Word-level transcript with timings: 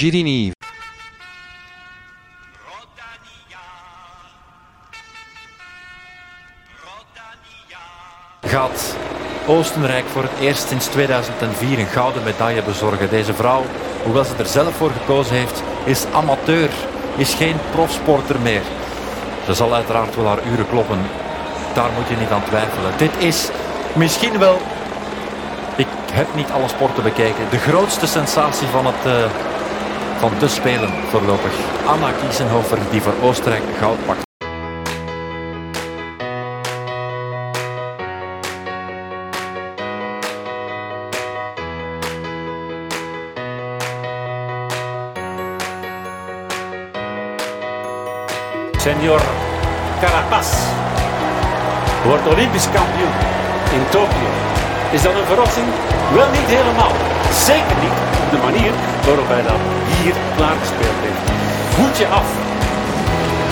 Girini. 0.00 0.52
Gaat 8.40 8.96
Oostenrijk 9.46 10.04
voor 10.04 10.22
het 10.22 10.30
eerst 10.40 10.68
sinds 10.68 10.86
2004 10.86 11.78
een 11.78 11.86
gouden 11.86 12.22
medaille 12.22 12.62
bezorgen. 12.62 13.10
Deze 13.10 13.34
vrouw, 13.34 13.64
hoewel 14.02 14.24
ze 14.24 14.34
er 14.38 14.46
zelf 14.46 14.76
voor 14.76 14.90
gekozen 14.90 15.36
heeft, 15.36 15.62
is 15.84 16.04
amateur, 16.12 16.70
is 17.16 17.34
geen 17.34 17.56
profsporter 17.70 18.40
meer. 18.40 18.62
Ze 19.44 19.54
zal 19.54 19.74
uiteraard 19.74 20.16
wel 20.16 20.26
haar 20.26 20.46
uren 20.52 20.68
kloppen. 20.68 21.00
Daar 21.74 21.90
moet 21.96 22.08
je 22.08 22.16
niet 22.16 22.30
aan 22.30 22.44
twijfelen. 22.44 22.92
Dit 22.96 23.16
is 23.18 23.48
misschien 23.92 24.38
wel, 24.38 24.60
ik 25.76 25.86
heb 26.12 26.34
niet 26.34 26.50
alle 26.50 26.68
sporten 26.68 27.02
bekeken, 27.02 27.50
de 27.50 27.58
grootste 27.58 28.06
sensatie 28.06 28.66
van, 28.66 28.86
het, 28.86 29.06
uh, 29.06 29.49
van 30.20 30.32
de 30.38 30.48
Spelen 30.48 30.90
voorlopig. 31.08 31.52
Anna 31.86 32.10
Kiesenhofer 32.12 32.78
die 32.90 33.02
voor 33.02 33.12
Oostenrijk 33.22 33.62
goud 33.78 34.06
pakt. 34.06 34.28
Senior 48.76 49.20
Carapaz 50.00 50.48
wordt 52.04 52.26
Olympisch 52.26 52.70
kampioen 52.72 53.14
in 53.72 53.88
Tokio. 53.90 54.30
Is 54.90 55.02
dat 55.02 55.14
een 55.14 55.26
verrassing? 55.26 55.66
Wel 56.14 56.30
niet 56.30 56.50
helemaal. 56.56 56.92
Zeker 57.32 57.76
niet 57.82 57.96
op 58.24 58.30
de 58.30 58.38
manier 58.38 58.72
waarop 59.06 59.28
hij 59.34 59.42
dat 59.42 59.60
hier 59.96 60.14
klaargespeeld 60.36 60.98
heeft. 61.04 61.24
Voetje 61.74 62.06
af. 62.06 62.28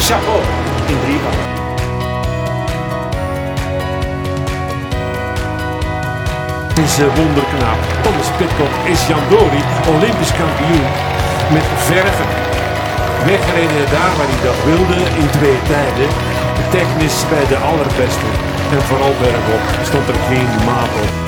Chapeau 0.07 0.43
in 0.93 0.99
drie 1.05 1.21
van. 1.25 1.37
is 6.85 6.99
een 6.99 7.15
wonderknaap. 7.23 7.81
Thomas 8.03 8.31
Pitcock 8.39 8.75
is 8.93 9.07
Jan 9.07 9.25
Dori, 9.31 9.63
Olympisch 9.95 10.35
kampioen. 10.41 10.87
Met 11.55 11.67
verven 11.89 12.29
weggereden 13.25 13.91
daar 13.91 14.13
waar 14.17 14.31
hij 14.33 14.43
dat 14.49 14.59
wilde 14.65 14.99
in 15.21 15.31
twee 15.31 15.59
tijden. 15.73 16.09
Technisch 16.71 17.21
bij 17.29 17.47
de 17.53 17.57
allerbeste. 17.57 18.29
En 18.75 18.83
vooral 18.83 19.15
bergop 19.21 19.65
stond 19.83 20.09
er 20.09 20.21
geen 20.29 20.51
maat 20.67 20.93
op. 21.03 21.28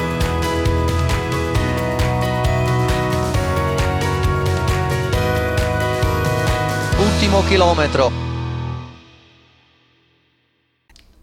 Ultimo 7.21 7.43
kilometro. 7.49 8.13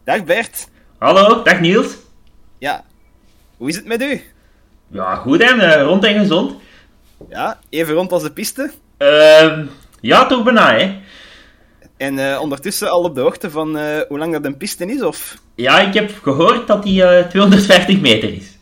Dag 0.04 0.24
Bert. 0.24 0.70
Hallo, 0.98 1.44
dag 1.44 1.60
Niels. 1.60 1.98
Ja, 2.60 2.84
hoe 3.58 3.70
is 3.70 3.76
het 3.76 3.86
met 3.86 4.02
u? 4.02 4.22
Ja, 4.88 5.16
goed 5.16 5.42
en 5.42 5.58
uh, 5.58 5.82
rond 5.82 6.04
en 6.04 6.20
gezond. 6.20 6.54
Ja, 7.30 7.60
even 7.70 7.94
rond 7.94 8.12
als 8.12 8.24
de 8.24 8.32
piste. 8.32 8.72
Uh, 9.00 9.60
ja, 10.02 10.26
toch 10.26 10.44
bijna, 10.44 10.78
hè. 10.78 11.00
En 11.98 12.18
uh, 12.18 12.40
ondertussen 12.42 12.92
al 12.92 13.04
op 13.04 13.16
de 13.16 13.22
hoogte 13.22 13.52
van 13.52 13.78
uh, 13.78 13.84
hoe 14.08 14.18
lang 14.18 14.34
dat 14.34 14.46
een 14.46 14.58
piste 14.58 14.86
is, 14.86 15.02
of? 15.02 15.38
Ja, 15.56 15.80
ik 15.80 15.94
heb 15.94 16.12
gehoord 16.22 16.68
dat 16.68 16.84
die 16.84 17.02
uh, 17.02 17.20
250 17.20 18.00
meter 18.00 18.34
is. 18.34 18.57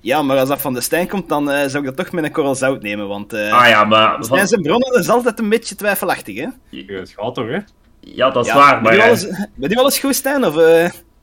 Ja, 0.00 0.22
maar 0.22 0.38
als 0.38 0.48
dat 0.48 0.60
van 0.60 0.74
de 0.74 0.80
Stijn 0.80 1.08
komt, 1.08 1.28
dan 1.28 1.46
zou 1.46 1.78
ik 1.78 1.84
dat 1.84 1.96
toch 1.96 2.12
met 2.12 2.24
een 2.24 2.32
korrel 2.32 2.54
zout 2.54 2.82
nemen, 2.82 3.08
want... 3.08 3.32
ah 3.32 3.68
ja, 3.68 3.84
maar... 3.84 4.24
Stijn 4.24 4.48
zijn 4.48 4.62
bronnen 4.62 4.98
is 4.98 5.08
altijd 5.08 5.38
een 5.38 5.48
beetje 5.48 5.74
twijfelachtig, 5.74 6.36
hè? 6.36 6.46
Het 6.70 7.14
gaat 7.16 7.34
toch, 7.34 7.48
hè? 7.48 7.58
Ja, 8.00 8.30
dat 8.30 8.44
is 8.44 8.52
ja, 8.52 8.56
waar, 8.58 8.82
maar... 8.82 9.48
Met 9.54 9.72
u 9.72 9.76
alles 9.76 9.98
goed, 9.98 10.14
Stijn, 10.14 10.44
of... 10.44 10.54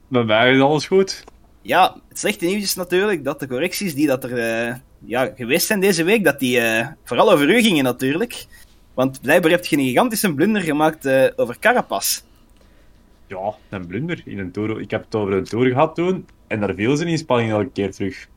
Bij 0.08 0.23
mij 0.23 0.53
is 0.53 0.61
alles 0.61 0.88
goed. 0.88 1.23
Ja, 1.61 1.95
het 2.10 2.20
slechte 2.20 2.45
nieuws 2.45 2.64
is 2.64 2.76
natuurlijk 2.76 3.23
dat 3.23 3.39
de 3.39 3.48
correcties 3.48 3.95
die 3.95 4.08
dat 4.08 4.23
er 4.23 4.82
ja, 5.05 5.32
geweest 5.36 5.67
zijn 5.67 5.80
deze 5.80 6.04
week, 6.04 6.23
dat 6.23 6.39
die 6.39 6.61
vooral 7.04 7.32
over 7.32 7.49
u 7.49 7.61
gingen 7.61 7.83
natuurlijk. 7.83 8.45
Want 8.94 9.21
blijkbaar 9.21 9.52
heb 9.52 9.65
je 9.65 9.77
een 9.77 9.83
gigantische 9.83 10.33
blunder 10.33 10.61
gemaakt 10.61 11.05
uh, 11.05 11.27
over 11.36 11.59
Carapaz. 11.59 12.21
Ja, 13.27 13.54
een 13.70 13.88
blunder 13.88 14.21
in 14.26 14.39
een 14.39 14.52
tour. 14.52 14.82
Ik 14.82 14.92
heb 14.92 15.04
het 15.04 15.15
over 15.15 15.33
een 15.33 15.44
tour 15.44 15.67
gehad 15.67 15.95
toen. 15.95 16.27
En 16.48 16.59
daar 16.59 16.73
viel 16.73 16.95
ze 16.95 17.05
in 17.05 17.17
spanning 17.17 17.52
elke 17.52 17.70
keer 17.71 17.92
terug. 17.92 18.27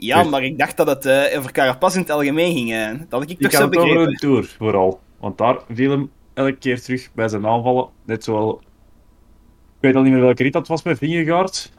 Ja, 0.00 0.22
dus... 0.22 0.30
maar 0.30 0.44
ik 0.44 0.58
dacht 0.58 0.76
dat 0.76 0.86
het 0.86 1.06
uh, 1.06 1.38
over 1.38 1.52
Carapaz 1.52 1.94
in 1.94 2.00
het 2.00 2.10
algemeen 2.10 2.54
ging. 2.54 2.72
Uh. 2.72 3.00
Dat 3.08 3.22
ik, 3.22 3.30
ik 3.30 3.40
toch 3.40 3.52
zo 3.52 3.68
begrepen. 3.68 3.96
over 3.96 4.08
een 4.08 4.16
tour, 4.16 4.54
vooral. 4.58 5.00
Want 5.20 5.38
daar 5.38 5.58
viel 5.72 5.90
hem 5.90 6.10
elke 6.34 6.56
keer 6.56 6.82
terug 6.82 7.08
bij 7.12 7.28
zijn 7.28 7.46
aanvallen. 7.46 7.88
Net 8.04 8.24
zoals... 8.24 8.54
Ik 8.54 9.84
weet 9.84 9.94
al 9.94 10.02
niet 10.02 10.12
meer 10.12 10.20
welke 10.20 10.42
rit 10.42 10.52
dat 10.52 10.68
was 10.68 10.82
met 10.82 10.98
Vingegaard. 10.98 11.72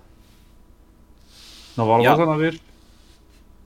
Nou, 1.75 1.89
waar 1.89 2.01
ja. 2.01 2.09
was 2.09 2.17
dat 2.17 2.27
nou 2.27 2.39
weer? 2.39 2.53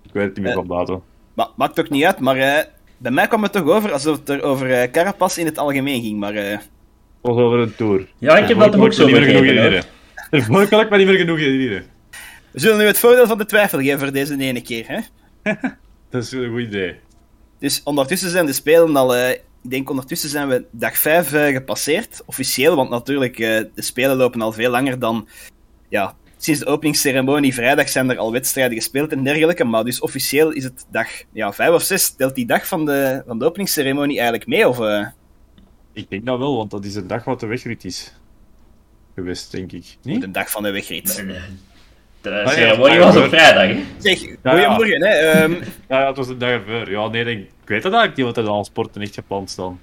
Ik 0.04 0.14
weet 0.14 0.24
het 0.24 0.36
niet 0.36 0.46
meer 0.46 0.54
van 0.54 0.68
datum. 0.68 1.02
Ma 1.34 1.50
maakt 1.56 1.80
ook 1.80 1.90
niet 1.90 2.04
uit, 2.04 2.20
maar 2.20 2.68
bij 2.98 3.12
mij 3.12 3.28
kwam 3.28 3.44
het 3.44 3.52
toch 3.52 3.68
over 3.68 3.92
alsof 3.92 4.18
het 4.18 4.30
er 4.30 4.42
over 4.42 4.70
uh, 4.70 4.92
Carapaz 4.92 5.38
in 5.38 5.46
het 5.46 5.58
algemeen 5.58 6.02
ging, 6.02 6.20
maar... 6.20 6.36
Uh... 6.36 6.58
was 7.22 7.38
over 7.38 7.60
een 7.60 7.76
tour. 7.76 8.08
Ja, 8.18 8.38
ik 8.38 8.48
heb 8.48 8.60
dat 8.60 8.76
ook 8.76 8.94
zo 8.94 9.06
begrepen. 9.06 9.84
Daarvoor 10.30 10.68
kan 10.68 10.80
ik 10.80 10.90
maar 10.90 10.98
niet 10.98 11.08
meer 11.08 11.18
genoeg 11.18 11.38
herinneren. 11.38 11.86
We 12.54 12.60
zullen 12.60 12.78
nu 12.78 12.86
het 12.86 13.00
voordeel 13.00 13.28
van 13.28 13.38
de 13.38 13.46
twijfel 13.46 13.80
geven 13.80 14.00
voor 14.00 14.12
deze 14.12 14.38
ene 14.38 14.62
keer, 14.62 14.88
hè? 14.88 15.00
dat 16.10 16.24
is 16.24 16.32
een 16.32 16.50
goed 16.50 16.62
idee. 16.62 16.96
Dus 17.60 17.82
ondertussen 17.84 18.30
zijn 18.30 18.46
de 18.46 18.54
Spelen 18.54 18.96
al... 18.96 19.16
Uh, 19.16 19.30
ik 19.30 19.70
denk 19.70 19.90
ondertussen 19.90 20.30
zijn 20.30 20.48
we 20.48 20.66
dag 20.72 20.98
5 20.98 21.30
gepasseerd. 21.30 22.22
Officieel, 22.26 22.76
want 22.76 22.90
natuurlijk, 22.90 23.38
de 23.38 23.70
Spelen 23.76 24.16
lopen 24.16 24.42
al 24.42 24.52
veel 24.52 24.70
langer 24.70 25.00
dan... 25.00 25.28
Ja, 25.90 26.16
sinds 26.38 26.60
de 26.60 26.66
openingsceremonie 26.66 27.54
vrijdag 27.54 27.90
zijn 27.90 28.10
er 28.10 28.18
al 28.18 28.32
wedstrijden 28.32 28.78
gespeeld 28.78 29.12
en 29.12 29.24
dergelijke. 29.24 29.64
Maar 29.64 29.84
dus 29.84 30.00
officieel 30.00 30.52
is 30.52 30.64
het 30.64 30.86
dag 30.92 31.08
ja, 31.32 31.54
vijf 31.54 31.74
of 31.74 31.82
zes. 31.82 32.10
Telt 32.10 32.36
die 32.36 32.46
dag 32.46 32.68
van 32.68 32.86
de, 32.86 33.24
van 33.28 33.40
de 33.40 33.46
openingsceremonie 33.46 34.16
eigenlijk 34.16 34.48
mee? 34.48 34.68
Of, 34.68 34.80
uh... 34.80 35.08
Ik 35.94 36.10
denk 36.10 36.26
dat 36.26 36.40
wel, 36.40 36.58
want 36.58 36.72
dat 36.72 36.86
is 36.86 36.96
een 36.96 37.08
dag 37.08 37.24
wat 37.24 37.40
de 37.40 37.46
wegrit 37.46 37.86
is. 37.86 38.14
Geweest, 39.16 39.52
denk 39.52 39.72
ik. 39.72 39.98
Niet? 40.02 40.22
De 40.22 40.32
dag 40.32 40.52
van 40.52 40.64
de 40.64 40.72
wegrit. 40.72 41.16
Nee, 41.18 41.26
nee. 41.26 41.42
De 42.24 42.44
ceremonie 42.46 43.00
was 43.00 43.16
op 43.16 43.28
vrijdag. 43.28 43.68
Hè? 43.68 43.84
Zeg, 43.98 44.20
goeiemorgen. 44.44 45.00
Ja, 45.00 45.14
ja. 45.14 45.22
Hè, 45.24 45.44
um... 45.44 45.60
ja, 45.90 46.08
het 46.08 46.18
was 46.18 46.28
een 46.28 46.38
dag 46.38 46.50
ervoor. 46.50 46.90
Ja, 46.90 47.08
nee, 47.08 47.24
denk, 47.24 47.40
ik 47.40 47.68
weet 47.68 47.84
het 47.84 47.94
eigenlijk 47.94 48.16
niet, 48.16 48.26
wat 48.26 48.38
er 48.38 48.52
al 48.52 48.66
sporten 48.66 49.02
echt 49.02 49.14
gepland 49.14 49.50
staan. 49.50 49.80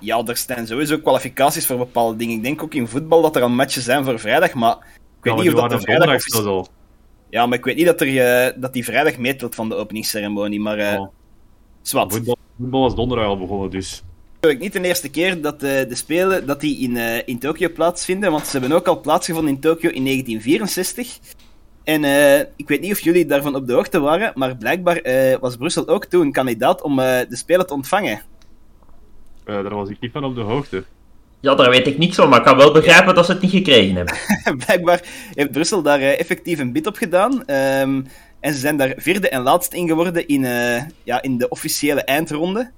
Ja, 0.00 0.22
er 0.26 0.36
zijn 0.36 0.66
sowieso 0.66 0.98
kwalificaties 0.98 1.66
voor 1.66 1.76
bepaalde 1.76 2.16
dingen. 2.16 2.36
Ik 2.36 2.42
denk 2.42 2.62
ook 2.62 2.74
in 2.74 2.88
voetbal 2.88 3.22
dat 3.22 3.36
er 3.36 3.42
al 3.42 3.48
matches 3.48 3.84
zijn 3.84 4.04
voor 4.04 4.18
vrijdag, 4.18 4.54
maar 4.54 4.76
ik 5.22 5.32
weet 5.32 5.36
niet 5.36 5.54
of 5.54 5.60
dat 5.60 5.70
de 5.70 5.80
vrijdag... 5.80 6.14
Of... 6.14 6.22
Zo. 6.22 6.66
Ja, 7.30 7.46
maar 7.46 7.58
ik 7.58 7.64
weet 7.64 7.76
niet 7.76 7.86
dat, 7.86 8.00
er, 8.00 8.06
uh, 8.06 8.52
dat 8.56 8.72
die 8.72 8.84
vrijdag 8.84 9.18
meetelt 9.18 9.54
van 9.54 9.68
de 9.68 9.74
openingsceremonie, 9.74 10.60
maar... 10.60 10.78
Uh, 10.78 11.00
oh. 11.00 11.08
Zwat. 11.82 12.12
Voetbal, 12.12 12.36
voetbal 12.58 12.80
was 12.80 12.94
donderdag 12.94 13.26
al 13.26 13.38
begonnen, 13.38 13.70
dus... 13.70 14.02
Het 14.40 14.58
niet 14.58 14.72
de 14.72 14.80
eerste 14.80 15.10
keer 15.10 15.40
dat 15.40 15.54
uh, 15.54 15.60
de 15.60 15.94
Spelen 15.94 16.46
dat 16.46 16.60
die 16.60 16.78
in, 16.78 16.90
uh, 16.90 17.28
in 17.28 17.38
Tokio 17.38 17.68
plaatsvinden, 17.72 18.30
want 18.30 18.46
ze 18.46 18.58
hebben 18.58 18.76
ook 18.76 18.86
al 18.86 19.00
plaatsgevonden 19.00 19.54
in 19.54 19.60
Tokio 19.60 19.90
in 19.90 20.04
1964. 20.04 21.18
En 21.86 22.02
uh, 22.02 22.38
ik 22.38 22.68
weet 22.68 22.80
niet 22.80 22.92
of 22.92 23.00
jullie 23.00 23.26
daarvan 23.26 23.54
op 23.54 23.66
de 23.66 23.72
hoogte 23.72 24.00
waren, 24.00 24.32
maar 24.34 24.56
blijkbaar 24.56 25.00
was 25.40 25.56
Brussel 25.56 25.88
ook 25.88 26.04
toen 26.04 26.32
kandidaat 26.32 26.82
om 26.82 26.96
de 26.96 27.26
Spelen 27.30 27.66
te 27.66 27.74
ontvangen. 27.74 28.22
daar 29.44 29.74
was 29.74 29.88
ik 29.88 30.00
niet 30.00 30.12
van 30.12 30.24
op 30.24 30.34
de 30.34 30.40
hoogte. 30.40 30.84
Ja, 31.40 31.54
daar 31.54 31.70
weet 31.70 31.86
ik 31.86 31.98
niks 31.98 32.16
van, 32.16 32.28
maar 32.28 32.38
ik 32.38 32.44
kan 32.44 32.56
wel 32.56 32.72
begrijpen 32.72 33.14
dat 33.14 33.26
ze 33.26 33.32
het 33.32 33.42
niet 33.42 33.50
gekregen 33.50 33.96
hebben. 33.96 34.14
Blijkbaar 34.66 35.00
heeft 35.34 35.50
Brussel 35.50 35.82
daar 35.82 36.00
uh, 36.00 36.20
effectief 36.20 36.58
een 36.58 36.72
bid 36.72 36.86
op 36.86 36.96
gedaan. 36.96 37.32
Um, 37.32 38.06
en 38.40 38.52
ze 38.52 38.58
zijn 38.58 38.76
daar 38.76 38.94
vierde 38.96 39.28
en 39.28 39.42
laatst 39.42 39.72
in 39.72 39.88
geworden 39.88 40.26
in, 40.26 40.42
uh, 40.42 40.82
ja, 41.04 41.22
in 41.22 41.38
de 41.38 41.48
officiële 41.48 42.02
eindronde. 42.04 42.70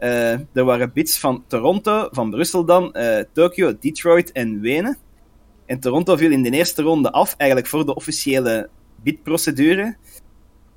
Uh, 0.00 0.32
er 0.32 0.64
waren 0.64 0.92
bids 0.92 1.18
van 1.18 1.44
Toronto, 1.46 2.08
van 2.10 2.30
Brussel 2.30 2.64
dan, 2.64 2.96
Tokio, 3.32 3.74
Detroit 3.80 4.32
en 4.32 4.60
Wenen. 4.60 4.98
En 5.70 5.80
Toronto 5.80 6.16
viel 6.16 6.30
in 6.30 6.42
de 6.42 6.50
eerste 6.50 6.82
ronde 6.82 7.12
af, 7.12 7.34
eigenlijk 7.36 7.70
voor 7.70 7.86
de 7.86 7.94
officiële 7.94 8.68
bidprocedure. 9.02 9.96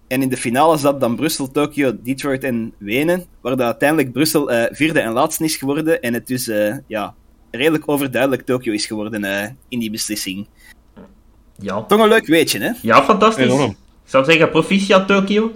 En 0.07 0.21
in 0.21 0.29
de 0.29 0.37
finale 0.37 0.77
zat 0.77 0.99
dan 0.99 1.15
Brussel, 1.15 1.51
Tokio, 1.51 1.97
Detroit 2.03 2.43
en 2.43 2.73
Wenen, 2.77 3.25
waar 3.41 3.55
dat 3.55 3.65
uiteindelijk 3.65 4.11
Brussel 4.11 4.51
vierde 4.71 4.99
en 4.99 5.11
laatste 5.11 5.43
is 5.43 5.55
geworden. 5.55 6.01
En 6.01 6.13
het 6.13 6.27
dus 6.27 6.45
ja, 6.87 7.15
redelijk 7.51 7.89
overduidelijk 7.89 8.41
Tokio 8.41 8.73
is 8.73 8.85
geworden 8.85 9.23
uh, 9.23 9.43
in 9.67 9.79
die 9.79 9.91
beslissing. 9.91 10.47
Ja. 11.55 11.81
Toch 11.81 11.99
een 11.99 12.07
leuk 12.07 12.27
weetje, 12.27 12.59
hè? 12.59 12.71
Ja, 12.81 13.03
fantastisch. 13.03 13.45
Enorm. 13.45 13.69
Ik 13.69 14.09
zou 14.09 14.25
zeggen, 14.25 14.49
proficiat 14.49 15.07
Tokio. 15.07 15.51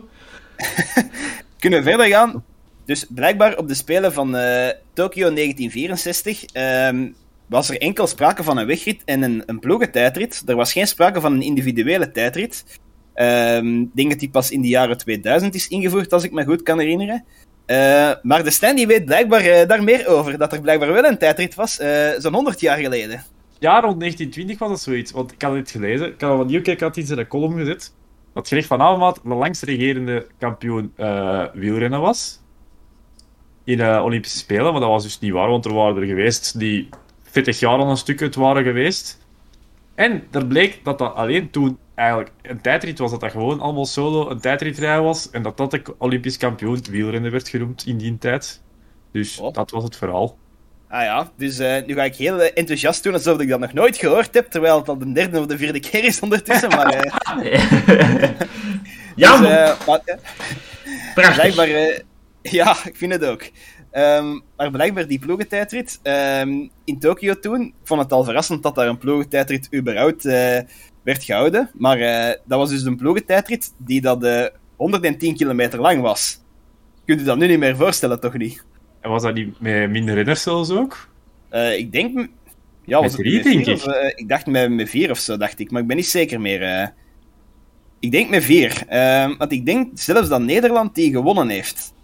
Kunnen 1.59 1.83
we 1.83 1.89
verder 1.89 2.07
gaan? 2.07 2.43
Dus 2.85 3.05
blijkbaar 3.09 3.57
op 3.57 3.67
de 3.67 3.73
Spelen 3.73 4.13
van 4.13 4.35
uh, 4.35 4.67
Tokio 4.93 5.33
1964 5.33 6.43
um, 6.53 7.15
was 7.47 7.69
er 7.69 7.81
enkel 7.81 8.07
sprake 8.07 8.43
van 8.43 8.57
een 8.57 8.65
wegrit 8.65 9.01
en 9.05 9.21
een, 9.21 9.43
een 9.45 9.59
ploegentijdrit. 9.59 10.43
Er 10.45 10.55
was 10.55 10.71
geen 10.71 10.87
sprake 10.87 11.21
van 11.21 11.33
een 11.33 11.41
individuele 11.41 12.11
tijdrit. 12.11 12.79
Um, 13.15 13.81
ik 13.81 13.95
denk 13.95 14.09
dat 14.09 14.19
die 14.19 14.29
pas 14.29 14.51
in 14.51 14.61
de 14.61 14.67
jaren 14.67 14.97
2000 14.97 15.55
is 15.55 15.67
ingevoerd, 15.67 16.13
als 16.13 16.23
ik 16.23 16.31
me 16.31 16.45
goed 16.45 16.63
kan 16.63 16.79
herinneren. 16.79 17.25
Eh, 17.67 18.11
maar 18.21 18.43
de 18.43 18.73
die 18.75 18.87
weet 18.87 19.05
blijkbaar 19.05 19.41
eh, 19.41 19.67
daar 19.67 19.83
meer 19.83 20.07
over. 20.07 20.37
Dat 20.37 20.53
er 20.53 20.61
blijkbaar 20.61 20.93
wel 20.93 21.05
een 21.05 21.17
tijdrit 21.17 21.55
was, 21.55 21.79
eh, 21.79 22.09
zo'n 22.17 22.33
100 22.33 22.59
jaar 22.59 22.77
geleden. 22.77 23.23
Ja, 23.59 23.79
rond 23.79 23.99
1920 23.99 24.59
was 24.59 24.69
dat 24.69 24.79
zoiets. 24.79 25.11
Want 25.11 25.31
ik 25.31 25.41
had 25.41 25.53
het 25.53 25.71
gelezen. 25.71 26.07
Ik 26.07 26.21
had 26.21 26.79
had 26.79 26.97
iets 26.97 27.09
in 27.09 27.15
de 27.15 27.27
column 27.27 27.57
gezet. 27.57 27.93
Dat 28.33 28.47
Greg 28.47 28.65
van 28.65 28.81
Avermaat 28.81 29.19
de 29.23 29.33
langst 29.33 29.63
regerende 29.63 30.27
kampioen 30.37 30.93
wielrennen 31.53 32.01
was. 32.01 32.39
In 33.63 33.77
de 33.77 34.01
Olympische 34.01 34.37
Spelen. 34.37 34.71
Maar 34.71 34.81
dat 34.81 34.89
was 34.89 35.03
dus 35.03 35.19
niet 35.19 35.31
waar, 35.31 35.49
want 35.49 35.65
er 35.65 35.73
waren 35.73 36.01
er 36.01 36.07
geweest 36.07 36.59
die 36.59 36.89
40 37.43 37.59
jaar 37.59 37.77
al 37.77 37.89
een 37.89 37.97
stuk 37.97 38.19
het 38.19 38.35
waren 38.35 38.63
geweest. 38.63 39.17
En 39.95 40.27
er 40.31 40.45
bleek 40.45 40.79
dat 40.83 40.97
dat 40.97 41.15
alleen 41.15 41.49
toen 41.49 41.77
eigenlijk 41.95 42.31
een 42.41 42.61
tijdrit 42.61 42.99
was. 42.99 43.11
Dat 43.11 43.19
dat 43.19 43.31
gewoon 43.31 43.59
allemaal 43.59 43.85
solo 43.85 44.29
een 44.29 44.39
tijdritrij 44.39 45.01
was. 45.01 45.29
En 45.29 45.41
dat 45.41 45.57
dat 45.57 45.71
de 45.71 45.81
Olympisch 45.97 46.37
kampioen 46.37 46.83
wielrennen 46.89 47.31
werd 47.31 47.49
genoemd 47.49 47.85
in 47.85 47.97
die 47.97 48.17
tijd. 48.17 48.61
Dus 49.11 49.39
Oh. 49.39 49.53
dat 49.53 49.71
was 49.71 49.83
het 49.83 49.95
verhaal. 49.95 50.37
Ah 50.89 51.01
ja, 51.01 51.31
dus 51.35 51.59
eh, 51.59 51.85
nu 51.85 51.93
ga 51.93 52.03
ik 52.03 52.15
heel 52.15 52.41
eh, 52.41 52.51
enthousiast 52.53 53.03
doen 53.03 53.13
alsof 53.13 53.39
ik 53.39 53.49
dat 53.49 53.59
nog 53.59 53.73
nooit 53.73 53.97
gehoord 53.97 54.33
heb. 54.33 54.49
Terwijl 54.49 54.77
het 54.77 54.89
al 54.89 54.97
de 54.97 55.11
derde 55.11 55.39
of 55.39 55.45
de 55.45 55.57
vierde 55.57 55.79
keer 55.79 56.03
is 56.03 56.19
ondertussen. 56.19 56.69
Maar, 56.69 56.87
eh, 56.89 57.11
ja, 59.15 59.37
dus, 59.37 59.85
maar, 59.85 60.01
prachtig. 61.13 61.53
blijkbaar, 61.53 62.01
ja, 62.41 62.77
ik 62.85 62.95
vind 62.95 63.11
het 63.11 63.25
ook. 63.25 63.49
Ehm, 63.97 64.39
maar 64.57 64.71
blijkbaar 64.71 65.07
die 65.07 65.19
ploegentijdrit 65.19 65.99
ehm, 66.03 66.67
in 66.83 66.99
Tokio 66.99 67.39
toen, 67.39 67.61
ik 67.61 67.73
vond 67.83 68.01
het 68.01 68.11
al 68.11 68.23
verrassend 68.23 68.63
dat 68.63 68.75
daar 68.75 68.87
een 68.87 68.97
ploegentijdrit 68.97 69.67
überhaupt 69.73 70.25
eh, 70.25 70.59
werd 71.03 71.23
gehouden. 71.23 71.69
Maar 71.73 71.99
eh, 71.99 72.35
dat 72.45 72.59
was 72.59 72.69
dus 72.69 72.83
een 72.83 72.95
ploegentijdrit 72.97 73.73
die 73.77 74.01
dat 74.01 74.23
eh 74.23 74.45
110 74.75 75.35
kilometer 75.35 75.79
lang 75.79 76.01
was. 76.01 76.41
Kunt 77.05 77.21
u 77.21 77.23
dat 77.23 77.37
nu 77.37 77.47
niet 77.47 77.59
meer 77.59 77.75
voorstellen, 77.75 78.19
toch 78.19 78.37
niet? 78.37 78.65
En 79.01 79.09
was 79.09 79.21
dat 79.23 79.33
niet 79.33 79.59
met 79.59 79.89
minder 79.89 80.15
renners 80.15 80.41
zelfs 80.41 80.71
ook? 80.71 81.09
Eh, 81.49 81.77
ik 81.77 81.91
denk... 81.91 82.29
Ja, 82.83 83.01
was 83.01 83.01
Met 83.01 83.11
het 83.11 83.21
drie, 83.21 83.33
met 83.35 83.43
denk 83.43 83.65
vier 83.65 83.73
ik. 83.73 83.75
Of, 83.75 83.87
eh, 83.87 84.11
ik 84.15 84.29
dacht 84.29 84.45
met, 84.45 84.71
met 84.71 84.89
vier 84.89 85.11
of 85.11 85.17
zo, 85.17 85.37
dacht 85.37 85.59
ik. 85.59 85.71
Maar 85.71 85.81
ik 85.81 85.87
ben 85.87 85.95
niet 85.95 86.07
zeker 86.07 86.41
meer. 86.41 86.63
eh. 86.63 86.87
Ik 87.99 88.11
denk 88.11 88.29
met 88.29 88.43
vier. 88.43 88.83
Ehm, 88.87 89.37
want 89.37 89.51
ik 89.51 89.65
denk 89.65 89.91
zelfs 89.93 90.29
dat 90.29 90.41
Nederland 90.41 90.95
die 90.95 91.11
gewonnen 91.11 91.49
heeft. 91.49 91.95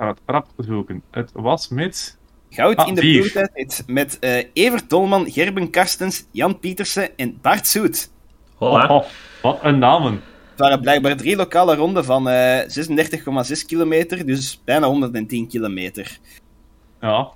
Ga 0.00 0.06
het 0.08 0.20
rap 0.26 0.46
zoeken. 0.56 1.02
Het 1.10 1.30
was 1.34 1.68
met... 1.68 2.18
Goud 2.50 2.76
Ah, 2.76 2.88
in 2.88 2.94
de 2.94 3.00
vier. 3.00 3.20
ploegtijdrit 3.20 3.82
met 3.86 4.18
eh 4.18 4.44
Evert 4.52 4.88
Tolman, 4.88 5.30
Gerben 5.30 5.70
Karstens, 5.70 6.26
Jan 6.30 6.58
Pietersen 6.58 7.16
en 7.16 7.38
Bart 7.42 7.66
Soet. 7.66 8.08
Voilà. 8.54 8.58
Oh, 8.58 8.90
oh, 8.90 9.04
wat 9.42 9.58
een 9.62 9.78
namen. 9.78 10.12
Het 10.50 10.58
waren 10.58 10.80
blijkbaar 10.80 11.16
drie 11.16 11.36
lokale 11.36 11.74
ronden 11.74 12.04
van 12.04 12.28
eh 12.28 12.58
36,6 12.60 13.64
kilometer, 13.66 14.26
dus 14.26 14.60
bijna 14.64 14.86
110 14.86 15.48
kilometer. 15.48 16.18
Ja. 17.00 17.28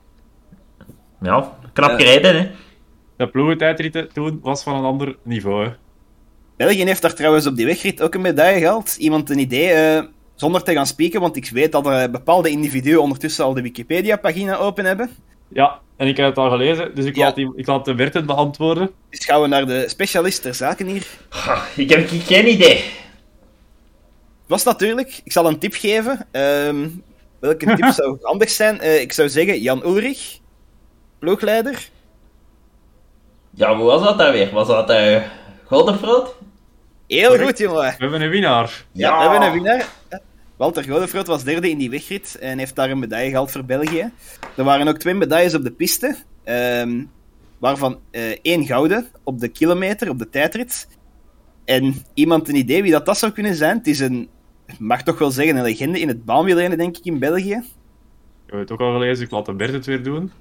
Ja, 1.20 1.56
knap 1.72 1.90
Eh. 1.90 1.96
gereden, 1.96 2.36
hè. 2.36 2.50
De 3.16 3.28
ploegentijdritten 3.28 4.12
toen 4.12 4.38
was 4.42 4.62
van 4.62 4.74
een 4.76 4.84
ander 4.84 5.16
niveau. 5.22 5.64
hè. 5.64 5.72
België 6.56 6.84
heeft 6.84 7.02
daar 7.02 7.14
trouwens 7.14 7.46
op 7.46 7.56
die 7.56 7.66
wegrit 7.66 8.02
ook 8.02 8.14
een 8.14 8.20
medaille 8.20 8.58
gehaald. 8.60 8.96
Iemand 8.96 9.30
een 9.30 9.38
idee, 9.38 9.68
eh, 9.70 10.04
zonder 10.34 10.62
te 10.62 10.72
gaan 10.72 10.86
spieken, 10.86 11.20
want 11.20 11.36
ik 11.36 11.50
weet 11.50 11.72
dat 11.72 11.86
er 11.86 12.10
bepaalde 12.10 12.48
individuen 12.50 13.00
ondertussen 13.02 13.44
al 13.44 13.54
de 13.54 13.62
Wikipedia-pagina 13.62 14.56
open 14.56 14.84
hebben. 14.84 15.10
Ja, 15.48 15.80
en 15.96 16.06
ik 16.08 16.16
heb 16.16 16.26
het 16.26 16.38
al 16.38 16.50
gelezen, 16.50 16.94
dus 16.94 17.04
ik, 17.04 17.16
Ja. 17.16 17.24
laat, 17.24 17.34
die, 17.34 17.52
ik 17.56 17.66
laat 17.66 17.84
de 17.84 17.94
Bert 17.94 18.14
het 18.14 18.26
beantwoorden. 18.26 18.90
Dus 19.10 19.24
gaan 19.24 19.40
we 19.42 19.46
naar 19.46 19.66
de 19.66 19.84
specialist 19.88 20.42
ter 20.42 20.54
zaken 20.54 20.86
hier. 20.86 21.06
Ha, 21.28 21.62
Ik 21.76 21.90
heb 21.90 22.08
geen 22.10 22.48
idee. 22.48 22.84
Was 24.46 24.64
natuurlijk, 24.64 25.20
ik 25.24 25.32
zal 25.32 25.46
een 25.46 25.58
tip 25.58 25.74
geven. 25.74 26.26
Ehm, 26.30 26.88
welke 27.38 27.74
tip 27.74 27.88
zou 27.96 28.18
handig 28.22 28.50
zijn? 28.50 28.80
Eh, 28.80 29.00
ik 29.00 29.12
zou 29.12 29.28
zeggen 29.28 29.60
Jan 29.60 29.82
Ulrich, 29.86 30.38
ploegleider. 31.18 31.88
Ja, 33.50 33.76
hoe 33.76 33.84
was 33.86 34.02
dat 34.02 34.18
dan 34.18 34.32
weer? 34.32 34.52
Was 34.52 34.66
dat 34.66 34.90
uh? 34.90 35.22
Heel 37.06 37.28
Correct. 37.28 37.48
goed, 37.48 37.58
jongen. 37.58 37.82
We 37.82 37.96
hebben 37.98 38.22
een 38.22 38.30
winnaar. 38.30 38.84
Ja, 38.92 39.16
we 39.16 39.22
hebben 39.30 39.48
een 39.48 39.52
winnaar. 39.52 39.88
Walter 40.56 40.84
Godefroot 40.84 41.26
was 41.26 41.44
derde 41.44 41.70
in 41.70 41.78
die 41.78 41.90
wegrit 41.90 42.38
en 42.40 42.58
heeft 42.58 42.74
daar 42.74 42.90
een 42.90 42.98
medaille 42.98 43.30
gehaald 43.30 43.50
voor 43.50 43.64
België. 43.64 44.10
Er 44.56 44.64
waren 44.64 44.88
ook 44.88 44.98
twee 44.98 45.14
medailles 45.14 45.54
op 45.54 45.62
de 45.62 45.72
piste, 45.72 46.16
ehm, 46.44 47.04
waarvan 47.58 47.98
eh, 48.10 48.22
één 48.42 48.66
gouden 48.66 49.06
op 49.22 49.40
de 49.40 49.48
kilometer, 49.48 50.08
op 50.08 50.18
de 50.18 50.30
tijdrit. 50.30 50.88
En 51.64 51.94
iemand 52.14 52.48
een 52.48 52.54
idee 52.54 52.82
wie 52.82 52.92
dat, 52.92 53.06
dat 53.06 53.18
zou 53.18 53.32
kunnen 53.32 53.54
zijn? 53.54 53.76
Het 53.76 53.86
is 53.86 54.00
een, 54.00 54.28
ik 54.66 54.78
mag 54.78 55.02
toch 55.02 55.18
wel 55.18 55.30
zeggen, 55.30 55.56
een 55.56 55.62
legende 55.62 56.00
in 56.00 56.08
het 56.08 56.24
baanwielrennen, 56.24 56.78
denk 56.78 56.96
ik, 56.96 57.04
in 57.04 57.18
België. 57.18 57.62
Ik 58.46 58.50
heb 58.50 58.58
het 58.58 58.70
ook 58.70 58.80
al 58.80 58.92
gelezen, 58.92 59.24
ik 59.24 59.30
laat 59.30 59.46
de 59.46 59.54
Bert 59.54 59.72
het 59.72 59.86
weer 59.86 60.02
doen. 60.02 60.32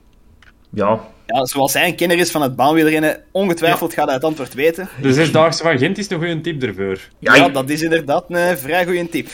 Ja, 0.74 1.00
Ja, 1.26 1.46
zoals 1.46 1.74
hij 1.74 1.88
een 1.88 1.96
kenner 1.96 2.18
is 2.18 2.32
van 2.32 2.42
het 2.42 2.56
baanwielrennen, 2.56 3.24
ongetwijfeld 3.32 3.94
gaat 3.94 4.06
hij 4.06 4.14
het 4.14 4.24
antwoord 4.24 4.54
weten. 4.54 4.90
De 5.02 5.14
Zesdaagse 5.14 5.64
van 5.64 5.78
Gent 5.78 5.98
is 5.98 6.08
nog 6.08 6.22
een 6.22 6.42
tip 6.42 6.64
ervoor. 6.64 7.00
ja, 7.20 7.36
Ja, 7.36 7.46
ik, 7.46 7.54
dat 7.54 7.70
is 7.70 7.82
inderdaad 7.82 8.26
een 8.28 8.58
vrij 8.58 8.86
goede 8.86 9.10
tip. 9.10 9.30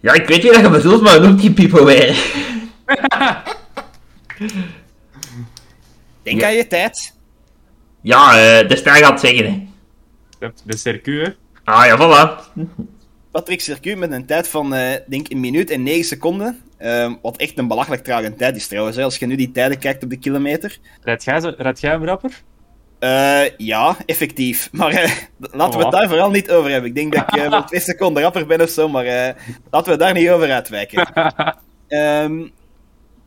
ja, 0.00 0.12
ik 0.12 0.26
weet 0.26 0.42
wie 0.42 0.52
dat 0.52 0.60
je 0.60 0.70
bedoelt, 0.70 1.02
maar 1.02 1.20
noemt 1.20 1.40
die 1.40 1.52
Pipo 1.52 1.84
weer. 1.84 2.16
Denk 6.22 6.40
Ja. 6.40 6.46
aan 6.46 6.54
je 6.54 6.66
tijd. 6.66 7.14
Ja, 8.00 8.30
eh 8.60 8.68
de 8.68 8.76
ster 8.76 8.94
gaat 8.94 9.20
zeggen, 9.20 9.68
hè. 10.38 10.48
De 10.64 10.76
circuit, 10.76 11.26
hè. 11.26 11.32
Ah 11.72 11.84
ja, 11.86 11.96
voilà. 11.98 12.52
Patrick 13.30 13.60
Circuit 13.60 13.98
met 13.98 14.12
een 14.12 14.26
tijd 14.26 14.48
van, 14.48 14.74
eh 14.74 14.94
denk 15.06 15.30
een 15.30 15.40
minuut 15.40 15.70
en 15.70 15.82
9 15.82 16.04
seconden. 16.04 16.60
Ehm, 16.78 17.14
wat 17.22 17.36
echt 17.36 17.58
een 17.58 17.68
belachelijk 17.68 18.04
trage 18.04 18.34
tijd 18.34 18.56
is 18.56 18.66
trouwens, 18.66 18.96
hè, 18.96 19.02
als 19.02 19.16
je 19.16 19.26
nu 19.26 19.36
die 19.36 19.52
tijden 19.52 19.78
kijkt 19.78 20.04
op 20.04 20.10
de 20.10 20.18
kilometer. 20.18 20.78
Rijd 21.02 21.24
jij, 21.80 21.90
hem 21.90 22.04
rapper? 22.04 22.42
Eh, 22.98 23.56
ja, 23.56 23.96
effectief. 24.06 24.68
Maar 24.72 24.90
eh, 24.90 25.10
laten 25.38 25.78
we 25.78 25.84
het 25.84 25.94
daar 25.94 26.08
vooral 26.08 26.30
niet 26.30 26.50
over 26.50 26.70
hebben. 26.70 26.88
Ik 26.88 26.94
denk 26.94 27.12
dat 27.14 27.22
ik 27.22 27.36
eh, 27.36 27.50
wel 27.50 27.64
twee 27.66 27.80
seconden 27.80 28.22
rapper 28.22 28.46
ben 28.46 28.60
of 28.60 28.68
zo, 28.68 28.88
maar 28.88 29.36
laten 29.70 29.92
we 29.92 29.98
daar 29.98 30.12
niet 30.12 30.30
over 30.30 30.52
uitwijken. 30.52 31.06
Ehm, 31.88 32.48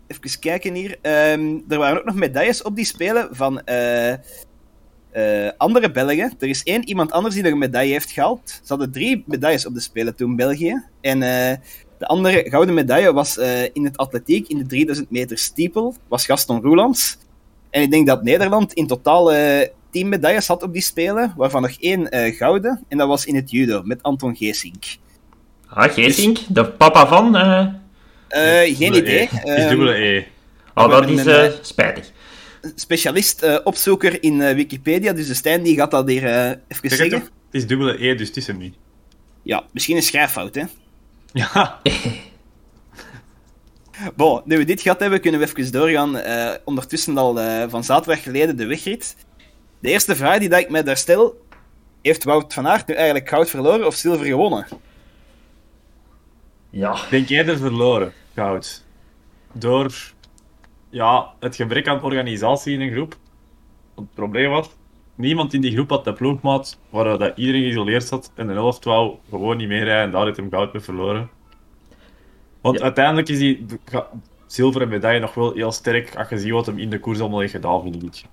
even 0.08 0.40
kijken 0.40 0.74
hier. 0.74 0.98
Ehm, 1.02 1.58
er 1.70 1.78
waren 1.78 1.98
ook 1.98 2.06
nog 2.06 2.16
medailles 2.16 2.62
op 2.62 2.76
die 2.76 2.86
spelen 2.86 3.28
van 3.32 3.64
andere 5.58 5.92
Belgen. 5.92 6.34
Er 6.40 6.48
is 6.48 6.64
één 6.64 6.88
iemand 6.88 7.12
anders 7.12 7.34
die 7.34 7.44
nog 7.44 7.52
een 7.52 7.58
medaille 7.58 7.92
heeft 7.92 8.12
gehaald. 8.12 8.50
Ze 8.50 8.68
hadden 8.68 8.92
drie 8.92 9.24
medailles 9.26 9.66
op 9.66 9.74
de 9.74 9.80
spelen 9.80 10.16
toen, 10.16 10.36
België. 10.36 10.84
En 11.02 11.22
de 12.00 12.06
andere 12.06 12.46
gouden 12.50 12.74
medaille 12.74 13.14
was 13.14 13.38
eh, 13.38 13.64
in 13.74 13.84
het 13.86 13.98
atletiek, 13.98 14.48
in 14.48 14.58
de 14.58 14.66
3000 14.66 15.12
meter 15.12 15.38
steeple, 15.38 15.94
was 16.08 16.26
Gaston 16.26 16.62
Roelands. 16.62 17.18
En 17.70 17.82
ik 17.82 17.92
denk 17.92 18.08
dat 18.08 18.24
Nederland 18.24 18.74
in 18.74 18.88
totaal 18.88 19.34
eh 19.34 19.68
10 19.92 20.10
medailles 20.10 20.48
had 20.48 20.64
op 20.64 20.74
die 20.74 20.82
spelen, 20.82 21.34
waarvan 21.38 21.62
nog 21.62 21.72
één 21.80 22.10
eh, 22.12 22.36
gouden. 22.36 22.84
En 22.88 22.98
dat 22.98 23.08
was 23.08 23.26
in 23.26 23.36
het 23.36 23.52
judo, 23.52 23.82
met 23.84 24.04
Anton 24.04 24.36
Geesink. 24.36 24.84
Ah, 25.68 25.92
Geesink, 25.94 26.38
de 26.48 26.66
papa 26.72 27.08
van... 27.08 27.36
eh 27.36 27.66
Eh, 28.28 28.76
geen 28.78 28.94
idee. 28.96 29.20
E. 29.20 29.28
Het 29.32 29.48
is 29.48 29.54
Ehm, 29.56 29.70
dubbele 29.70 29.94
E. 29.96 30.26
Oh, 30.76 30.90
dat 30.90 31.10
is 31.10 31.26
een, 31.26 31.52
spijtig. 31.62 32.12
specialist 32.76 33.42
eh, 33.42 33.58
opzoeker 33.64 34.24
in 34.24 34.42
eh, 34.42 34.56
Wikipedia, 34.56 35.14
dus 35.14 35.28
de 35.28 35.34
Stijn 35.34 35.64
die 35.64 35.76
gaat 35.76 35.92
dat 35.92 36.08
hier 36.08 36.24
even 36.68 36.90
zeggen. 36.90 37.10
toch? 37.10 37.20
Het 37.22 37.62
is 37.62 37.68
dubbele 37.68 38.08
E, 38.08 38.16
dus 38.16 38.28
het 38.28 38.38
is 38.38 38.48
hem 38.48 38.58
niet. 38.58 38.76
Ja, 39.44 39.64
misschien 39.72 39.96
een 39.96 40.02
schrijffout, 40.04 40.56
hè. 40.56 40.64
Ja. 41.34 41.80
Bon, 44.16 44.42
nu 44.46 44.58
we 44.58 44.64
dit 44.64 44.82
gehad 44.82 45.00
hebben, 45.00 45.22
kunnen 45.22 45.40
we 45.40 45.46
even 45.46 45.72
doorgaan. 45.72 46.18
eh, 46.18 46.56
ondertussen 46.66 47.18
al 47.18 47.40
eh, 47.40 47.70
van 47.70 47.84
zaterdag 47.84 48.24
geleden 48.24 48.58
de 48.58 48.66
wegrit. 48.66 49.16
De 49.80 49.90
eerste 49.90 50.16
vraag 50.16 50.40
die 50.40 50.50
dat 50.50 50.60
ik 50.60 50.70
mij 50.70 50.84
daar 50.84 50.98
stel, 50.98 51.46
heeft 52.02 52.24
Wout 52.24 52.54
van 52.54 52.68
Aert 52.68 52.88
nu 52.88 52.94
eigenlijk 52.94 53.30
goud 53.30 53.50
verloren 53.50 53.88
of 53.88 53.96
zilver 53.96 54.26
gewonnen? 54.26 54.68
Ja. 56.70 56.94
Ik 57.04 57.10
denk 57.10 57.30
eerder 57.30 57.58
verloren, 57.58 58.14
goud. 58.36 58.84
Door 59.52 60.14
ja, 60.90 61.34
het 61.40 61.56
gebrek 61.56 61.88
aan 61.88 62.02
organisatie 62.02 62.74
in 62.74 62.82
een 62.82 62.92
groep. 62.92 63.18
Want 63.96 64.08
het 64.08 64.16
probleem 64.16 64.50
was, 64.50 64.70
niemand 65.20 65.54
in 65.54 65.62
die 65.62 65.72
groep 65.74 65.90
had 65.90 66.04
de 66.04 66.14
ploegmaat 66.14 66.80
waar 66.90 67.18
dat 67.18 67.38
iedereen 67.38 67.62
geïsoleerd 67.62 68.04
zat 68.04 68.32
en 68.36 68.48
de 68.48 68.54
helft 68.54 68.84
wou 68.84 69.16
gewoon 69.30 69.58
niet 69.58 69.68
meerijden 69.68 70.04
en 70.04 70.12
daar 70.12 70.26
heeft 70.26 70.38
hem 70.38 70.50
goud 70.50 70.74
mee 70.74 70.82
verloren. 70.82 71.30
Want 72.62 72.78
Ja. 72.78 72.84
uiteindelijk 72.84 73.30
is 73.30 73.38
die 73.38 73.66
zilveren 74.48 74.90
medaille 74.90 75.20
nog 75.20 75.34
wel 75.34 75.54
heel 75.54 75.72
sterk 75.72 76.16
als 76.16 76.30
je 76.30 76.38
ziet 76.40 76.52
wat 76.52 76.66
hem 76.66 76.78
in 76.80 76.90
de 76.90 77.00
koers 77.00 77.20
allemaal 77.20 77.40
heeft 77.40 77.52
gedaan, 77.52 77.82
vind 77.82 78.04
ik. 78.04 78.24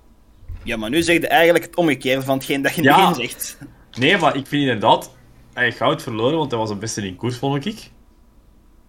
Ja, 0.63 0.77
maar 0.77 0.89
nu 0.89 1.01
zeg 1.01 1.19
je 1.21 1.27
eigenlijk 1.27 1.65
het 1.65 1.75
omgekeerde 1.75 2.21
van 2.21 2.37
hetgeen 2.37 2.61
dat 2.61 2.75
je 2.75 2.81
in 2.81 2.87
Ja. 2.87 3.07
het 3.07 3.17
begin 3.17 3.29
zegt. 3.29 3.57
Nee, 3.99 4.17
maar 4.17 4.35
ik 4.35 4.47
vind 4.47 4.61
inderdaad, 4.61 5.15
hij 5.53 5.63
heeft 5.63 5.77
goud 5.77 6.01
verloren, 6.03 6.37
want 6.37 6.51
hij 6.51 6.59
was 6.59 6.69
het 6.69 6.79
beste 6.79 7.07
in 7.07 7.15
koers, 7.15 7.37
vond 7.37 7.65
ik. 7.65 7.91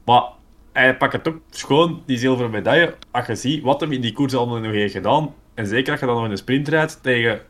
Maar 0.04 0.22
hij 0.72 0.96
pakt 0.96 1.12
het 1.12 1.28
ook 1.28 1.38
schoon, 1.50 2.02
die 2.06 2.18
zilveren 2.18 2.50
medaille, 2.50 2.94
als 3.10 3.26
je 3.26 3.34
ziet 3.34 3.62
wat 3.62 3.80
hem 3.80 3.92
in 3.92 4.00
die 4.00 4.12
koers 4.12 4.34
allemaal 4.34 4.58
nog 4.58 4.72
heeft 4.72 4.92
gedaan. 4.92 5.34
En 5.54 5.66
zeker 5.66 5.90
als 5.90 6.00
je 6.00 6.06
dan 6.06 6.14
nog 6.14 6.24
in 6.24 6.30
een 6.30 6.36
sprint 6.36 6.68
rijdt 6.68 7.02
tegen 7.02 7.40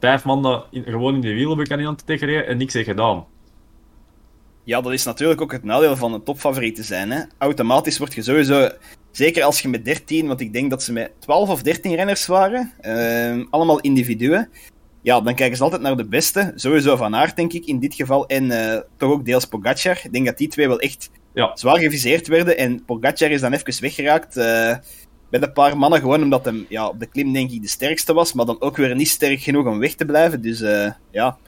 vijf 0.00 0.24
man 0.24 0.42
dat 0.42 0.66
in- 0.70 0.84
gewoon 0.84 1.14
in 1.14 1.20
de 1.20 1.32
wielen 1.32 1.78
iemand 1.78 2.06
tegen 2.06 2.26
rijden 2.26 2.46
en 2.46 2.56
niks 2.56 2.72
heeft 2.74 2.88
gedaan. 2.88 3.24
Ja, 4.64 4.80
dat 4.80 4.92
is 4.92 5.04
natuurlijk 5.04 5.40
ook 5.40 5.52
het 5.52 5.64
nadeel 5.64 5.96
van 5.96 6.12
een 6.12 6.22
topfavoriet 6.22 6.74
te 6.74 6.82
zijn. 6.82 7.10
Hè. 7.10 7.20
Automatisch 7.38 7.98
word 7.98 8.14
je 8.14 8.22
sowieso, 8.22 8.68
zeker 9.10 9.42
als 9.42 9.60
je 9.60 9.68
met 9.68 9.84
13, 9.84 10.26
want 10.26 10.40
ik 10.40 10.52
denk 10.52 10.70
dat 10.70 10.82
ze 10.82 10.92
met 10.92 11.12
12 11.18 11.50
of 11.50 11.62
13 11.62 11.94
renners 11.94 12.26
waren, 12.26 12.72
ehm, 12.80 13.44
allemaal 13.50 13.80
individuen. 13.80 14.50
Ja, 15.02 15.20
dan 15.20 15.34
kijken 15.34 15.56
ze 15.56 15.62
altijd 15.62 15.82
naar 15.82 15.96
de 15.96 16.08
beste. 16.08 16.52
Sowieso 16.54 16.96
Van 16.96 17.14
Aert, 17.16 17.36
denk 17.36 17.52
ik, 17.52 17.64
in 17.66 17.78
dit 17.78 17.94
geval. 17.94 18.26
En 18.26 18.50
eh, 18.50 18.80
toch 18.96 19.10
ook 19.10 19.24
deels 19.24 19.44
Pogacar. 19.44 20.00
Ik 20.02 20.12
denk 20.12 20.26
dat 20.26 20.38
die 20.38 20.48
twee 20.48 20.68
wel 20.68 20.80
echt 20.80 21.10
Ja. 21.34 21.50
zwaar 21.56 21.78
geviseerd 21.78 22.26
werden. 22.28 22.56
En 22.58 22.84
Pogacar 22.84 23.30
is 23.30 23.40
dan 23.40 23.52
even 23.52 23.80
weggeraakt 23.82 24.36
eh 24.36 24.76
met 25.28 25.42
een 25.42 25.52
paar 25.52 25.78
mannen. 25.78 26.00
Gewoon 26.00 26.22
omdat 26.22 26.44
hij 26.44 26.66
ja, 26.68 26.88
op 26.88 27.00
de 27.00 27.06
klim, 27.06 27.32
denk 27.32 27.50
ik, 27.50 27.62
de 27.62 27.68
sterkste 27.68 28.14
was. 28.14 28.32
Maar 28.32 28.46
dan 28.46 28.60
ook 28.60 28.76
weer 28.76 28.94
niet 28.94 29.08
sterk 29.08 29.40
genoeg 29.40 29.66
om 29.66 29.78
weg 29.78 29.94
te 29.94 30.04
blijven. 30.04 30.42
Dus 30.42 30.60
eh, 30.60 30.90
ja, 31.10 31.38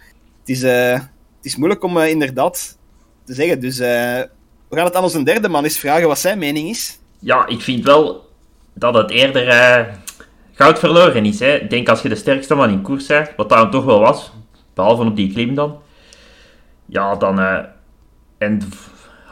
het 0.41 0.49
is, 0.49 0.63
eh, 0.63 0.93
het 0.93 1.43
is 1.43 1.57
moeilijk 1.57 1.83
om 1.83 1.99
eh, 1.99 2.11
inderdaad 2.11 2.79
te 3.25 3.35
zeggen. 3.35 3.61
Dus 3.61 3.79
we 3.79 4.29
gaan 4.77 4.85
het 4.85 4.95
aan 4.95 5.03
onze 5.03 5.23
derde 5.23 5.49
man 5.49 5.65
eens 5.65 5.79
vragen 5.79 6.09
wat 6.09 6.19
zijn 6.19 6.39
mening 6.39 6.69
is. 6.69 6.99
Ja, 7.19 7.47
ik 7.47 7.61
vind 7.61 7.85
wel 7.85 8.29
dat 8.73 8.95
het 8.95 9.11
eerder 9.11 9.99
goud 10.53 10.79
verloren 10.79 11.25
is. 11.25 11.39
Hè. 11.39 11.55
Ik 11.55 11.71
denk 11.71 11.89
als 11.89 12.03
je 12.03 12.09
de 12.09 12.15
sterkste 12.15 12.55
man 12.55 12.71
in 12.71 12.83
koers 12.83 13.07
bent, 13.07 13.31
wat 13.37 13.49
dat 13.49 13.59
hem 13.59 13.71
toch 13.71 13.85
wel 13.85 14.01
was, 14.01 14.33
behalve 14.75 15.05
op 15.05 15.17
die 15.17 15.33
klim 15.33 15.55
dan. 15.55 15.79
Ja, 16.87 17.17
dan... 17.17 17.39
en 18.39 18.61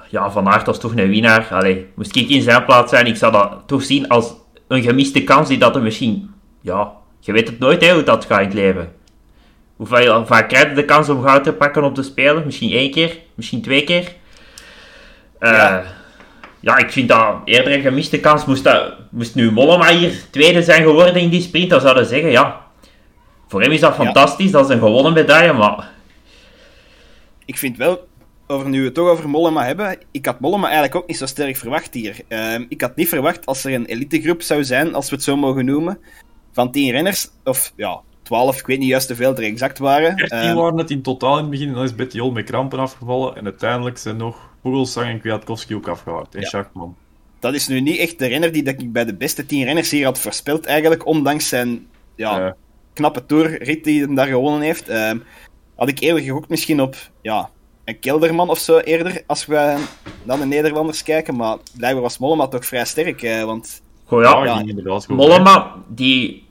ja, 0.08 0.30
Van 0.30 0.48
Aert 0.48 0.66
was 0.66 0.80
toch 0.80 0.96
een 0.96 1.08
winnaar. 1.08 1.48
Allee, 1.50 1.86
moest 1.94 2.16
ik 2.16 2.28
in 2.28 2.42
zijn 2.42 2.64
plaats 2.64 2.90
zijn, 2.90 3.06
ik 3.06 3.16
zou 3.16 3.32
dat 3.32 3.52
toch 3.66 3.82
zien 3.82 4.08
als 4.08 4.34
een 4.68 4.82
gemiste 4.82 5.24
kans 5.24 5.48
die 5.48 5.58
dat 5.58 5.76
er 5.76 5.82
misschien... 5.82 6.30
Ja, 6.60 6.92
je 7.20 7.32
weet 7.32 7.48
het 7.48 7.58
nooit 7.58 7.84
hè, 7.84 7.92
hoe 7.92 8.02
dat 8.02 8.24
gaat 8.24 8.38
in 8.40 8.44
het 8.44 8.54
leven. 8.54 8.92
Hoeveel 9.76 10.26
vaak 10.26 10.48
krijg 10.48 10.68
je 10.68 10.74
de 10.74 10.84
kans 10.84 11.08
om 11.08 11.22
goud 11.22 11.44
te 11.44 11.52
pakken 11.52 11.84
op 11.84 11.94
de 11.94 12.02
Spelen? 12.02 12.42
Misschien 12.44 12.70
één 12.70 12.90
keer, 12.90 13.18
misschien 13.34 13.62
twee 13.62 13.84
keer. 13.84 14.12
Eh, 15.38 15.50
Ja. 15.52 15.82
ja, 16.60 16.76
ik 16.76 16.90
vind 16.90 17.08
dat 17.08 17.36
eerder 17.44 17.72
een 17.72 17.80
gemiste 17.80 18.20
kans. 18.20 18.44
Moest, 18.44 18.64
dat, 18.64 18.92
moest 19.10 19.34
nu 19.34 19.50
Mollema 19.52 19.88
hier 19.88 20.22
tweede 20.30 20.62
zijn 20.62 20.82
geworden 20.82 21.14
in 21.22 21.28
die 21.28 21.40
sprint, 21.42 21.70
dan 21.70 21.80
zouden 21.80 22.06
zeggen, 22.06 22.30
ja, 22.30 22.60
voor 23.48 23.62
hem 23.62 23.70
is 23.70 23.80
dat 23.80 23.96
Ja. 23.96 24.04
fantastisch, 24.04 24.50
dat 24.50 24.64
is 24.68 24.74
een 24.74 24.80
gewonnen 24.80 25.12
medaille, 25.12 25.52
maar 25.52 25.88
Ik 27.44 27.58
vind 27.58 27.76
wel, 27.76 28.05
over 28.46 28.68
nu 28.68 28.78
we 28.78 28.84
het 28.84 28.94
toch 28.94 29.08
over 29.08 29.28
Mollema 29.28 29.64
hebben, 29.64 29.98
ik 30.10 30.26
had 30.26 30.40
Mollema 30.40 30.64
eigenlijk 30.64 30.94
ook 30.94 31.06
niet 31.06 31.16
zo 31.16 31.26
sterk 31.26 31.56
verwacht 31.56 31.94
hier. 31.94 32.20
Ehm, 32.28 32.64
ik 32.68 32.80
had 32.80 32.96
niet 32.96 33.08
verwacht 33.08 33.46
als 33.46 33.64
er 33.64 33.74
een 33.74 33.86
elitegroep 33.86 34.42
zou 34.42 34.64
zijn, 34.64 34.94
als 34.94 35.08
we 35.10 35.14
het 35.14 35.24
zo 35.24 35.36
mogen 35.36 35.64
noemen, 35.64 35.98
van 36.52 36.72
10 36.72 36.90
renners, 36.90 37.28
of 37.44 37.72
ja, 37.76 38.00
12, 38.22 38.58
ik 38.58 38.66
weet 38.66 38.78
niet 38.78 38.88
juist 38.88 39.08
hoeveel 39.08 39.36
er 39.36 39.42
exact 39.42 39.78
waren. 39.78 40.16
13 40.16 40.38
Ehm, 40.38 40.56
waren 40.56 40.78
het 40.78 40.90
in 40.90 41.02
totaal 41.02 41.34
in 41.34 41.40
het 41.40 41.50
begin. 41.50 41.68
En 41.68 41.74
dan 41.74 41.84
is 41.84 41.94
Betty 41.94 42.16
Jol 42.16 42.30
met 42.30 42.44
krampen 42.44 42.78
afgevallen. 42.78 43.36
En 43.36 43.44
uiteindelijk 43.44 43.98
zijn 43.98 44.16
nog 44.16 44.50
Vogelsang 44.62 45.08
en 45.08 45.20
Kwiatkowski 45.20 45.74
ook 45.74 45.88
afgehaakt. 45.88 46.34
En 46.34 46.40
Ja. 46.40 46.46
Schachman. 46.48 46.96
dat 47.40 47.54
is 47.54 47.68
nu 47.68 47.80
niet 47.80 47.98
echt 47.98 48.18
de 48.18 48.26
renner 48.26 48.52
die 48.52 48.62
dat 48.62 48.80
ik 48.80 48.92
bij 48.92 49.04
de 49.04 49.14
beste 49.14 49.46
10 49.46 49.64
renners 49.64 49.90
hier 49.90 50.04
had 50.04 50.18
voorspeld, 50.18 50.66
eigenlijk, 50.66 51.06
ondanks 51.06 51.48
zijn 51.48 51.86
ja, 52.16 52.56
knappe 52.92 53.26
toerrit 53.26 53.84
die 53.84 54.04
hij 54.04 54.14
daar 54.14 54.26
gewonnen 54.26 54.60
heeft. 54.60 54.88
Ehm, 54.88 55.18
had 55.74 55.88
ik 55.88 56.00
eerder 56.00 56.22
gegokt 56.22 56.48
misschien 56.48 56.80
op 56.80 56.96
ja, 57.22 57.50
een 57.86 57.98
Kelderman 58.00 58.50
of 58.50 58.58
zo 58.58 58.78
eerder, 58.78 59.22
als 59.26 59.46
we 59.46 59.76
naar 60.22 60.38
de 60.38 60.46
Nederlanders 60.46 61.02
kijken. 61.02 61.36
Maar 61.36 61.56
blijkbaar 61.76 62.02
was 62.02 62.18
Mollema 62.18 62.46
toch 62.46 62.66
vrij 62.66 62.84
sterk, 62.84 63.22
eh, 63.22 63.44
want 63.44 63.82
goh, 64.04 64.22
ja, 64.22 64.30
goed. 64.64 65.16
Mollema, 65.16 65.74
die 65.88 66.44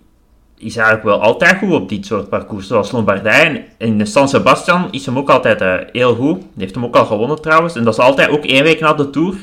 is 0.58 0.76
eigenlijk 0.76 1.06
wel 1.06 1.22
altijd 1.22 1.58
goed 1.58 1.72
op 1.74 1.90
dit 1.90 2.06
soort 2.06 2.30
parcours, 2.30 2.68
zoals 2.68 2.92
Lombardije. 2.92 3.64
En 3.78 4.00
in 4.00 4.08
San 4.08 4.30
Sebastian 4.30 4.88
is 4.92 5.06
hem 5.06 5.18
ook 5.18 5.30
altijd 5.30 5.62
eh, 5.62 5.76
heel 5.92 6.16
goed. 6.16 6.40
Die 6.40 6.48
heeft 6.58 6.76
hem 6.76 6.86
ook 6.86 6.96
al 6.96 7.06
gewonnen 7.06 7.42
trouwens. 7.42 7.76
En 7.76 7.84
dat 7.84 7.94
is 7.94 8.00
altijd 8.00 8.30
ook 8.30 8.46
één 8.46 8.64
week 8.64 8.80
na 8.80 8.94
de 8.94 9.10
Tour. 9.10 9.36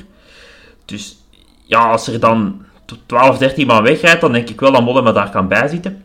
Dus 0.84 1.16
ja, 1.64 1.90
als 1.90 2.06
er 2.08 2.20
dan 2.20 2.64
t- 2.84 2.98
12, 3.06 3.38
13 3.38 3.66
man 3.66 3.82
wegrijdt, 3.82 4.20
dan 4.20 4.32
denk 4.32 4.48
ik 4.48 4.60
wel 4.60 4.72
dat 4.72 4.82
Mollema 4.82 5.12
daar 5.12 5.30
kan 5.30 5.48
bijzitten. 5.48 6.04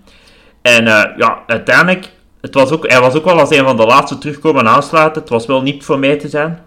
En 0.62 0.88
eh, 0.88 1.18
ja, 1.18 1.40
uiteindelijk, 1.48 2.12
het 2.42 2.54
was 2.54 2.72
ook, 2.72 2.90
hij 2.90 3.00
was 3.00 3.14
ook 3.16 3.26
wel 3.26 3.40
als 3.40 3.50
een 3.50 3.64
van 3.64 3.78
de 3.78 3.86
laatste 3.86 4.18
terugkomen 4.18 4.68
aansluiten. 4.68 5.22
Het 5.22 5.30
was 5.30 5.46
wel 5.46 5.62
niet 5.62 5.84
voor 5.84 6.00
mee 6.00 6.16
te 6.16 6.30
zijn. 6.30 6.66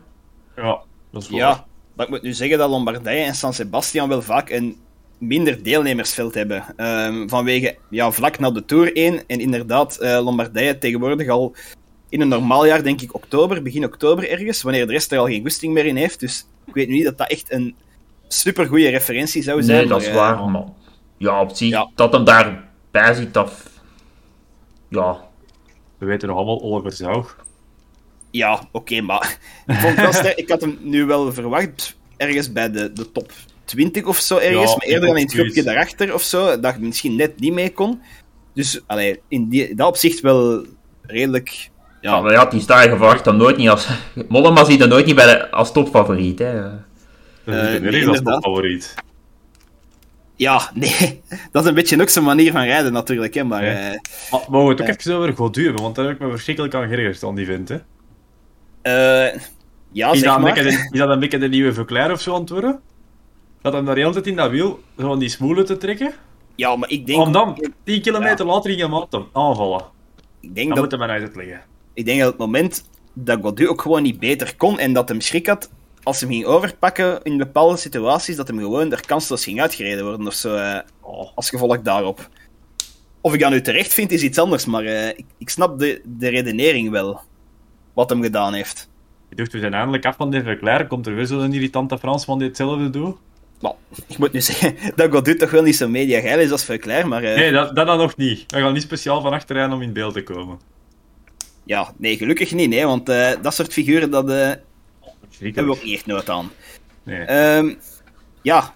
Ja, 0.56 0.80
dat 1.12 1.22
is 1.22 1.28
wel 1.28 1.38
ja, 1.38 1.66
maar 1.94 2.06
ik 2.06 2.12
moet 2.12 2.22
nu 2.22 2.32
zeggen 2.32 2.58
dat 2.58 2.70
Lombardije 2.70 3.24
en 3.24 3.34
San 3.34 3.54
Sebastian 3.54 4.08
wel 4.08 4.22
vaak 4.22 4.50
een 4.50 4.76
minder 5.18 5.62
deelnemersveld 5.62 6.34
hebben. 6.34 6.64
Ehm, 6.76 7.28
vanwege 7.28 7.76
ja, 7.90 8.10
vlak 8.10 8.38
na 8.38 8.50
de 8.50 8.64
Tour 8.64 8.96
1. 8.96 9.26
En 9.26 9.40
inderdaad, 9.40 9.96
eh, 9.98 10.20
Lombardije 10.24 10.78
tegenwoordig 10.78 11.28
al 11.28 11.54
in 12.08 12.20
een 12.20 12.28
normaal 12.28 12.66
jaar, 12.66 12.82
denk 12.82 13.00
ik 13.00 13.14
oktober, 13.14 13.62
begin 13.62 13.84
oktober 13.84 14.30
ergens, 14.30 14.62
wanneer 14.62 14.86
de 14.86 14.92
rest 14.92 15.12
er 15.12 15.18
al 15.18 15.26
geen 15.26 15.42
goesting 15.42 15.72
meer 15.72 15.86
in 15.86 15.96
heeft. 15.96 16.20
Dus 16.20 16.46
ik 16.66 16.74
weet 16.74 16.88
nu 16.88 16.94
niet 16.94 17.04
dat 17.04 17.18
dat 17.18 17.30
echt 17.30 17.52
een 17.52 17.74
supergoeie 18.28 18.90
referentie 18.90 19.42
zou 19.42 19.62
zijn. 19.62 19.78
Nee, 19.78 19.86
dat 19.86 19.98
maar, 19.98 20.06
is 20.06 20.12
eh, 20.14 20.20
waar. 20.20 20.48
Maar 20.48 20.64
ja, 21.16 21.40
op 21.40 21.50
zich, 21.50 21.68
Ja. 21.68 21.90
dat 21.94 22.12
hem 22.12 22.24
daarbij 22.24 23.14
zit, 23.14 23.34
dat... 23.34 23.52
Ja, 24.88 25.20
We 26.00 26.06
weten 26.06 26.28
nog 26.28 26.36
allemaal 26.36 26.62
Oliver 26.62 26.92
Zaug. 26.92 27.36
Ja, 28.30 28.68
oké, 28.72 29.00
maar 29.00 29.38
ik, 29.66 29.74
vond 29.74 29.96
het 29.96 30.00
wel 30.00 30.12
sterk. 30.12 30.36
ik 30.36 30.48
had 30.48 30.60
hem 30.60 30.78
nu 30.80 31.04
wel 31.04 31.32
verwacht 31.32 31.96
ergens 32.16 32.52
bij 32.52 32.70
de, 32.70 32.92
de 32.92 33.12
top 33.12 33.32
20 33.64 34.04
of 34.04 34.16
zo 34.16 34.36
ergens, 34.36 34.70
Ja, 34.70 34.76
maar 34.76 34.86
eerder 34.86 35.08
dan 35.08 35.16
in 35.16 35.24
het 35.24 35.32
groepje 35.32 35.62
daarachter 35.62 36.14
of 36.14 36.22
zo, 36.22 36.60
dat 36.60 36.74
ik 36.74 36.80
misschien 36.80 37.16
net 37.16 37.40
niet 37.40 37.52
mee 37.52 37.72
kon. 37.72 38.00
Dus 38.54 38.80
allee, 38.86 39.20
in 39.28 39.48
die, 39.48 39.74
dat 39.74 39.88
opzicht 39.88 40.20
wel 40.20 40.64
redelijk. 41.02 41.70
Ja, 42.00 42.10
Ja, 42.10 42.20
maar 42.20 42.32
ja, 42.32 42.44
die 42.44 42.60
sta 42.60 42.82
je 42.82 42.88
verwacht 42.88 43.24
dan 43.24 43.36
nooit 43.36 43.56
niet 43.56 43.68
als... 43.68 43.88
Mollema 44.28 44.64
ziet 44.64 44.80
er 44.80 44.88
nooit 44.88 45.06
niet 45.06 45.14
bij 45.14 45.26
de, 45.26 45.50
als 45.50 45.72
topfavoriet, 45.72 46.38
hè. 46.38 46.62
Dat 47.44 47.54
is 47.54 47.80
nee, 47.80 48.08
als 48.08 48.18
inderdaad. 48.18 48.94
Ja, 50.40 50.70
nee, 50.74 51.20
dat 51.52 51.62
is 51.62 51.68
een 51.68 51.74
beetje 51.74 52.00
ook 52.00 52.08
zijn 52.08 52.24
manier 52.24 52.52
van 52.52 52.62
rijden 52.62 52.92
natuurlijk, 52.92 53.34
hè, 53.34 53.44
maar 53.44 53.64
Ja. 53.64 53.70
eh, 53.90 53.98
Maar 54.30 54.40
mogen 54.48 54.66
we 54.66 54.72
het 54.72 54.80
ook 54.80 54.86
Ja. 54.86 54.94
even 54.96 55.14
over 55.14 55.36
Godu 55.36 55.64
hebben? 55.64 55.82
Want 55.82 55.94
daar 55.94 56.04
heb 56.04 56.14
ik 56.14 56.20
me 56.20 56.30
verschrikkelijk 56.30 56.74
aan 56.74 56.88
geërgerd 56.88 57.24
aan 57.24 57.34
die 57.34 57.46
vent, 57.46 57.68
hè. 57.68 57.78
eh, 58.82 59.40
ja, 59.92 60.10
Is 60.12 60.18
zeg 60.18 60.28
dat, 60.28 60.36
een 60.36 60.42
maar. 60.42 60.54
beetje 60.54 60.70
de, 60.70 60.88
is 60.92 60.98
dat 60.98 61.08
een 61.08 61.20
beetje 61.20 61.38
de 61.38 61.48
nieuwe 61.48 61.72
Verclair 61.72 62.12
of 62.12 62.20
zo 62.20 62.34
aan 62.34 62.40
het 62.40 62.50
worden? 62.50 62.80
Dat 63.62 63.72
hem 63.72 63.84
daar 63.84 63.94
de 63.94 64.00
hele 64.00 64.12
tijd 64.12 64.26
in 64.26 64.36
dat 64.36 64.50
wiel 64.50 64.80
van 64.96 65.18
die 65.18 65.28
smoelen 65.28 65.64
te 65.66 65.76
trekken? 65.76 66.12
Ja, 66.54 66.76
maar 66.76 66.90
ik 66.90 67.06
denk, 67.06 67.20
Om 67.20 67.32
dan 67.32 67.66
10 67.84 68.02
kilometer 68.02 68.46
later 68.46 68.70
in 68.70 68.76
je 68.76 69.06
te 69.08 69.24
aanvallen. 69.32 69.82
ik 70.40 70.54
denk 70.54 70.66
Dat 70.68 70.76
dat 70.76 70.84
moet 70.90 71.00
hem 71.00 71.10
uit 71.10 71.22
uitleggen. 71.22 71.60
ik 71.94 72.04
denk 72.04 72.18
dat 72.20 72.28
het 72.28 72.38
moment 72.38 72.84
dat 73.12 73.38
Godu 73.42 73.68
ook 73.68 73.80
gewoon 73.82 74.02
niet 74.02 74.18
beter 74.18 74.56
kon 74.56 74.78
en 74.78 74.92
dat 74.92 75.08
hem 75.08 75.20
schrik 75.20 75.46
had 75.46 75.70
als 76.02 76.20
hem 76.20 76.30
ging 76.30 76.44
overpakken 76.44 77.22
in 77.22 77.36
bepaalde 77.38 77.76
situaties, 77.76 78.36
dat 78.36 78.48
hem 78.48 78.58
gewoon 78.58 78.92
er 78.92 79.06
kansloos 79.06 79.44
ging 79.44 79.60
uitgereden 79.60 80.04
worden 80.04 80.26
of 80.26 80.34
zo, 80.34 80.54
eh, 80.54 80.78
Oh. 81.00 81.28
als 81.34 81.48
gevolg 81.50 81.80
daarop. 81.82 82.28
Of 83.20 83.34
ik 83.34 83.40
dat 83.40 83.50
nu 83.50 83.60
terecht 83.60 83.94
vind, 83.94 84.12
is 84.12 84.22
iets 84.22 84.38
anders, 84.38 84.64
maar 84.64 84.84
eh, 84.84 85.08
ik, 85.08 85.24
ik 85.38 85.48
snap 85.50 85.78
de, 85.78 86.00
de 86.04 86.28
redenering 86.28 86.90
wel, 86.90 87.20
wat 87.94 88.10
hem 88.10 88.22
gedaan 88.22 88.54
heeft. 88.54 88.88
Ik 89.30 89.36
dacht, 89.36 89.52
we 89.52 89.58
zijn 89.58 89.74
eindelijk 89.74 90.06
af 90.06 90.16
van 90.16 90.30
de 90.30 90.42
Verclair. 90.42 90.86
Komt 90.86 91.06
er 91.06 91.14
weer 91.14 91.26
zo'n 91.26 91.52
irritante 91.52 91.98
Fransman 91.98 92.38
die 92.38 92.48
hetzelfde 92.48 92.90
doet? 92.90 93.16
Maar 93.60 93.72
ik 94.06 94.18
moet 94.18 94.32
nu 94.32 94.40
zeggen 94.40 94.74
dat 94.96 95.10
Godu 95.12 95.36
toch 95.36 95.50
wel 95.50 95.62
niet 95.62 95.76
zo 95.76 95.88
mediageil 95.88 96.38
is 96.38 96.50
als 96.50 96.64
Verclair, 96.64 97.08
maar 97.08 97.22
eh, 97.22 97.36
Nee, 97.36 97.52
dat, 97.52 97.76
dat 97.76 97.86
dan 97.86 97.98
nog 97.98 98.16
niet. 98.16 98.44
We 98.52 98.58
gaan 98.60 98.72
niet 98.72 98.82
speciaal 98.82 99.20
van 99.20 99.32
achteraan 99.32 99.72
om 99.72 99.82
in 99.82 99.92
beeld 99.92 100.14
te 100.14 100.22
komen. 100.22 100.58
ja, 101.64 101.92
nee, 101.96 102.16
gelukkig 102.16 102.52
niet, 102.52 102.68
nee, 102.68 102.86
want 102.86 103.06
dat 103.42 103.54
soort 103.54 103.72
figuren, 103.72 104.10
dat 104.10 104.58
hebben 105.40 105.64
we 105.64 105.78
ook 105.78 105.84
niet 105.84 105.94
echt 105.94 106.06
nood 106.06 106.28
aan. 106.28 106.50
Nee. 107.02 107.24
Ehm, 107.24 107.74
ja, 108.42 108.74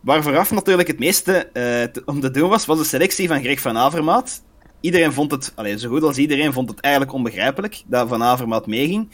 waar 0.00 0.22
vooraf 0.22 0.50
natuurlijk 0.50 0.88
het 0.88 0.98
meeste 0.98 1.32
eh, 1.52 2.02
om 2.04 2.20
te 2.20 2.30
doen 2.30 2.48
was, 2.48 2.66
was 2.66 2.78
de 2.78 2.84
selectie 2.84 3.28
van 3.28 3.42
Greg 3.42 3.60
van 3.60 3.76
Avermaat. 3.76 4.42
Iedereen 4.80 5.12
vond 5.12 5.30
het, 5.30 5.52
allez, 5.54 5.82
zo 5.82 5.88
goed 5.88 6.02
als 6.02 6.18
iedereen 6.18 6.52
vond 6.52 6.70
het 6.70 6.80
eigenlijk 6.80 7.14
onbegrijpelijk 7.14 7.82
dat 7.86 8.08
Van 8.08 8.22
Avermaat 8.22 8.66
meeging. 8.66 9.08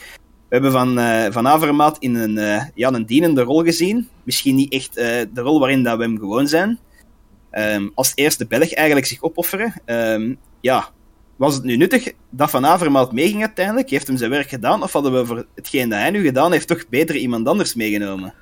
We 0.49 0.55
hebben 0.55 0.73
Van, 0.73 0.99
eh, 0.99 1.33
van 1.33 1.49
Avermaat 1.49 1.97
in 1.99 2.15
een, 2.15 2.39
eh, 2.39 2.65
ja, 2.75 2.93
een 2.93 3.07
dienende 3.07 3.43
rol 3.43 3.63
gezien. 3.63 4.09
Misschien 4.23 4.55
niet 4.55 4.73
echt 4.73 4.95
de 4.95 5.29
rol 5.35 5.59
waarin 5.59 5.83
dat 5.83 5.97
we 5.97 6.03
hem 6.03 6.19
gewoon 6.19 6.49
zijn. 6.49 6.79
Ehm, 7.51 7.89
als 7.95 8.13
eerste 8.15 8.47
Belg 8.47 8.73
eigenlijk 8.73 9.07
zich 9.07 9.23
opofferen. 9.23 9.75
Ehm, 9.85 10.35
ja, 10.61 10.91
was 11.37 11.55
het 11.55 11.65
nu 11.65 11.77
nuttig 11.77 12.13
dat 12.31 12.51
Van 12.51 12.67
Avermaat 12.67 13.13
meeging 13.13 13.41
uiteindelijk? 13.41 13.91
Heeft 13.91 14.07
hem 14.07 14.17
zijn 14.17 14.31
werk 14.31 14.49
gedaan? 14.49 14.83
Of 14.83 14.93
hadden 14.93 15.13
we 15.13 15.27
voor 15.27 15.45
hetgeen 15.55 15.89
dat 15.89 15.99
hij 15.99 16.11
nu 16.11 16.25
gedaan 16.25 16.53
heeft 16.53 16.69
toch 16.69 16.89
beter 16.89 17.17
iemand 17.17 17.49
anders 17.49 17.75
meegenomen? 17.75 18.35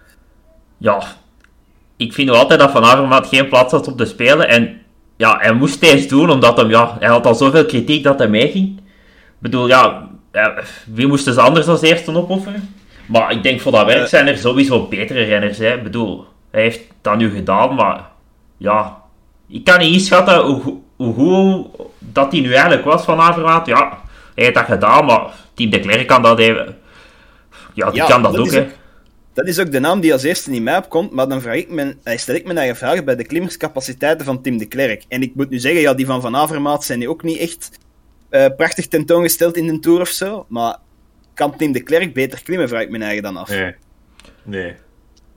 Ja, 0.79 1.03
ik 1.97 2.13
vind 2.13 2.29
nog 2.29 2.37
altijd 2.37 2.61
dat 2.61 2.71
Van 2.71 2.85
Avermaat 2.85 3.27
geen 3.27 3.49
plaats 3.49 3.73
had 3.73 3.89
op 3.89 3.99
de 3.99 4.05
Spelen. 4.07 4.49
En 4.49 4.81
ja, 5.17 5.39
hij 5.41 5.53
moest 5.53 5.83
eens 5.83 6.09
doen, 6.09 6.31
omdat 6.31 6.57
hem, 6.57 6.71
ja, 6.71 6.97
hij 6.99 7.09
had 7.09 7.27
al 7.27 7.35
zoveel 7.35 7.67
kritiek 7.67 8.03
dat 8.05 8.19
hij 8.19 8.29
meeging. 8.29 8.79
Ik 8.79 8.83
bedoel, 9.39 9.69
ja, 9.69 10.09
eh, 10.31 10.47
wie 10.87 11.07
moesten 11.07 11.35
ze 11.35 11.41
anders 11.41 11.67
als 11.67 11.83
eerste 11.83 12.17
opofferen? 12.17 12.75
Maar 13.07 13.33
ik 13.33 13.43
denk 13.43 13.61
voor 13.61 13.73
dat 13.73 13.87
werk 13.87 14.03
Eh. 14.03 14.07
zijn 14.07 14.27
er 14.27 14.39
sowieso 14.39 14.87
betere 14.89 15.23
renners. 15.23 15.59
Hè. 15.59 15.75
Ik 15.75 15.83
bedoel, 15.83 16.25
hij 16.51 16.63
heeft 16.63 16.81
dat 17.01 17.17
nu 17.17 17.31
gedaan, 17.31 17.75
maar 17.75 18.05
ja, 18.57 18.97
ik 19.49 19.65
kan 19.65 19.79
niet 19.79 19.93
inschatten 19.93 20.41
hoe, 20.45 20.81
hoe, 20.97 21.15
goed 21.15 21.67
dat 21.99 22.33
hij 22.33 22.41
nu 22.41 22.53
eigenlijk 22.53 22.85
was 22.85 23.05
van 23.05 23.19
Avermaat. 23.21 23.67
Ja, 23.67 23.89
hij 24.35 24.45
heeft 24.45 24.55
dat 24.55 24.65
gedaan, 24.65 25.05
maar 25.05 25.33
Team 25.55 25.71
de 25.71 25.81
Klerk 25.81 26.07
kan 26.07 26.23
dat 26.23 26.39
even, 26.39 26.77
ja, 27.75 27.91
die 27.91 28.01
Ja, 28.01 28.07
kan 28.07 28.23
dat, 28.23 28.33
dat 28.33 28.41
ook, 28.41 28.47
is 28.47 28.55
hè. 28.55 28.67
Dat 29.33 29.47
is 29.47 29.59
ook 29.59 29.73
de 29.73 29.81
naam 29.81 30.01
die 30.01 30.13
als 30.13 30.23
eerste 30.23 30.53
in 30.53 30.63
mij 30.63 30.77
opkomt, 30.77 31.11
maar 31.13 31.29
dan 31.29 31.41
vraag 31.41 31.55
ik 31.57 31.71
me, 31.71 31.97
eh, 32.03 32.17
stel 32.19 32.35
ik 32.35 32.45
me 32.47 32.55
eigen 32.55 32.77
vragen 32.77 33.05
bij 33.05 33.17
de 33.17 33.25
klimmerscapaciteiten 33.27 34.27
van 34.27 34.43
Tim 34.43 34.59
de 34.59 34.67
Klerk. 34.67 35.05
En 35.09 35.23
ik 35.23 35.35
moet 35.35 35.51
nu 35.51 35.59
zeggen, 35.59 35.81
ja, 35.81 35.95
die 35.95 36.07
van 36.07 36.21
Van 36.21 36.37
Avermaat 36.37 36.85
zijn 36.85 36.99
nu 36.99 37.09
ook 37.09 37.23
niet 37.23 37.39
echt 37.39 37.71
eh, 38.29 38.47
prachtig 38.57 38.89
tentoongesteld 38.89 39.57
in 39.57 39.67
de 39.67 39.79
Tour 39.79 40.01
of 40.01 40.09
zo, 40.09 40.47
maar 40.49 40.77
kan 41.35 41.57
Tim 41.57 41.73
de 41.73 41.83
Klerk 41.83 42.15
beter 42.15 42.43
klimmen, 42.43 42.69
vraag 42.69 42.83
ik 42.83 42.91
me 42.91 42.99
eigen 42.99 43.23
dan 43.23 43.37
af. 43.37 43.49
Nee. 43.49 43.75
Nee. 44.43 44.75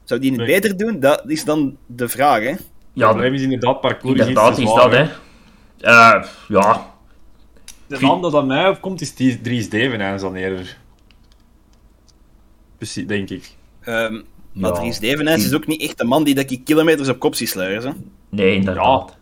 Zou 0.03 0.19
die 0.19 0.29
het 0.31 0.39
Nee. 0.39 0.47
beter 0.47 0.77
doen? 0.77 0.99
Dat 0.99 1.23
is 1.27 1.43
dan 1.43 1.77
de 1.85 2.09
vraag, 2.09 2.43
hè. 2.43 2.53
Ja, 2.93 3.07
probleem 3.09 3.33
is 3.33 3.41
inderdaad, 3.41 3.81
parcours 3.81 4.13
is 4.13 4.19
iets 4.19 4.27
inderdaad 4.27 4.55
te 4.55 4.61
is 4.61 4.69
zwaar, 4.69 4.89
dat, 4.89 4.99
hè. 4.99 5.05
Eh, 5.79 6.23
ja, 6.47 6.93
De 7.87 7.97
naam 7.99 8.21
dat 8.21 8.33
aan 8.35 8.47
mij 8.47 8.69
opkomt 8.69 9.01
is 9.01 9.15
die- 9.15 9.41
Dries 9.41 9.69
Devenijns 9.69 10.21
dan 10.21 10.35
eerder. 10.35 10.77
Precies, 12.77 13.07
denk 13.07 13.29
ik. 13.29 13.51
Ehm 13.81 14.21
maar 14.51 14.71
Ja. 14.71 14.79
Dries 14.79 14.99
Devenijns 14.99 15.45
is 15.45 15.53
ook 15.53 15.67
niet 15.67 15.81
echt 15.81 15.99
een 15.99 16.07
man 16.07 16.23
die 16.23 16.35
dat 16.35 16.51
ik 16.51 16.63
kilometers 16.65 17.09
op 17.09 17.19
kop 17.19 17.35
zie 17.35 17.47
sluizen. 17.47 17.91
hè. 17.91 17.97
nee, 18.29 18.55
inderdaad. 18.55 19.15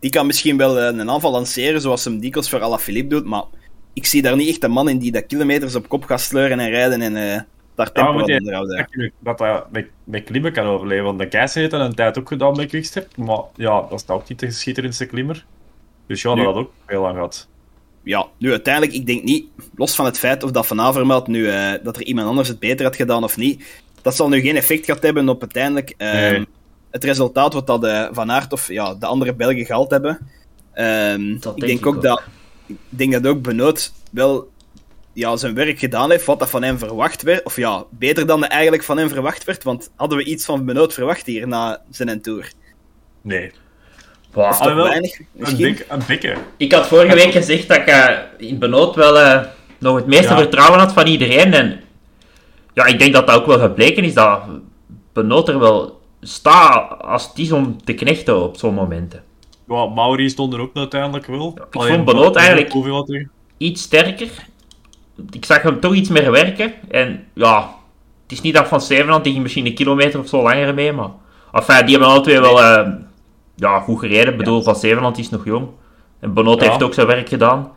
Die 0.00 0.10
kan 0.10 0.26
misschien 0.26 0.56
wel 0.56 0.78
eh, 0.78 0.98
een 0.98 1.10
aanval 1.10 1.30
lanceren, 1.30 1.80
zoals 1.80 2.04
hem 2.04 2.20
dikwijls 2.20 2.48
voor 2.50 2.60
Alaphilippe 2.62 3.14
doet, 3.14 3.24
maar 3.24 3.42
ik 3.92 4.06
zie 4.06 4.22
daar 4.22 4.36
niet 4.36 4.48
echt 4.48 4.64
een 4.64 4.70
man 4.70 4.88
in 4.88 4.98
die 4.98 5.12
dat 5.12 5.26
kilometers 5.26 5.74
op 5.74 5.88
kop 5.88 6.04
gaat 6.04 6.20
sleuren 6.20 6.60
en 6.60 6.70
rijden 6.70 7.00
en 7.02 7.16
eh, 7.16 7.40
daar 7.74 7.92
tempo 7.92 8.12
moet 8.12 8.30
aan 8.30 8.36
onderhouden. 8.38 8.88
Dat 9.20 9.38
dat 9.38 9.70
met, 9.72 9.88
met 10.04 10.24
klimmen 10.24 10.52
kan 10.52 10.66
overleven. 10.66 11.04
Want 11.04 11.18
de 11.18 11.28
Keizer 11.28 11.58
heeft 11.60 11.70
dat 11.72 11.80
een 11.80 11.94
tijd 11.94 12.18
ook 12.18 12.28
gedaan 12.28 12.56
met 12.56 12.68
Quickstep. 12.68 13.16
Maar 13.16 13.40
ja, 13.54 13.80
dat 13.80 13.92
is 14.00 14.04
nou 14.06 14.20
ook 14.20 14.28
niet 14.28 14.38
de 14.38 14.50
schitterendste 14.50 15.06
klimmer. 15.06 15.44
Dus 16.10 16.22
ja, 16.22 16.34
dat 16.34 16.44
had 16.44 16.54
ook 16.54 16.72
veel 16.86 17.06
aan 17.06 17.14
gehad. 17.14 17.48
Ja, 18.02 18.26
nu 18.38 18.50
uiteindelijk, 18.50 18.94
ik 18.94 19.06
denk 19.06 19.22
niet, 19.22 19.46
los 19.74 19.94
van 19.94 20.04
het 20.04 20.18
feit 20.18 20.42
of 20.42 20.50
dat 20.50 20.66
Van 20.66 20.80
Avermaat 20.80 21.26
nu, 21.26 21.48
eh, 21.48 21.72
dat 21.82 21.96
er 21.96 22.02
iemand 22.02 22.28
anders 22.28 22.48
het 22.48 22.58
beter 22.58 22.84
had 22.86 22.96
gedaan 22.96 23.24
of 23.24 23.36
niet, 23.36 23.64
dat 24.02 24.16
zal 24.16 24.28
nu 24.28 24.40
geen 24.40 24.56
effect 24.56 24.84
gehad 24.84 25.02
hebben 25.02 25.28
op 25.28 25.40
uiteindelijk 25.40 25.94
eh, 25.96 26.12
Nee. 26.12 26.46
het 26.90 27.04
resultaat 27.04 27.52
wat 27.52 27.66
dat 27.66 27.84
eh, 27.84 28.08
Van 28.10 28.30
Aert 28.30 28.52
of 28.52 28.68
ja, 28.68 28.94
de 28.94 29.06
andere 29.06 29.34
Belgen 29.34 29.64
gehaald 29.64 29.90
hebben. 29.90 30.30
Ehm, 30.72 31.38
Dat 31.38 31.54
ik 31.54 31.60
denk 31.60 31.60
denk 31.60 31.78
ik 31.78 31.86
ook, 31.86 31.96
ook. 31.96 32.02
dat 32.02 32.22
ik 32.66 32.76
denk 32.88 33.12
dat 33.12 33.26
ook 33.26 33.42
Benoot 33.42 33.92
wel 34.12 34.50
ja, 35.12 35.36
zijn 35.36 35.54
werk 35.54 35.78
gedaan 35.78 36.10
heeft, 36.10 36.24
wat 36.24 36.38
dat 36.38 36.50
van 36.50 36.62
hem 36.62 36.78
verwacht 36.78 37.22
werd. 37.22 37.44
Of 37.44 37.56
ja, 37.56 37.84
beter 37.90 38.26
dan 38.26 38.44
er 38.44 38.50
eigenlijk 38.50 38.82
van 38.82 38.98
hem 38.98 39.08
verwacht 39.08 39.44
werd, 39.44 39.62
want 39.62 39.90
hadden 39.96 40.18
we 40.18 40.24
iets 40.24 40.44
van 40.44 40.64
Benoot 40.64 40.94
verwacht 40.94 41.26
hier 41.26 41.48
na 41.48 41.82
zijn 41.90 42.22
tour? 42.22 42.52
Nee. 43.22 43.52
Bah, 44.32 44.58
Toch 44.60 44.74
wel, 44.74 44.84
weinig, 44.84 45.18
Een, 45.18 45.26
misschien? 45.32 45.58
dik, 45.58 45.86
een 45.88 46.00
dikke. 46.06 46.34
Ik 46.56 46.72
had 46.72 46.86
vorige 46.86 47.14
week 47.14 47.32
gezegd 47.32 47.68
dat 47.68 47.76
ik 47.76 47.86
eh, 47.86 48.08
in 48.36 48.58
Benoot 48.58 48.94
wel 48.94 49.18
eh, 49.18 49.40
nog 49.78 49.96
het 49.96 50.06
meeste 50.06 50.32
Ja. 50.32 50.36
vertrouwen 50.38 50.78
had 50.78 50.92
van 50.92 51.06
iedereen. 51.06 51.52
En 51.54 51.80
ja, 52.74 52.84
ik 52.86 52.98
denk 52.98 53.12
dat 53.12 53.26
dat 53.26 53.36
ook 53.36 53.46
wel 53.46 53.58
gebleken 53.58 54.04
is 54.04 54.14
dat 54.14 54.40
Benoot 55.12 55.48
er 55.48 55.58
wel 55.58 56.00
staat 56.20 57.02
als 57.02 57.28
het 57.28 57.38
is 57.38 57.52
om 57.52 57.84
te 57.84 57.92
knechten 57.94 58.42
op 58.42 58.56
zo'n 58.56 58.74
momenten. 58.74 59.22
Ja, 59.68 59.86
Mauri 59.86 60.28
stond 60.28 60.52
er 60.52 60.60
ook 60.60 60.70
uiteindelijk 60.76 61.26
wel. 61.26 61.58
ik 61.70 61.82
vond 61.82 62.04
Benoot 62.04 62.36
eigenlijk- 62.36 63.28
Iets 63.56 63.82
sterker. 63.82 64.28
Ik 65.30 65.44
zag 65.44 65.62
hem 65.62 65.80
toch 65.80 65.94
iets 65.94 66.08
meer 66.08 66.30
werken. 66.30 66.72
En 66.90 67.24
ja, 67.34 67.58
het 68.22 68.32
is 68.32 68.40
niet 68.40 68.54
dat 68.54 68.68
Van 68.68 68.80
Zevenand 68.80 69.22
die 69.24 69.32
ging 69.32 69.42
misschien 69.44 69.66
een 69.66 69.74
kilometer 69.74 70.20
of 70.20 70.28
zo 70.28 70.42
langer 70.42 70.74
mee, 70.74 70.92
maar... 70.92 71.08
Enfin, 71.52 71.80
die 71.86 71.90
hebben 71.96 72.08
alle 72.14 72.20
twee 72.20 72.40
wel 72.40 72.62
eh, 72.62 72.88
ja, 73.54 73.80
goed 73.80 73.98
gereden. 73.98 74.32
Ik 74.32 74.38
bedoel, 74.38 74.62
Van 74.62 74.76
Zevenand 74.76 75.18
is 75.18 75.30
nog 75.30 75.44
jong. 75.44 75.68
En 76.20 76.34
Benoot 76.34 76.60
Ja. 76.60 76.68
heeft 76.68 76.82
ook 76.82 76.94
zijn 76.94 77.06
werk 77.06 77.28
gedaan. 77.28 77.72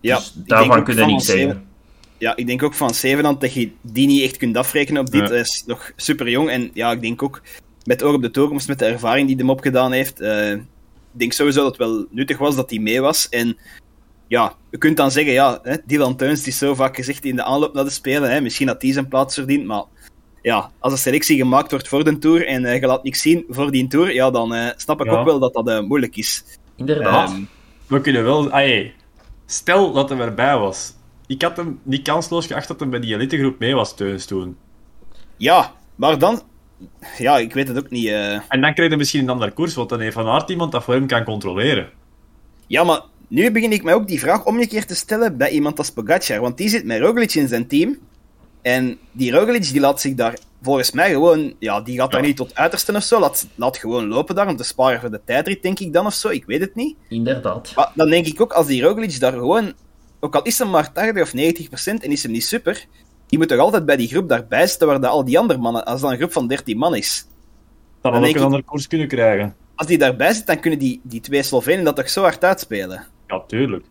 Ja, 0.00 0.16
dus 0.16 0.32
daarvan 0.34 0.84
kunnen 0.84 0.94
we 0.94 1.00
van 1.00 1.10
niks 1.10 1.24
zeggen. 1.26 1.64
Ja, 2.18 2.36
ik 2.36 2.46
denk 2.46 2.62
ook 2.62 2.74
van 2.74 2.94
Zevenand 2.94 3.40
dat 3.40 3.52
je 3.54 3.70
die 3.80 4.06
niet 4.06 4.22
echt 4.22 4.36
kunt 4.36 4.56
afrekenen 4.56 5.00
op 5.00 5.10
dit. 5.10 5.20
Ja. 5.20 5.28
Hij 5.28 5.40
is 5.40 5.64
nog 5.66 5.92
super 5.96 6.28
jong. 6.28 6.50
En 6.50 6.70
ja, 6.74 6.90
ik 6.92 7.00
denk 7.00 7.22
ook 7.22 7.42
met 7.84 8.02
oog 8.02 8.14
op 8.14 8.22
de 8.22 8.30
toekomst, 8.30 8.68
met 8.68 8.78
de 8.78 8.84
ervaring 8.84 9.26
die 9.26 9.36
hij 9.36 9.44
hem 9.44 9.54
opgedaan 9.54 9.92
heeft. 9.92 10.20
eh, 10.20 10.52
ik 10.52 11.18
denk 11.18 11.32
sowieso 11.32 11.58
dat 11.62 11.68
het 11.68 11.76
wel 11.88 12.06
nuttig 12.10 12.38
was 12.38 12.56
dat 12.56 12.70
hij 12.70 12.78
mee 12.78 13.00
was. 13.00 13.28
En 13.28 13.56
ja, 14.26 14.54
je 14.70 14.78
kunt 14.78 14.96
dan 14.96 15.10
zeggen, 15.10 15.32
ja, 15.32 15.58
hè, 15.62 15.76
Dylan 15.84 16.16
Teuns 16.16 16.38
het 16.38 16.46
is 16.48 16.58
zo 16.58 16.74
vaak 16.74 16.96
gezegd 16.96 17.24
in 17.24 17.36
de 17.36 17.42
aanloop 17.44 17.74
naar 17.74 17.84
de 17.84 17.90
Spelen. 17.90 18.30
Hè, 18.30 18.40
misschien 18.40 18.68
had 18.68 18.82
hij 18.82 18.92
zijn 18.92 19.08
plaats 19.08 19.34
verdient. 19.34 19.66
Maar 19.66 19.82
ja, 20.42 20.70
als 20.78 20.92
een 20.92 20.98
selectie 20.98 21.36
gemaakt 21.36 21.70
wordt 21.70 21.88
voor 21.88 22.04
de 22.04 22.18
Tour 22.18 22.46
en 22.46 22.64
eh, 22.64 22.80
je 22.80 22.86
laat 22.86 23.02
niks 23.02 23.20
zien 23.20 23.44
voor 23.48 23.70
die 23.70 23.86
Tour, 23.86 24.14
ja, 24.14 24.30
dan 24.30 24.54
eh, 24.54 24.68
snap 24.76 25.00
ik 25.00 25.06
Ja. 25.06 25.18
ook 25.18 25.24
wel 25.24 25.38
dat 25.38 25.52
dat 25.52 25.68
eh, 25.68 25.80
moeilijk 25.80 26.16
is. 26.16 26.44
Inderdaad. 26.76 27.30
Ehm, 27.30 27.40
We 27.86 28.00
kunnen 28.00 28.24
wel... 28.24 28.50
Stel 29.46 29.92
dat 29.92 30.08
hij 30.08 30.18
erbij 30.18 30.58
was. 30.58 30.92
Ik 31.26 31.42
had 31.42 31.56
hem 31.56 31.80
niet 31.82 32.02
kansloos 32.02 32.46
geacht 32.46 32.68
dat 32.68 32.80
hij 32.80 32.88
bij 32.88 33.00
die 33.00 33.14
elitegroep 33.14 33.58
mee 33.58 33.74
was 33.74 33.94
Teuns 33.96 34.26
toen. 34.26 34.56
ja, 35.36 35.72
maar 35.94 36.18
dan... 36.18 36.42
Ja, 37.18 37.38
ik 37.38 37.52
weet 37.54 37.68
het 37.68 37.78
ook 37.78 37.90
niet. 37.90 38.06
eh. 38.06 38.32
En 38.48 38.60
dan 38.60 38.74
kreeg 38.74 38.88
hij 38.88 38.96
misschien 38.96 39.20
een 39.22 39.28
andere 39.28 39.50
koers, 39.50 39.74
want 39.74 39.88
dan 39.88 40.00
heeft 40.00 40.14
Van 40.14 40.26
Aert 40.28 40.50
iemand 40.50 40.72
dat 40.72 40.84
voor 40.84 40.94
hem 40.94 41.06
kan 41.06 41.24
controleren. 41.24 41.88
Ja, 42.66 42.84
maar 42.84 43.00
nu 43.28 43.50
begin 43.50 43.72
ik 43.72 43.82
mij 43.82 43.94
ook 43.94 44.06
die 44.08 44.20
vraag 44.20 44.44
omgekeerd 44.44 44.88
te 44.88 44.94
stellen 44.94 45.36
bij 45.36 45.50
iemand 45.50 45.78
als 45.78 45.90
Pogacar. 45.90 46.40
Want 46.40 46.56
die 46.56 46.68
zit 46.68 46.84
met 46.84 47.00
Roglic 47.00 47.34
in 47.34 47.48
zijn 47.48 47.66
team. 47.66 47.98
En 48.62 48.98
die 49.12 49.32
Roglic 49.32 49.62
die 49.72 49.80
laat 49.80 50.00
zich 50.00 50.14
daar 50.14 50.38
volgens 50.62 50.90
mij 50.90 51.10
gewoon... 51.10 51.54
Ja, 51.58 51.80
die 51.80 51.98
gaat 51.98 52.10
daar 52.10 52.20
Ja. 52.20 52.26
niet 52.26 52.36
tot 52.36 52.54
uiterste 52.54 52.92
of 52.94 53.02
zo. 53.02 53.20
Laat, 53.20 53.46
laat 53.54 53.76
gewoon 53.76 54.08
lopen 54.08 54.34
daar 54.34 54.48
om 54.48 54.56
te 54.56 54.64
sparen 54.64 55.00
voor 55.00 55.10
de 55.10 55.20
tijdrit, 55.24 55.62
denk 55.62 55.78
ik 55.80 55.92
dan 55.92 56.06
of 56.06 56.14
zo. 56.14 56.28
Ik 56.28 56.44
weet 56.44 56.60
het 56.60 56.74
niet. 56.74 56.96
Inderdaad. 57.08 57.72
Maar 57.74 57.92
dan 57.94 58.08
denk 58.10 58.26
ik 58.26 58.40
ook, 58.40 58.52
als 58.52 58.66
die 58.66 58.82
Roglic 58.82 59.20
daar 59.20 59.32
gewoon... 59.32 59.72
Ook 60.20 60.34
al 60.34 60.42
is 60.42 60.58
hem 60.58 60.70
maar 60.70 60.92
80 60.92 61.22
of 61.22 61.34
90 61.34 61.68
procent 61.68 62.02
en 62.02 62.10
is 62.10 62.22
hem 62.22 62.32
niet 62.32 62.44
super... 62.44 62.84
Die 63.26 63.38
moet 63.38 63.48
toch 63.48 63.58
altijd 63.58 63.86
bij 63.86 63.96
die 63.96 64.08
groep 64.08 64.28
daarbij 64.28 64.66
zitten 64.66 64.86
waar 64.88 65.00
de, 65.00 65.06
al 65.06 65.24
die 65.24 65.38
andere 65.38 65.58
mannen... 65.58 65.84
Als 65.84 66.00
dat 66.00 66.10
een 66.10 66.16
groep 66.16 66.32
van 66.32 66.48
13 66.48 66.78
man 66.78 66.94
is. 66.94 67.26
Dan 68.00 68.12
had 68.14 68.28
ook 68.28 68.34
een 68.34 68.42
andere 68.42 68.62
koers 68.62 68.86
kunnen 68.86 69.08
krijgen. 69.08 69.54
Als 69.74 69.86
die 69.86 69.98
daarbij 69.98 70.32
zit, 70.32 70.46
dan 70.46 70.60
kunnen 70.60 70.78
die, 70.78 71.00
die 71.02 71.20
twee 71.20 71.42
Slovenen 71.42 71.84
dat 71.84 71.96
toch 71.96 72.08
zo 72.10 72.22
hard 72.22 72.44
uitspelen. 72.44 73.06
Ja, 73.26 73.42
tuurlijk. 73.46 73.84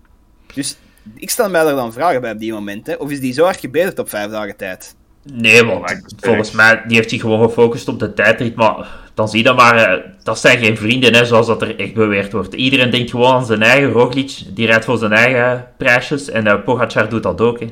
Dus 0.53 0.77
ik 1.15 1.29
stel 1.29 1.49
mij 1.49 1.65
er 1.65 1.75
dan 1.75 1.93
vragen 1.93 2.21
bij 2.21 2.31
op 2.31 2.39
die 2.39 2.53
moment. 2.53 2.87
Hè. 2.87 2.93
Of 2.93 3.11
is 3.11 3.19
die 3.19 3.33
zo 3.33 3.43
hard 3.43 3.59
gebeterd 3.59 3.99
op 3.99 4.09
vijf 4.09 4.31
dagen 4.31 4.55
tijd? 4.55 4.95
Nee, 5.23 5.65
want 5.65 6.03
volgens 6.17 6.51
mij 6.51 6.83
die 6.87 6.97
heeft 6.97 7.09
zich 7.09 7.21
gewoon 7.21 7.43
gefocust 7.43 7.87
op 7.87 7.99
de 7.99 8.13
tijdrit. 8.13 8.55
Maar 8.55 8.87
dan 9.13 9.29
zie 9.29 9.37
je 9.37 9.43
dat 9.43 9.55
maar, 9.55 9.75
eh, 9.75 10.11
dat 10.23 10.39
zijn 10.39 10.57
geen 10.57 10.77
vrienden, 10.77 11.13
hè, 11.13 11.25
zoals 11.25 11.47
dat 11.47 11.61
er 11.61 11.79
echt 11.79 11.93
beweerd 11.93 12.31
wordt. 12.31 12.53
Iedereen 12.53 12.89
denkt 12.89 13.09
gewoon 13.09 13.33
aan 13.33 13.45
zijn 13.45 13.61
eigen. 13.61 13.91
Roglic, 13.91 14.41
die 14.47 14.65
rijdt 14.65 14.85
voor 14.85 14.97
zijn 14.97 15.11
eigen 15.11 15.67
prijsjes. 15.77 16.29
En 16.29 16.45
uh, 16.45 16.63
Pogacar 16.63 17.09
doet 17.09 17.23
dat 17.23 17.41
ook. 17.41 17.59
Hè. 17.59 17.67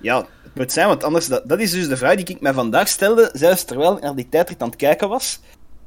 Ja, 0.00 0.16
het 0.16 0.54
moet 0.54 0.72
zijn, 0.72 0.86
want 0.86 1.04
anders... 1.04 1.26
Dat, 1.26 1.48
dat 1.48 1.60
is 1.60 1.70
dus 1.70 1.88
de 1.88 1.96
vraag 1.96 2.14
die 2.14 2.26
ik 2.26 2.40
mij 2.40 2.52
vandaag 2.52 2.88
stelde, 2.88 3.30
zelfs 3.32 3.64
terwijl 3.64 3.96
ik 3.96 4.02
naar 4.02 4.14
die 4.14 4.28
tijdrit 4.28 4.62
aan 4.62 4.68
het 4.68 4.76
kijken 4.76 5.08
was. 5.08 5.40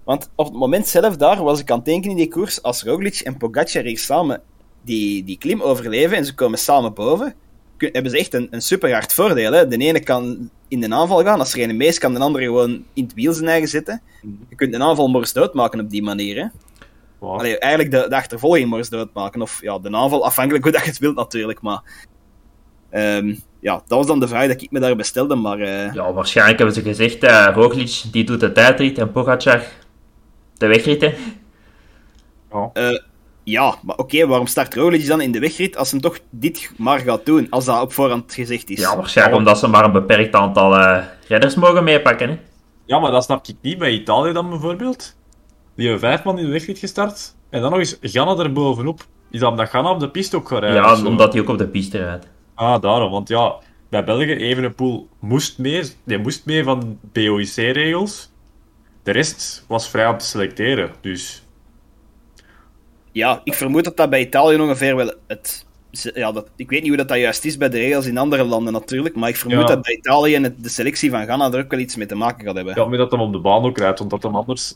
Want 0.03 0.29
op 0.35 0.45
het 0.45 0.55
moment 0.55 0.87
zelf 0.87 1.15
daar 1.17 1.43
was 1.43 1.59
ik 1.59 1.71
aan 1.71 1.77
het 1.77 1.85
denken 1.85 2.09
in 2.09 2.17
die 2.17 2.27
koers, 2.27 2.61
als 2.61 2.83
Roglic 2.83 3.19
en 3.19 3.37
Pogacar 3.37 3.83
hier 3.83 3.97
samen 3.97 4.41
die, 4.85 5.23
die 5.23 5.37
klim 5.37 5.61
overleven 5.61 6.17
en 6.17 6.25
ze 6.25 6.33
komen 6.35 6.59
samen 6.59 6.93
boven, 6.93 7.33
kun- 7.77 7.89
hebben 7.91 8.11
ze 8.11 8.17
echt 8.17 8.33
een, 8.33 8.47
een 8.51 8.61
super 8.61 8.91
hard 8.91 9.13
voordeel. 9.13 9.51
Hè? 9.51 9.67
De 9.67 9.77
ene 9.77 9.99
kan 9.99 10.49
in 10.67 10.79
de 10.79 10.89
aanval 10.93 11.23
gaan, 11.23 11.39
als 11.39 11.53
er 11.53 11.69
een 11.69 11.77
meest 11.77 11.99
kan 11.99 12.13
de 12.13 12.19
andere 12.19 12.43
gewoon 12.45 12.83
in 12.93 13.03
het 13.03 13.13
wiel 13.13 13.33
zijn 13.33 13.47
eigen 13.49 13.67
zitten. 13.69 14.01
Je 14.49 14.55
kunt 14.55 14.73
een 14.73 14.83
aanval 14.83 15.07
mors 15.07 15.33
doodmaken 15.33 15.79
op 15.79 15.89
die 15.89 16.03
manier. 16.03 16.35
Hè? 16.41 16.45
Wow. 17.19 17.39
Allee, 17.39 17.59
eigenlijk 17.59 17.93
de, 17.93 18.09
de 18.09 18.15
achtervolging 18.15 18.69
mors 18.69 18.89
doodmaken. 18.89 19.41
Of 19.41 19.61
ja, 19.61 19.79
de 19.79 19.91
aanval, 19.91 20.25
afhankelijk 20.25 20.63
hoe 20.63 20.73
dat 20.73 20.83
je 20.83 20.89
het 20.89 20.99
wilt 20.99 21.15
natuurlijk. 21.15 21.61
Maar 21.61 21.81
ehm, 22.89 23.35
ja, 23.59 23.73
dat 23.87 23.97
was 23.97 24.07
dan 24.07 24.19
de 24.19 24.27
vraag 24.27 24.47
dat 24.47 24.61
ik 24.61 24.71
me 24.71 24.79
daar 24.79 24.95
bestelde. 24.95 25.35
Maar 25.35 25.59
eh, 25.59 25.93
Ja, 25.93 26.13
waarschijnlijk 26.13 26.57
hebben 26.57 26.75
ze 26.75 26.81
gezegd, 26.81 27.23
eh 27.23 27.49
Roglic 27.53 28.01
die 28.11 28.23
doet 28.23 28.39
de 28.39 28.51
tijdrit 28.51 28.97
en 28.97 29.11
Pogacar 29.11 29.63
de 30.57 30.67
wegrit. 30.67 31.01
Hè. 31.01 31.13
ja, 32.51 32.69
maar 33.81 33.97
oké, 33.97 34.27
waarom 34.27 34.47
start 34.47 34.73
Roglic 34.73 35.07
dan 35.07 35.21
in 35.21 35.31
de 35.31 35.39
wegrit 35.39 35.77
als 35.77 35.91
hem 35.91 36.01
toch 36.01 36.19
dit 36.29 36.71
maar 36.77 36.99
gaat 36.99 37.25
doen, 37.25 37.47
als 37.49 37.65
dat 37.65 37.81
op 37.81 37.93
voorhand 37.93 38.33
gezegd 38.33 38.69
is? 38.69 38.79
Ja, 38.79 38.95
waarschijnlijk 38.95 39.37
omdat 39.37 39.59
ze 39.59 39.67
maar 39.67 39.83
een 39.83 39.91
beperkt 39.91 40.35
aantal 40.35 40.77
eh 40.77 41.03
redders 41.27 41.55
mogen 41.55 41.83
meepakken. 41.83 42.29
Hè. 42.29 42.37
Ja, 42.85 42.99
maar 42.99 43.11
dat 43.11 43.23
snap 43.23 43.47
ik 43.47 43.55
niet 43.61 43.77
bij 43.77 43.91
Italië 43.91 44.33
dan 44.33 44.49
bijvoorbeeld. 44.49 45.15
Die 45.75 45.89
hebben 45.89 46.09
vijf 46.09 46.23
man 46.23 46.39
in 46.39 46.45
de 46.45 46.51
wegrit 46.51 46.77
gestart. 46.77 47.35
En 47.49 47.61
dan 47.61 47.69
nog 47.69 47.79
eens 47.79 47.97
Ganna 48.01 48.43
er 48.43 48.53
bovenop. 48.53 49.05
Is 49.31 49.39
dat 49.39 49.49
omdat 49.49 49.69
Ganna 49.69 49.89
op 49.89 49.99
de 49.99 50.09
piste 50.09 50.35
ook 50.35 50.47
gaat 50.47 50.59
rijden? 50.59 50.81
Ja, 50.81 51.05
omdat 51.05 51.33
hij 51.33 51.41
ook 51.41 51.49
op 51.49 51.57
de 51.57 51.67
piste 51.67 51.97
rijdt. 51.97 52.27
Ah, 52.55 52.81
daarom. 52.81 53.11
Want 53.11 53.27
ja, 53.27 53.55
bij 53.89 54.03
België 54.03 54.35
Evenepoel 54.35 55.09
moest 55.19 55.57
mee. 55.57 55.83
Die 56.03 56.17
moest 56.17 56.45
mee 56.45 56.63
van 56.63 56.99
BOIC-regels. 57.01 58.31
De 59.03 59.11
rest 59.11 59.65
was 59.67 59.89
vrij 59.89 60.07
om 60.07 60.17
te 60.17 60.25
selecteren. 60.25 60.91
Dus 61.01 61.44
Ja, 63.15 63.41
ik 63.43 63.53
vermoed 63.53 63.83
dat 63.83 63.97
dat 63.97 64.09
bij 64.09 64.19
Italië 64.21 64.59
ongeveer 64.59 64.95
wel 64.95 65.13
het... 65.27 65.65
Ja, 65.91 66.31
dat, 66.31 66.49
ik 66.55 66.69
weet 66.69 66.79
niet 66.79 66.87
hoe 66.87 66.97
dat, 66.97 67.07
dat 67.07 67.17
juist 67.17 67.45
is 67.45 67.57
bij 67.57 67.69
de 67.69 67.77
regels 67.77 68.05
in 68.05 68.17
andere 68.17 68.43
landen 68.43 68.73
natuurlijk, 68.73 69.15
maar 69.15 69.29
ik 69.29 69.35
vermoed 69.35 69.59
Ja. 69.59 69.65
dat 69.65 69.81
bij 69.81 69.93
Italië 69.95 70.35
en 70.35 70.43
het- 70.43 70.63
de 70.63 70.69
selectie 70.69 71.09
van 71.09 71.23
Ghana 71.23 71.51
er 71.51 71.59
ook 71.63 71.71
wel 71.71 71.79
iets 71.79 71.95
mee 71.95 72.07
te 72.07 72.15
maken 72.15 72.45
gaat 72.45 72.55
hebben. 72.55 72.73
ja, 72.75 72.85
met 72.85 72.99
dat 72.99 73.11
hem 73.11 73.19
op 73.21 73.31
de 73.31 73.39
baan 73.39 73.63
ook 73.63 73.77
rijdt. 73.77 73.99
Want 73.99 74.11
dat 74.11 74.23
hem 74.23 74.35
anders 74.35 74.75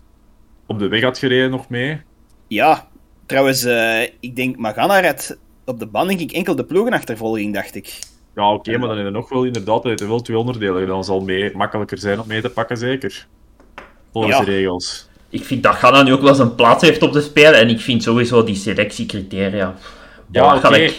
op 0.65 0.79
de 0.79 0.87
weg 0.87 1.01
had 1.03 1.17
gereden 1.17 1.49
nog 1.51 1.69
mee. 1.69 2.01
Ja, 2.47 2.87
trouwens, 3.25 3.63
eh, 3.63 4.01
ik 4.19 4.35
denk, 4.35 4.57
maar 4.57 4.73
Ghana 4.73 4.99
rijdt 4.99 5.37
op 5.65 5.79
de 5.79 5.87
baan 5.87 6.07
denk 6.07 6.19
ik 6.19 6.31
enkel 6.31 6.55
de 6.55 6.65
ploegenachtervolging, 6.65 7.53
dacht 7.53 7.75
ik. 7.75 7.99
Ja, 8.35 8.53
oké, 8.53 8.77
maar 8.77 8.87
dan 8.87 8.97
is 8.97 9.05
er 9.05 9.11
nog 9.11 9.29
wel 9.29 9.43
inderdaad 9.45 9.83
wel 9.99 10.21
twee 10.21 10.37
onderdelen. 10.37 10.87
Dan 10.87 11.03
zal 11.03 11.21
mee 11.21 11.55
makkelijker 11.55 11.97
zijn 11.97 12.19
om 12.19 12.27
mee 12.27 12.41
te 12.41 12.49
pakken, 12.49 12.77
zeker. 12.77 13.27
Volgens 14.11 14.37
Ja. 14.37 14.43
de 14.43 14.51
regels. 14.51 15.08
Ik 15.29 15.43
vind 15.45 15.63
dat 15.63 15.75
Ghana 15.75 16.03
nu 16.03 16.13
ook 16.13 16.21
wel 16.21 16.35
zijn 16.35 16.55
plaats 16.55 16.83
heeft 16.83 17.01
op 17.01 17.13
de 17.13 17.21
spelen. 17.21 17.59
En 17.59 17.69
ik 17.69 17.79
vind 17.79 18.03
sowieso 18.03 18.43
die 18.43 18.55
selectiecriteria 18.55 19.75
Ja, 20.31 20.55
oké. 20.55 20.89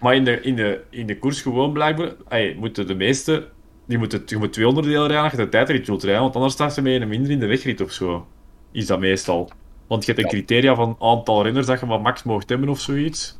Maar 0.00 0.14
in 0.14 0.24
de, 0.24 0.40
in, 0.40 0.56
de, 0.56 0.80
in 0.90 1.06
de 1.06 1.18
koers 1.18 1.42
gewoon 1.42 1.72
blijkbaar, 1.72 2.12
moeten 2.56 2.86
de 2.86 2.94
meeste, 2.94 3.48
die 3.86 3.98
moeten, 3.98 4.22
je 4.26 4.36
moet 4.36 4.52
twee 4.52 4.68
onderdelen 4.68 5.06
rijden 5.06 5.22
als 5.22 5.30
je 5.32 5.38
de 5.38 5.48
tijdrit 5.48 5.86
wilt 5.86 6.02
rijden, 6.02 6.22
want 6.22 6.34
anders 6.34 6.52
staat 6.54 6.74
ze 6.74 6.82
met 6.82 7.00
een 7.00 7.08
minder 7.08 7.30
in 7.30 7.38
de 7.38 7.46
wegrit 7.46 7.80
of 7.80 7.92
zo. 7.92 8.26
Is 8.72 8.86
dat 8.86 8.98
meestal. 8.98 9.50
Want 9.86 10.04
je 10.06 10.12
hebt 10.12 10.24
een 10.24 10.30
criteria 10.30 10.74
van 10.74 10.96
aantal 11.00 11.42
renners 11.42 11.66
dat 11.66 11.80
je 11.80 11.86
maar 11.86 12.00
max 12.00 12.22
mocht 12.22 12.48
hebben 12.48 12.68
of 12.68 12.80
zoiets. 12.80 13.38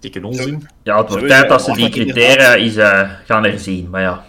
Dikke 0.00 0.26
onzin. 0.26 0.68
Ja, 0.82 0.98
het 1.00 1.08
wordt 1.08 1.28
tijd 1.28 1.48
dat 1.48 1.62
ze 1.64 1.72
die 1.72 1.88
criteria 1.88 2.54
eens 2.54 2.76
eh, 2.76 3.10
gaan 3.24 3.44
herzien. 3.44 3.90
Maar 3.90 4.00
ja, 4.00 4.24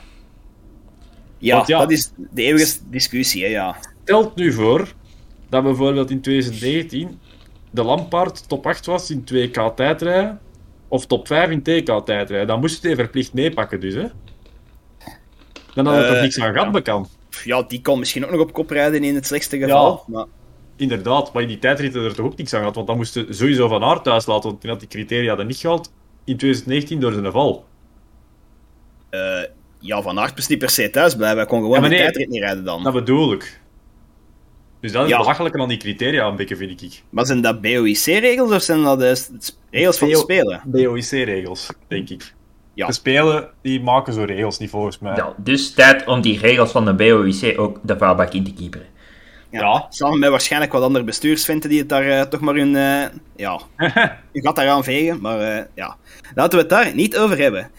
Ja, 1.37 1.55
Want 1.55 1.67
ja- 1.67 1.79
dat 1.79 1.91
is 1.91 2.11
de 2.17 2.43
eeuwige 2.43 2.77
discussie, 2.89 3.43
hè, 3.43 3.49
ja. 3.49 3.75
Stelt 4.03 4.35
nu 4.35 4.53
voor 4.53 4.87
dat 5.49 5.63
bijvoorbeeld 5.63 6.09
in 6.11 6.21
2019 6.21 7.19
de 7.71 7.83
Lampaard 7.83 8.49
top 8.49 8.67
8 8.67 8.85
was 8.85 9.11
in 9.11 9.23
2K 9.33 9.75
tijdrijden, 9.75 10.39
of 10.87 11.05
top 11.05 11.27
5 11.27 11.49
in 11.49 11.61
TK 11.61 12.05
tijdrijden. 12.05 12.47
Dan 12.47 12.59
moest 12.59 12.83
hij 12.83 12.95
verplicht 12.95 13.33
meepakken 13.33 13.79
dus, 13.79 13.93
hè. 13.93 14.05
Dan 15.73 15.85
had 15.85 15.95
hij 15.95 16.03
Eh, 16.03 16.11
toch 16.11 16.21
niks 16.21 16.39
aan 16.39 16.53
gehad 16.53 16.71
bekend. 16.71 17.17
Pff, 17.29 17.45
Ja, 17.45 17.61
die 17.61 17.81
kon 17.81 17.99
misschien 17.99 18.25
ook 18.25 18.31
nog 18.31 18.39
op 18.41 18.53
kop 18.53 18.69
rijden 18.69 19.03
in 19.03 19.15
het 19.15 19.25
slechtste 19.25 19.57
geval. 19.57 20.03
Maar 20.07 20.25
Inderdaad, 20.75 21.33
maar 21.33 21.41
in 21.41 21.47
die 21.47 21.59
tijdritten 21.59 22.03
er 22.03 22.15
toch 22.15 22.25
ook 22.25 22.37
niks 22.37 22.53
aan 22.53 22.59
gehad, 22.59 22.75
want 22.75 22.87
dan 22.87 22.95
moesten 22.97 23.35
sowieso 23.35 23.67
Van 23.67 23.83
Aert 23.83 24.03
thuis 24.03 24.25
laten, 24.25 24.49
want 24.49 24.61
die 24.61 24.69
had 24.71 24.79
die 24.79 24.89
criteria 24.89 25.27
hadden 25.27 25.47
niet 25.47 25.57
gehaald 25.57 25.91
in 26.23 26.37
2019 26.37 26.99
door 26.99 27.11
zijn 27.13 27.31
val. 27.31 27.65
eh, 29.09 29.41
ja, 29.79 30.01
Van 30.01 30.19
Aert 30.19 30.35
moest 30.35 30.49
niet 30.49 30.59
per 30.59 30.69
se 30.69 30.89
thuis 30.89 31.15
blijven. 31.15 31.37
Hij 31.37 31.47
kon 31.47 31.61
gewoon 31.61 31.81
Ja, 31.83 31.89
de 31.89 31.95
tijdrit 31.95 32.29
niet 32.29 32.41
rijden 32.41 32.63
dan. 32.63 32.83
Dat 32.83 32.93
bedoel 32.93 33.33
ik. 33.33 33.59
Dus 34.81 34.91
dat 34.91 35.03
is 35.03 35.09
Ja. 35.09 35.35
aan 35.51 35.67
die 35.67 35.77
criteria 35.77 36.27
een 36.27 36.35
beetje, 36.35 36.55
vind 36.55 36.81
ik. 36.81 37.03
Maar 37.09 37.25
zijn 37.25 37.41
dat 37.41 37.61
BOIC-regels 37.61 38.51
of 38.51 38.61
zijn 38.61 38.83
dat 38.83 39.17
s- 39.39 39.57
regels 39.71 39.97
van 39.97 40.09
het 40.09 40.17
spelen? 40.17 40.61
BOIC-regels, 40.65 41.69
denk 41.87 42.09
ik. 42.09 42.33
Ja. 42.73 42.87
De 42.87 42.93
spelen, 42.93 43.49
die 43.61 43.81
maken 43.81 44.13
zo 44.13 44.23
regels 44.23 44.57
niet 44.57 44.69
volgens 44.69 44.99
mij. 44.99 45.15
ja, 45.15 45.33
dus 45.37 45.73
tijd 45.73 46.07
om 46.07 46.21
die 46.21 46.39
regels 46.39 46.71
van 46.71 46.85
de 46.85 46.93
BOIC 46.93 47.59
ook 47.59 47.79
de 47.83 47.97
vuilbak 47.97 48.33
in 48.33 48.43
te 48.43 48.53
keeperen. 48.53 48.87
Ja. 49.51 49.59
Ja. 49.59 49.85
Samen 49.89 50.19
met 50.19 50.29
waarschijnlijk 50.29 50.71
wat 50.71 50.81
andere 50.83 51.03
bestuursventen 51.05 51.69
die 51.69 51.79
het 51.79 51.89
daar 51.89 52.07
eh, 52.09 52.21
toch 52.21 52.39
maar 52.39 52.55
hun, 52.55 52.75
eh 52.75 53.05
ja, 53.35 53.59
hun 54.33 54.41
gat 54.43 54.55
daaraan 54.55 54.83
vegen. 54.83 55.21
Maar 55.21 55.39
eh, 55.39 55.63
ja, 55.75 55.95
laten 56.35 56.51
we 56.57 56.57
het 56.63 56.69
daar 56.69 56.95
niet 56.95 57.17
over 57.17 57.37
hebben. 57.37 57.71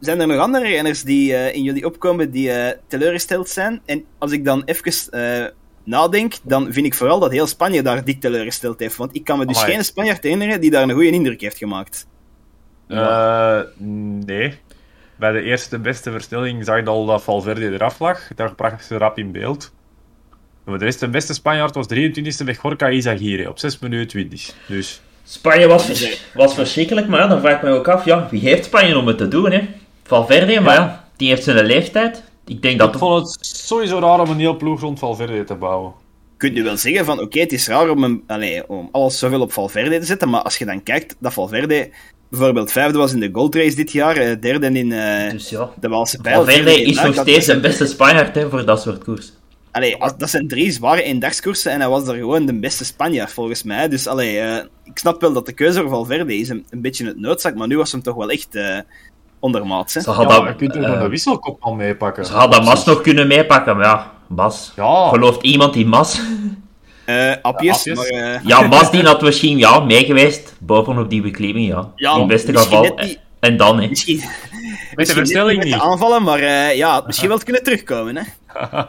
Zijn 0.00 0.20
er 0.20 0.26
nog 0.26 0.38
andere 0.38 0.68
renners 0.68 1.02
die 1.02 1.34
eh, 1.34 1.54
in 1.54 1.62
jullie 1.62 1.86
opkomen 1.86 2.30
die 2.30 2.50
eh, 2.50 2.78
teleurgesteld 2.88 3.48
zijn? 3.48 3.80
En 3.84 4.04
als 4.18 4.32
ik 4.32 4.44
dan 4.44 4.62
even 4.64 4.92
eh, 5.10 5.44
nadenk, 5.84 6.34
dan 6.42 6.72
vind 6.72 6.86
ik 6.86 6.94
vooral 6.94 7.18
dat 7.18 7.32
heel 7.32 7.46
Spanje 7.46 7.82
daar 7.82 8.04
dik 8.04 8.20
teleurgesteld 8.20 8.78
heeft. 8.80 8.96
Want 8.96 9.14
ik 9.14 9.24
kan 9.24 9.38
me 9.38 9.46
dus 9.46 9.56
Amai. 9.56 9.72
geen 9.72 9.84
Spanjaard 9.84 10.22
herinneren 10.22 10.60
die 10.60 10.70
daar 10.70 10.82
een 10.82 10.90
goede 10.90 11.10
indruk 11.10 11.40
heeft 11.40 11.58
gemaakt. 11.58 12.06
Eh, 12.88 13.60
nee. 13.78 14.58
Bij 15.16 15.32
de 15.32 15.42
eerste 15.42 15.78
beste 15.78 16.10
versnelling 16.10 16.64
zag 16.64 16.80
je 16.80 16.84
al 16.86 17.06
dat 17.06 17.22
Valverde 17.22 17.72
eraf 17.72 17.98
lag. 17.98 18.20
Daar 18.34 18.54
bracht 18.54 18.84
ze 18.86 18.96
rap 18.96 19.18
in 19.18 19.32
beeld. 19.32 19.72
Maar 20.64 20.78
de 20.78 20.84
rest, 20.84 21.00
de 21.00 21.08
beste 21.08 21.34
Spanjaard 21.34 21.74
was 21.74 21.86
23e 21.94 22.44
met 22.44 22.56
Gorka 22.56 22.88
Izagirre 22.88 23.48
op 23.48 23.58
6 23.58 23.78
minuten 23.78 24.08
20. 24.08 24.54
Dus 24.66 25.00
Spanje 25.24 25.66
was, 25.66 25.84
vers- 25.86 26.24
was 26.34 26.54
verschrikkelijk, 26.54 27.08
maar 27.08 27.20
ja, 27.20 27.26
dan 27.26 27.40
vraag 27.40 27.56
ik 27.56 27.62
me 27.62 27.70
ook 27.70 27.88
af, 27.88 28.04
ja, 28.04 28.28
wie 28.30 28.40
heeft 28.40 28.64
Spanje 28.64 28.98
om 28.98 29.06
het 29.06 29.18
te 29.18 29.28
doen, 29.28 29.50
hè? 29.52 29.68
Valverde, 30.06 30.60
maar 30.60 30.74
ja, 30.74 31.04
die 31.16 31.28
heeft 31.28 31.44
zijn 31.44 31.66
leeftijd. 31.66 32.22
Ik 32.46 32.62
denk 32.62 32.78
dat... 32.78 32.94
ik 32.94 32.98
vond 32.98 33.34
het 33.34 33.46
sowieso 33.46 33.98
raar 33.98 34.20
om 34.20 34.30
een 34.30 34.38
heel 34.38 34.56
ploeg 34.56 34.80
rond 34.80 34.98
Valverde 34.98 35.44
te 35.44 35.54
bouwen. 35.54 35.92
Je 36.30 36.36
kunt 36.36 36.54
nu 36.54 36.62
wel 36.62 36.76
zeggen 36.76 37.04
van 37.04 37.20
oké, 37.20 37.40
het 37.40 37.52
is 37.52 37.68
raar 37.68 37.90
om, 37.90 38.22
allee, 38.26 38.68
om 38.68 38.88
alles 38.92 39.18
zoveel 39.18 39.40
op 39.40 39.52
Valverde 39.52 39.98
te 39.98 40.06
zetten, 40.06 40.28
maar 40.28 40.42
als 40.42 40.56
je 40.56 40.64
dan 40.64 40.82
kijkt 40.82 41.16
dat 41.18 41.32
Valverde 41.32 41.90
bijvoorbeeld 42.28 42.72
vijfde 42.72 42.98
was 42.98 43.12
in 43.12 43.20
de 43.20 43.28
Gold 43.32 43.54
Race 43.54 43.76
dit 43.76 43.92
jaar, 43.92 44.16
eh, 44.16 44.40
derde 44.40 44.66
in 44.66 44.92
eh, 44.92 45.30
Dus 45.30 45.48
ja, 45.48 45.70
de 45.80 45.88
Waalse 45.88 46.20
Pijl. 46.20 46.34
Valverde 46.34 46.82
is 46.82 47.02
nog 47.02 47.14
steeds 47.14 47.46
de 47.46 47.60
beste 47.60 47.86
Spanjaard 47.86 48.34
hè, 48.34 48.48
voor 48.50 48.64
dat 48.64 48.82
soort 48.82 49.04
koers. 49.04 49.32
Allee, 49.70 49.96
als, 49.96 50.16
dat 50.16 50.30
zijn 50.30 50.48
drie 50.48 50.72
zware 50.72 51.02
eendagskoersen 51.02 51.72
en 51.72 51.80
hij 51.80 51.88
was 51.88 52.04
daar 52.04 52.16
gewoon 52.16 52.46
de 52.46 52.58
beste 52.58 52.84
Spanjaard 52.84 53.32
volgens 53.32 53.62
mij. 53.62 53.88
Dus 53.88 54.06
allee, 54.06 54.38
eh, 54.38 54.64
ik 54.84 54.98
snap 54.98 55.20
wel 55.20 55.32
dat 55.32 55.46
de 55.46 55.52
keuze 55.52 55.80
voor 55.80 55.88
Valverde 55.88 56.36
is 56.36 56.48
een, 56.48 56.66
een 56.70 56.80
beetje 56.80 57.06
het 57.06 57.20
noodzaak, 57.20 57.54
maar 57.54 57.66
nu 57.66 57.76
was 57.76 57.92
hem 57.92 58.02
toch 58.02 58.14
wel 58.14 58.30
echt 58.30 58.54
eh 58.54 58.78
ondermaats. 59.40 59.94
Hè? 59.94 60.00
Ze 60.00 60.10
had, 60.10 60.30
Ja, 60.30 60.38
dat, 60.38 60.48
je 60.48 60.54
kunt 60.54 60.74
er 60.74 60.82
eh, 60.82 60.90
nog 60.90 61.00
de 61.00 61.08
wisselkop 61.08 61.56
al 61.62 61.74
meepakken. 61.74 62.26
ze 62.26 62.32
had 62.32 62.52
dat 62.52 62.64
Mas 62.64 62.84
nog 62.84 63.00
kunnen 63.00 63.26
meepakken, 63.26 63.76
maar 63.76 63.84
ja, 63.86 64.10
Bas. 64.26 64.72
Ja, 64.76 65.08
Gelooft 65.08 65.42
iemand 65.42 65.76
in 65.76 65.88
Mas? 65.88 66.20
Eh 67.04 67.32
Apjes, 67.42 67.84
maar 67.84 68.04
eh, 68.06 68.40
Ja, 68.44 68.60
Mas 68.60 68.90
die 68.90 69.02
had 69.02 69.22
misschien 69.22 69.58
ja, 69.58 69.80
mee 69.80 70.04
geweest, 70.04 70.54
bovenop 70.58 71.10
die 71.10 71.22
beklimming, 71.22 71.68
ja. 71.68 71.90
Ja, 71.96 72.12
in 72.12 72.18
het 72.18 72.28
beste 72.28 72.52
misschien 72.52 72.76
geval. 72.76 72.94
net 72.96 73.06
niet. 73.06 73.18
En 73.40 73.56
dan, 73.56 73.80
hè. 73.80 73.88
misschien, 73.88 74.22
met 74.94 75.06
de 75.06 75.12
versnelling 75.12 75.64
niet. 75.64 75.74
aanvallen, 75.74 76.22
maar 76.22 76.38
eh, 76.38 76.76
ja, 76.76 76.90
had 76.90 77.06
misschien 77.06 77.28
wel 77.34 77.38
kunnen 77.38 77.62
terugkomen. 77.62 78.16
Hè? 78.16 78.22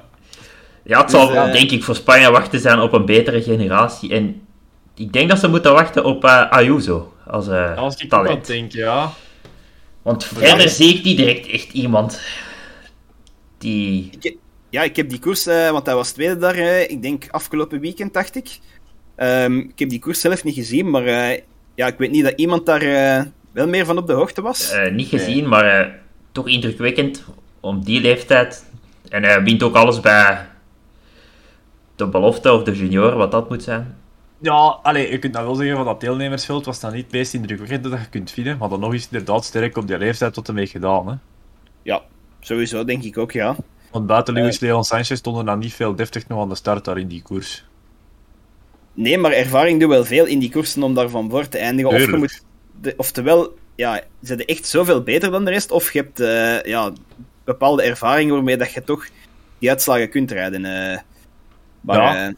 Ja, 0.84 1.02
het 1.02 1.12
zal 1.12 1.28
Dus, 1.28 1.36
eh, 1.36 1.52
denk 1.52 1.72
ik 1.72 1.84
voor 1.84 1.96
Spanje 1.96 2.32
wachten 2.32 2.60
zijn 2.60 2.80
op 2.80 2.94
een 2.94 3.06
betere 3.06 3.42
generatie. 3.42 4.14
En 4.14 4.42
ik 4.96 5.14
denk 5.14 5.30
dat 5.30 5.40
ze 5.40 5.48
moeten 5.48 5.74
wachten 5.74 6.04
op 6.06 6.24
eh, 6.26 6.50
Ayuso 6.52 7.14
als 7.28 7.48
eh, 7.48 7.78
Als 7.78 7.96
ik 7.96 8.04
ook 8.04 8.10
talent. 8.10 8.46
denk, 8.48 8.72
ja. 8.72 9.10
Want 10.08 10.24
verder 10.26 10.70
zie 10.70 10.98
ik 10.98 11.04
niet 11.04 11.18
direct 11.18 11.48
echt 11.48 11.74
iemand 11.74 12.22
die... 13.58 14.10
Ja, 14.70 14.84
ik 14.84 14.96
heb 14.96 15.10
die 15.10 15.20
koers, 15.20 15.46
eh, 15.46 15.72
want 15.72 15.86
hij 15.86 15.96
was 15.96 16.12
tweede 16.12 16.38
daar, 16.38 16.58
ik 16.90 17.02
denk 17.02 17.26
afgelopen 17.30 17.80
weekend, 17.80 18.14
dacht 18.14 18.36
ik. 18.36 18.60
Ehm, 19.16 19.58
ik 19.58 19.80
heb 19.80 19.90
die 19.90 20.00
koers 20.00 20.20
zelf 20.20 20.44
niet 20.44 20.56
gezien, 20.56 20.90
maar 20.90 21.06
eh, 21.06 21.42
ja, 21.76 21.88
ik 21.88 21.98
weet 21.98 22.12
niet 22.12 22.24
dat 22.24 22.34
iemand 22.36 22.66
daar 22.66 22.82
eh, 22.82 23.24
wel 23.52 23.68
meer 23.68 23.86
van 23.86 23.98
op 23.98 24.08
de 24.08 24.14
hoogte 24.14 24.42
was. 24.42 24.72
eh, 24.72 24.92
niet 24.92 25.08
gezien, 25.08 25.48
maar 25.48 25.80
eh, 25.80 25.94
toch 26.32 26.48
indrukwekkend 26.48 27.24
om 27.60 27.84
die 27.84 28.02
leeftijd. 28.02 28.66
En 29.10 29.24
hij 29.24 29.44
wint 29.44 29.64
ook 29.64 29.76
alles 29.76 30.00
bij 30.00 30.48
de 31.96 32.08
belofte 32.08 32.52
of 32.52 32.64
de 32.64 32.72
junior, 32.72 33.16
wat 33.16 33.32
dat 33.32 33.50
moet 33.50 33.64
zijn. 33.64 33.97
Ja, 34.42 34.80
allee, 34.84 35.12
je 35.12 35.20
kunt 35.20 35.34
nou 35.34 35.46
wel 35.46 35.56
zeggen 35.56 35.76
van 35.76 35.86
dat 35.86 36.02
deelnemersveld 36.02 36.66
was 36.66 36.80
dan 36.80 36.94
niet 36.94 37.04
het 37.04 37.12
meest 37.12 37.34
indrukwekkende 37.34 37.90
dat 37.90 38.00
je 38.00 38.10
kunt 38.10 38.32
vinden, 38.32 38.58
maar 38.58 38.70
dan 38.70 38.80
nog 38.80 38.94
is 38.94 39.08
inderdaad 39.12 39.46
sterk 39.46 39.78
op 39.78 39.88
die 39.88 39.98
leeftijd 39.98 40.34
tot 40.34 40.48
ermee 40.48 40.68
gedaan. 40.68 41.08
Hè. 41.08 41.14
Ja, 41.82 42.02
sowieso 42.40 42.84
denk 42.84 43.04
ik 43.04 43.18
ook, 43.18 43.32
ja. 43.32 43.56
Want 43.92 44.08
buiten 44.08 44.34
Luis 44.34 44.60
Leon 44.60 44.84
Sanchez 44.84 45.18
stonden 45.18 45.46
dan 45.46 45.60
niet 45.60 45.74
veel 45.74 45.96
deftig 45.96 46.28
nog 46.28 46.42
aan 46.42 46.50
de 46.50 46.56
start 46.56 46.86
daar 46.86 46.98
in 46.98 47.08
die 47.08 47.22
koers. 47.22 47.66
Nee, 48.94 49.18
maar 49.18 49.32
ervaring 49.32 49.80
doet 49.80 49.90
wel 49.90 50.06
veel 50.06 50.26
in 50.26 50.40
die 50.40 50.52
koersen 50.52 50.84
om 50.84 50.94
daar 50.94 51.10
van 51.10 51.30
voor 51.30 51.48
te 51.48 51.58
eindigen. 51.58 51.92
Of 51.92 52.06
je 52.06 52.18
moet, 52.18 52.44
de, 52.82 52.94
oftewel, 52.98 53.56
ja, 53.76 53.96
ze 53.96 54.02
zijn 54.22 54.46
echt 54.46 54.66
zoveel 54.66 55.04
beter 55.04 55.32
dan 55.32 55.46
de 55.46 55.52
rest, 55.52 55.72
of 55.72 55.94
je 55.94 56.00
hebt 56.00 56.20
eh, 56.20 56.72
ja, 56.72 56.92
bepaalde 57.44 57.84
ervaring 57.84 58.32
waarmee 58.32 58.58
dat 58.58 58.72
je 58.72 58.84
toch 58.84 59.08
die 59.60 59.70
uitslagen 59.70 60.10
kunt 60.10 60.32
rijden. 60.32 60.66
eh. 60.66 61.00
maar 61.82 61.98
Ja. 61.98 62.34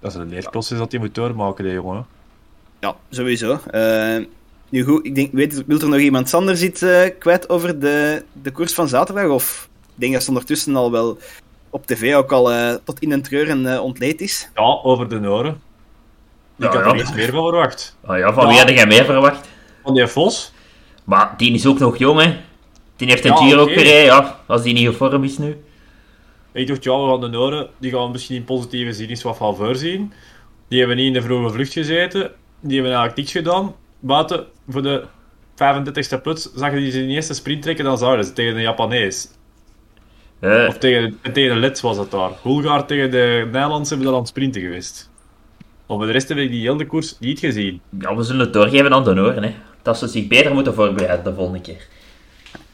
Dat 0.00 0.10
is 0.10 0.16
een 0.16 0.28
leerproces 0.28 0.78
dat 0.78 0.90
hij 0.92 1.00
moet 1.00 1.14
doormaken, 1.14 1.64
die 1.64 1.72
jongen. 1.72 2.06
ja, 2.80 2.96
sowieso. 3.10 3.58
Eh, 3.70 4.16
nu 4.68 4.84
goed, 4.84 5.06
ik 5.06 5.14
denk, 5.14 5.32
weet, 5.32 5.64
wil 5.66 5.80
er 5.80 5.88
nog 5.88 5.98
iemand 6.00 6.34
anders 6.34 6.62
iets 6.62 6.82
eh, 6.82 7.00
kwijt 7.18 7.48
over 7.48 7.78
de, 7.80 8.24
de 8.42 8.50
koers 8.50 8.74
van 8.74 8.88
zaterdag? 8.88 9.28
Of 9.30 9.68
ik 9.94 10.00
denk 10.00 10.12
dat 10.12 10.22
ze 10.22 10.28
ondertussen 10.28 10.76
al 10.76 10.90
wel 10.90 11.18
op 11.70 11.86
tv 11.86 12.14
ook 12.14 12.32
al 12.32 12.52
eh, 12.52 12.74
tot 12.84 12.98
in 13.00 13.12
een 13.12 13.22
treuren 13.22 13.72
eh, 13.74 13.82
ontleed 13.82 14.20
is. 14.20 14.48
Ja, 14.54 14.62
over 14.82 15.08
de 15.08 15.20
Noren. 15.20 15.60
Ik 16.58 16.64
Ja, 16.64 16.80
had 16.82 16.84
ja. 16.84 16.90
er 16.92 17.00
iets 17.00 17.14
meer 17.14 17.30
van 17.30 17.42
verwacht. 17.48 17.96
Oh 18.06 18.18
ja, 18.18 18.32
van 18.32 18.42
Ja. 18.44 18.48
wie 18.50 18.58
had 18.58 18.68
jij 18.68 18.86
meer 18.86 19.04
verwacht? 19.04 19.48
Van 19.82 19.94
die 19.94 20.06
Vos? 20.06 20.52
Maar 21.04 21.34
die 21.36 21.52
is 21.54 21.66
ook 21.66 21.78
nog 21.78 21.96
jong, 21.96 22.20
hè. 22.22 22.36
Die 22.96 23.08
heeft 23.08 23.24
een 23.24 23.30
Ja, 23.30 23.36
Giro 23.36 23.60
ook 23.60 23.68
gereden, 23.70 24.04
ja. 24.04 24.38
Als 24.46 24.62
die 24.62 24.72
niet 24.74 24.84
in 24.84 24.92
vorm 24.92 25.24
is 25.24 25.38
nu. 25.38 25.56
Ik 26.58 26.66
dacht, 26.66 26.84
ja, 26.84 27.00
we 27.02 27.08
gaan 27.10 27.20
de 27.20 27.28
Noren, 27.28 27.68
die 27.78 27.92
gaan 27.92 28.10
misschien 28.10 28.36
in 28.36 28.44
positieve 28.44 28.92
zin 28.92 29.08
eens 29.08 29.22
wat 29.22 29.36
faveur 29.36 29.76
zien. 29.76 30.12
Die 30.68 30.78
hebben 30.78 30.96
niet 30.96 31.06
in 31.06 31.12
de 31.12 31.22
vroege 31.22 31.52
vlucht 31.52 31.72
gezeten. 31.72 32.30
Die 32.60 32.72
hebben 32.74 32.92
eigenlijk 32.98 33.16
niks 33.16 33.32
gedaan. 33.32 33.74
Buiten, 34.00 34.46
voor 34.68 34.82
de 34.82 35.04
35e 35.54 36.22
plots, 36.22 36.52
zag 36.54 36.72
je 36.72 36.78
die 36.78 36.90
ze 36.90 37.00
in 37.00 37.06
de 37.08 37.12
eerste 37.14 37.34
sprint 37.34 37.62
trekken, 37.62 37.84
dan 37.84 37.98
zouden 37.98 38.24
ze 38.24 38.32
tegen 38.32 38.54
de 38.54 38.60
Japanees. 38.60 39.28
Eh, 40.40 40.64
Of 40.68 40.78
tegen, 40.78 41.18
tegen 41.32 41.54
de 41.54 41.60
Lets 41.60 41.80
was 41.80 41.96
het 41.96 42.10
daar. 42.10 42.30
Hulgaard 42.42 42.88
tegen 42.88 43.10
de 43.10 43.42
Nederlandse 43.52 43.88
hebben 43.88 44.06
daar 44.06 44.14
aan 44.14 44.20
het 44.22 44.28
sprinten 44.28 44.60
geweest. 44.60 45.10
Maar 45.86 45.96
voor 45.96 46.06
de 46.06 46.12
rest 46.12 46.28
heb 46.28 46.38
ik 46.38 46.50
die 46.50 46.70
hele 46.70 46.86
koers 46.86 47.16
niet 47.18 47.38
gezien. 47.38 47.80
ja, 47.98 48.16
we 48.16 48.22
zullen 48.22 48.40
het 48.40 48.52
doorgeven 48.52 48.92
aan 48.92 49.04
de 49.04 49.14
Noren, 49.14 49.42
hè. 49.42 49.54
Dat 49.82 49.98
ze 49.98 50.06
zich 50.06 50.26
beter 50.26 50.54
moeten 50.54 50.74
voorbereiden 50.74 51.24
de 51.24 51.34
volgende 51.34 51.60
keer. 51.60 51.86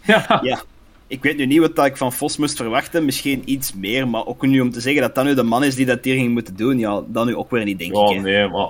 Ja. 0.07 0.41
Ja. 0.43 0.63
Ik 1.07 1.23
weet 1.23 1.37
nu 1.37 1.47
niet 1.47 1.59
wat 1.61 1.77
dat 1.77 1.87
ik 1.87 1.97
van 1.97 2.13
Vos 2.13 2.37
moest 2.37 2.57
verwachten. 2.57 3.05
Misschien 3.05 3.43
iets 3.45 3.73
meer, 3.75 4.09
maar 4.09 4.27
ook 4.27 4.43
nu 4.47 4.61
om 4.61 4.71
te 4.71 4.81
zeggen 4.81 5.03
dat 5.03 5.15
dat 5.15 5.25
nu 5.25 5.35
de 5.35 5.43
man 5.43 5.65
is 5.65 5.75
die 5.75 5.87
dat 5.87 6.05
hier 6.05 6.15
ging 6.15 6.33
moeten 6.33 6.57
doen, 6.57 6.79
ja, 6.79 7.03
dan 7.07 7.27
nu 7.27 7.37
ook 7.37 7.51
weer 7.51 7.65
niet, 7.65 7.79
denk 7.79 7.91
ik. 7.91 8.09
Ja, 8.09 8.21
nee, 8.21 8.49
maar... 8.49 8.69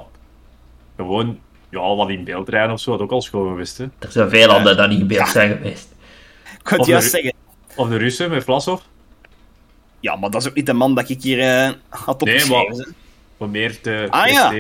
Gewoon 0.96 1.38
Ja, 1.70 1.94
wat 1.94 2.08
in 2.10 2.24
beeld 2.24 2.48
rijden 2.48 2.72
of 2.72 2.80
zo 2.80 2.90
had 2.90 3.00
ook 3.00 3.10
al 3.12 3.22
schoon 3.22 3.48
geweest. 3.48 3.78
Hè. 3.78 3.84
Er 3.98 4.10
zijn 4.12 4.28
veel 4.30 4.46
landen 4.46 4.76
dat 4.76 4.88
niet 4.88 5.00
in 5.00 5.06
beeld 5.06 5.28
zijn 5.28 5.56
geweest. 5.56 5.88
Ik 6.44 6.58
kan 6.62 6.72
het 6.72 6.80
Of 6.80 6.86
juist 6.86 7.04
de- 7.04 7.10
zeggen. 7.10 7.32
Of 7.76 7.88
de 7.88 7.96
Russen 7.96 8.30
met 8.30 8.44
Vlasov. 8.44 8.80
Ja, 10.00 10.16
maar 10.16 10.30
dat 10.30 10.42
is 10.42 10.48
ook 10.48 10.54
niet 10.54 10.66
de 10.66 10.72
man 10.72 10.94
dat 10.94 11.08
ik 11.08 11.22
hier 11.22 11.40
eh, 11.40 11.70
had 11.88 12.20
Nee, 12.24 12.34
opgeschreven. 12.34 12.76
maar- 12.76 12.86
Om 13.36 13.50
meer 13.50 13.80
te 13.80 14.06
Ah, 14.10 14.26
ja. 14.26 14.52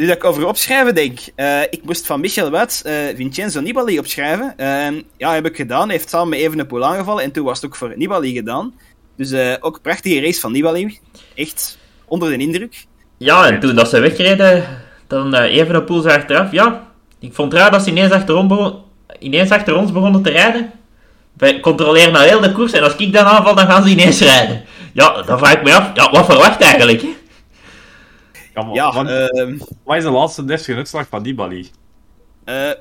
Nu 0.00 0.06
dat 0.06 0.16
ik 0.16 0.24
over 0.24 0.46
opschrijven 0.46 0.94
denk. 0.94 1.18
eh, 1.34 1.62
ik 1.62 1.80
moest 1.82 2.06
van 2.06 2.20
Michel 2.20 2.50
Wuits 2.50 2.82
eh, 2.82 2.94
Vincenzo 3.16 3.60
Nibali 3.60 3.98
opschrijven. 3.98 4.54
Ja, 5.16 5.34
heb 5.34 5.46
ik 5.46 5.56
gedaan. 5.56 5.88
Hij 5.88 5.96
heeft 5.96 6.08
samen 6.08 6.28
met 6.28 6.38
Evenepoel 6.38 6.84
aangevallen. 6.84 7.24
En 7.24 7.32
toen 7.32 7.44
was 7.44 7.60
het 7.60 7.66
ook 7.66 7.76
voor 7.76 7.92
Nibali 7.96 8.34
gedaan. 8.34 8.74
Dus 9.16 9.30
eh, 9.30 9.54
ook 9.60 9.82
prachtige 9.82 10.20
race 10.20 10.40
van 10.40 10.52
Nibali. 10.52 10.98
Echt 11.34 11.78
onder 12.04 12.30
de 12.30 12.36
indruk. 12.36 12.84
Ja, 13.18 13.46
en 13.46 13.60
toen 13.60 13.74
dat 13.74 13.88
ze 13.88 14.00
wegreden, 14.00 14.64
dan 15.06 15.34
eh 15.34 15.56
even 15.56 15.74
een 15.74 15.84
poel 15.84 16.08
achteraf. 16.08 16.52
Ja, 16.52 16.86
ik 17.18 17.34
vond 17.34 17.52
het 17.52 17.60
raar 17.60 17.70
dat 17.70 17.82
ze 17.82 17.88
ineens 17.88 18.12
achter, 19.50 19.76
ons 19.76 19.92
begonnen 19.92 20.22
te 20.22 20.30
rijden. 20.30 20.70
Wij 21.32 21.60
controleren 21.60 22.12
nou 22.12 22.26
heel 22.26 22.40
de 22.40 22.52
koers 22.52 22.72
en 22.72 22.82
als 22.82 22.96
ik 22.96 23.12
dan 23.12 23.24
aanval, 23.24 23.54
dan 23.54 23.66
gaan 23.66 23.82
ze 23.82 23.88
ineens 23.88 24.20
rijden. 24.20 24.64
Ja, 24.92 25.22
dan 25.22 25.38
vraag 25.38 25.52
ik 25.52 25.62
me 25.62 25.74
af, 25.74 25.90
ja, 25.94 26.10
wat 26.10 26.24
verwacht 26.24 26.60
eigenlijk? 26.60 27.04
Ja, 28.54 28.62
maar 28.62 28.74
Ja, 28.74 28.92
wat, 28.92 29.08
ehm, 29.08 29.58
wat 29.84 29.96
is 29.96 30.02
de 30.02 30.10
laatste 30.10 30.44
deftige 30.44 30.76
uitslag 30.76 31.08
van 31.08 31.22
Nibali? 31.22 31.70
eh, 32.44 32.54
ja, 32.54 32.74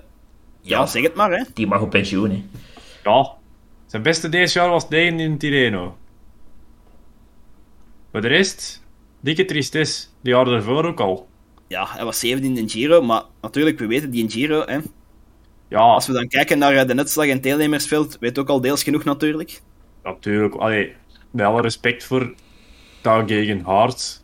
Ja, 0.61 0.85
zeg 0.85 1.03
het 1.03 1.15
maar, 1.15 1.31
hè. 1.31 1.43
die 1.53 1.67
mag 1.67 1.81
op 1.81 1.89
pensioen. 1.89 2.29
Hè. 2.29 2.43
Ja, 3.03 3.31
zijn 3.85 4.01
beste 4.01 4.29
deze 4.29 4.59
jaar 4.59 4.69
was 4.69 4.87
9 4.89 5.19
in 5.19 5.37
Tirreno. 5.37 5.97
Voor 8.11 8.21
de 8.21 8.27
rest, 8.27 8.83
dikke 9.19 9.45
tristesse. 9.45 10.07
Die 10.21 10.33
jaren 10.33 10.53
ervoor 10.53 10.85
ook 10.85 10.99
al. 10.99 11.27
Ja, 11.67 11.85
hij 11.89 12.05
was 12.05 12.19
zevende 12.19 12.47
in 12.47 12.53
de 12.65 12.69
Giro. 12.71 13.01
Maar 13.01 13.23
natuurlijk, 13.41 13.79
we 13.79 13.87
weten 13.87 14.09
die 14.11 14.23
in 14.23 14.29
Giro, 14.31 14.63
hè. 14.65 14.77
Ja, 15.67 15.79
Als 15.79 16.07
we 16.07 16.13
dan 16.13 16.27
kijken 16.27 16.57
naar 16.57 16.73
eh, 16.73 16.87
de 16.87 16.93
netslag 16.93 17.27
en 17.27 17.41
deelnemersveld, 17.41 18.17
weet 18.19 18.39
ook 18.39 18.49
al 18.49 18.61
deels 18.61 18.83
genoeg 18.83 19.03
natuurlijk. 19.03 19.61
natuurlijk. 20.03 20.55
Allee, 20.55 20.93
met 21.31 21.45
alle 21.45 21.61
respect 21.61 22.03
voor 22.03 22.33
Tagegen 23.01 23.61
Hart 23.61 24.18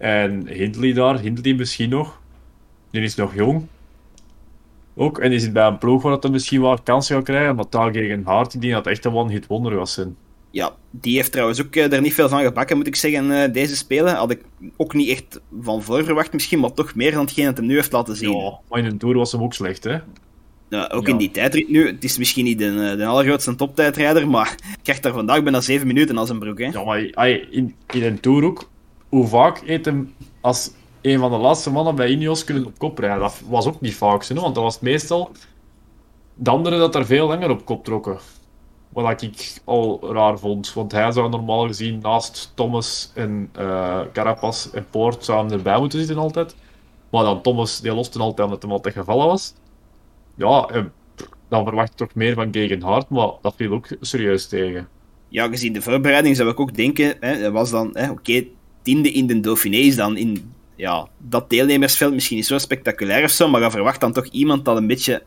en 0.00 0.46
Hindley 0.48 0.92
daar. 0.92 1.18
Hindley 1.18 1.54
misschien 1.54 1.88
nog. 1.90 2.20
Die 2.90 3.02
is 3.02 3.14
nog 3.14 3.34
jong. 3.34 3.66
Ook, 4.96 5.18
en 5.18 5.30
die 5.30 5.38
zit 5.38 5.52
bij 5.52 5.66
een 5.66 5.78
ploeg 5.78 6.02
waar 6.02 6.16
hij 6.20 6.30
misschien 6.30 6.60
wel 6.60 6.78
kansen 6.82 7.14
gaat 7.16 7.24
krijgen. 7.24 7.54
Maar 7.56 7.68
Tagegen 7.68 8.22
Hart, 8.24 8.60
die 8.60 8.72
had 8.72 8.86
echt 8.86 9.04
een 9.04 9.12
one-hit 9.14 9.46
wonder 9.46 9.74
was 9.74 9.92
zijn. 9.92 10.16
Ja, 10.50 10.72
die 10.90 11.16
heeft 11.16 11.32
trouwens 11.32 11.60
ook 11.62 11.74
eh, 11.76 11.92
er 11.92 12.00
niet 12.00 12.14
veel 12.14 12.28
van 12.28 12.42
gebakken, 12.42 12.76
moet 12.76 12.86
ik 12.86 12.96
zeggen, 12.96 13.42
eh, 13.42 13.52
deze 13.52 13.76
spelen. 13.76 14.14
Had 14.14 14.30
ik 14.30 14.44
ook 14.76 14.94
niet 14.94 15.08
echt 15.08 15.40
van 15.60 15.82
voor 15.82 16.04
verwacht 16.04 16.32
misschien, 16.32 16.60
maar 16.60 16.72
toch 16.72 16.94
meer 16.94 17.10
dan 17.12 17.20
hetgeen 17.20 17.44
dat 17.44 17.56
hij 17.56 17.66
nu 17.66 17.74
heeft 17.74 17.92
laten 17.92 18.16
zien. 18.16 18.36
Ja, 18.36 18.58
maar 18.68 18.78
in 18.78 18.84
een 18.84 18.98
Tour 18.98 19.16
was 19.16 19.32
hem 19.32 19.42
ook 19.42 19.54
slecht, 19.54 19.84
hè. 19.84 19.98
Ja, 20.68 20.90
ook 20.92 21.06
Ja. 21.06 21.12
in 21.12 21.18
die 21.18 21.30
tijdrit 21.30 21.68
nu. 21.68 21.86
Het 21.86 22.04
is 22.04 22.18
misschien 22.18 22.44
niet 22.44 22.58
de, 22.58 22.94
de 22.96 23.06
allergrootste 23.06 23.54
toptijdrijder, 23.54 24.28
maar 24.28 24.54
krijgt 24.82 25.02
daar 25.02 25.12
vandaag 25.12 25.42
bijna 25.42 25.60
7 25.60 25.86
minuten 25.86 26.18
als 26.18 26.28
een 26.28 26.38
broek. 26.38 26.58
Hè? 26.58 26.64
Ja, 26.66 26.84
maar 26.84 27.00
in, 27.50 27.74
in 27.92 28.02
een 28.02 28.20
Tour 28.20 28.44
ook, 28.44 28.70
hoe 29.10 29.26
vaak 29.26 29.58
heeft 29.58 29.84
hem 29.84 30.14
als 30.40 30.70
een 31.02 31.18
van 31.18 31.30
de 31.30 31.36
laatste 31.36 31.70
mannen 31.70 31.94
bij 31.94 32.08
Ineos 32.08 32.44
kunnen 32.44 32.66
op 32.66 32.78
kop 32.78 32.98
rijden? 32.98 33.20
Dat 33.20 33.42
was 33.48 33.66
ook 33.66 33.80
niet 33.80 33.94
vaak, 33.94 34.24
hè, 34.24 34.34
want 34.34 34.54
dat 34.54 34.64
was 34.64 34.80
meestal 34.80 35.30
de 36.34 36.50
anderen 36.50 36.78
dat 36.78 36.94
er 36.94 37.06
veel 37.06 37.26
langer 37.26 37.50
op 37.50 37.64
kop 37.64 37.84
trokken. 37.84 38.18
Wat 38.88 39.22
ik 39.22 39.60
al 39.64 40.12
raar 40.12 40.38
vond, 40.38 40.72
want 40.72 40.92
hij 40.92 41.12
zou 41.12 41.28
normaal 41.28 41.66
gezien 41.66 41.98
naast 41.98 42.52
Thomas 42.54 43.10
en 43.14 43.50
eh 43.52 44.00
Carapaz 44.12 44.66
en 44.72 44.86
Poort 44.90 45.24
samen 45.24 45.52
erbij 45.52 45.78
moeten 45.78 45.98
zitten 45.98 46.18
altijd. 46.18 46.56
Maar 47.10 47.24
dan 47.24 47.42
Thomas, 47.42 47.80
die 47.80 47.94
loste 47.94 48.18
altijd 48.18 48.46
omdat 48.46 48.62
hem 48.62 48.72
altijd 48.72 48.94
gevallen 48.94 49.26
was. 49.26 49.54
Ja, 50.34 50.66
en 50.66 50.92
dan 51.48 51.64
verwacht 51.64 51.90
ik 51.90 51.96
toch 51.96 52.14
meer 52.14 52.34
van 52.34 52.52
Gegenhard, 52.52 53.08
maar 53.08 53.30
dat 53.42 53.54
viel 53.56 53.72
ook 53.72 53.88
serieus 54.00 54.48
tegen. 54.48 54.88
Ja, 55.28 55.48
gezien 55.48 55.72
de 55.72 55.82
voorbereiding 55.82 56.36
zou 56.36 56.48
ik 56.48 56.60
ook 56.60 56.74
denken, 56.74 57.16
hè, 57.20 57.40
dat 57.40 57.52
was 57.52 57.70
dan, 57.70 58.10
oké, 58.10 58.44
tiende 58.82 59.10
in 59.12 59.26
de 59.26 59.40
Dauphiné 59.40 59.76
is 59.76 59.96
dan 59.96 60.16
in 60.16 60.52
ja, 60.76 61.08
dat 61.18 61.50
deelnemersveld 61.50 62.12
misschien 62.14 62.36
niet 62.36 62.46
zo 62.46 62.58
spectaculair 62.58 63.24
of 63.24 63.30
zo, 63.30 63.48
maar 63.48 63.62
je 63.62 63.70
verwacht 63.70 64.00
dan 64.00 64.12
toch 64.12 64.26
iemand 64.26 64.64
dat 64.64 64.76
een 64.76 64.86
beetje 64.86 65.22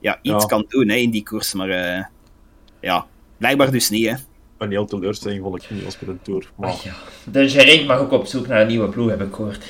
ja, 0.00 0.18
iets 0.22 0.42
Ja. 0.42 0.48
kan 0.48 0.64
doen 0.68 0.88
hè, 0.88 0.94
in 0.96 1.10
die 1.10 1.22
koers. 1.22 1.52
Maar 1.54 1.68
eh, 1.68 2.04
ja, 2.80 3.06
blijkbaar 3.36 3.70
dus 3.70 3.90
niet. 3.90 4.06
Hè. 4.08 4.14
Een 4.58 4.70
heel 4.70 4.86
teleurstelling 4.86 5.42
vond 5.42 5.62
ik 5.62 5.70
niet 5.70 5.84
als 5.84 5.98
met 6.00 6.08
een 6.08 6.18
Tour. 6.22 6.50
Maar 6.54 6.74
Ja. 6.84 6.92
De 7.32 7.48
Geraint 7.48 7.86
mag 7.86 7.98
ook 7.98 8.10
op 8.12 8.26
zoek 8.26 8.46
naar 8.46 8.60
een 8.60 8.66
nieuwe 8.66 8.88
ploeg, 8.88 9.08
heb 9.10 9.22
ik 9.22 9.34
gehoord. 9.34 9.64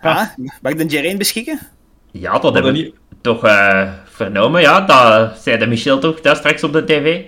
Ah, 0.00 0.26
mag 0.62 0.72
ik 0.72 0.78
de 0.78 0.96
Geraint 0.96 1.18
beschikken? 1.18 1.60
Ja, 2.10 2.38
dat 2.38 2.54
hebben 2.54 2.72
we 2.72 2.92
toch 3.20 3.44
eh, 3.44 3.92
vernomen, 4.04 4.60
ja. 4.60 4.80
Dat 4.80 5.38
zei 5.38 5.58
de 5.58 5.66
Michel 5.66 5.98
toch 5.98 6.20
daar 6.20 6.36
straks 6.36 6.64
op 6.64 6.72
de 6.72 6.84
tv. 6.84 7.24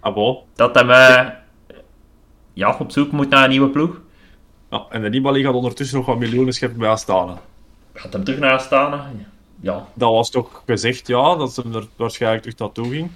Ah, 0.00 0.14
bon. 0.14 0.38
Dat 0.54 0.74
hem 0.74 0.90
eh, 0.90 1.26
ja, 2.56 2.76
op 2.78 2.90
zoek 2.90 3.12
moet 3.12 3.28
naar 3.28 3.44
een 3.44 3.50
nieuwe 3.50 3.68
ploeg. 3.68 4.00
Ja, 4.70 4.86
en 4.90 5.02
de 5.02 5.08
Nibali 5.08 5.42
gaat 5.42 5.54
ondertussen 5.54 5.96
nog 5.96 6.06
wat 6.06 6.18
miljoenen 6.18 6.52
scheppen 6.54 6.78
bij 6.78 6.88
Astana. 6.88 7.40
Gaat 7.94 8.12
hem 8.12 8.24
terug 8.24 8.40
naar 8.40 8.52
Astana? 8.52 9.10
Ja. 9.60 9.86
Dat 9.94 10.10
was 10.10 10.30
toch 10.30 10.62
gezegd, 10.66 11.06
ja, 11.06 11.36
dat 11.36 11.54
ze 11.54 11.62
er 11.74 11.86
waarschijnlijk 11.96 12.42
terug 12.42 12.58
naartoe 12.58 12.90
ging. 12.90 13.10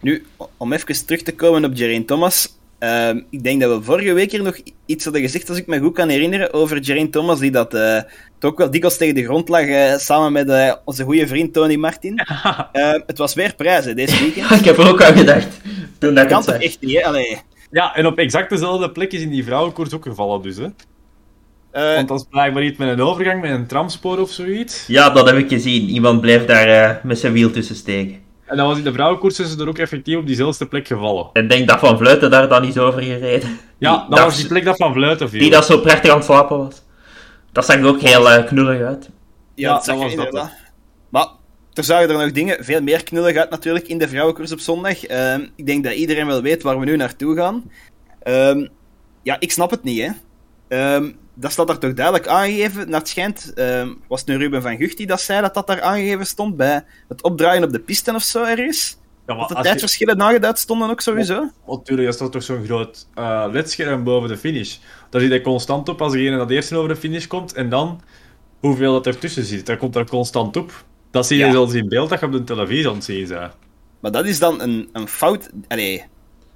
Nu, 0.00 0.26
om 0.56 0.72
even 0.72 1.06
terug 1.06 1.22
te 1.22 1.34
komen 1.34 1.64
op 1.64 1.76
Geraint 1.76 2.06
Thomas. 2.06 2.58
ehm, 2.78 3.20
ik 3.30 3.42
denk 3.42 3.60
dat 3.60 3.78
we 3.78 3.84
vorige 3.84 4.12
week 4.12 4.30
hier 4.30 4.42
nog 4.42 4.58
iets 4.86 5.04
hadden 5.04 5.22
gezegd, 5.22 5.48
als 5.48 5.58
ik 5.58 5.66
me 5.66 5.78
goed 5.78 5.94
kan 5.94 6.08
herinneren, 6.08 6.52
over 6.52 6.84
Geraint 6.84 7.12
Thomas, 7.12 7.38
die 7.38 7.50
dat 7.50 7.74
eh, 7.74 8.00
toch 8.38 8.50
ook 8.50 8.58
wel 8.58 8.70
dikwijls 8.70 8.96
tegen 8.96 9.14
de 9.14 9.24
grond 9.24 9.48
lag, 9.48 9.66
eh, 9.66 9.96
samen 9.96 10.32
met 10.32 10.48
eh, 10.48 10.74
onze 10.84 11.04
goede 11.04 11.26
vriend 11.26 11.52
Tony 11.52 11.76
Martin. 11.76 12.18
Ehm, 12.72 13.00
het 13.06 13.18
was 13.18 13.34
weer 13.34 13.54
prijzen 13.54 13.96
deze 13.96 14.18
weekend. 14.18 14.50
ik 14.60 14.64
heb 14.64 14.78
er 14.78 14.88
ook 14.88 15.02
aan 15.02 15.16
gedacht. 15.16 15.60
Toen 15.98 16.14
dat 16.14 16.24
ik 16.24 16.30
kan 16.30 16.42
toch 16.42 16.54
echt 16.54 16.80
niet, 16.80 16.96
hè? 16.96 17.04
Allee. 17.04 17.42
Ja, 17.70 17.94
en 17.94 18.06
op 18.06 18.18
exact 18.18 18.50
dezelfde 18.50 18.90
plek 18.90 19.12
is 19.12 19.20
in 19.20 19.30
die 19.30 19.44
vrouwenkoers 19.44 19.94
ook 19.94 20.04
gevallen 20.04 20.42
dus, 20.42 20.56
hè. 20.56 20.66
Eh, 21.70 21.94
Want 21.94 22.08
dat 22.08 22.20
is 22.20 22.26
blijkbaar 22.30 22.62
iets 22.62 22.78
met 22.78 22.88
een 22.88 23.00
overgang, 23.00 23.40
met 23.40 23.50
een 23.50 23.66
tramspoor 23.66 24.18
of 24.18 24.30
zoiets. 24.30 24.86
Ja, 24.86 25.10
dat 25.10 25.26
heb 25.26 25.36
ik 25.36 25.48
gezien. 25.48 25.88
Iemand 25.88 26.20
bleef 26.20 26.44
daar 26.44 26.68
eh, 26.68 26.96
met 27.02 27.18
zijn 27.18 27.32
wiel 27.32 27.50
tussen 27.50 27.76
steken. 27.76 28.24
En 28.44 28.56
dan 28.56 28.66
was 28.66 28.78
in 28.78 28.84
de 28.84 28.92
vrouwenkoers 28.92 29.40
is 29.40 29.50
ze 29.50 29.60
er 29.60 29.68
ook 29.68 29.78
effectief 29.78 30.16
op 30.16 30.26
diezelfde 30.26 30.66
plek 30.66 30.86
gevallen. 30.86 31.26
En 31.32 31.42
ik 31.42 31.50
denk 31.50 31.68
dat 31.68 31.78
Van 31.78 31.98
Vleuten 31.98 32.30
daar 32.30 32.48
dan 32.48 32.64
iets 32.64 32.78
over 32.78 33.02
gereden. 33.02 33.58
Ja, 33.78 34.06
dat 34.08 34.18
was 34.18 34.36
die 34.36 34.46
plek 34.46 34.64
dat 34.64 34.76
van 34.76 34.92
Vluiten 34.92 35.28
viel. 35.30 35.40
Die 35.40 35.50
dat 35.50 35.66
zo 35.66 35.78
prachtig 35.78 36.10
aan 36.10 36.16
het 36.16 36.24
slapen 36.24 36.58
was. 36.58 36.82
Dat 37.52 37.64
zag 37.64 37.76
er 37.76 37.86
ook 37.86 38.00
heel 38.00 38.30
eh, 38.30 38.46
knullig 38.46 38.82
uit. 38.82 39.04
ja, 39.04 39.68
ja, 39.68 39.72
dat, 39.74 39.84
zag 39.84 39.94
dat 39.96 40.14
was 40.14 40.30
dat, 40.30 40.50
er 41.76 41.84
zagen 41.84 42.08
er 42.10 42.18
nog 42.18 42.32
dingen 42.32 42.64
veel 42.64 42.82
meer 42.82 43.02
knullig 43.04 43.36
uit 43.36 43.50
natuurlijk 43.50 43.88
in 43.88 43.98
de 43.98 44.08
vrouwenkoers 44.08 44.52
op 44.52 44.58
zondag. 44.60 45.04
Ehm, 45.04 45.46
ik 45.56 45.66
denk 45.66 45.84
dat 45.84 45.92
iedereen 45.94 46.26
wel 46.26 46.42
weet 46.42 46.62
waar 46.62 46.78
we 46.78 46.84
nu 46.84 46.96
naartoe 46.96 47.36
gaan. 47.36 47.70
Ehm, 48.22 48.66
ja, 49.22 49.36
ik 49.40 49.52
snap 49.52 49.70
het 49.70 49.82
niet, 49.82 50.00
hè. 50.02 50.10
Ehm, 50.68 51.12
dat 51.34 51.52
staat 51.52 51.66
daar 51.66 51.78
toch 51.78 51.94
duidelijk 51.94 52.26
aangegeven. 52.26 52.90
Naar 52.90 53.00
het 53.00 53.08
schijnt 53.08 53.52
was 54.08 54.20
het 54.20 54.28
nu 54.28 54.36
Ruben 54.36 54.62
van 54.62 54.76
Gucht 54.76 54.96
die 54.96 55.06
dat 55.06 55.20
zei 55.20 55.40
dat 55.40 55.54
dat 55.54 55.66
daar 55.66 55.80
aangegeven 55.82 56.26
stond 56.26 56.56
bij 56.56 56.84
het 57.08 57.22
opdraaien 57.22 57.64
op 57.64 57.72
de 57.72 57.80
pisten 57.80 58.14
of 58.14 58.22
zo 58.22 58.44
ergens. 58.44 58.98
Ja, 59.26 59.34
maar 59.34 59.36
Dat 59.36 59.48
de 59.48 59.54
als 59.54 59.64
je- 59.64 59.70
tijdverschillen 59.70 60.16
nageduid 60.16 60.58
stonden 60.58 60.90
ook 60.90 61.00
sowieso. 61.00 61.50
Natuurlijk, 61.66 62.08
er 62.08 62.14
staat 62.14 62.32
toch 62.32 62.42
zo'n 62.42 62.64
groot 62.64 63.06
eh 63.14 63.44
ledscherm 63.50 64.04
boven 64.04 64.28
de 64.28 64.36
finish. 64.36 64.76
Daar 65.10 65.20
zit 65.20 65.30
hij 65.30 65.40
constant 65.40 65.88
op 65.88 66.02
als 66.02 66.12
degene 66.12 66.36
dat 66.36 66.50
eerst 66.50 66.72
over 66.72 66.88
de 66.88 66.96
finish 66.96 67.26
komt. 67.26 67.52
En 67.52 67.68
dan 67.68 68.00
hoeveel 68.60 68.92
dat 68.92 69.06
ertussen 69.06 69.44
zit. 69.44 69.66
Dat 69.66 69.78
komt 69.78 69.96
er 69.96 70.08
constant 70.08 70.56
op. 70.56 70.84
Dat 71.10 71.26
zie 71.26 71.38
je 71.38 71.44
Ja. 71.44 71.50
zelfs 71.50 71.74
in 71.74 71.88
beeld 71.88 72.08
dat 72.08 72.20
je 72.20 72.26
op 72.26 72.32
de 72.32 72.44
televisie 72.44 72.88
aan 72.88 72.96
het. 72.96 73.52
Maar 74.00 74.12
dat 74.12 74.26
is 74.26 74.38
dan 74.38 74.60
een, 74.60 74.88
een 74.92 75.08
fout. 75.08 75.50
Allee, 75.68 76.04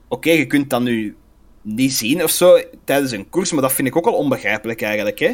oké, 0.09 0.31
je 0.31 0.47
kunt 0.47 0.71
dat 0.71 0.83
nu 0.83 1.17
niet 1.63 1.93
zien 1.93 2.23
of 2.23 2.31
zo 2.31 2.61
tijdens 2.85 3.13
een 3.13 3.29
koers, 3.29 3.53
maar 3.53 3.63
dat 3.63 3.73
vind 3.73 3.89
ik 3.89 3.97
ook 3.97 4.07
al 4.07 4.13
onbegrijpelijk 4.15 4.83
eigenlijk, 4.83 5.19
hè. 5.19 5.33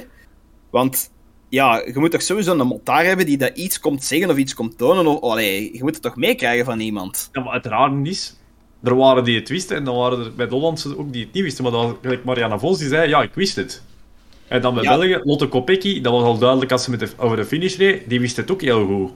Want, 0.70 1.10
ja, 1.48 1.82
je 1.86 1.98
moet 1.98 2.10
toch 2.10 2.22
sowieso 2.22 2.58
een 2.58 2.66
montaar 2.66 3.04
hebben 3.04 3.26
die 3.26 3.38
dat 3.38 3.56
iets 3.56 3.80
komt 3.80 4.04
zeggen 4.04 4.30
of 4.30 4.36
iets 4.36 4.54
komt 4.54 4.78
tonen. 4.78 5.06
Of, 5.06 5.20
allee, 5.30 5.70
je 5.72 5.82
moet 5.82 5.94
het 5.94 6.02
toch 6.02 6.16
meekrijgen 6.16 6.64
van 6.64 6.80
iemand. 6.80 7.28
Ja, 7.32 7.42
maar 7.42 7.66
rare 7.66 8.00
is, 8.02 8.36
er 8.82 8.96
waren 8.96 9.24
die 9.24 9.38
het 9.38 9.48
wisten 9.48 9.76
en 9.76 9.84
dan 9.84 9.96
waren 9.96 10.24
er 10.24 10.34
bij 10.34 10.46
de 10.48 10.54
Hollandse 10.54 10.98
ook 10.98 11.12
die 11.12 11.24
het 11.24 11.32
niet 11.32 11.42
wisten. 11.42 11.62
Maar 11.64 11.72
dan, 11.72 11.96
gelijk 12.02 12.24
Marianne 12.24 12.58
Vos, 12.58 12.78
die 12.78 12.88
zei, 12.88 13.08
ja, 13.08 13.22
ik 13.22 13.34
wist 13.34 13.56
het. 13.56 13.82
En 14.48 14.60
dan 14.60 14.74
bij 14.74 14.82
Ja. 14.82 14.98
België, 14.98 15.20
Lotte 15.24 15.48
Kopecky, 15.48 16.00
dat 16.00 16.12
was 16.12 16.22
al 16.22 16.38
duidelijk 16.38 16.72
als 16.72 16.84
ze 16.84 16.90
met 16.90 17.00
de, 17.00 17.08
over 17.16 17.36
de 17.36 17.44
finish 17.44 17.76
reed, 17.76 18.08
die 18.08 18.20
wist 18.20 18.36
het 18.36 18.50
ook 18.50 18.60
heel 18.60 18.86
goed. 18.86 19.10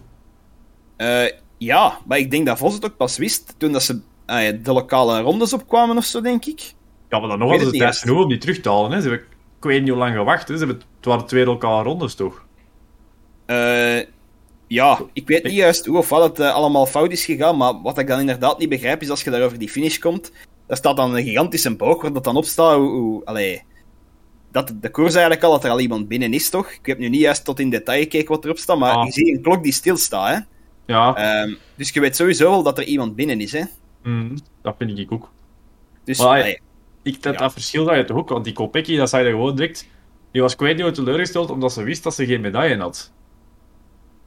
Eh, 0.97 1.25
ja, 1.59 1.99
maar 2.07 2.19
ik 2.19 2.31
denk 2.31 2.47
dat 2.47 2.59
Vos 2.59 2.75
het 2.75 2.85
ook 2.85 2.97
pas 2.97 3.17
wist 3.19 3.55
toen 3.59 3.73
dat 3.73 3.83
ze 3.83 4.01
ja, 4.27 4.53
de 4.53 4.73
lokale 4.73 5.21
rondes 5.21 5.53
opkwamen 5.53 5.97
of 5.97 6.05
zo, 6.05 6.21
denk 6.21 6.45
ik. 6.45 6.61
Ja, 7.09 7.19
maar 7.19 7.29
dan 7.29 7.39
nog 7.39 7.49
hadden 7.49 7.67
het 7.67 7.67
ze 7.67 7.71
niet 7.71 7.81
tijd 7.81 7.93
eens. 7.93 8.03
genoeg 8.03 8.23
om 8.23 8.29
die 8.29 8.39
terug 8.39 8.61
te 8.61 8.69
halen. 8.69 8.91
Hè. 8.91 9.01
Ze 9.01 9.09
hebben, 9.09 9.27
ik 9.57 9.65
weet 9.65 9.81
niet 9.81 9.89
hoe 9.89 9.99
lang 9.99 10.15
gewacht. 10.15 10.49
Hè. 10.49 10.55
Ze 10.55 10.65
hebben, 10.65 10.83
het 10.97 11.05
waren 11.05 11.27
twee 11.27 11.45
lokale 11.45 11.83
rondes, 11.83 12.15
toch? 12.15 12.45
Eh, 13.47 13.99
ja, 14.67 15.01
ik 15.13 15.27
weet 15.27 15.43
niet 15.45 15.53
juist 15.53 15.87
hoe 15.87 15.99
of 15.99 16.09
wat 16.09 16.23
het 16.23 16.39
eh, 16.39 16.55
allemaal 16.55 16.87
fout 16.87 17.11
is 17.13 17.25
gegaan, 17.25 17.57
maar 17.57 17.83
wat 17.83 17.99
ik 17.99 18.07
dan 18.07 18.21
inderdaad 18.21 18.59
niet 18.59 18.69
begrijp 18.69 19.03
is 19.03 19.11
als 19.11 19.23
je 19.23 19.31
daar 19.31 19.43
over 19.43 19.59
die 19.59 19.69
finish 19.69 19.99
komt, 19.99 20.33
daar 20.67 20.77
staat 20.77 20.97
dan 20.97 21.15
een 21.15 21.23
gigantische 21.25 21.77
boog 21.77 22.03
waar 22.03 22.13
dat 22.13 22.25
dan 22.25 22.37
op 22.37 22.45
staat. 22.45 22.77
Hoe, 22.77 22.91
hoe, 22.91 23.25
allee, 23.25 23.63
dat 24.51 24.73
de 24.81 24.91
koers 24.91 25.13
eigenlijk 25.13 25.43
al, 25.45 25.51
dat 25.51 25.65
er 25.65 25.71
al 25.71 25.81
iemand 25.81 26.09
binnen 26.09 26.33
is, 26.35 26.51
toch? 26.51 26.71
Ik 26.71 26.87
heb 26.87 26.99
nu 26.99 27.09
niet 27.09 27.21
juist 27.21 27.45
tot 27.45 27.61
in 27.61 27.71
detail 27.71 28.01
gekeken 28.03 28.29
wat 28.35 28.45
erop 28.45 28.59
staat, 28.59 28.79
maar 28.79 28.93
Ah. 28.95 29.05
je 29.07 29.13
ziet 29.13 29.29
een 29.37 29.43
klok 29.43 29.63
die 29.63 29.73
stilstaat, 29.73 30.35
hè? 30.35 30.41
Ja, 30.95 31.15
Ehm, 31.17 31.55
dus 31.77 31.91
je 31.91 32.01
weet 32.01 32.17
sowieso 32.17 32.51
wel 32.51 32.63
dat 32.63 32.79
er 32.79 32.85
iemand 32.85 33.17
binnen 33.17 33.41
is, 33.41 33.53
hè? 33.53 33.63
mhm, 34.03 34.37
dat 34.63 34.75
vind 34.79 34.99
ik 34.99 35.13
ook. 35.13 35.31
Dus, 36.05 36.19
Maar, 36.19 36.43
nee, 36.43 36.61
Ik, 37.03 37.23
dat, 37.23 37.33
Ja. 37.35 37.39
dat 37.41 37.53
verschil 37.53 37.85
dat 37.85 37.97
je 37.97 38.05
toch 38.05 38.17
ook, 38.17 38.29
want 38.29 38.45
die 38.45 38.53
Kopecky, 38.53 38.97
dat 38.97 39.09
zei 39.09 39.25
je 39.25 39.31
gewoon 39.31 39.57
direct. 39.57 39.89
Die 40.33 40.43
was 40.43 40.57
kwijt 40.57 40.77
niet 40.77 40.95
teleurgesteld 40.95 41.51
omdat 41.51 41.73
ze 41.73 41.83
wist 41.83 42.03
dat 42.03 42.15
ze 42.15 42.27
geen 42.27 42.41
medaille 42.41 42.77
had. 42.79 43.13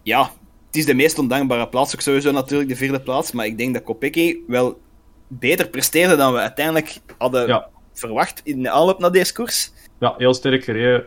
ja, 0.04 0.22
het 0.68 0.76
is 0.76 0.86
de 0.86 0.94
meest 0.94 1.20
ondankbare 1.20 1.68
plaats, 1.70 1.94
ook 1.94 2.02
sowieso 2.02 2.32
natuurlijk 2.32 2.70
de 2.70 2.76
vierde 2.76 3.02
plaats, 3.02 3.32
maar 3.32 3.46
ik 3.46 3.58
denk 3.58 3.74
dat 3.74 3.84
Kopecky 3.84 4.38
wel 4.48 4.80
beter 5.28 5.68
presteerde 5.70 6.16
dan 6.16 6.34
we 6.34 6.40
uiteindelijk 6.40 7.00
hadden 7.18 7.48
Ja. 7.48 7.70
verwacht 7.94 8.42
in 8.44 8.62
de 8.64 8.70
aanloop 8.70 9.00
naar 9.00 9.12
deze 9.12 9.34
koers. 9.34 9.72
Ja, 10.04 10.14
heel 10.18 10.34
sterk 10.34 10.64
gereden 10.64 11.06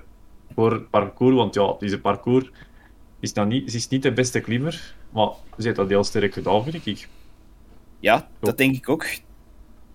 voor 0.55 0.73
het 0.73 0.91
parcours, 0.91 1.35
want 1.35 1.55
ja, 1.55 1.75
deze 1.79 2.01
parcours 2.01 2.51
is, 3.21 3.33
nou 3.33 3.49
niet, 3.49 3.71
ze 3.71 3.77
is 3.77 3.89
niet 3.89 4.03
de 4.03 4.13
beste 4.13 4.41
klimmer, 4.41 4.95
maar 5.11 5.29
ze 5.59 5.65
heeft 5.65 5.77
dat 5.77 5.89
heel 5.89 6.05
sterk 6.05 6.33
gedaan, 6.33 6.65
vind 6.65 6.87
ik. 6.87 7.09
Ja, 8.01 8.29
dat 8.41 8.59
denk 8.59 8.77
ik 8.77 8.89
ook. 8.89 9.07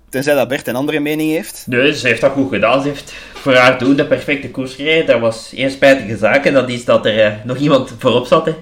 Tenzij 0.10 0.34
dat 0.34 0.48
Bert 0.48 0.68
een 0.68 0.76
andere 0.76 1.00
mening 1.00 1.32
heeft. 1.32 1.68
Nee, 1.68 1.94
ze 1.94 2.08
heeft 2.08 2.22
dat 2.22 2.32
goed 2.32 2.50
gedaan. 2.50 2.82
Ze 2.82 2.88
heeft 2.88 3.12
voor 3.34 3.54
haar 3.56 3.80
doen 3.80 3.96
de 3.96 4.06
perfecte 4.06 4.52
koers 4.52 4.76
gereden. 4.76 5.06
Dat 5.06 5.20
was 5.20 5.54
één 5.54 5.72
spijtige 5.72 6.18
zaak 6.18 6.46
en 6.46 6.54
dat 6.54 6.70
is 6.70 6.86
dat 6.86 7.06
er 7.06 7.20
eh, 7.20 7.46
nog 7.46 7.58
iemand 7.58 7.94
voorop 7.98 8.26
zat. 8.26 8.46
Hè. 8.46 8.54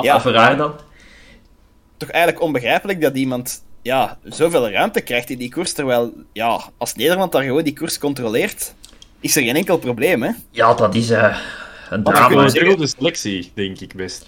Ja. 0.00 0.20
Voor 0.20 0.34
haar 0.34 0.56
dan. 0.56 0.74
Toch 1.96 2.10
eigenlijk 2.10 2.42
onbegrijpelijk 2.42 3.00
dat 3.00 3.16
iemand 3.16 3.62
ja, 3.82 4.18
zoveel 4.24 4.70
ruimte 4.70 5.00
krijgt 5.00 5.30
in 5.30 5.38
die 5.38 5.50
koers, 5.50 5.72
terwijl 5.72 6.12
ja, 6.32 6.60
als 6.76 6.94
Nederland 6.94 7.32
daar 7.32 7.42
gewoon 7.42 7.62
die 7.62 7.78
koers 7.78 7.98
controleert, 7.98 8.74
is 9.20 9.36
er 9.36 9.42
geen 9.42 9.56
enkel 9.56 9.78
probleem, 9.78 10.22
hè? 10.22 10.30
Ja, 10.50 10.74
dat 10.74 10.94
is 10.94 11.10
eh, 11.10 11.36
een 11.90 12.02
drama. 12.02 12.26
kunnen 12.26 12.52
we 12.52 12.58
Gewoon 12.58 12.76
de 12.78 12.86
selectie, 12.86 13.50
denk 13.54 13.80
ik 13.80 13.94
best. 13.96 14.26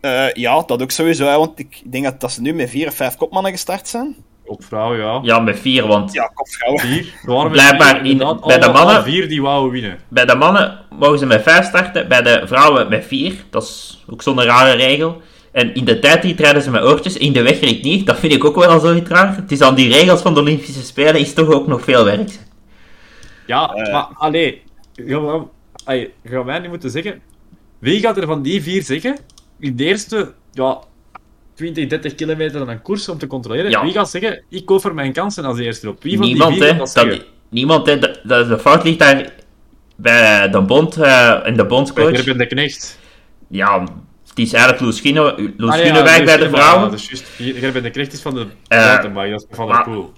Eh, 0.00 0.32
ja, 0.32 0.62
dat 0.66 0.82
ook 0.82 0.90
sowieso, 0.90 1.26
hè, 1.26 1.36
want 1.36 1.58
ik 1.58 1.82
denk 1.90 2.04
dat, 2.04 2.20
dat 2.20 2.32
ze 2.32 2.40
nu 2.40 2.52
met 2.54 2.70
vier 2.70 2.86
of 2.86 2.94
vijf 2.94 3.16
kopmannen 3.16 3.52
gestart 3.52 3.88
zijn. 3.88 4.16
Op 4.44 4.64
vrouwen, 4.64 4.98
ja. 4.98 5.18
Ja, 5.22 5.38
met 5.38 5.58
vier, 5.58 5.86
want 5.86 6.12
Ja, 6.12 6.30
kopvrouwen. 6.34 6.80
Vier. 6.80 7.12
Er 7.26 7.50
Blijkbaar 7.50 8.00
vier, 8.00 8.10
in- 8.10 8.18
bij 8.18 8.58
de 8.58 8.66
mannen- 8.66 8.74
alle 8.94 9.02
vier 9.02 9.28
die 9.28 9.42
wouden 9.42 9.72
winnen. 9.72 9.98
bij 10.08 10.24
de 10.24 10.34
mannen 10.34 10.78
mogen 10.98 11.18
ze 11.18 11.26
met 11.26 11.42
vijf 11.42 11.64
starten, 11.66 12.08
bij 12.08 12.22
de 12.22 12.42
vrouwen 12.46 12.88
met 12.88 13.04
vier. 13.06 13.34
Dat 13.50 13.62
is 13.62 14.04
ook 14.10 14.22
zo'n 14.22 14.42
rare 14.42 14.72
regel. 14.76 15.22
En 15.52 15.74
in 15.74 15.84
de 15.84 15.98
tijdrit 15.98 16.40
rijden 16.40 16.62
ze 16.62 16.70
met 16.70 16.82
oortjes, 16.82 17.16
in 17.16 17.32
de 17.32 17.42
wegrit 17.42 17.82
niet. 17.82 18.06
Dat 18.06 18.18
vind 18.18 18.32
ik 18.32 18.44
ook 18.44 18.56
wel 18.56 18.80
zoiets 18.80 19.10
raar. 19.10 19.36
Het 19.36 19.52
is 19.52 19.60
aan 19.60 19.74
die 19.74 19.92
regels 19.92 20.20
van 20.20 20.34
de 20.34 20.40
Olympische 20.40 20.82
Spelen 20.82 21.20
is 21.20 21.32
toch 21.34 21.48
ook 21.48 21.66
nog 21.66 21.82
veel 21.84 22.04
werk. 22.04 22.30
Ja, 23.48 23.72
Eh. 23.74 23.92
maar 23.92 24.06
allee, 24.14 24.62
gaan 24.94 25.26
we, 25.26 25.42
allee, 25.84 26.12
gaan 26.24 26.44
wij 26.44 26.58
nu 26.58 26.68
moeten 26.68 26.90
zeggen, 26.90 27.20
wie 27.78 28.00
gaat 28.00 28.16
er 28.16 28.26
van 28.26 28.42
die 28.42 28.62
vier 28.62 28.82
zeggen, 28.82 29.16
in 29.58 29.76
de 29.76 29.84
eerste 29.84 30.32
ja, 30.52 30.78
20, 31.54 31.86
30 31.86 32.14
kilometer 32.14 32.60
aan 32.60 32.68
een 32.68 32.82
koers 32.82 33.08
om 33.08 33.18
te 33.18 33.26
controleren, 33.26 33.70
Ja. 33.70 33.82
wie 33.82 33.92
gaat 33.92 34.10
zeggen, 34.10 34.42
ik 34.48 34.70
over 34.70 34.94
mijn 34.94 35.12
kansen 35.12 35.44
als 35.44 35.58
eerste 35.58 35.88
op? 35.88 36.02
Wie 36.02 36.16
van 36.16 36.26
Niemand, 36.26 36.52
die 36.52 36.62
vier 36.62 36.72
hè. 36.72 36.78
dat 36.78 36.92
Dat, 36.94 37.24
niemand, 37.48 37.86
hè. 37.86 37.98
De, 37.98 38.20
de, 38.24 38.46
de 38.48 38.58
fout 38.58 38.84
ligt 38.84 38.98
daar 38.98 39.32
bij 39.96 40.48
de 40.50 40.62
bond 40.62 40.96
eh, 40.96 41.46
en 41.46 41.56
de 41.56 41.66
bondscoach. 41.66 42.22
De 42.24 42.46
Knecht. 42.46 42.98
Ja, 43.48 43.80
het 44.28 44.38
is 44.38 44.52
eigenlijk 44.52 44.84
Loes 44.84 45.00
Ah, 45.00 46.02
bij 46.24 46.36
de 46.36 46.48
vrouwen. 46.48 46.84
ja, 46.84 46.90
Dat 46.90 46.92
is. 46.92 47.22
Gerben 47.38 47.82
de 47.82 47.90
Knecht 47.90 48.12
is 48.12 48.20
van 48.20 48.34
de 48.34 48.46
Eh, 48.68 48.86
mountainbike, 48.86 49.30
dat 49.30 49.46
is 49.50 49.56
van 49.56 49.68
de 49.68 49.82
pool. 49.84 50.12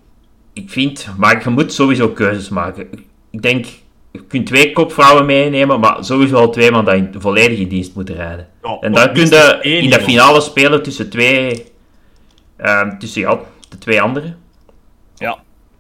Ik 0.53 0.71
vind, 0.71 1.07
maar 1.17 1.43
je 1.45 1.51
moet 1.51 1.73
sowieso 1.73 2.09
keuzes 2.09 2.49
maken. 2.49 2.89
Ik 3.31 3.43
denk, 3.43 3.67
je 4.11 4.23
kunt 4.27 4.47
twee 4.47 4.73
kopvrouwen 4.73 5.27
meenemen, 5.27 5.81
maar 5.81 6.05
sowieso 6.05 6.35
al 6.37 6.51
twee 6.51 6.71
man 6.71 6.85
dat 6.85 6.95
in, 6.95 7.15
volledig 7.19 7.59
in 7.59 7.69
dienst 7.69 7.95
moeten 7.95 8.15
rijden. 8.15 8.49
Ja, 8.63 8.77
En 8.81 8.93
dan 8.93 9.13
kun 9.13 9.27
je 9.27 9.59
in 9.63 9.91
de 9.91 10.01
finale 10.01 10.41
spelen 10.41 10.83
tussen 10.83 11.11
twee, 11.11 11.65
ehm, 12.57 12.99
tussen 12.99 13.21
ja, 13.21 13.39
de 13.69 13.79
twee 13.79 14.03
anderen. 14.03 14.39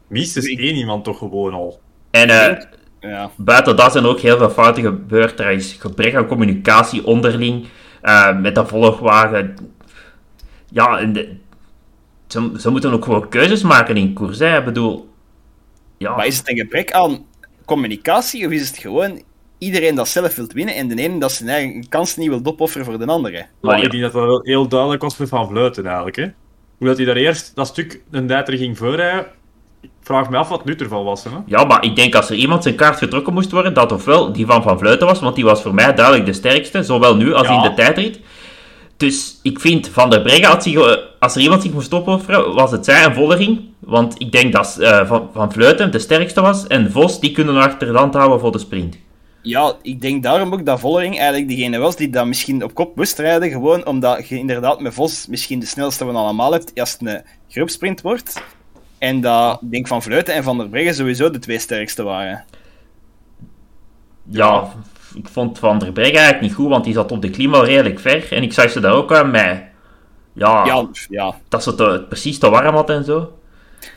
Minstens 0.06 0.46
één 0.46 0.74
iemand 0.74 1.04
toch 1.04 1.18
gewoon 1.18 1.54
al. 1.54 1.80
En 2.10 2.28
eh, 2.30 2.56
Ja. 3.00 3.30
buiten 3.36 3.76
dat 3.76 3.92
zijn 3.92 4.04
ook 4.04 4.20
heel 4.20 4.38
veel 4.38 4.50
fouten 4.50 4.82
gebeurd. 4.82 5.40
Er 5.40 5.50
is 5.50 5.72
gebrek 5.72 6.14
aan 6.14 6.26
communicatie 6.26 7.06
onderling, 7.06 7.66
eh, 8.02 8.38
met 8.38 8.54
de 8.54 8.66
volgwagen. 8.66 9.56
Ja, 10.70 10.98
en 10.98 11.12
de- 11.12 11.36
ze, 12.26 12.50
ze 12.58 12.70
moeten 12.70 12.92
ook 12.92 13.04
gewoon 13.04 13.28
keuzes 13.28 13.62
maken 13.62 13.96
in 13.96 14.12
koers. 14.12 14.38
Hè. 14.38 14.58
Ik 14.58 14.64
bedoel, 14.64 15.08
ja, 15.98 16.16
Maar 16.16 16.26
is 16.26 16.38
het 16.38 16.48
een 16.48 16.56
gebrek 16.56 16.92
aan 16.92 17.24
communicatie, 17.74 18.46
of 18.46 18.52
is 18.52 18.68
het 18.68 18.78
gewoon 18.78 19.22
iedereen 19.58 19.94
dat 19.94 20.08
zelf 20.08 20.34
wil 20.36 20.46
winnen 20.54 20.74
en 20.74 20.88
de 20.88 21.02
ene 21.02 21.18
dat 21.18 21.32
zijn 21.32 21.48
eigen 21.48 21.88
kans 21.88 22.16
niet 22.16 22.28
wil 22.28 22.40
opofferen 22.44 22.86
voor 22.86 22.98
de 22.98 23.06
andere? 23.06 23.36
maar 23.36 23.46
Maar 23.60 23.78
ja. 23.78 23.84
ik 23.84 23.90
denk 23.90 24.02
dat 24.02 24.12
dat 24.12 24.22
wel 24.22 24.40
heel 24.42 24.68
duidelijk 24.68 25.02
was 25.02 25.16
met 25.16 25.28
Van 25.28 25.48
Vleuten 25.48 25.86
eigenlijk. 25.86 26.16
Hè? 26.16 26.26
Hoe 26.78 26.86
dat 26.88 26.96
hij 26.96 27.06
daar 27.06 27.16
eerst 27.16 27.52
dat 27.54 27.66
stuk 27.66 28.00
een 28.10 28.26
duiter 28.26 28.56
ging 28.56 28.78
voorrijden, 28.78 29.26
ik 29.80 29.90
vraag 30.02 30.30
me 30.30 30.36
af 30.36 30.48
wat 30.48 30.64
nu 30.64 30.74
ervan 30.74 31.04
was. 31.04 31.24
Hè? 31.24 31.30
Ja, 31.46 31.64
maar 31.64 31.84
ik 31.84 31.96
denk 31.96 32.14
als 32.14 32.30
er 32.30 32.36
iemand 32.36 32.62
zijn 32.62 32.74
kaart 32.74 32.98
getrokken 32.98 33.32
moest 33.32 33.50
worden, 33.50 33.74
dat 33.74 33.92
ofwel 33.92 34.32
die 34.32 34.46
van 34.46 34.62
Van 34.62 34.78
Vleuten 34.78 35.06
was, 35.06 35.20
want 35.20 35.34
die 35.34 35.44
was 35.44 35.62
voor 35.62 35.74
mij 35.74 35.94
duidelijk 35.94 36.26
de 36.26 36.32
sterkste, 36.32 36.82
zowel 36.82 37.16
nu 37.16 37.34
als 37.34 37.46
Ja. 37.46 37.54
in 37.56 37.62
de 37.62 37.74
tijdrit. 37.74 38.20
Dus 39.00 39.38
ik 39.42 39.60
vind 39.60 39.88
Van 39.88 40.10
der 40.10 40.22
Breggen, 40.22 40.44
had 40.44 40.62
zich, 40.62 40.98
als 41.18 41.34
er 41.34 41.40
iemand 41.40 41.62
zich 41.62 41.72
moest 41.72 41.94
opofferen, 41.94 42.54
was 42.54 42.70
het 42.70 42.84
zij 42.84 43.04
en 43.04 43.14
Vollering. 43.14 43.60
Want 43.78 44.14
ik 44.18 44.32
denk 44.32 44.52
dat 44.52 44.78
eh, 44.78 45.06
van, 45.06 45.28
van 45.32 45.52
Vleuten 45.52 45.92
de 45.92 45.98
sterkste 45.98 46.40
was 46.40 46.66
en 46.66 46.92
Vos, 46.92 47.20
die 47.20 47.32
kunnen 47.32 47.56
achter 47.56 47.92
de 47.92 47.98
hand 47.98 48.14
houden 48.14 48.40
voor 48.40 48.52
de 48.52 48.58
sprint. 48.58 48.96
Ja, 49.42 49.74
ik 49.82 50.00
denk 50.00 50.22
daarom 50.22 50.52
ook 50.52 50.66
dat 50.66 50.80
Vollering 50.80 51.18
eigenlijk 51.18 51.48
degene 51.48 51.78
was 51.78 51.96
die 51.96 52.10
dat 52.10 52.26
misschien 52.26 52.64
op 52.64 52.74
kop 52.74 52.96
moest 52.96 53.18
rijden, 53.18 53.50
gewoon 53.50 53.86
omdat 53.86 54.28
je 54.28 54.38
inderdaad 54.38 54.80
met 54.80 54.94
Vos 54.94 55.26
misschien 55.26 55.60
de 55.60 55.66
snelste 55.66 56.04
van 56.04 56.16
allemaal 56.16 56.52
hebt 56.52 56.80
als 56.80 56.92
het 56.92 57.00
een 57.00 57.22
groepsprint 57.48 58.00
wordt. 58.00 58.42
En 58.98 59.20
dat, 59.20 59.58
ik 59.62 59.70
denk 59.70 59.86
Van 59.86 60.02
Vleuten 60.02 60.34
en 60.34 60.42
Van 60.42 60.58
der 60.58 60.68
Breggen 60.68 60.94
sowieso 60.94 61.30
de 61.30 61.38
twee 61.38 61.58
sterkste 61.58 62.02
waren. 62.02 62.44
Ja, 64.24 64.72
ik 65.14 65.28
vond 65.28 65.58
Van 65.58 65.78
der 65.78 65.92
Breggen 65.92 66.16
eigenlijk 66.16 66.46
niet 66.46 66.54
goed, 66.54 66.68
want 66.68 66.84
die 66.84 66.94
zat 66.94 67.12
op 67.12 67.22
de 67.22 67.30
klim 67.30 67.54
al 67.54 67.64
redelijk 67.64 68.00
ver. 68.00 68.32
En 68.32 68.42
ik 68.42 68.52
zag 68.52 68.70
ze 68.70 68.80
daar 68.80 68.92
ook 68.92 69.12
aan 69.12 69.30
met... 69.30 69.62
Ja, 70.32 70.64
Ja, 70.66 70.88
ja, 71.08 71.34
dat 71.48 71.62
ze 71.62 71.70
het 71.70 71.80
eh, 71.80 71.94
precies 72.08 72.38
te 72.38 72.50
warm 72.50 72.74
had 72.74 72.90
en 72.90 73.04
zo. 73.04 73.32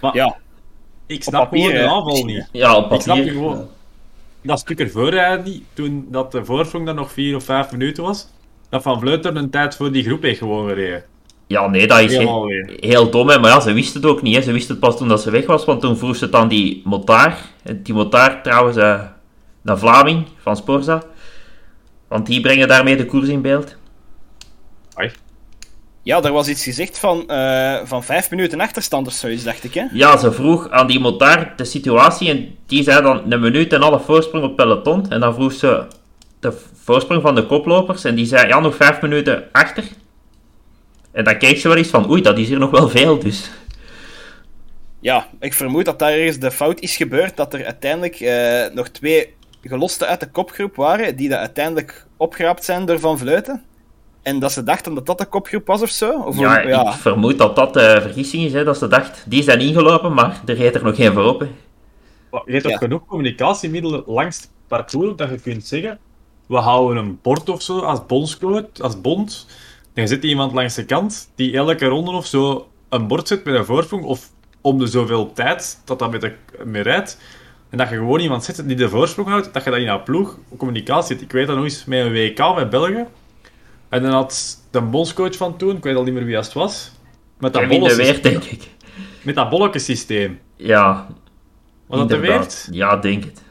Maar 0.01 0.15
ja. 0.15 0.35
ik 1.05 1.23
snap 1.23 1.43
papier, 1.43 1.59
gewoon 1.59 1.75
de 1.75 1.81
hè, 1.81 1.87
aanval 1.87 2.25
niet. 2.25 2.49
Ja, 2.51 2.75
op 2.75 2.91
Ik 2.91 3.01
snap 3.01 3.17
gewoon. 3.17 3.67
Dat 4.41 4.59
stuk 4.59 4.79
ervoor 4.79 5.39
niet, 5.43 5.63
toen 5.73 6.07
dat 6.09 6.31
de 6.31 6.45
voorsprong 6.45 6.85
dan 6.85 6.95
nog 6.95 7.11
4 7.11 7.35
of 7.35 7.43
5 7.43 7.71
minuten 7.71 8.03
was, 8.03 8.27
dat 8.69 8.81
Van 8.81 8.99
Vleuten 8.99 9.35
een 9.35 9.49
tijd 9.49 9.75
voor 9.75 9.91
die 9.91 10.03
groep 10.03 10.21
heeft 10.21 10.37
gewoon 10.37 10.67
gereden. 10.67 11.03
Ja, 11.47 11.67
nee, 11.67 11.87
dat 11.87 11.99
is 11.99 12.11
Helemaal 12.11 12.47
heel, 12.47 12.65
weer. 12.65 12.77
heel 12.79 13.09
dom, 13.09 13.29
hè. 13.29 13.39
maar 13.39 13.49
ja, 13.49 13.59
ze 13.59 13.73
wisten 13.73 14.01
het 14.01 14.09
ook 14.09 14.21
niet. 14.21 14.35
Hè. 14.35 14.41
Ze 14.41 14.51
wisten 14.51 14.71
het 14.71 14.79
pas 14.79 14.97
toen 14.97 15.07
dat 15.07 15.21
ze 15.21 15.31
weg 15.31 15.45
was, 15.45 15.65
want 15.65 15.81
toen 15.81 15.97
vroeg 15.97 16.15
ze 16.15 16.25
het 16.25 16.35
aan 16.35 16.47
die 16.47 16.81
motaar. 16.85 17.39
En 17.63 17.83
Die 17.83 17.93
motaar 17.93 18.43
trouwens, 18.43 18.77
eh 18.77 19.01
een 19.63 19.77
Vlaming 19.77 20.27
van 20.37 20.55
Sporza. 20.55 21.03
Want 22.07 22.25
die 22.25 22.41
brengen 22.41 22.67
daarmee 22.67 22.97
de 22.97 23.05
koers 23.05 23.27
in 23.27 23.41
beeld. 23.41 23.75
Ja, 26.03 26.21
er 26.21 26.31
was 26.31 26.47
iets 26.47 26.63
gezegd 26.63 26.99
van, 26.99 27.29
eh, 27.29 27.79
van 27.83 28.03
vijf 28.03 28.29
minuten 28.29 28.59
achterstand 28.59 29.07
of 29.07 29.13
zoiets, 29.13 29.43
dacht 29.43 29.63
ik, 29.63 29.73
hè? 29.73 29.85
Ja, 29.91 30.17
ze 30.17 30.31
vroeg 30.31 30.69
aan 30.69 30.87
die 30.87 30.99
motaar 30.99 31.53
de 31.55 31.65
situatie 31.65 32.29
en 32.29 32.55
die 32.65 32.83
zei 32.83 33.01
dan 33.01 33.31
een 33.31 33.39
minuut 33.39 33.73
en 33.73 33.81
alle 33.81 33.99
voorsprong 33.99 34.43
op 34.43 34.55
peloton. 34.55 35.11
En 35.11 35.19
dan 35.19 35.33
vroeg 35.33 35.53
ze 35.53 35.83
de 36.39 36.53
voorsprong 36.83 37.21
van 37.21 37.35
de 37.35 37.45
koplopers 37.45 38.03
en 38.03 38.15
die 38.15 38.25
zei 38.25 38.47
ja, 38.47 38.59
nog 38.59 38.75
vijf 38.75 39.01
minuten 39.01 39.43
achter. 39.51 39.83
En 41.11 41.23
dan 41.23 41.37
keek 41.37 41.57
ze 41.57 41.67
wel 41.67 41.77
eens 41.77 41.87
van 41.87 42.09
oei, 42.09 42.21
dat 42.21 42.37
is 42.37 42.47
hier 42.47 42.59
nog 42.59 42.71
wel 42.71 42.89
veel 42.89 43.19
dus. 43.19 43.49
Ja, 44.99 45.27
ik 45.39 45.53
vermoed 45.53 45.85
dat 45.85 45.99
daar 45.99 46.11
ergens 46.11 46.39
de 46.39 46.51
fout 46.51 46.79
is 46.79 46.95
gebeurd, 46.95 47.37
dat 47.37 47.53
er 47.53 47.65
uiteindelijk 47.65 48.19
eh, 48.19 48.73
nog 48.73 48.87
twee 48.87 49.33
gelosten 49.69 50.07
uit 50.07 50.19
de 50.19 50.29
kopgroep 50.31 50.75
waren, 50.75 51.15
die 51.15 51.29
dat 51.29 51.39
uiteindelijk 51.39 52.05
opgeraapt 52.17 52.63
zijn 52.65 52.85
door 52.85 52.99
Van 52.99 53.17
Vleuten. 53.17 53.63
En 54.21 54.39
dat 54.39 54.51
ze 54.51 54.63
dachten 54.63 54.93
dat 54.93 55.05
dat 55.05 55.17
de 55.17 55.25
kopgroep 55.25 55.67
was 55.67 55.81
of 55.81 55.89
zo? 55.89 56.19
Of 56.19 56.39
Ja, 56.39 56.59
ja. 56.59 56.81
ik 56.87 56.93
vermoed 56.93 57.37
dat 57.37 57.55
dat 57.55 57.73
de 57.73 57.99
vergissing 58.01 58.43
is, 58.43 58.53
hè, 58.53 58.63
dat 58.63 58.77
ze 58.77 58.87
dacht, 58.87 59.23
die 59.27 59.43
zijn 59.43 59.59
ingelopen, 59.59 60.13
maar 60.13 60.41
er 60.45 60.55
reed 60.55 60.75
er 60.75 60.83
nog 60.83 60.95
geen 60.95 61.13
voor 61.13 61.23
op. 61.23 61.39
hè. 61.39 61.47
Maar 62.31 62.41
Je 62.45 62.51
hebt 62.51 62.63
toch 62.63 62.71
Ja. 62.71 62.77
genoeg 62.77 63.05
communicatiemiddelen 63.05 64.03
langs 64.05 64.37
het 64.37 64.49
parcours 64.67 65.15
dat 65.15 65.29
je 65.29 65.39
kunt 65.39 65.65
zeggen, 65.67 65.99
we 66.45 66.55
houden 66.57 67.03
een 67.03 67.19
bord 67.21 67.49
of 67.49 67.61
zo 67.61 67.79
als 67.79 68.05
bondscoach, 68.05 68.79
als 68.81 69.01
bond. 69.01 69.47
Dan 69.93 70.07
zit 70.07 70.23
iemand 70.23 70.53
langs 70.53 70.75
de 70.75 70.85
kant 70.85 71.29
die 71.35 71.55
elke 71.57 71.85
ronde 71.85 72.11
of 72.11 72.25
zo 72.25 72.67
een 72.89 73.07
bord 73.07 73.27
zet 73.27 73.43
met 73.43 73.55
een 73.55 73.65
voorsprong, 73.65 74.03
of 74.03 74.29
om 74.61 74.77
de 74.79 74.87
zoveel 74.87 75.33
tijd 75.33 75.81
dat 75.85 75.99
dat 75.99 76.11
met 76.11 76.21
de, 76.21 76.33
mee 76.63 76.81
rijdt. 76.81 77.17
En 77.73 77.79
dat 77.79 77.89
je 77.89 77.95
gewoon 77.95 78.19
iemand 78.19 78.43
zet 78.43 78.67
die 78.67 78.75
de 78.75 78.89
voorsprong 78.89 79.27
houdt, 79.27 79.53
dat 79.53 79.63
je 79.63 79.69
dat 79.69 79.79
in 79.79 79.87
een 79.87 80.03
ploeg 80.03 80.37
communicatie 80.57 81.15
zit. 81.15 81.21
Ik 81.25 81.31
weet 81.31 81.47
dat 81.47 81.55
nog 81.55 81.65
eens 81.65 81.85
met 81.85 82.05
een 82.05 82.11
WK 82.11 82.55
met 82.55 82.69
België. 82.69 83.05
En 83.89 84.01
dan 84.01 84.11
had 84.11 84.57
de 84.71 84.81
bondscoach 84.81 85.35
van 85.35 85.57
toen, 85.57 85.75
ik 85.77 85.83
weet 85.83 85.95
al 85.95 86.03
niet 86.03 86.13
meer 86.13 86.25
wie 86.25 86.35
het 86.35 86.53
was, 86.53 86.91
met 87.39 87.53
dat, 87.53 87.69
de 87.69 87.95
Weer, 87.95 88.21
denk 88.21 88.43
ik. 88.43 88.69
met 89.21 89.35
dat 89.35 89.49
bolletjesysteem. 89.49 90.39
Ja, 90.55 91.07
Was 91.87 91.99
dat 91.99 92.09
de. 92.09 92.17
Weert? 92.17 92.67
Ja, 92.71 92.97
denk 92.97 93.23
het. 93.23 93.41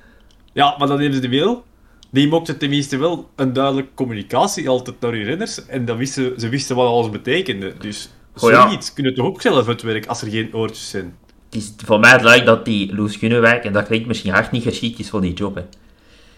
Ja, 0.52 0.74
maar 0.78 0.88
dat 0.88 0.98
hebben 0.98 1.22
ze 1.22 1.28
wel. 1.28 1.64
Die 2.10 2.28
mochten 2.28 2.58
tenminste 2.58 2.96
wel 2.96 3.30
een 3.36 3.52
duidelijke 3.52 3.90
communicatie 3.94 4.68
altijd 4.68 5.00
naar 5.00 5.12
hun 5.12 5.24
renners. 5.24 5.66
En 5.66 5.84
dat 5.84 5.96
wisten, 5.96 6.40
ze 6.40 6.48
wisten 6.48 6.76
wat 6.76 6.86
alles 6.86 7.10
betekende. 7.10 7.74
Dus 7.78 8.10
Oh 8.40 8.50
ja. 8.50 8.62
zoiets 8.62 8.92
kunnen 8.92 9.14
toch 9.14 9.26
ook 9.26 9.40
zelf 9.40 9.68
uitwerken 9.68 10.08
als 10.08 10.22
er 10.22 10.30
geen 10.30 10.54
oortjes 10.54 10.90
zijn. 10.90 11.16
Het 11.52 11.62
is 11.62 11.72
voor 11.86 12.00
mij 12.00 12.10
duidelijk 12.10 12.44
dat 12.44 12.64
die 12.64 12.94
Loes 12.94 13.16
Gunnewijk, 13.16 13.64
en 13.64 13.72
dat 13.72 13.86
klinkt 13.86 14.06
misschien 14.06 14.32
hard 14.32 14.50
niet 14.50 14.62
geschikt 14.62 14.98
is 14.98 15.10
voor 15.10 15.20
die 15.20 15.32
job. 15.32 15.54
Hè. 15.54 15.62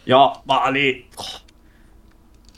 Ja, 0.02 0.40
maar 0.44 0.58
alleen. 0.58 1.04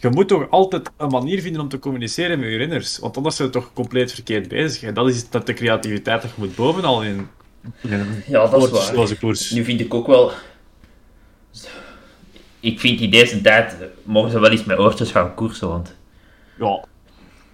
Je 0.00 0.08
moet 0.08 0.28
toch 0.28 0.50
altijd 0.50 0.90
een 0.96 1.08
manier 1.08 1.40
vinden 1.40 1.60
om 1.60 1.68
te 1.68 1.78
communiceren 1.78 2.38
met 2.38 2.48
je 2.48 2.56
renners. 2.56 2.98
Want 2.98 3.16
anders 3.16 3.36
zijn 3.36 3.48
we 3.48 3.54
toch 3.54 3.72
compleet 3.72 4.12
verkeerd 4.12 4.48
bezig. 4.48 4.82
En 4.82 4.94
dat 4.94 5.08
is 5.08 5.30
dat 5.30 5.46
de 5.46 5.52
creativiteit 5.52 6.22
dat 6.22 6.30
je 6.30 6.36
moet 6.38 6.54
bovenal 6.54 7.02
in. 7.02 7.28
Ja, 8.26 8.46
dat 8.46 8.72
is 8.72 8.90
waar. 8.92 9.16
Koers. 9.16 9.50
Nu 9.50 9.64
vind 9.64 9.80
ik 9.80 9.94
ook 9.94 10.06
wel... 10.06 10.32
Ik 12.60 12.80
vind 12.80 13.00
in 13.00 13.10
deze 13.10 13.40
tijd 13.40 13.76
mogen 14.02 14.30
ze 14.30 14.40
wel 14.40 14.50
eens 14.50 14.64
met 14.64 14.78
oortjes 14.78 15.10
gaan 15.10 15.34
koersen, 15.34 15.68
want... 15.68 15.96
Ja, 16.58 16.84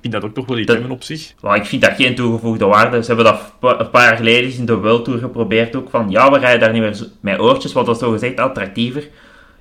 vind 0.03 0.13
dat 0.13 0.25
ook 0.25 0.35
toch 0.35 0.47
wel 0.47 0.59
iets 0.59 0.67
Dat- 0.67 0.77
hebben 0.77 0.95
op 0.95 1.03
zich. 1.03 1.35
Maar 1.41 1.57
ik 1.57 1.65
vind 1.65 1.83
dat 1.83 1.93
geen 1.97 2.15
toegevoegde 2.15 2.65
waarde. 2.65 3.01
Ze 3.03 3.07
hebben 3.15 3.25
dat 3.25 3.53
een 3.81 3.91
paar 3.91 4.05
jaar 4.05 4.17
geleden 4.17 4.53
in 4.55 4.67
de 4.67 4.77
World 4.77 5.05
Tour 5.05 5.19
geprobeerd 5.19 5.77
ook. 5.77 5.91
Van 5.91 6.11
ja, 6.11 6.31
we 6.31 6.39
rijden 6.39 6.61
daar 6.61 6.73
niet 6.73 6.83
meer 6.83 7.09
met 7.21 7.39
oortjes, 7.41 7.73
want 7.73 7.87
dat 7.87 7.95
is 7.95 8.03
zo 8.03 8.11
gezegd 8.11 8.39
attractiever. 8.41 9.09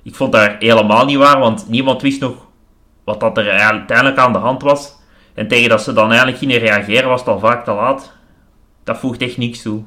Ik 0.02 0.14
vond 0.14 0.32
dat 0.32 0.50
helemaal 0.58 1.04
niet 1.04 1.16
waar, 1.16 1.38
want 1.38 1.68
niemand 1.68 2.02
wist 2.02 2.20
nog 2.20 2.46
wat 3.04 3.20
dat 3.20 3.38
er 3.38 3.48
eigenlijk 3.48 3.78
uiteindelijk 3.78 4.18
aan 4.18 4.32
de 4.32 4.38
hand 4.38 4.62
was. 4.62 5.00
En 5.34 5.48
tegen 5.48 5.68
dat 5.68 5.82
ze 5.82 5.92
dan 5.92 6.08
eigenlijk 6.08 6.38
gingen 6.38 6.58
reageren, 6.58 7.08
was 7.08 7.20
het 7.20 7.28
al 7.28 7.38
vaak 7.38 7.64
te 7.64 7.72
laat. 7.72 8.12
Dat 8.84 8.98
voegt 8.98 9.22
echt 9.22 9.36
niks 9.36 9.62
toe. 9.62 9.82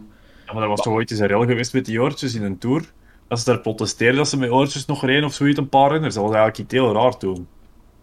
Ja, 0.46 0.54
maar 0.54 0.64
er 0.64 0.70
was 0.70 0.82
toch 0.82 0.94
ooit 0.94 1.12
eens 1.12 1.20
een 1.20 1.28
rel 1.28 1.46
geweest 1.46 1.74
met 1.74 1.86
die 1.86 2.02
oortjes 2.02 2.36
in 2.36 2.44
een 2.44 2.58
tour. 2.58 2.84
Dat 3.28 3.40
ze 3.40 3.46
daar 3.46 3.60
protesteerden 3.60 4.18
dat 4.18 4.28
ze 4.28 4.38
met 4.38 4.50
oortjes 4.50 4.86
nog 4.86 5.06
reden 5.06 5.24
of 5.24 5.34
zoiets, 5.34 5.58
een 5.58 5.70
paar 5.70 5.92
renners. 5.92 6.14
Dat 6.14 6.24
was 6.24 6.34
eigenlijk 6.34 6.64
iets 6.64 6.74
heel 6.82 6.94
raar 6.94 7.18
toen. 7.18 7.48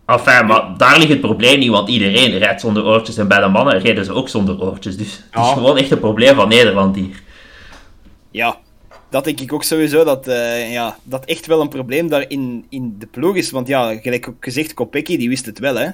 Enfin, 0.07 0.47
maar 0.47 0.75
daar 0.77 0.99
ligt 0.99 1.09
het 1.09 1.21
probleem 1.21 1.59
niet, 1.59 1.71
want 1.71 1.89
iedereen 1.89 2.39
rijdt 2.39 2.61
zonder 2.61 2.85
oortjes 2.85 3.17
en 3.17 3.29
bij 3.29 3.41
de 3.41 3.49
mannen 3.49 3.79
reden 3.79 4.05
ze 4.05 4.13
ook 4.13 4.29
zonder 4.29 4.63
oortjes. 4.63 4.97
Dus 4.97 5.25
het 5.31 5.45
is 5.45 5.51
gewoon 5.51 5.77
echt 5.77 5.91
een 5.91 5.99
probleem 5.99 6.35
van 6.35 6.49
Nederland 6.49 6.97
hier. 6.97 7.23
Ja, 8.31 8.57
dat 9.11 9.25
denk 9.25 9.41
ik 9.41 9.53
ook 9.53 9.65
sowieso, 9.65 10.05
dat, 10.05 10.27
eh, 10.27 10.73
ja, 10.73 10.97
dat 11.03 11.25
echt 11.25 11.47
wel 11.47 11.61
een 11.61 11.69
probleem 11.69 12.09
daar 12.09 12.25
in, 12.29 12.67
in 12.69 12.97
de 12.99 13.07
ploeg 13.07 13.37
is. 13.37 13.51
Want 13.51 13.69
ja, 13.69 13.95
gelijk 14.01 14.29
ook 14.29 14.45
gezegd, 14.45 14.75
Kopecky, 14.75 15.17
die 15.17 15.29
wist 15.29 15.47
het 15.47 15.59
wel, 15.59 15.77
hè. 15.77 15.89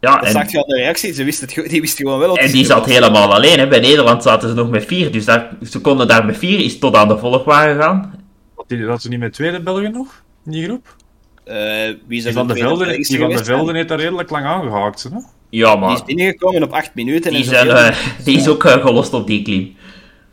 Ja, 0.00 0.18
Dat 0.18 0.30
zag 0.30 0.42
en, 0.42 0.48
je 0.50 0.58
aan 0.58 0.68
de 0.68 0.76
reactie, 0.76 1.12
ze 1.12 1.24
wist 1.24 1.40
het, 1.40 1.54
die 1.70 1.80
wist 1.80 1.96
gewoon 1.96 2.18
wel 2.18 2.28
wat 2.28 2.38
en 2.38 2.52
die 2.52 2.64
zat 2.64 2.86
helemaal 2.86 3.34
alleen. 3.34 3.58
Hè. 3.58 3.68
Bij 3.68 3.80
Nederland 3.80 4.22
zaten 4.22 4.48
ze 4.48 4.54
nog 4.54 4.70
met 4.70 4.84
vier, 4.84 5.12
dus 5.12 5.24
daar, 5.24 5.56
ze 5.70 5.80
konden 5.80 6.08
daar 6.08 6.24
met 6.24 6.36
vier 6.36 6.60
is 6.60 6.78
tot 6.78 6.94
aan 6.94 7.08
de 7.08 7.18
volgwagen 7.18 7.82
gaan. 7.82 8.24
Dat, 8.56 8.64
die, 8.68 8.86
dat 8.86 9.02
ze 9.02 9.08
niet 9.08 9.18
met 9.18 9.32
tweede 9.32 9.62
Belgen 9.62 9.92
nog, 9.92 10.22
in 10.44 10.52
die 10.52 10.64
groep? 10.64 10.96
Eh, 11.44 11.94
wie 12.06 12.18
is 12.18 12.24
Die 12.24 12.32
van 12.32 12.46
de 12.48 12.54
Velden, 12.54 13.02
die 13.02 13.18
van 13.18 13.28
de? 13.30 13.44
Velden 13.44 13.74
heeft 13.74 13.88
daar 13.88 14.00
redelijk 14.00 14.30
lang 14.30 14.44
aangehaakt. 14.46 15.02
Hè? 15.02 15.08
Ja, 15.48 15.70
Die 15.70 15.80
maar 15.80 15.92
is 15.92 16.04
binnengekomen 16.04 16.62
op 16.62 16.70
acht 16.72 16.94
minuten. 16.94 17.30
die, 17.30 17.40
en 17.40 17.44
zijn, 17.48 17.68
eh, 17.68 17.96
die 18.24 18.36
is 18.36 18.48
ook 18.48 18.64
eh, 18.64 18.72
gelost 18.86 19.14
op 19.14 19.26
die 19.26 19.42
klim. 19.42 19.76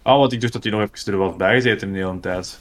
Ah, 0.01 0.17
want 0.17 0.31
ik 0.31 0.41
dacht 0.41 0.53
dat 0.53 0.63
hij 0.63 0.71
nog 0.71 0.81
even 0.81 1.13
er 1.13 1.19
was 1.19 1.35
bijgezeten 1.35 1.87
in 1.87 1.93
de 1.93 1.99
hele 1.99 2.19
tijd. 2.19 2.59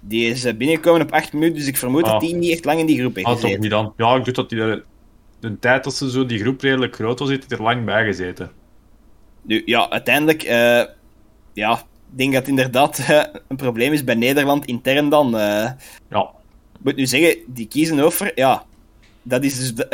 Die 0.00 0.30
is 0.30 0.44
eh, 0.44 0.54
binnengekomen 0.56 1.02
op 1.02 1.12
acht 1.12 1.32
minuten, 1.32 1.54
dus 1.54 1.66
ik 1.66 1.76
vermoed 1.76 2.04
Ah. 2.04 2.10
dat 2.12 2.20
die 2.20 2.34
niet 2.34 2.52
echt 2.52 2.64
lang 2.64 2.78
in 2.80 2.86
die 2.86 2.98
groep 2.98 3.14
heeft 3.14 3.26
Ah, 3.26 3.32
toch 3.32 3.40
gezeten. 3.40 3.60
niet 3.62 3.70
dan? 3.70 3.92
Ja, 3.96 4.14
ik 4.14 4.24
dacht 4.24 4.34
dat 4.36 4.50
hij 4.50 4.60
er... 4.60 4.84
De 5.40 5.58
tijd 5.58 5.84
dat 5.84 5.94
ze 5.94 6.10
zo 6.10 6.26
die 6.26 6.38
groep 6.40 6.60
redelijk 6.60 6.94
groot 6.94 7.18
was, 7.18 7.28
heeft 7.28 7.44
hij 7.48 7.58
er 7.58 7.64
lang 7.64 7.84
bij 7.84 8.04
gezeten. 8.04 8.50
Nu, 9.42 9.62
ja, 9.64 9.90
uiteindelijk, 9.90 10.42
eh, 10.42 10.82
ja, 11.52 11.72
ik 11.72 12.18
denk 12.18 12.32
dat 12.32 12.40
het 12.40 12.50
inderdaad 12.50 12.98
eh, 12.98 13.22
een 13.48 13.56
probleem 13.56 13.92
is 13.92 14.04
bij 14.04 14.14
Nederland 14.14 14.64
intern 14.66 15.08
dan. 15.08 15.38
eh. 15.38 15.70
Ja. 16.10 16.30
Moet 16.78 16.96
nu 16.96 17.06
zeggen, 17.06 17.36
die 17.46 17.66
kiezen 17.68 18.00
over, 18.00 18.32
ja, 18.34 18.64
dat 19.22 19.44
is 19.44 19.74
dus. 19.74 19.86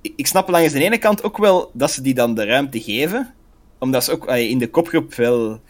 ik- 0.00 0.26
snap 0.26 0.48
langs 0.48 0.72
de 0.72 0.84
ene 0.84 0.98
kant 0.98 1.22
ook 1.22 1.38
wel 1.38 1.70
dat 1.72 1.90
ze 1.90 2.02
die 2.02 2.14
dan 2.14 2.34
de 2.34 2.44
ruimte 2.44 2.80
geven, 2.80 3.34
omdat 3.78 4.04
ze 4.04 4.12
ook 4.12 4.26
in 4.26 4.58
de 4.58 4.70
kopgroep 4.70 5.14
wel 5.14 5.60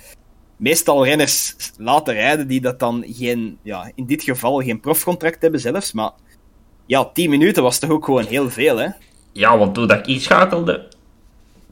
meestal 0.57 1.05
renners 1.05 1.57
laten 1.77 2.15
rijden 2.15 2.47
die 2.49 2.61
dat 2.61 2.79
dan 2.79 3.05
geen, 3.07 3.59
ja, 3.63 3.91
in 3.95 4.07
dit 4.07 4.23
geval 4.23 4.61
geen 4.63 4.81
profcontract 4.81 5.43
hebben 5.43 5.61
zelfs, 5.61 5.93
maar 5.93 6.11
ja, 6.87 7.05
10 7.05 7.31
minuten 7.31 7.63
was 7.63 7.79
toch 7.79 7.91
ook 7.91 8.05
gewoon 8.05 8.25
heel 8.27 8.51
veel, 8.51 8.77
hè? 8.77 8.89
Ja, 9.33 9.59
want 9.59 9.75
toen 9.75 9.91
ik 9.91 10.07
inschakelde, 10.07 10.89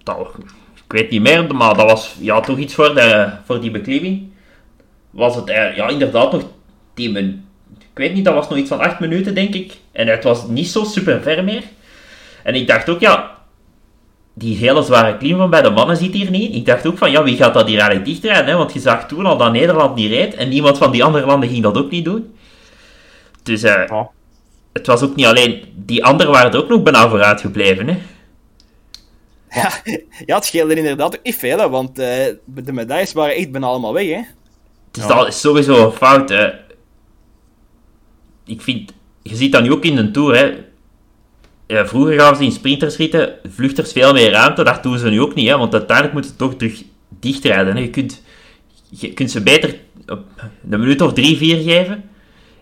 dat, 0.03 0.35
ik 0.75 0.93
weet 0.93 1.11
niet 1.11 1.21
meer, 1.23 1.55
maar 1.55 1.75
dat 1.75 1.91
was 1.91 2.17
ja, 2.21 2.41
toch 2.41 2.59
iets 2.59 2.75
voor, 2.75 2.95
de, 2.95 3.33
voor 3.45 3.61
die 3.61 3.71
beklimming. 3.71 4.29
Was 5.11 5.37
het 5.37 5.49
ja, 5.49 5.89
inderdaad 5.89 6.33
nog 6.33 6.45
10 6.95 7.13
minuten. 7.13 7.49
Ik 7.93 7.99
weet 7.99 8.15
niet, 8.15 8.25
dat 8.25 8.35
was 8.35 8.49
nog 8.49 8.59
iets 8.59 8.69
van 8.69 8.81
8 8.81 9.01
minuten, 9.01 9.35
denk 9.35 9.55
ik. 9.55 9.73
En 9.93 10.07
het 10.07 10.25
was 10.25 10.47
niet 10.47 10.69
zo 10.69 10.85
super 10.85 11.23
ver 11.23 11.45
meer. 11.45 11.63
En 12.43 12.55
ik 12.55 12.67
dacht 12.67 12.89
ook, 12.89 13.01
ja, 13.01 13.39
die 14.35 14.57
hele 14.57 14.83
zware 14.83 15.17
klim 15.17 15.37
van 15.37 15.51
bij 15.51 15.63
de 15.63 15.71
mannen 15.71 15.97
zit 15.97 16.13
hier 16.15 16.31
niet. 16.31 16.55
Ik 16.55 16.67
dacht 16.67 16.87
ook 16.87 16.99
van, 16.99 17.11
ja, 17.11 17.23
wie 17.23 17.37
gaat 17.37 17.55
dat 17.55 17.67
hier 17.67 17.79
eigenlijk 17.79 18.09
dichtrijden? 18.09 18.47
Hè? 18.47 18.57
Want 18.57 18.73
je 18.73 18.81
zag 18.81 19.07
toen 19.09 19.27
al 19.27 19.37
dat 19.37 19.53
Nederland 19.53 19.95
niet 19.95 20.11
reed. 20.11 20.35
En 20.35 20.49
niemand 20.49 20.79
van 20.79 20.91
die 20.91 21.05
andere 21.05 21.27
landen 21.27 21.49
ging 21.49 21.63
dat 21.63 21.77
ook 21.79 21.91
niet 21.91 22.05
doen. 22.05 22.35
Dus 23.43 23.63
eh, 23.63 23.87
Ja. 23.89 24.11
het 24.73 24.87
was 24.87 25.03
ook 25.03 25.17
niet 25.17 25.27
alleen... 25.27 25.63
Die 25.75 26.05
anderen 26.05 26.33
waren 26.33 26.53
er 26.53 26.59
ook 26.59 26.69
nog 26.69 26.83
bijna 26.83 27.09
vooruit 27.09 27.41
gebleven, 27.41 27.89
hè. 27.89 27.99
Ja, 29.51 29.71
ja, 30.27 30.35
het 30.35 30.45
scheelde 30.45 30.75
inderdaad 30.75 31.17
ook 31.17 31.23
niet 31.25 31.37
veel, 31.37 31.59
hè, 31.59 31.69
want 31.69 31.99
eh, 31.99 32.07
de 32.45 32.73
medailles 32.73 33.13
waren 33.13 33.35
echt 33.35 33.51
bijna 33.51 33.67
allemaal 33.67 33.93
weg, 33.93 34.07
hè. 34.07 34.21
Dus 34.91 35.07
dat 35.07 35.27
is 35.27 35.41
sowieso 35.41 35.85
een 35.87 35.93
fout. 35.93 36.29
hè. 36.29 36.49
Ik 38.51 38.61
vind, 38.61 38.93
je 39.23 39.37
ziet 39.37 39.53
dat 39.53 39.63
nu 39.63 39.73
ook 39.73 39.85
in 39.85 39.97
de 39.97 40.11
Tour. 40.11 40.37
Hè. 40.37 41.85
Vroeger 41.87 42.21
gaven 42.21 42.37
ze 42.37 42.45
in 42.45 42.53
sprintersritten 42.53 43.35
vluchters 43.49 43.93
veel 43.93 44.13
meer 44.13 44.31
ruimte. 44.31 44.65
Dat 44.65 44.83
doen 44.83 44.99
ze 44.99 45.09
nu 45.09 45.21
ook 45.21 45.35
niet, 45.35 45.49
hè, 45.49 45.59
want 45.59 45.73
uiteindelijk 45.73 46.13
moeten 46.13 46.31
ze 46.31 46.37
toch 46.37 46.55
terug 46.55 46.83
dichtrijden. 47.09 47.77
Hè. 47.77 47.83
Je, 47.83 47.91
kunt, 47.91 48.23
je 48.89 49.13
kunt 49.13 49.31
ze 49.31 49.43
beter 49.43 49.79
een 50.71 50.81
minuut 50.81 51.01
of 51.01 51.13
drie, 51.13 51.37
vier 51.37 51.63
geven. 51.63 52.11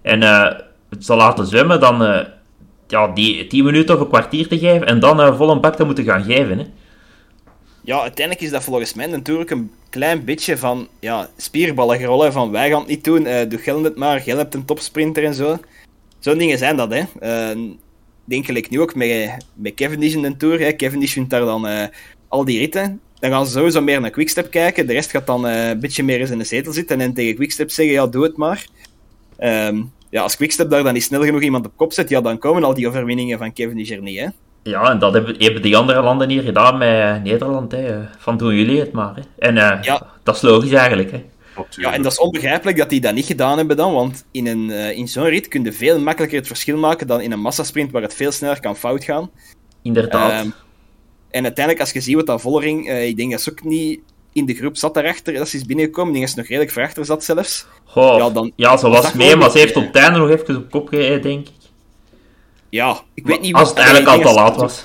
En 0.03 0.23
eh, 0.23 0.59
het 0.89 1.05
zal 1.05 1.17
laten 1.17 1.47
zwemmen, 1.47 1.81
dan 1.81 2.05
eh, 2.05 2.27
ja, 2.87 3.09
die 3.09 3.47
tien 3.47 3.65
minuten 3.65 3.95
of 3.95 4.01
een 4.01 4.09
kwartier 4.09 4.49
te 4.49 4.59
geven. 4.59 4.87
En 4.87 5.01
dan 5.01 5.21
eh, 5.21 5.37
vol 5.37 5.51
een 5.51 5.61
bak 5.61 5.77
te 5.77 5.85
moeten 5.85 6.05
gaan 6.05 6.25
geven. 6.25 6.59
Hè. 6.59 6.65
Ja, 7.81 8.01
uiteindelijk 8.01 8.47
is 8.47 8.53
dat 8.53 8.65
volgens 8.65 8.95
mij 8.95 9.07
natuurlijk 9.07 9.51
een 9.51 9.71
klein 9.91 10.25
beetje 10.25 10.57
van 10.57 10.89
ja, 11.01 11.31
spierballen 11.37 11.99
gerollen. 11.99 12.33
Van 12.33 12.51
wij 12.51 12.71
gaan 12.71 12.79
het 12.79 12.89
niet 12.89 13.05
doen, 13.05 13.27
eh 13.27 13.49
doe 13.49 13.59
Gel 13.59 13.83
het 13.83 13.97
maar, 13.97 14.21
Gel 14.21 14.37
hebt 14.37 14.55
een 14.55 14.65
topsprinter 14.65 15.25
en 15.25 15.35
zo. 15.35 15.59
Zo'n 16.19 16.39
dingen 16.39 16.59
zijn 16.59 16.77
dat, 16.77 16.93
hè. 16.93 17.03
Eh, 17.21 17.59
denk 18.25 18.49
ik 18.49 18.71
nu 18.71 18.81
ook 18.81 18.95
met, 18.95 19.37
met 19.55 19.75
Cavendish 19.75 20.15
in 20.15 20.23
de 20.23 20.37
Tour. 20.37 20.61
Hè. 20.61 20.77
Cavendish 20.77 21.15
wint 21.15 21.31
daar 21.31 21.41
dan 21.41 21.67
eh, 21.67 21.87
al 22.29 22.45
die 22.45 22.59
ritten. 22.59 23.01
Dan 23.19 23.31
gaan 23.31 23.47
ze 23.47 23.53
sowieso 23.53 23.81
meer 23.81 24.01
naar 24.01 24.11
Quickstep 24.11 24.51
kijken. 24.51 24.87
De 24.87 24.93
rest 24.93 25.11
gaat 25.11 25.27
dan 25.27 25.47
eh, 25.47 25.69
een 25.69 25.81
beetje 25.81 26.03
meer 26.03 26.21
eens 26.21 26.31
in 26.31 26.39
de 26.39 26.45
zetel 26.45 26.73
zitten 26.73 27.01
en 27.01 27.15
tegen 27.15 27.35
Quickstep 27.35 27.71
zeggen, 27.71 27.95
ja, 27.95 28.07
doe 28.07 28.23
het 28.23 28.37
maar. 28.37 28.67
Ehm, 29.37 29.83
ja, 30.11 30.23
als 30.23 30.37
Quickstep 30.37 30.71
daar 30.71 30.83
dan 30.83 30.93
niet 30.93 31.03
snel 31.03 31.25
genoeg 31.25 31.43
iemand 31.43 31.67
op 31.67 31.73
kop 31.77 31.93
zet, 31.93 32.09
ja, 32.09 32.21
dan 32.21 32.39
komen 32.39 32.65
al 32.65 32.75
die 32.75 32.89
overwinningen 32.89 33.39
van 33.39 33.53
Cavendish 33.53 33.91
er 33.91 34.03
niet, 34.03 34.19
hè. 34.19 34.27
Ja, 34.63 34.91
en 34.91 34.99
dat 34.99 35.13
hebben, 35.13 35.35
hebben 35.39 35.63
die 35.63 35.77
andere 35.77 36.03
landen 36.03 36.29
hier 36.29 36.43
gedaan 36.43 36.79
met 36.79 37.23
Nederland. 37.25 37.73
Hè. 37.73 37.99
Van 38.19 38.37
doen 38.37 38.55
jullie 38.55 38.81
het 38.81 38.93
maar. 38.93 39.15
Hè. 39.15 39.23
En 39.39 39.57
eh, 39.59 39.83
Ja. 39.83 40.07
dat 40.23 40.35
is 40.37 40.43
logisch 40.43 40.73
eigenlijk. 40.73 41.11
Hè. 41.11 41.25
Ja, 41.71 41.93
en 41.93 42.03
dat 42.03 42.13
is 42.13 42.19
onbegrijpelijk 42.19 42.77
dat 42.77 42.89
die 42.91 43.01
dat 43.01 43.15
niet 43.15 43.25
gedaan 43.27 43.59
hebben 43.59 43.77
dan, 43.77 43.93
want 43.93 44.25
in, 44.31 44.47
een, 44.47 44.71
eh, 44.71 44.97
in 44.97 45.09
zo'n 45.09 45.25
rit 45.25 45.49
kun 45.49 45.65
je 45.65 45.73
veel 45.73 46.01
makkelijker 46.01 46.39
het 46.39 46.47
verschil 46.47 46.77
maken 46.77 47.07
dan 47.07 47.21
in 47.21 47.33
een 47.33 47.41
massasprint 47.41 47.91
waar 47.93 48.03
het 48.03 48.15
veel 48.15 48.33
sneller 48.33 48.61
kan 48.61 48.77
fout 48.77 49.05
gaan. 49.05 49.31
Inderdaad. 49.83 50.31
Ehm, 50.31 50.49
en 51.31 51.43
uiteindelijk, 51.45 51.81
als 51.81 51.93
je 51.93 52.01
ziet 52.01 52.15
wat 52.15 52.27
dat 52.27 52.41
Vollering, 52.41 52.89
eh, 52.89 53.07
ik 53.07 53.17
denk 53.17 53.31
dat 53.31 53.41
ze 53.41 53.51
ook 53.51 53.65
niet 53.65 54.01
in 54.33 54.47
de 54.47 54.55
groep 54.55 54.77
zat 54.77 54.95
daarachter, 54.95 55.33
dat 55.35 55.49
ze 55.49 55.57
is 55.57 55.65
binnengekomen, 55.65 56.09
ik 56.09 56.15
denk 56.15 56.25
dat 56.27 56.35
ze 56.35 56.41
nog 56.41 56.49
redelijk 56.49 56.73
verachter 56.73 57.05
zat 57.05 57.25
zelfs. 57.25 57.67
Goh, 57.85 58.19
ja, 58.19 58.25
ja, 58.25 58.31
dan- 58.69 58.79
ze 58.79 58.89
was 58.89 59.13
mee, 59.13 59.37
maar 59.37 59.51
ze 59.51 59.59
heeft 59.59 59.77
op 59.77 59.87
het 59.87 59.97
einde 59.97 60.19
nog 60.19 60.31
even 60.31 60.57
op 60.57 60.71
kop 60.71 60.89
gereden, 60.89 61.23
denk 61.23 61.49
ik. 61.49 61.55
Ja, 62.69 63.01
ik 63.15 63.27
weet 63.27 63.41
niet... 63.41 63.55
Als 63.55 63.69
het 63.69 63.79
eigenlijk 63.79 64.09
al 64.09 64.21
te 64.21 64.33
laat 64.35 64.57
was. 64.57 64.85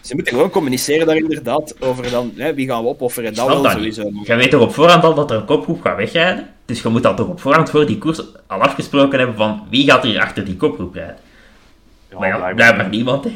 Ze 0.00 0.14
moeten 0.14 0.32
gewoon 0.34 0.50
communiceren 0.50 1.06
daar 1.06 1.16
inderdaad 1.16 1.74
over 1.82 2.10
dan, 2.10 2.32
hè, 2.36 2.54
wie 2.54 2.66
gaan 2.68 2.82
we 2.82 2.88
opofferen, 2.88 3.34
dat 3.34 3.46
wel 3.46 3.62
dat 3.62 3.72
sowieso. 3.72 4.10
Je 4.24 4.34
weet 4.34 4.50
toch 4.50 4.60
op 4.62 4.74
voorhand 4.74 5.04
al 5.04 5.14
dat 5.14 5.30
er 5.30 5.36
een 5.36 5.44
kopgroep 5.44 5.80
gaat 5.82 5.96
wegrijden? 5.96 6.54
Dus 6.64 6.82
je 6.82 6.88
moet 6.88 7.02
dat 7.02 7.16
toch 7.16 7.28
op 7.28 7.40
voorhand 7.40 7.70
voor 7.70 7.86
die 7.86 7.98
koers 7.98 8.20
al 8.46 8.60
afgesproken 8.60 9.18
hebben 9.18 9.36
van 9.36 9.66
wie 9.70 9.90
gaat 9.90 10.02
hier 10.02 10.20
achter 10.20 10.44
die 10.44 10.56
kopgroep 10.56 10.94
rijden. 10.94 11.16
Ja, 12.10 12.18
maar 12.18 12.28
ja, 12.28 12.52
blijkbaar. 12.54 12.88
niemand. 12.88 13.24
Hè. 13.24 13.30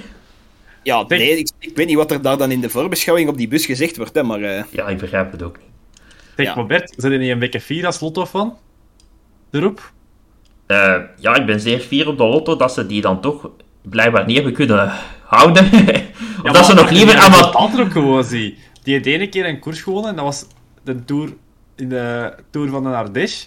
Ja, 0.82 1.04
nee, 1.08 1.38
ik, 1.38 1.50
ik 1.58 1.76
weet 1.76 1.86
niet 1.86 1.96
wat 1.96 2.10
er 2.10 2.22
daar 2.22 2.36
dan 2.38 2.50
in 2.50 2.60
de 2.60 2.70
voorbeschouwing 2.70 3.28
op 3.28 3.36
die 3.36 3.48
bus 3.48 3.66
gezegd 3.66 3.96
wordt, 3.96 4.14
hè, 4.14 4.22
maar... 4.22 4.40
eh, 4.42 4.62
Ja, 4.70 4.88
ik 4.88 4.98
begrijp 4.98 5.32
het 5.32 5.42
ook 5.42 5.56
niet. 5.58 5.66
Zeg, 6.36 6.46
Ja. 6.46 6.54
maar 6.54 6.66
Bert, 6.66 6.92
zijn 6.96 7.12
er 7.12 7.18
niet 7.18 7.30
een 7.30 7.38
beetje 7.38 7.60
fier 7.60 7.86
als 7.86 8.00
Lotto 8.00 8.24
van? 8.24 8.56
Erop? 9.50 9.92
Eh, 10.72 11.00
ja, 11.16 11.34
ik 11.34 11.46
ben 11.46 11.60
zeer 11.60 11.78
fier 11.78 12.08
op 12.08 12.18
de 12.18 12.24
lotto 12.24 12.56
dat 12.56 12.72
ze 12.72 12.86
die 12.86 13.00
dan 13.00 13.20
toch 13.20 13.50
blijkbaar 13.82 14.26
niet 14.26 14.36
hebben 14.36 14.54
kunnen 14.54 14.92
houden. 15.24 15.64
of 16.44 16.52
dat 16.52 16.66
ze 16.66 16.74
nog 16.74 16.90
liever 16.90 17.16
aan 17.18 17.30
wat... 17.30 17.54
altijd 17.54 17.86
ook 17.86 17.92
gewoon 17.92 18.24
zie. 18.24 18.58
Die 18.82 19.00
de 19.00 19.12
ene 19.12 19.28
keer 19.28 19.46
een 19.46 19.58
koers 19.58 19.82
gewonnen 19.82 20.10
en 20.10 20.16
dat 20.16 20.24
was 20.24 20.46
de 20.82 21.04
Tour, 21.04 21.32
in 21.76 21.88
de 21.88 22.34
Tour 22.50 22.68
van 22.68 22.82
de 22.82 22.88
Ardèche. 22.88 23.46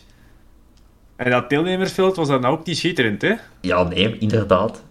En 1.16 1.32
dat 1.32 1.50
deelnemersveld 1.50 2.16
was 2.16 2.28
dan 2.28 2.46
ook 2.46 2.66
niet 2.66 2.78
schitterend, 2.78 3.22
hè? 3.22 3.34
Ja, 3.62 3.84
nee, 3.84 4.18
inderdaad. 4.18 4.84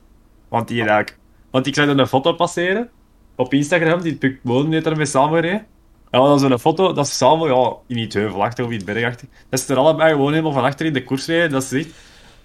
Want, 0.48 0.68
die, 0.68 0.84
raak- 0.84 1.18
want 1.50 1.66
ik 1.66 1.74
zag 1.74 1.86
er 1.86 1.98
een 1.98 2.06
foto 2.06 2.32
passeren 2.32 2.88
op 3.36 3.52
Instagram, 3.52 4.00
die 4.00 4.16
Puk 4.16 4.38
Molen 4.42 4.72
heeft 4.72 4.84
daarmee 4.84 5.06
samengereden. 5.06 5.66
En 6.10 6.20
was 6.20 6.42
een 6.42 6.58
foto 6.58 6.92
dat 6.92 7.08
ze 7.08 7.14
samen, 7.14 7.54
ja, 7.54 7.72
in 7.86 7.98
iets 7.98 8.14
heuvelachtig 8.14 8.64
of 8.64 8.70
iets 8.70 8.84
bergachtig, 8.84 9.28
dat 9.48 9.60
ze 9.60 9.72
er 9.72 9.78
allebei 9.78 10.10
gewoon 10.10 10.30
helemaal 10.30 10.52
van 10.52 10.64
achter 10.64 10.86
in 10.86 10.92
de 10.92 11.04
koers 11.04 11.26
rijden. 11.26 11.50
Dat 11.50 11.64
ze 11.64 11.76
zegt, 11.76 11.94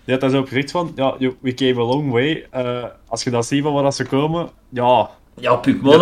die 0.03 0.13
had 0.13 0.21
daar 0.21 0.29
zo 0.29 0.39
op 0.39 0.47
gezegd 0.47 0.71
van, 0.71 0.91
ja, 0.95 1.15
we 1.41 1.53
came 1.53 1.75
a 1.81 1.83
long 1.83 2.11
way. 2.11 2.47
Eh, 2.51 2.83
als 3.07 3.23
je 3.23 3.29
dat 3.29 3.45
ziet 3.45 3.63
van 3.63 3.73
waar 3.73 3.83
dat 3.83 3.95
ze 3.95 4.05
komen, 4.05 4.49
ja, 4.69 5.09
Ja, 5.35 5.59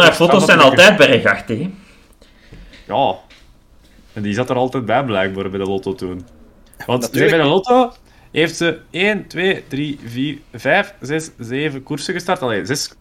is 0.09 0.15
foto's 0.15 0.45
zijn 0.45 0.59
altijd 0.59 0.97
bergachtig. 0.97 1.59
hè. 1.59 1.69
ja. 2.87 3.15
En 4.13 4.21
die 4.23 4.33
zat 4.33 4.49
er 4.49 4.55
altijd 4.55 4.85
bij 4.85 5.03
blijkbaar 5.03 5.49
bij 5.49 5.59
de 5.59 5.65
lotto 5.65 5.93
toen. 5.95 6.25
Want 6.85 7.01
Natuurlijk. 7.01 7.31
bij 7.31 7.41
de 7.41 7.47
lotto 7.49 7.91
heeft 8.31 8.55
ze 8.55 8.79
1, 8.89 9.27
2, 9.27 9.63
3, 9.67 9.99
4, 10.05 10.37
5, 10.53 10.93
6, 11.01 11.29
7 11.37 11.83
koersen 11.83 12.13
gestart. 12.13 12.41
Allee, 12.41 12.65
6, 12.65 12.93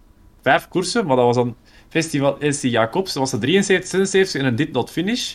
5 0.43 0.69
koersen, 0.69 1.07
maar 1.07 1.17
dat 1.17 1.25
was 1.25 1.37
dan 1.37 1.57
Festival 1.89 2.37
SC 2.41 2.63
Jacobs. 2.63 3.13
Dat 3.13 3.23
was 3.23 3.31
de 3.31 3.39
73, 3.39 3.89
76 3.89 4.41
en 4.41 4.47
een 4.47 4.57
Did 4.57 4.73
Not 4.73 4.91
Finish. 4.91 5.35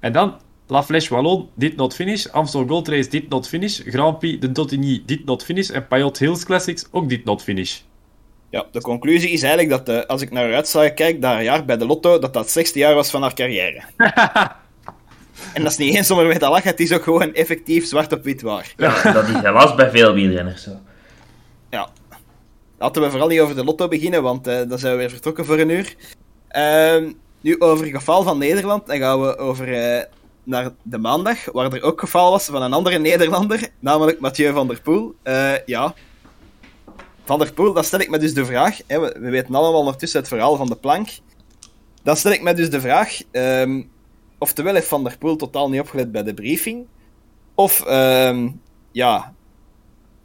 En 0.00 0.12
dan 0.12 0.34
La 0.66 0.82
Flèche 0.82 1.10
Wallon, 1.10 1.48
Did 1.54 1.76
Not 1.76 1.94
Finish. 1.94 2.26
Amstel 2.32 2.66
Gold 2.66 2.88
Race, 2.88 3.08
Did 3.08 3.28
Not 3.28 3.48
Finish. 3.48 3.80
Grand 3.86 4.18
Prix 4.18 4.40
de 4.40 4.52
Dottigny, 4.52 5.02
Did 5.06 5.24
Not 5.24 5.44
Finish. 5.44 5.70
En 5.70 5.86
Payot 5.86 6.18
Hills 6.18 6.44
Classics, 6.44 6.86
ook 6.90 7.08
Did 7.08 7.24
Not 7.24 7.42
Finish. 7.42 7.80
Ja, 8.50 8.66
de 8.70 8.80
conclusie 8.80 9.30
is 9.30 9.42
eigenlijk 9.42 9.86
dat 9.86 9.96
eh, 9.96 10.06
als 10.08 10.22
ik 10.22 10.30
naar 10.30 10.52
haar 10.52 10.92
kijk, 10.92 11.22
dat 11.22 11.32
haar 11.32 11.42
jaar 11.42 11.64
bij 11.64 11.76
de 11.76 11.86
Lotto, 11.86 12.18
dat 12.18 12.32
dat 12.32 12.42
het 12.42 12.50
slechtste 12.50 12.78
jaar 12.78 12.94
was 12.94 13.10
van 13.10 13.22
haar 13.22 13.34
carrière. 13.34 13.82
en 15.54 15.62
dat 15.62 15.70
is 15.70 15.76
niet 15.76 15.94
eens 15.94 16.10
om 16.10 16.18
ermee 16.18 16.38
te 16.38 16.48
lachen, 16.48 16.70
het 16.70 16.80
is 16.80 16.92
ook 16.92 17.02
gewoon 17.02 17.34
effectief 17.34 17.86
zwart 17.86 18.12
op 18.12 18.24
wit 18.24 18.42
waar. 18.42 18.74
Ja, 18.76 19.12
dat 19.12 19.28
is 19.28 19.34
helaas 19.34 19.74
bij 19.74 19.90
veel 19.90 20.12
wielrenners 20.12 20.62
zo. 20.62 20.70
Ja. 21.70 21.88
Laten 22.78 23.02
we 23.02 23.10
vooral 23.10 23.28
niet 23.28 23.40
over 23.40 23.54
de 23.54 23.64
Lotto 23.64 23.88
beginnen, 23.88 24.22
want 24.22 24.46
eh, 24.46 24.60
dan 24.68 24.78
zijn 24.78 24.92
we 24.92 24.98
weer 24.98 25.10
vertrokken 25.10 25.44
voor 25.44 25.58
een 25.58 25.70
uur. 25.70 25.94
Ehm, 26.48 27.12
nu 27.40 27.60
over 27.60 27.86
geval 27.86 28.22
van 28.22 28.38
Nederland, 28.38 28.86
dan 28.86 28.98
gaan 28.98 29.20
we 29.20 29.36
over 29.36 29.72
eh, 29.72 30.04
naar 30.44 30.70
de 30.82 30.98
maandag, 30.98 31.44
waar 31.52 31.72
er 31.72 31.82
ook 31.82 32.00
geval 32.00 32.30
was 32.30 32.44
van 32.44 32.62
een 32.62 32.72
andere 32.72 32.98
Nederlander, 32.98 33.68
namelijk 33.78 34.20
Mathieu 34.20 34.52
van 34.52 34.68
der 34.68 34.80
Poel. 34.80 35.14
Eh, 35.22 35.52
ja. 35.66 35.94
Van 37.24 37.38
der 37.38 37.52
Poel, 37.52 37.72
dan 37.72 37.84
stel 37.84 38.00
ik 38.00 38.10
me 38.10 38.18
dus 38.18 38.34
de 38.34 38.44
vraag, 38.44 38.78
hè, 38.86 39.00
we, 39.00 39.16
we 39.20 39.30
weten 39.30 39.54
allemaal 39.54 39.78
ondertussen 39.78 40.20
het 40.20 40.28
verhaal 40.28 40.56
van 40.56 40.66
de 40.66 40.76
plank. 40.76 41.08
Dan 42.02 42.16
stel 42.16 42.32
ik 42.32 42.42
me 42.42 42.54
dus 42.54 42.70
de 42.70 42.80
vraag, 42.80 43.20
ehm, 43.30 43.82
oftewel 44.38 44.74
heeft 44.74 44.88
Van 44.88 45.04
der 45.04 45.18
Poel 45.18 45.36
totaal 45.36 45.70
niet 45.70 45.80
opgelet 45.80 46.12
bij 46.12 46.22
de 46.22 46.34
briefing, 46.34 46.86
of 47.54 47.84
ehm, 47.86 48.48
ja, 48.92 49.34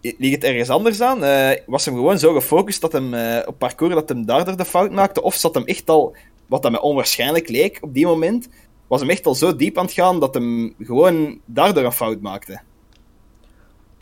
Ligt 0.01 0.35
het 0.35 0.43
ergens 0.43 0.69
anders 0.69 1.01
aan? 1.01 1.23
Eh, 1.23 1.57
was 1.65 1.85
hem 1.85 1.95
gewoon 1.95 2.19
zo 2.19 2.33
gefocust 2.33 2.81
dat 2.81 2.91
hem 2.91 3.13
eh, 3.13 3.47
op 3.47 3.57
parcours 3.57 3.93
dat 3.93 4.09
hem 4.09 4.25
daardoor 4.25 4.57
de 4.57 4.65
fout 4.65 4.91
maakte? 4.91 5.21
Of 5.21 5.35
zat 5.35 5.55
hem 5.55 5.65
echt 5.65 5.89
al, 5.89 6.15
wat 6.45 6.61
dat 6.61 6.71
mij 6.71 6.81
onwaarschijnlijk 6.81 7.49
leek 7.49 7.77
op 7.81 7.93
die 7.93 8.05
moment, 8.05 8.49
was 8.89 8.99
hem 8.99 9.09
echt 9.09 9.25
al 9.25 9.35
zo 9.35 9.55
diep 9.55 9.77
aan 9.77 9.85
het 9.85 9.93
gaan 9.93 10.19
dat 10.19 10.33
hem 10.33 10.73
gewoon 10.79 11.39
daardoor 11.45 11.83
een 11.83 11.91
fout 11.91 12.21
maakte? 12.21 12.59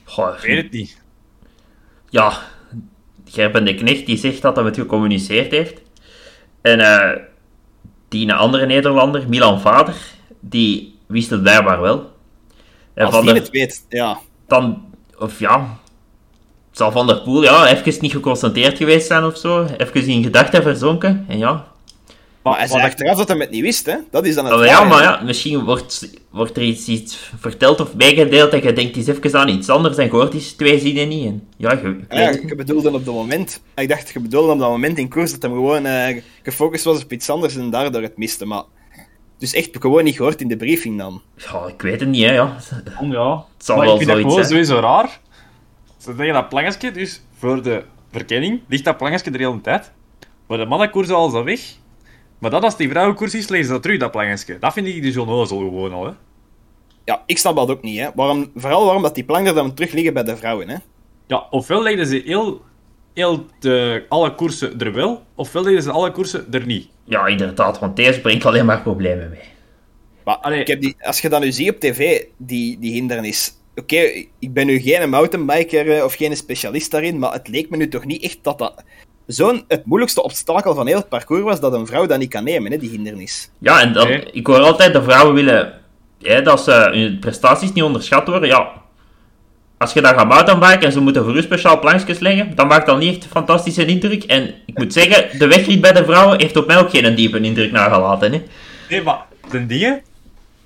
Goh, 0.03 0.35
Ik 0.35 0.41
weet 0.41 0.63
het 0.63 0.71
niet. 0.71 1.01
ja, 2.09 2.41
Gerben 3.25 3.65
de 3.65 3.75
Knecht 3.75 4.05
die 4.05 4.17
zegt 4.17 4.41
dat 4.41 4.55
hij 4.55 4.65
het 4.65 4.75
gecommuniceerd 4.75 5.51
heeft. 5.51 5.81
En 6.61 6.79
eh, 6.79 7.23
die 8.07 8.23
een 8.27 8.31
andere 8.35 8.65
Nederlander, 8.65 9.29
Milan 9.29 9.59
Vader, 9.61 9.95
die 10.39 10.95
wist 11.05 11.29
het 11.29 11.41
blijkbaar 11.41 11.81
wel. 11.81 12.11
En 12.93 13.05
Als 13.05 13.15
van 13.15 13.23
die 13.23 13.33
der, 13.33 13.41
het 13.41 13.51
weet, 13.51 13.85
ja. 13.89 14.19
dan, 14.47 14.93
of 15.17 15.39
ja, 15.39 15.77
zal 16.71 16.91
Van 16.91 17.07
der 17.07 17.21
Poel 17.21 17.43
ja, 17.43 17.67
even 17.67 18.01
niet 18.01 18.11
geconcentreerd 18.11 18.77
geweest 18.77 19.07
zijn 19.07 19.23
of 19.23 19.37
zo. 19.37 19.63
Even 19.77 20.07
in 20.07 20.23
gedachten 20.23 20.61
verzonken. 20.63 21.25
En 21.27 21.37
ja, 21.37 21.67
Maar 22.49 22.57
hij 22.57 22.67
zei 22.67 22.83
achteraf 22.83 23.17
dat 23.17 23.27
hij 23.27 23.37
het 23.37 23.49
niet 23.49 23.61
wist, 23.61 23.85
hè? 23.85 23.95
Dat 24.11 24.25
is 24.25 24.35
dan 24.35 24.45
het 24.45 24.53
Oh, 24.53 24.65
ja, 24.65 24.83
maar 24.83 25.01
ja, 25.01 25.21
misschien 25.23 25.63
wordt, 25.63 26.09
wordt 26.29 26.57
er 26.57 26.63
iets, 26.63 26.87
iets 26.87 27.31
verteld 27.39 27.79
of 27.79 27.95
meegedeeld 27.95 28.53
en 28.53 28.63
je 28.63 28.73
denkt 28.73 28.95
eens 28.95 29.07
even 29.07 29.39
aan 29.39 29.47
iets 29.49 29.69
anders 29.69 29.97
en 29.97 30.05
je 30.05 30.11
hoort 30.11 30.31
die 30.31 30.55
twee 30.55 30.79
zinnen 30.79 31.07
niet. 31.07 31.25
En 31.25 31.47
ja, 31.57 31.71
je, 31.71 31.77
ik 31.77 32.05
Ah 32.09 32.19
Ja, 32.19 32.29
ik 32.29 32.43
niet. 32.43 32.57
bedoelde 32.57 32.91
op 32.91 33.05
dat 33.05 33.13
moment. 33.13 33.61
Ik 33.75 33.89
dacht, 33.89 34.09
je 34.09 34.19
bedoelde 34.19 34.51
op 34.51 34.59
dat 34.59 34.69
moment 34.69 34.97
in 34.97 35.09
koers 35.09 35.31
dat 35.31 35.41
hem 35.41 35.51
gewoon 35.51 35.85
eh, 35.85 36.21
gefocust 36.43 36.83
was 36.83 37.03
op 37.03 37.11
iets 37.11 37.29
anders 37.29 37.55
en 37.55 37.69
daardoor 37.69 38.01
het 38.01 38.17
miste. 38.17 38.45
Maar 38.45 38.63
dus 39.37 39.53
echt 39.53 39.69
gewoon 39.79 40.03
niet 40.03 40.15
gehoord 40.15 40.41
in 40.41 40.47
de 40.47 40.57
briefing 40.57 40.97
dan. 40.97 41.21
Ja, 41.35 41.67
ik 41.67 41.81
weet 41.81 41.99
het 41.99 42.09
niet, 42.09 42.23
hè, 42.23 42.31
ja. 42.31 42.57
Ja. 43.01 43.45
Het 43.57 43.65
zal 43.65 43.75
maar 43.77 43.85
wel 43.85 43.95
ik 43.95 44.01
vind 44.01 44.17
dat 44.17 44.31
gewoon 44.31 44.45
sowieso 44.45 44.79
raar. 44.79 45.19
Ze 45.97 46.13
zeggen 46.15 46.33
dat 46.33 46.49
plangetje, 46.49 46.91
dus 46.91 47.21
voor 47.37 47.63
de 47.63 47.83
verkenning, 48.11 48.61
ligt 48.67 48.83
dat 48.83 48.97
plangetje 48.97 49.31
de 49.31 49.37
hele 49.37 49.61
tijd. 49.61 49.91
Maar 50.47 50.57
de 50.57 50.65
mannenkoers 50.65 51.09
al 51.09 51.33
al 51.33 51.43
weg. 51.43 51.59
Maar 52.37 52.51
dat 52.51 52.63
als 52.63 52.77
die 52.77 52.89
vrouwenkoers 52.89 53.35
is, 53.35 53.47
lezen 53.47 53.65
ze 53.65 53.71
dat 53.71 53.81
terug, 53.81 53.99
dat 53.99 54.11
plangetje. 54.11 54.59
Dat 54.59 54.73
vind 54.73 54.87
ik 54.87 55.01
dus 55.01 55.17
onnozel 55.17 55.57
gewoon 55.57 55.93
al, 55.93 56.05
hè. 56.05 56.11
Ja, 57.03 57.23
ik 57.25 57.37
snap 57.37 57.55
dat 57.55 57.69
ook 57.69 57.81
niet, 57.81 57.99
hè. 57.99 58.09
Waarom, 58.15 58.51
vooral 58.55 58.83
waarom 58.85 59.01
dat 59.01 59.15
die 59.15 59.23
planken 59.23 59.55
dan 59.55 59.73
terug 59.73 59.91
liggen 59.91 60.13
bij 60.13 60.23
de 60.23 60.37
vrouwen, 60.37 60.69
hè. 60.69 60.77
Ja, 61.27 61.47
ofwel 61.49 61.83
legden 61.83 62.07
ze 62.07 62.21
heel, 62.25 62.61
heel 63.13 63.45
de, 63.59 64.05
alle 64.09 64.35
koersen 64.35 64.79
er 64.79 64.93
wel, 64.93 65.23
ofwel 65.35 65.63
legden 65.63 65.83
ze 65.83 65.91
alle 65.91 66.11
koersen 66.11 66.47
er 66.51 66.65
niet. 66.65 66.89
Ja, 67.03 67.27
inderdaad, 67.27 67.79
want 67.79 67.95
deze 67.95 68.21
brengt 68.21 68.45
alleen 68.45 68.65
maar 68.65 68.81
problemen 68.81 69.29
mee. 69.29 69.55
Maar 70.23 70.37
Allee. 70.37 70.59
ik 70.59 70.67
heb 70.67 70.81
die, 70.81 70.95
als 70.99 71.21
je 71.21 71.29
dat 71.29 71.41
nu 71.41 71.51
ziet 71.51 71.69
op 71.69 71.79
tv, 71.79 72.23
die, 72.37 72.79
die 72.79 72.91
hindernis... 72.91 73.55
Oké, 73.75 73.97
ik 74.39 74.53
ben 74.53 74.65
nu 74.65 74.79
geen 74.79 75.09
mountainbiker 75.09 75.97
eh, 75.97 76.03
of 76.03 76.13
geen 76.13 76.37
specialist 76.37 76.91
daarin, 76.91 77.19
maar 77.19 77.33
het 77.33 77.47
leek 77.47 77.69
me 77.69 77.77
nu 77.77 77.87
toch 77.87 78.05
niet 78.05 78.23
echt 78.23 78.37
dat 78.41 78.57
dat 78.57 78.83
zo'n 79.27 79.63
het 79.67 79.85
moeilijkste 79.85 80.23
obstakel 80.23 80.75
van 80.75 80.87
heel 80.87 80.97
het 80.97 81.09
parcours 81.09 81.43
was 81.43 81.59
dat 81.59 81.73
een 81.73 81.85
vrouw 81.87 82.05
dat 82.05 82.19
niet 82.19 82.29
kan 82.29 82.43
nemen, 82.43 82.71
hè, 82.71 82.77
die 82.77 82.89
hindernis. 82.89 83.49
Ja, 83.59 83.81
en 83.81 83.93
dan, 83.93 84.07
Nee. 84.07 84.23
ik 84.31 84.47
hoor 84.47 84.59
altijd 84.59 84.93
de 84.93 85.03
vrouwen 85.03 85.33
willen 85.35 85.73
hè, 86.21 86.41
dat 86.41 86.63
ze 86.63 86.71
hun 86.91 87.19
prestaties 87.19 87.73
niet 87.73 87.83
onderschat 87.83 88.27
worden. 88.27 88.49
Ja, 88.49 88.71
als 89.77 89.93
je 89.93 90.01
dan 90.01 90.13
gaat 90.13 90.27
mountainbiken 90.27 90.81
en 90.81 90.91
ze 90.91 90.99
moeten 90.99 91.23
voor 91.23 91.35
u 91.37 91.41
speciaal 91.41 91.79
plankjes 91.79 92.19
leggen, 92.19 92.55
dan 92.55 92.67
maakt 92.67 92.85
dat 92.85 92.99
niet 92.99 93.15
echt 93.15 93.23
een 93.23 93.29
fantastische 93.29 93.85
indruk. 93.85 94.23
En 94.23 94.53
ik 94.65 94.77
moet 94.77 94.93
zeggen, 94.93 95.39
de 95.39 95.47
wegrit 95.47 95.81
bij 95.81 95.91
de 95.91 96.03
vrouwen 96.03 96.39
heeft 96.39 96.55
op 96.57 96.67
mij 96.67 96.77
ook 96.77 96.89
geen 96.89 97.15
diepe 97.15 97.39
indruk 97.39 97.71
nagelaten. 97.71 98.31
Hè. 98.31 98.43
Nee, 98.89 99.01
maar 99.01 99.25
de 99.51 99.65
dingen, 99.65 100.01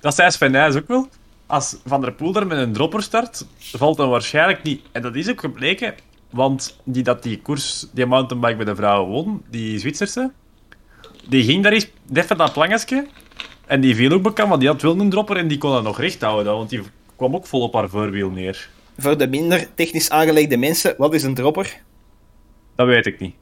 dat 0.00 0.14
zei 0.14 0.30
Sven 0.30 0.50
Nys 0.50 0.76
ook 0.76 0.88
wel. 0.88 1.08
Als 1.46 1.76
Van 1.86 2.00
der 2.00 2.12
Poel 2.12 2.34
er 2.34 2.46
met 2.46 2.58
een 2.58 2.72
dropper 2.72 3.02
start, 3.02 3.46
valt 3.58 3.96
dan 3.96 4.08
waarschijnlijk 4.08 4.62
niet. 4.62 4.82
En 4.92 5.02
dat 5.02 5.14
is 5.14 5.30
ook 5.30 5.40
gebleken, 5.40 5.94
want 6.32 6.76
die 6.84 7.02
dat 7.02 7.22
die 7.22 7.40
koers, 7.40 7.86
die 7.92 8.06
mountainbike 8.06 8.56
bij 8.56 8.64
de 8.64 8.74
vrouwen 8.74 9.10
won, 9.10 9.42
die 9.50 9.78
Zwitserse, 9.78 10.30
die 11.28 11.44
ging 11.44 11.62
daar 11.62 11.72
eens 11.72 11.90
even 12.12 12.36
dat 12.36 12.52
plangetje. 12.52 13.06
En 13.66 13.80
die 13.80 13.94
viel 13.94 14.12
ook 14.12 14.22
bekend, 14.22 14.48
want 14.48 14.60
die 14.60 14.68
had 14.70 14.82
wel 14.82 15.00
een 15.00 15.10
dropper 15.10 15.36
en 15.36 15.48
die 15.48 15.58
kon 15.58 15.70
dat 15.70 15.82
nog 15.82 16.00
recht 16.00 16.20
houden, 16.20 16.52
want 16.52 16.70
die 16.70 16.82
kwam 17.16 17.34
ook 17.34 17.46
vol 17.46 17.60
op 17.60 17.74
haar 17.74 17.88
voorwiel 17.88 18.30
neer. 18.30 18.68
Voor 18.98 19.18
de 19.18 19.28
minder 19.28 19.66
technisch 19.74 20.10
aangelegde 20.10 20.56
mensen, 20.56 20.94
wat 20.98 21.14
is 21.14 21.22
een 21.22 21.34
dropper? 21.34 21.80
Dat 22.76 22.86
weet 22.86 23.06
ik 23.06 23.20
niet. 23.20 23.34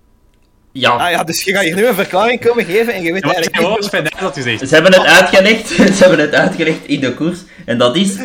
Ja, 0.72 0.90
Ah 0.90 1.10
ja, 1.10 1.24
dus 1.24 1.44
je 1.44 1.52
gaat 1.52 1.62
hier 1.62 1.74
nu 1.74 1.86
een 1.86 1.94
verklaring 1.94 2.40
komen 2.40 2.64
geven 2.64 2.94
en 2.94 3.02
je 3.02 3.12
weet 3.12 3.22
Ja, 3.22 3.32
eigenlijk 3.32 3.56
gewoon 3.56 3.78
niet... 3.80 4.32
Gezegd. 4.32 4.68
Ze 4.68 4.74
hebben 4.74 4.92
het 4.92 5.04
uitgelegd. 5.04 5.68
Ze 5.96 5.96
hebben 5.98 6.18
het 6.18 6.34
uitgelegd 6.34 6.86
in 6.86 7.00
de 7.00 7.14
koers. 7.14 7.38
En 7.64 7.78
dat 7.78 7.96
is 7.96 8.16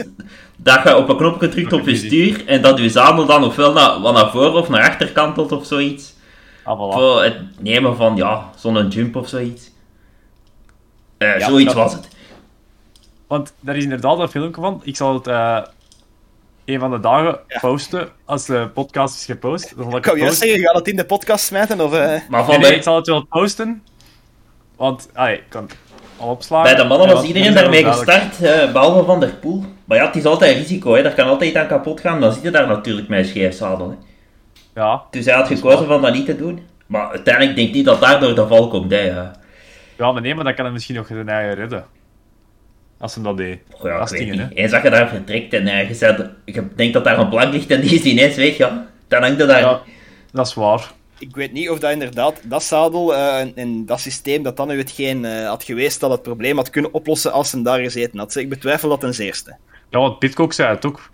dat 0.57 0.83
je 0.83 0.97
op 0.97 1.09
een 1.09 1.17
knopje 1.17 1.49
drukt 1.49 1.73
op 1.73 1.87
je 1.87 1.95
stuur 1.95 2.47
en 2.47 2.61
dat 2.61 2.77
je 2.79 2.89
zadel 2.89 3.25
dan 3.25 3.43
ofwel 3.43 3.73
naar, 3.73 3.99
wat 4.01 4.13
naar 4.13 4.31
voren 4.31 4.53
of 4.53 4.69
naar 4.69 4.89
achter 4.89 5.11
kantelt 5.11 5.51
of 5.51 5.65
zoiets. 5.65 6.13
Ah, 6.63 6.77
voilà. 6.79 6.93
Voor 6.93 7.23
het 7.23 7.37
nemen 7.59 7.95
van, 7.95 8.15
ja, 8.15 8.49
zo'n 8.57 8.87
jump 8.87 9.15
of 9.15 9.27
zoiets. 9.29 9.71
Eh, 11.17 11.39
Ja, 11.39 11.47
zoiets 11.47 11.73
dat- 11.73 11.83
was 11.83 11.93
het. 11.93 12.07
Want 13.27 13.53
daar 13.59 13.75
is 13.75 13.83
inderdaad 13.83 14.19
een 14.19 14.29
filmpje 14.29 14.61
van. 14.61 14.81
Ik 14.83 14.95
zal 14.95 15.13
het 15.13 15.27
eh, 15.27 15.61
een 16.65 16.79
van 16.79 16.91
de 16.91 16.99
dagen 16.99 17.39
posten 17.61 18.09
als 18.25 18.45
de 18.45 18.69
podcast 18.73 19.15
is 19.15 19.25
gepost. 19.25 19.73
Dan 19.75 19.83
zal 19.89 19.95
ik 19.97 20.01
kan 20.03 20.17
zeggen, 20.17 20.47
je 20.47 20.59
gaat 20.65 20.75
het 20.75 20.87
in 20.87 20.95
de 20.95 21.05
podcast 21.05 21.45
smijten 21.45 21.81
of... 21.81 21.93
eh, 21.93 21.99
Maar 21.99 22.21
Nee, 22.29 22.43
van 22.51 22.59
nee, 22.59 22.75
ik 22.75 22.83
zal 22.83 22.95
het 22.95 23.07
wel 23.07 23.25
posten. 23.25 23.83
Want, 24.75 25.09
ah, 25.13 25.31
ik 25.31 25.43
kan 25.49 25.63
het 25.63 25.77
al 26.17 26.29
opslagen. 26.29 26.75
bij 26.75 26.83
de 26.83 26.87
mannen 26.87 27.15
was 27.15 27.23
iedereen 27.23 27.53
daarmee 27.53 27.85
gestart, 27.85 28.41
eh, 28.41 28.71
behalve 28.71 29.05
Van 29.05 29.19
der 29.19 29.33
Poel. 29.33 29.63
Maar 29.85 29.97
ja, 29.97 30.05
het 30.05 30.15
is 30.15 30.25
altijd 30.25 30.57
risico, 30.57 30.93
hè. 30.93 31.03
daar 31.03 31.13
kan 31.13 31.27
altijd 31.27 31.55
aan 31.55 31.67
kapot 31.67 32.01
gaan. 32.01 32.21
Dan 32.21 32.33
zit 32.33 32.43
je 32.43 32.51
daar 32.51 32.67
natuurlijk 32.67 33.07
met 33.07 33.19
een 33.19 33.25
scheef 33.25 33.55
zadel. 33.55 33.89
Hè. 33.89 33.95
Ja, 34.81 35.03
Dus 35.11 35.25
hij 35.25 35.35
had 35.35 35.47
gekozen 35.47 35.87
van 35.87 36.01
dat 36.01 36.13
niet 36.13 36.25
te 36.25 36.35
doen. 36.35 36.59
Maar 36.85 37.09
uiteindelijk 37.09 37.55
denk 37.55 37.67
ik 37.67 37.73
niet 37.73 37.85
dat 37.85 38.01
daardoor 38.01 38.35
de 38.35 38.47
val 38.47 38.67
komt. 38.67 38.91
Hè. 38.91 38.99
ja. 38.99 39.31
maar 39.97 40.21
nee, 40.21 40.35
maar 40.35 40.43
dan 40.43 40.55
kan 40.55 40.65
hij 40.65 40.73
misschien 40.73 40.95
nog 40.95 41.07
zijn 41.07 41.29
eigen 41.29 41.55
redden. 41.55 41.85
Als 42.99 43.15
hij 43.15 43.23
dat 43.23 43.37
deed. 43.37 43.59
Goh, 43.71 43.91
ja, 43.91 43.97
dat 43.99 44.11
niet. 44.11 44.41
Eens 44.53 44.71
dat 44.71 44.83
je 44.83 44.89
daar 44.89 45.07
vertrekt 45.07 45.53
en 45.53 45.87
je, 45.87 45.93
zet, 45.93 46.29
je 46.45 46.67
denkt 46.75 46.93
dat 46.93 47.03
daar 47.03 47.19
een 47.19 47.29
plank 47.29 47.53
ligt 47.53 47.71
en 47.71 47.81
die 47.81 47.93
is 47.95 48.03
ineens 48.03 48.35
weg, 48.35 48.57
ja. 48.57 48.87
Dan 49.07 49.21
hangt 49.21 49.39
je 49.39 49.45
daar... 49.45 49.59
Ja, 49.59 49.81
dat 50.31 50.47
is 50.47 50.53
waar. 50.53 50.91
Ik 51.19 51.35
weet 51.35 51.51
niet 51.51 51.69
of 51.69 51.79
dat 51.79 51.91
inderdaad 51.91 52.41
dat 52.43 52.63
zadel 52.63 53.15
eh, 53.15 53.39
en, 53.39 53.51
en 53.55 53.85
dat 53.85 53.99
systeem 53.99 54.43
dat 54.43 54.57
dan 54.57 54.67
nu 54.67 54.77
hetgeen 54.77 55.25
eh, 55.25 55.47
had 55.47 55.63
geweest 55.63 55.99
dat 55.99 56.11
het 56.11 56.21
probleem 56.21 56.57
had 56.57 56.69
kunnen 56.69 56.93
oplossen 56.93 57.31
als 57.31 57.49
ze 57.49 57.61
daar 57.61 57.79
gezeten 57.79 58.19
had. 58.19 58.35
Ik 58.35 58.49
betwijfel 58.49 58.89
dat 58.89 58.99
ten 58.99 59.13
zeerste. 59.13 59.55
Ja, 59.89 59.99
want 59.99 60.19
Pitcock 60.19 60.53
zei 60.53 60.69
het 60.75 60.85
ook. 60.85 61.09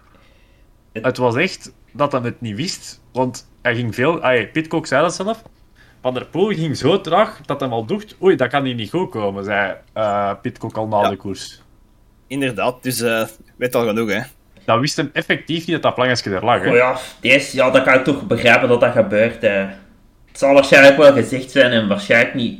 Het 0.93 1.18
was 1.18 1.36
echt 1.36 1.72
dat 1.91 2.12
hij 2.12 2.22
het 2.22 2.41
niet 2.41 2.56
wist. 2.56 3.02
Want 3.14 3.47
hij 3.62 3.76
ging 3.76 3.95
veel... 3.95 4.22
Ay, 4.22 4.47
Pitcock 4.47 4.88
zei 4.88 5.02
dat 5.02 5.16
zelf. 5.16 5.41
Van 6.02 6.14
der 6.14 6.26
Poel 6.26 6.47
ging 6.47 6.78
zo 6.78 7.02
traag 7.02 7.41
dat 7.45 7.60
hij 7.60 7.70
al 7.70 7.86
dacht... 7.86 8.16
Oei, 8.22 8.36
dat 8.36 8.49
kan 8.49 8.64
hier 8.66 8.76
niet 8.76 8.89
goed 8.89 9.10
komen, 9.10 9.43
zei 9.43 9.76
eh 9.93 10.32
Pitcock 10.41 10.78
al 10.78 10.88
na 10.88 11.02
Ja. 11.02 11.10
de 11.10 11.16
koers. 11.16 11.62
Inderdaad, 12.28 12.84
dus 12.84 13.02
eh 13.02 13.24
weet 13.56 13.76
al 13.76 13.86
genoeg, 13.88 14.10
hè. 14.10 14.20
Dat 14.66 14.80
wist 14.80 14.95
hem 14.97 15.10
effectief 15.14 15.58
niet 15.60 15.72
dat 15.72 15.82
dat 15.82 15.95
plangetje 15.95 16.30
er 16.36 16.45
lag. 16.45 16.62
Hè. 16.62 16.70
Oh 16.70 16.76
ja, 16.76 16.97
deze, 17.20 17.56
ja, 17.56 17.70
dat 17.70 17.84
kan 17.84 17.93
ik 17.93 18.04
toch 18.04 18.28
begrijpen 18.28 18.70
dat 18.70 18.80
dat 18.80 18.91
gebeurt. 18.91 19.43
eh. 19.43 19.68
Het 20.32 20.40
zal 20.40 20.54
waarschijnlijk 20.54 20.98
wel 20.98 21.14
gezegd 21.14 21.52
zijn 21.52 21.72
en 21.72 21.88
waarschijnlijk 21.88 22.34
niet... 22.34 22.60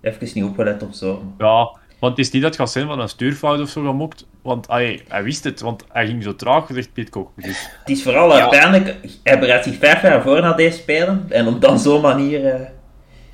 Even 0.00 0.28
niet 0.34 0.44
opgelet 0.44 0.82
of 0.82 0.94
zo. 0.94 1.22
Ja, 1.38 1.70
want 1.98 2.16
het 2.16 2.26
is 2.26 2.30
niet 2.32 2.42
dat 2.42 2.50
het 2.50 2.60
gaat 2.60 2.70
zijn 2.70 2.86
van 2.86 3.00
een 3.00 3.08
stuurfout 3.08 3.60
of 3.60 3.68
zo 3.68 3.82
gemokt. 3.84 4.26
Want 4.42 4.68
ay, 4.68 5.02
hij 5.08 5.22
wist 5.22 5.44
het, 5.44 5.60
want 5.60 5.84
hij 5.92 6.06
ging 6.06 6.22
zo 6.22 6.36
traag, 6.36 6.66
zegt 6.72 6.92
Pitcock. 6.92 7.30
Dus, 7.36 7.68
Het 7.80 7.88
is 7.90 8.02
vooral 8.02 8.36
Ja. 8.36 8.48
pijnlijk, 8.48 8.94
hij 9.22 9.38
bereidt 9.38 9.64
zich 9.64 9.78
vijf 9.78 10.02
jaar 10.02 10.22
voor 10.22 10.40
naar 10.40 10.56
deze 10.56 10.76
spelen. 10.76 11.26
En 11.28 11.46
op 11.46 11.60
dan 11.60 11.78
zo'n 11.78 12.00
manier... 12.00 12.44
eh, 12.46 12.60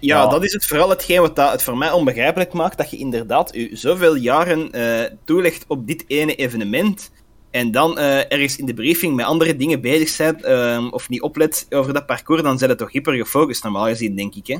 Ja, 0.00 0.22
Ja. 0.22 0.26
dat 0.26 0.44
is 0.44 0.52
het 0.52 0.66
vooral 0.66 0.88
hetgeen 0.88 1.20
wat 1.20 1.36
dat 1.36 1.52
het 1.52 1.62
voor 1.62 1.76
mij 1.76 1.90
onbegrijpelijk 1.92 2.52
maakt, 2.52 2.78
dat 2.78 2.90
je 2.90 2.96
inderdaad 2.96 3.54
u 3.54 3.70
zoveel 3.76 4.14
jaren 4.14 4.70
eh, 4.72 5.10
toelegt 5.24 5.64
op 5.68 5.86
dit 5.86 6.04
ene 6.06 6.34
evenement, 6.34 7.10
en 7.50 7.70
dan 7.70 7.98
eh, 7.98 8.16
ergens 8.32 8.56
in 8.56 8.66
de 8.66 8.74
briefing 8.74 9.14
met 9.16 9.26
andere 9.26 9.56
dingen 9.56 9.80
bezig 9.80 10.16
bent, 10.16 10.44
ehm, 10.44 10.88
of 10.88 11.08
niet 11.08 11.22
oplet 11.22 11.66
over 11.70 11.92
dat 11.92 12.06
parcours, 12.06 12.42
dan 12.42 12.58
zijn 12.58 12.70
het 12.70 12.78
toch 12.78 12.92
hyper 12.92 13.14
gefocust, 13.14 13.62
normaal 13.62 13.84
gezien, 13.86 14.16
denk 14.16 14.34
ik, 14.34 14.46
hè. 14.46 14.56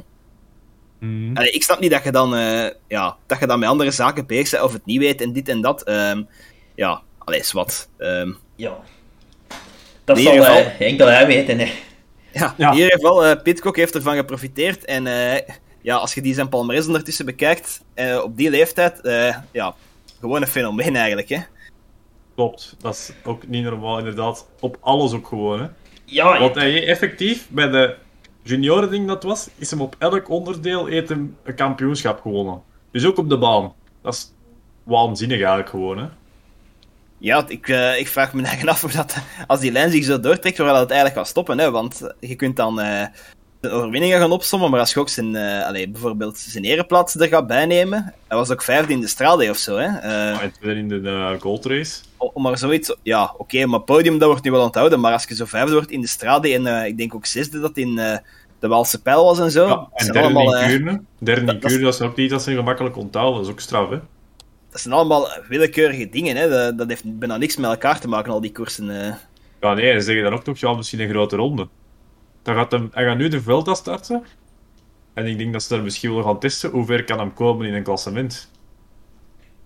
mm, 0.99 1.36
Allee, 1.36 1.51
ik 1.51 1.62
snap 1.62 1.80
niet 1.80 1.91
dat 1.91 2.05
je 2.05 2.12
dan, 2.12 2.36
eh, 2.36 2.66
ja, 2.89 3.16
dat 3.26 3.39
je 3.39 3.47
dan 3.47 3.59
met 3.59 3.68
andere 3.68 3.91
zaken 3.91 4.26
bezig 4.26 4.51
bent, 4.51 4.62
of 4.62 4.72
het 4.72 4.86
niet 4.86 4.99
weet, 4.99 5.20
en 5.20 5.32
dit 5.32 5.49
en 5.49 5.61
dat. 5.61 5.82
ehm, 5.82 6.22
ja, 6.74 7.01
allee, 7.18 7.41
is 7.41 7.53
wat. 7.53 7.89
Ehm, 7.99 8.32
ja. 8.57 8.78
Dat 10.05 10.18
zal 10.18 10.32
ieder 10.32 10.47
geval- 10.47 10.62
eh, 10.62 10.80
enkel 10.80 11.07
hij 11.07 11.26
weten, 11.26 11.59
hè. 11.59 11.72
Ja, 12.32 12.55
Ja. 12.57 12.70
in 12.70 12.76
ieder 12.76 12.93
geval, 12.93 13.24
eh 13.26 13.43
Pitcock 13.43 13.76
heeft 13.76 13.95
ervan 13.95 14.16
geprofiteerd. 14.16 14.84
En 14.84 15.07
eh, 15.07 15.55
ja, 15.82 15.97
als 15.97 16.14
je 16.14 16.20
die 16.22 16.34
zijn 16.34 16.49
palmarès 16.49 16.86
ondertussen 16.86 17.24
bekijkt, 17.26 17.80
eh, 17.95 18.20
op 18.24 18.36
die 18.36 18.51
leeftijd, 18.51 19.01
eh, 19.01 19.36
ja, 19.53 19.74
gewoon 20.20 20.43
een 20.43 20.49
fenomeen 20.49 20.97
eigenlijk, 20.97 21.28
hè. 21.28 21.39
Klopt. 22.39 22.74
Dat 22.78 22.95
is 22.95 23.12
ook 23.24 23.47
niet 23.47 23.64
normaal, 23.64 23.99
inderdaad. 23.99 24.49
Op 24.61 24.76
alles 24.80 25.12
ook 25.12 25.26
gewoon. 25.26 25.61
Hè. 25.61 25.66
Ja, 26.05 26.39
Want 26.39 26.55
hij 26.55 26.86
effectief, 26.86 27.49
bij 27.51 27.68
de 27.68 27.97
junioren 28.43 28.91
ding 28.91 29.07
dat 29.07 29.22
was, 29.22 29.49
is 29.57 29.70
hem 29.70 29.80
op 29.80 29.97
elk 29.99 30.28
onderdeel 30.28 30.86
heeft 30.86 31.09
hem 31.09 31.36
een 31.43 31.55
kampioenschap 31.55 32.20
gewonnen. 32.20 32.62
Dus 32.91 33.05
ook 33.07 33.18
op 33.18 33.28
de 33.28 33.39
baan. 33.39 33.72
Dat 34.03 34.14
is 34.14 34.32
waanzinnig 34.82 35.39
eigenlijk 35.39 35.68
gewoon. 35.68 35.99
Hè. 35.99 36.07
Ja, 37.18 37.45
ik, 37.49 37.68
eh, 37.68 37.99
ik 37.99 38.09
vraag 38.09 38.32
me 38.32 38.43
eigen 38.53 38.68
af 38.68 38.80
hoe 38.80 38.91
dat, 38.91 39.16
als 39.47 39.61
die 39.61 39.72
lijn 39.72 39.91
zich 39.91 40.05
zo 40.05 40.20
doortrekt, 40.20 40.59
waar 40.59 40.66
dat 40.66 40.80
het 40.80 40.91
eigenlijk 40.91 41.20
gaat 41.20 41.28
stoppen, 41.28 41.59
hè. 41.59 41.70
Want 41.70 42.14
je 42.20 42.34
kunt 42.34 42.57
dan 42.57 42.80
eh, 42.80 43.07
overwinningen 43.63 44.19
gaan 44.19 44.33
opsommen, 44.33 44.71
maar 44.71 44.81
als 44.81 44.93
je 44.93 45.01
ook 45.01 45.09
zijn, 45.09 45.37
eh, 45.37 45.67
allee, 45.67 45.89
bijvoorbeeld 45.89 46.39
zijn 46.39 46.65
ereplaats 46.65 47.15
er 47.15 47.29
gaat 47.29 47.47
bijnemen, 47.47 48.15
hij 48.29 48.37
was 48.37 48.51
ook 48.51 48.63
vijfde 48.63 48.93
in 48.93 49.01
de 49.01 49.07
Strade 49.07 49.51
of 49.51 49.57
zo, 49.57 49.77
hè. 49.77 49.99
Eh, 49.99 50.43
En 50.43 50.53
tweede 50.61 50.81
in 50.81 50.89
de 50.89 51.01
uh, 51.01 51.31
gold 51.41 51.65
race. 51.67 52.01
om 52.17 52.43
maar 52.43 52.59
zoiets... 52.59 52.97
Ja, 53.03 53.35
oké, 53.39 53.67
maar 53.67 53.81
podium, 53.81 54.19
dat 54.19 54.29
wordt 54.29 54.45
nu 54.45 54.51
wel 54.51 54.63
onthouden, 54.65 55.01
maar 55.01 55.13
als 55.13 55.25
je 55.29 55.35
zo 55.35 55.45
vijfde 55.45 55.73
wordt 55.73 55.91
in 55.91 56.01
de 56.01 56.07
Strade 56.07 56.53
en 56.55 56.67
eh, 56.67 56.87
ik 56.87 56.97
denk 56.99 57.15
ook 57.15 57.27
zesde 57.27 57.61
dat 57.61 57.77
in 57.77 57.99
eh, 57.99 58.17
de 58.59 58.69
Waalse 58.69 59.03
Pijl 59.03 59.25
was 59.25 59.39
en 59.39 59.51
zo, 59.51 59.67
Ja, 59.67 59.75
en 59.93 60.05
zijn 60.05 60.13
derde 60.13 60.29
allemaal... 60.29 60.55
in 60.57 60.61
eh, 60.63 60.67
Kuurne. 60.69 61.01
Derde 61.19 61.41
in 61.41 61.47
dat- 61.47 61.59
Kuurne, 61.59 61.85
dat 61.85 61.95
is 61.95 62.01
ook 62.01 62.17
niet 62.17 62.31
dat 62.31 62.43
ze 62.43 62.55
gemakkelijk 62.55 62.97
onthouden. 62.97 63.35
Dat 63.37 63.45
is 63.47 63.51
ook 63.53 63.61
straf, 63.61 63.89
hè. 63.91 63.99
Dat 64.71 64.81
zijn 64.81 64.95
allemaal 64.95 65.29
willekeurige 65.49 66.09
dingen, 66.09 66.37
hè. 66.37 66.49
Dat, 66.49 66.79
dat 66.79 66.89
heeft 66.89 67.19
bijna 67.19 67.37
niks 67.37 67.57
met 67.57 67.71
elkaar 67.71 68.01
te 68.01 68.09
maken, 68.09 68.33
al 68.33 68.41
die 68.41 68.53
koersen. 68.53 69.05
eh. 69.05 69.15
Ja, 69.61 69.75
nee, 69.75 69.91
en 69.91 70.03
zeggen 70.03 70.25
dan 70.25 70.33
ook 70.33 70.45
nog, 70.45 70.59
ja, 70.59 70.73
misschien 70.73 71.01
een 71.01 71.09
grote 71.09 71.37
ronde. 71.37 71.69
Dan 72.49 72.57
gaat 72.57 72.70
hem, 72.72 72.88
hij 72.92 73.05
gaat 73.05 73.16
nu 73.16 73.28
de 73.28 73.42
Vuelta 73.42 73.74
starten. 73.74 74.22
En 75.14 75.26
ik 75.26 75.38
denk 75.38 75.53
dat 75.53 75.62
ze 75.62 75.74
daar 75.74 75.82
misschien 75.82 76.14
wel 76.14 76.22
gaan 76.22 76.38
testen 76.38 76.70
hoe 76.70 76.84
ver 76.84 77.05
kan 77.05 77.18
hem 77.18 77.34
komen 77.34 77.66
in 77.66 77.74
een 77.74 77.82
klassement. 77.82 78.51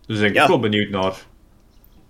Dus 0.06 0.18
daar 0.18 0.18
ben 0.18 0.28
ik 0.28 0.34
Ja. 0.34 0.42
ook 0.42 0.48
wel 0.48 0.58
benieuwd 0.58 0.90
naar. 0.90 1.10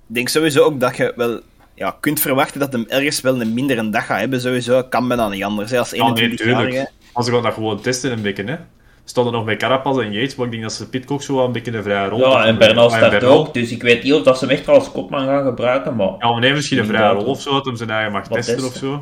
Ik 0.08 0.14
denk 0.14 0.28
sowieso 0.28 0.62
ook 0.64 0.80
dat 0.80 0.96
je 0.96 1.12
wel 1.16 1.40
ja, 1.74 1.96
kunt 2.00 2.20
verwachten 2.20 2.60
dat 2.60 2.72
hem 2.72 2.84
ergens 2.88 3.20
wel 3.20 3.40
een 3.40 3.54
mindere 3.54 3.90
dag 3.90 4.06
gaat 4.06 4.18
hebben. 4.20 4.40
Sowieso 4.40 4.82
kan 4.82 5.08
bijna 5.08 5.28
niet 5.28 5.44
anders, 5.44 5.70
hè, 5.70 5.78
als 5.78 5.90
Ja, 5.90 6.08
nee, 6.10 6.28
21-jarige. 6.28 6.70
tuurlijk. 6.70 6.90
Maar 7.14 7.24
ze 7.24 7.30
gaan 7.32 7.42
dat 7.42 7.54
gewoon 7.54 7.80
testen 7.80 8.12
een 8.12 8.22
beetje, 8.22 8.44
hè. 8.44 8.56
Stonden 9.04 9.32
nog 9.32 9.44
met 9.44 9.58
Carapaz 9.58 9.98
en 9.98 10.12
Yates, 10.12 10.34
maar 10.34 10.46
ik 10.46 10.52
denk 10.52 10.62
dat 10.62 10.72
ze 10.72 10.88
Pitcock 10.88 11.22
zo 11.22 11.34
wel 11.36 11.44
een 11.44 11.52
beetje 11.52 11.72
een 11.76 11.82
vrije 11.82 12.08
rol 12.08 12.18
ja, 12.30 12.44
en 12.44 12.58
Bernal 12.58 12.90
start 12.90 13.24
ook. 13.24 13.54
Dus 13.54 13.70
ik 13.70 13.82
weet 13.82 14.02
niet 14.02 14.12
of 14.12 14.22
dat 14.22 14.38
ze 14.38 14.44
hem 14.46 14.54
echt 14.56 14.68
als 14.68 14.92
kopman 14.92 15.24
gaan 15.26 15.44
gebruiken, 15.44 15.96
maar... 15.96 16.14
Ja, 16.18 16.30
maar 16.30 16.40
nee, 16.40 16.52
misschien 16.52 16.78
een 16.78 16.86
vrije 16.86 17.12
rol 17.12 17.24
of 17.24 17.40
zo, 17.40 17.52
dat 17.52 17.64
hem 17.64 17.76
zijn 17.76 17.90
eigen 17.90 18.12
mag 18.12 18.28
Wat 18.28 18.42
testen 18.42 18.64
of 18.66 18.74
zo. 18.74 19.00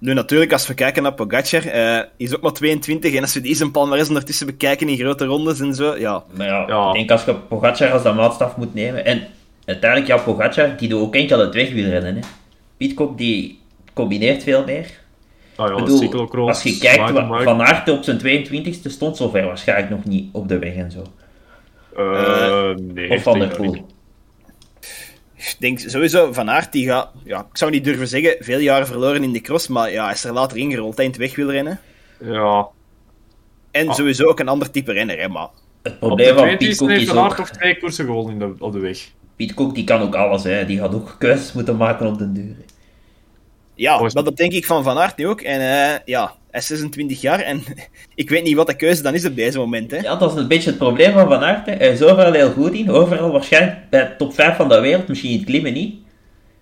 Nu 0.00 0.14
natuurlijk, 0.14 0.52
als 0.52 0.66
we 0.66 0.74
kijken 0.74 1.02
naar 1.02 1.12
Pogacar, 1.14 1.66
eh 1.66 2.00
is 2.16 2.34
ook 2.36 2.42
maar 2.42 2.52
22. 2.52 3.14
En 3.14 3.22
als 3.22 3.34
we 3.34 3.40
die 3.40 3.54
zijn 3.54 3.70
palmarès 3.70 4.08
ondertussen 4.08 4.46
bekijken 4.46 4.88
in 4.88 4.96
grote 4.96 5.24
rondes 5.24 5.60
en 5.60 5.74
zo, 5.74 5.96
ja. 5.96 6.22
Maar 6.36 6.46
ja, 6.46 6.64
Ja. 6.68 6.88
ik 6.88 6.94
denk 6.94 7.10
als 7.10 7.24
je 7.24 7.34
Pogacar 7.34 7.90
als 7.92 8.02
dat 8.02 8.14
maatstaf 8.14 8.56
moet 8.56 8.74
nemen. 8.74 9.04
En 9.04 9.22
uiteindelijk, 9.64 10.10
ja, 10.10 10.16
Pogacar, 10.18 10.76
die 10.76 10.88
doet 10.88 11.00
ook 11.00 11.14
enkel 11.14 11.38
het 11.38 11.54
wegwielrennen. 11.54 12.14
Hè. 12.14 12.20
Pitcock, 12.76 13.18
die 13.18 13.58
combineert 13.94 14.42
veel 14.42 14.64
meer. 14.64 14.86
Ah, 15.56 15.68
ja, 15.68 15.74
bedoel, 15.74 15.98
cyclocross, 15.98 16.48
als 16.48 16.62
je 16.62 16.78
kijkt. 16.78 17.10
Van 17.44 17.62
Aert 17.62 17.88
op 17.88 18.02
zijn 18.02 18.18
22e 18.18 18.90
stond 18.90 19.16
zover 19.16 19.44
waarschijnlijk 19.44 19.90
nog 19.90 20.04
niet 20.04 20.28
op 20.32 20.48
de 20.48 20.58
weg 20.58 20.74
en 20.74 20.90
zo. 20.90 21.02
Eh, 21.96 22.74
nee, 22.94 23.10
Of 23.10 23.22
Van 23.22 23.38
der. 23.38 23.48
Poel. 23.48 23.86
Ik 25.40 25.56
denk 25.58 25.78
sowieso, 25.78 26.32
Van 26.32 26.50
Aert, 26.50 26.72
die 26.72 26.86
gaat... 26.86 27.10
Ja, 27.24 27.38
ik 27.40 27.56
zou 27.56 27.70
niet 27.70 27.84
durven 27.84 28.08
zeggen, 28.08 28.36
veel 28.40 28.58
jaren 28.58 28.86
verloren 28.86 29.22
in 29.22 29.32
de 29.32 29.40
cross, 29.40 29.68
maar 29.68 29.90
ja, 29.92 30.04
hij 30.04 30.12
is 30.12 30.24
er 30.24 30.32
later 30.32 30.56
ingerold 30.56 30.96
hè, 30.96 31.02
in 31.02 31.08
het 31.08 31.18
wegwielrennen. 31.18 31.80
Ja, 32.24 32.68
En 33.70 33.88
Ah. 33.88 33.94
sowieso 33.94 34.24
ook 34.24 34.40
een 34.40 34.48
ander 34.48 34.70
type 34.70 34.92
renner, 34.92 35.18
hè, 35.18 35.28
maar... 35.28 35.48
Het 35.82 35.98
probleem 35.98 36.34
van 36.36 36.44
20 36.44 36.68
Pitcock 36.68 36.88
heeft 36.88 37.02
is 37.02 37.12
ook... 37.12 37.36
toch 37.36 37.50
twee 37.50 37.78
koersen 37.78 38.04
gewonnen 38.04 38.32
in 38.32 38.38
de, 38.38 38.64
op 38.64 38.72
de 38.72 38.78
weg. 38.78 39.10
Pitcock 39.36 39.74
die 39.74 39.84
kan 39.84 40.00
ook 40.00 40.14
alles, 40.14 40.42
hè. 40.44 40.66
die 40.66 40.78
gaat 40.78 40.94
ook 40.94 41.16
keuzes 41.18 41.52
moeten 41.52 41.76
maken 41.76 42.06
op 42.06 42.18
den 42.18 42.32
duur. 42.32 42.56
Ja, 43.74 44.00
maar 44.00 44.24
dat 44.24 44.36
denk 44.36 44.52
ik 44.52 44.66
van 44.66 44.82
Van 44.82 44.98
Aert 44.98 45.16
nu 45.16 45.28
ook. 45.28 45.40
En 45.40 45.60
eh, 45.60 45.98
ja, 46.04 46.34
hij 46.50 46.60
is 46.60 46.66
26 46.66 47.20
jaar 47.20 47.40
en 47.40 47.62
ik 48.14 48.30
weet 48.30 48.42
niet 48.42 48.54
wat 48.56 48.66
de 48.66 48.76
keuze 48.76 49.02
dan 49.02 49.14
is 49.14 49.24
op 49.26 49.36
deze 49.36 49.58
moment, 49.58 49.90
hè. 49.90 49.96
Ja, 49.96 50.16
dat 50.16 50.32
is 50.32 50.38
een 50.40 50.48
beetje 50.48 50.70
het 50.70 50.78
probleem 50.78 51.12
van 51.12 51.28
Van 51.28 51.42
Aert. 51.44 51.66
hè. 51.66 51.72
Hij 51.72 51.88
is 51.92 52.02
overal 52.02 52.32
heel 52.32 52.50
goed 52.50 52.72
in. 52.72 52.90
Overal 52.90 53.30
waarschijnlijk 53.32 53.90
bij 53.90 54.04
de 54.08 54.16
top 54.16 54.34
5 54.34 54.56
van 54.56 54.68
de 54.68 54.80
wereld. 54.80 55.08
Misschien 55.08 55.30
in 55.30 55.36
het 55.36 55.46
klimmen 55.46 55.72
niet. 55.72 55.94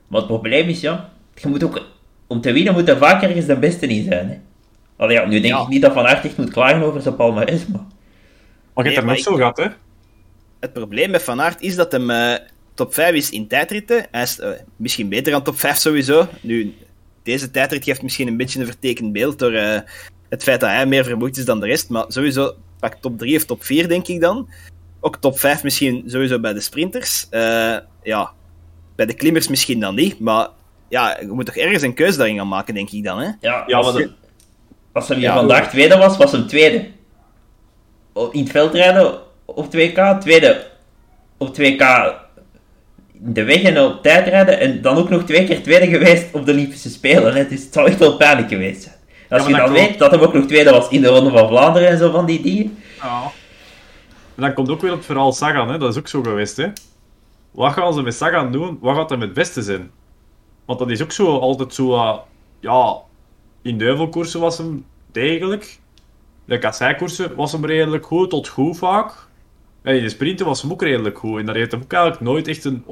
Maar 0.08 0.18
het 0.20 0.28
probleem 0.28 0.68
is, 0.68 0.80
ja... 0.80 1.10
Je 1.34 1.48
moet 1.48 1.64
ook... 1.64 1.86
Om 2.26 2.40
te 2.40 2.52
winnen 2.52 2.72
moet 2.72 2.88
er 2.88 2.96
vaak 2.98 3.22
ergens 3.22 3.46
de 3.46 3.56
beste 3.58 3.86
in 3.86 4.04
zijn. 4.04 4.28
Hè. 4.28 4.38
Allee, 4.96 5.16
ja, 5.16 5.24
nu 5.26 5.40
denk 5.40 5.54
Ja. 5.54 5.62
ik 5.62 5.68
niet 5.68 5.82
dat 5.82 5.92
Van 5.92 6.06
Aert 6.06 6.24
echt 6.24 6.36
moet 6.36 6.50
klagen 6.50 6.82
over 6.82 7.00
zijn 7.02 7.16
palmarès, 7.16 7.66
maar... 7.66 7.80
Maar 8.74 8.84
je 8.86 8.92
hebt 8.92 8.96
Nee, 8.96 9.04
maar 9.04 9.14
nog 9.14 9.24
zo 9.24 9.34
gehad, 9.34 9.56
hè? 9.56 9.66
Het 10.60 10.72
probleem 10.72 11.10
met 11.10 11.22
Van 11.22 11.40
Aert 11.40 11.60
is 11.60 11.76
dat 11.76 11.92
hem 11.92 12.10
eh, 12.10 12.34
top 12.74 12.94
5 12.94 13.14
is 13.14 13.30
in 13.30 13.46
tijdritten. 13.46 14.06
Hij 14.10 14.22
is 14.22 14.38
eh, 14.40 14.50
misschien 14.76 15.08
beter 15.08 15.32
dan 15.32 15.42
top 15.42 15.58
5 15.58 15.76
sowieso. 15.76 16.26
Nu, 16.40 16.74
deze 17.28 17.50
tijdrit 17.50 17.84
geeft 17.84 18.02
misschien 18.02 18.28
een 18.28 18.36
beetje 18.36 18.60
een 18.60 18.66
vertekend 18.66 19.12
beeld 19.12 19.38
door 19.38 19.52
eh, 19.52 19.80
het 20.28 20.42
feit 20.42 20.60
dat 20.60 20.70
hij 20.70 20.86
meer 20.86 21.04
vermoeid 21.04 21.36
is 21.36 21.44
dan 21.44 21.60
de 21.60 21.66
rest. 21.66 21.88
Maar 21.88 22.04
sowieso 22.08 22.54
pak 22.80 22.94
top 22.94 23.18
3 23.18 23.36
of 23.36 23.44
top 23.44 23.64
4, 23.64 23.88
denk 23.88 24.06
ik 24.08 24.20
dan. 24.20 24.48
Ook 25.00 25.16
top 25.16 25.38
5 25.38 25.62
misschien 25.62 26.04
sowieso 26.06 26.40
bij 26.40 26.52
de 26.52 26.60
sprinters. 26.60 27.26
Eh, 27.30 27.76
ja, 28.02 28.30
bij 28.96 29.06
de 29.06 29.14
klimmers 29.14 29.48
misschien 29.48 29.80
dan 29.80 29.94
niet. 29.94 30.20
Maar 30.20 30.48
ja, 30.88 31.16
je 31.20 31.26
moet 31.26 31.46
toch 31.46 31.56
ergens 31.56 31.82
een 31.82 31.94
keuze 31.94 32.18
daarin 32.18 32.36
gaan 32.36 32.48
maken, 32.48 32.74
denk 32.74 32.90
ik 32.90 33.04
dan. 33.04 33.18
Hè? 33.18 33.30
Ja, 33.40 33.64
Ja, 33.66 33.76
als, 33.76 33.96
hier 35.08 35.18
Ja. 35.18 35.34
vandaag 35.34 35.70
tweede 35.70 35.96
was, 35.96 36.16
was 36.16 36.32
hem 36.32 36.46
tweede. 36.46 36.90
In 38.32 38.42
het 38.42 38.50
veldrijden 38.50 39.18
op 39.44 39.66
2K, 39.66 40.18
tweede 40.20 40.66
op 41.36 41.54
2K 41.54 41.82
in 42.27 42.27
de 43.20 43.44
weg 43.44 43.62
en 43.62 43.80
op 43.80 44.02
tijdrijden. 44.02 44.60
En 44.60 44.82
dan 44.82 44.96
ook 44.96 45.08
nog 45.08 45.22
twee 45.22 45.44
keer 45.46 45.62
tweede 45.62 45.86
geweest 45.86 46.34
op 46.34 46.46
de 46.46 46.52
Olympische 46.52 46.90
Spelen. 46.90 47.34
Hè. 47.34 47.48
Dus 47.48 47.62
het 47.62 47.72
zou 47.72 47.88
echt 47.88 47.98
wel 47.98 48.16
pijnlijk 48.16 48.48
geweest 48.48 48.82
zijn. 48.82 48.94
Als 49.28 49.46
je 49.46 49.52
dan 49.52 49.64
klopt. 49.64 49.80
weet 49.80 49.98
dat 49.98 50.10
hij 50.10 50.20
ook 50.20 50.32
nog 50.32 50.46
tweede 50.46 50.70
was 50.70 50.88
in 50.88 51.00
de 51.00 51.08
Ronde 51.08 51.30
van 51.30 51.48
Vlaanderen 51.48 51.88
en 51.88 51.98
zo 51.98 52.10
van 52.10 52.26
die 52.26 52.40
dingen. 52.42 52.78
Ja. 53.02 53.22
En 54.34 54.42
dan 54.42 54.52
komt 54.54 54.68
ook 54.68 54.80
weer 54.80 54.90
op 54.90 54.96
het 54.96 55.06
verhaal 55.06 55.32
Sagan, 55.32 55.70
hè? 55.70 55.78
dat 55.78 55.90
is 55.92 55.98
ook 55.98 56.08
zo 56.08 56.22
geweest. 56.22 56.56
Hè? 56.56 56.66
Wat 57.50 57.72
gaan 57.72 57.94
ze 57.94 58.02
met 58.02 58.14
Sagan 58.14 58.52
doen? 58.52 58.78
Wat 58.80 58.96
gaat 58.96 59.10
hem 59.10 59.20
het 59.20 59.32
beste 59.32 59.62
zijn? 59.62 59.90
Want 60.64 60.78
dat 60.78 60.90
is 60.90 61.02
ook 61.02 61.12
zo 61.12 61.38
altijd 61.38 61.74
zo. 61.74 61.94
eh, 61.94 62.18
ja, 62.60 62.96
in 63.62 63.78
de 63.78 63.84
heuvelkoersen 63.84 64.40
was 64.40 64.58
hem 64.58 64.84
degelijk. 65.12 65.78
De 66.44 66.58
kasseikoersen 66.58 67.34
was 67.34 67.52
hem 67.52 67.64
redelijk 67.66 68.06
goed, 68.06 68.30
tot 68.30 68.48
goed 68.48 68.78
vaak. 68.78 69.27
En 69.82 69.96
in 69.96 70.02
de 70.02 70.08
sprinten 70.08 70.46
was 70.46 70.62
hem 70.62 70.70
ook 70.72 70.82
redelijk 70.82 71.18
goed. 71.18 71.38
En 71.40 71.46
daar 71.46 71.54
heeft 71.54 71.70
hem 71.72 71.80
ook 71.82 71.92
eigenlijk 71.92 72.22
nooit 72.24 72.48
echt 72.48 72.64
een 72.64 72.84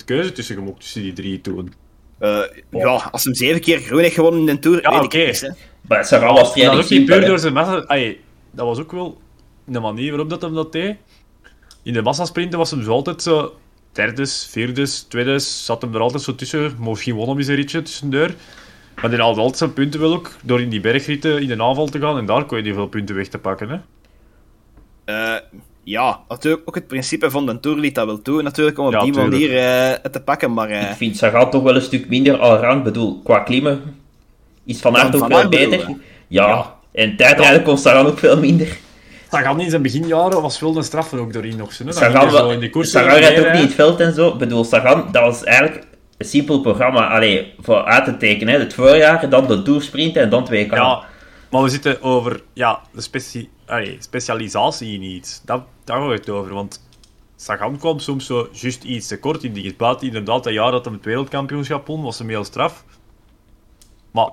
100% 0.00 0.04
keuze 0.04 0.32
tussen 0.32 0.54
gemokt, 0.56 0.80
tussen 0.80 1.02
die 1.02 1.12
drie 1.12 1.40
toen. 1.40 1.72
Eh, 2.18 2.40
Ja, 2.70 3.08
als 3.12 3.24
hem 3.24 3.34
zeven 3.34 3.60
keer 3.60 3.78
groen 3.78 4.00
heeft 4.00 4.14
gewonnen 4.14 4.40
in 4.40 4.46
de 4.46 4.58
Tour, 4.58 4.82
Ja, 4.82 4.90
weet 4.90 5.04
oké. 5.04 5.18
ik 5.18 5.26
niet. 5.26 5.40
Hè. 5.40 5.48
Maar 5.88 6.04
Sagan 6.04 6.28
was 6.28 6.36
Dat 6.38 6.46
was 6.46 6.54
redelijk 6.54 6.82
ook 6.84 6.90
niet 6.90 7.04
puur 7.06 7.26
door 7.26 7.38
zijn 7.38 7.52
massa... 7.52 7.76
Allee, 7.76 8.20
dat 8.50 8.66
was 8.66 8.78
ook 8.78 8.92
wel 8.92 9.20
de 9.64 9.80
manier 9.80 10.08
waarop 10.10 10.30
dat 10.30 10.42
hem 10.42 10.54
dat 10.54 10.72
deed. 10.72 10.96
In 11.82 11.92
de 11.92 12.02
massasprinten 12.02 12.58
was 12.58 12.70
hem 12.70 12.82
zo 12.82 12.90
altijd 12.90 13.22
zo 13.22 13.56
derdes, 13.92 14.46
vierdes, 14.50 15.02
tweedes, 15.02 15.64
zat 15.64 15.82
hem 15.82 15.94
er 15.94 16.00
altijd 16.00 16.22
zo 16.22 16.34
tussen. 16.34 16.76
Misschien 16.78 17.14
won 17.14 17.28
hem 17.28 17.38
eens 17.38 17.46
een 17.46 17.54
ritje 17.54 17.82
tussendoor. 17.82 18.30
Maar 19.00 19.10
die 19.10 19.18
haalde 19.20 19.40
altijd 19.40 19.58
zijn 19.58 19.72
punten 19.72 20.00
wel 20.00 20.12
ook, 20.12 20.30
door 20.42 20.60
in 20.60 20.68
die 20.68 20.80
bergritten 20.80 21.40
in 21.42 21.48
de 21.48 21.62
aanval 21.62 21.86
te 21.86 21.98
gaan. 22.00 22.18
En 22.18 22.26
daar 22.26 22.44
kon 22.44 22.56
je 22.56 22.62
die 22.62 22.74
veel 22.74 22.86
punten 22.86 23.14
weg 23.14 23.28
te 23.28 23.38
pakken, 23.38 23.68
hè. 23.68 23.78
Eh, 25.04 25.40
ja, 25.84 26.18
natuurlijk 26.28 26.62
ook 26.68 26.74
het 26.74 26.86
principe 26.86 27.30
van 27.30 27.46
de 27.46 27.60
Tour 27.60 27.78
liet 27.78 27.94
dat 27.94 28.06
wel 28.06 28.22
toe, 28.22 28.42
natuurlijk, 28.42 28.78
om 28.78 28.86
op 28.86 28.92
Ja, 28.92 29.02
die 29.02 29.12
tuurlijk. 29.12 29.32
manier 29.32 29.56
eh, 29.58 29.94
het 30.02 30.12
te 30.12 30.20
pakken, 30.20 30.52
maar... 30.52 30.68
eh, 30.68 30.90
Ik 30.90 30.96
vind 30.96 31.16
Sagan 31.16 31.50
toch 31.50 31.62
wel 31.62 31.74
een 31.74 31.82
stuk 31.82 32.08
minder 32.08 32.38
allround. 32.38 32.78
Ik 32.78 32.84
bedoel, 32.84 33.20
qua 33.24 33.38
klimmen 33.38 33.80
is 34.64 34.80
Van 34.80 34.96
Aert 34.96 35.14
ook 35.16 35.28
wel 35.28 35.48
bedoel 35.48 35.68
beter. 35.70 35.88
Ja. 36.28 36.46
Ja. 36.48 36.74
en 36.92 37.16
tijdrijden 37.16 37.62
kon 37.62 37.78
Sagan 37.78 38.06
ook 38.06 38.18
veel 38.18 38.38
minder. 38.38 38.76
Sagan 39.30 39.60
in 39.60 39.70
zijn 39.70 39.82
beginjaren 39.82 40.42
was 40.42 40.60
wel 40.60 40.76
een 40.76 40.84
straffer 40.84 41.18
ook 41.18 41.32
doorheen 41.32 41.56
nog. 41.56 41.72
Zo, 41.72 41.84
hè. 41.84 41.90
Dan 41.90 41.98
Sagan, 42.02 42.30
zo 42.30 42.48
in 42.50 42.60
die 42.60 42.70
koers 42.70 42.90
Sagan 42.90 43.18
rijdt 43.18 43.38
ook 43.40 43.46
niet 43.46 43.54
in 43.60 43.66
het 43.66 43.74
veld 43.74 44.00
en 44.00 44.14
zo. 44.14 44.28
Ik 44.28 44.38
bedoel, 44.38 44.64
Sagan, 44.64 45.08
dat 45.12 45.22
was 45.22 45.44
eigenlijk 45.44 45.86
een 46.18 46.26
simpel 46.26 46.60
programma 46.60 47.08
allee, 47.08 47.54
voor 47.60 47.84
uit 47.84 48.04
te 48.04 48.16
tekenen. 48.16 48.54
Hè. 48.54 48.60
Het 48.60 48.74
voorjaar, 48.74 49.28
dan 49.28 49.46
de 49.46 49.62
Tour 49.62 49.82
sprinten 49.82 50.22
en 50.22 50.30
dan 50.30 50.44
twee 50.44 50.66
k 50.66 50.74
Ja, 50.74 51.02
maar 51.50 51.62
we 51.62 51.68
zitten 51.68 52.02
over 52.02 52.42
ja, 52.52 52.80
de 52.94 53.00
specie 53.00 53.48
allee, 53.66 53.96
specialisatie 54.00 54.94
in 54.94 55.02
iets. 55.02 55.40
Dat, 55.44 55.62
daar 55.84 56.00
gaat 56.00 56.18
het 56.18 56.30
over. 56.30 56.54
Want 56.54 56.86
Sagan 57.36 57.78
kwam 57.78 57.98
soms 57.98 58.26
zo 58.26 58.48
juist 58.52 58.84
iets 58.84 59.06
te 59.06 59.18
kort 59.18 59.44
in 59.44 59.52
die 59.52 59.74
buiten 59.76 60.06
inderdaad 60.06 60.44
dat 60.44 60.52
jaar 60.52 60.70
dat 60.70 60.84
hij 60.84 60.94
het 60.94 61.04
wereldkampioenschap 61.04 61.86
won, 61.86 62.02
was 62.02 62.18
hem 62.18 62.28
heel 62.28 62.44
straf. 62.44 62.84
Maar 64.10 64.30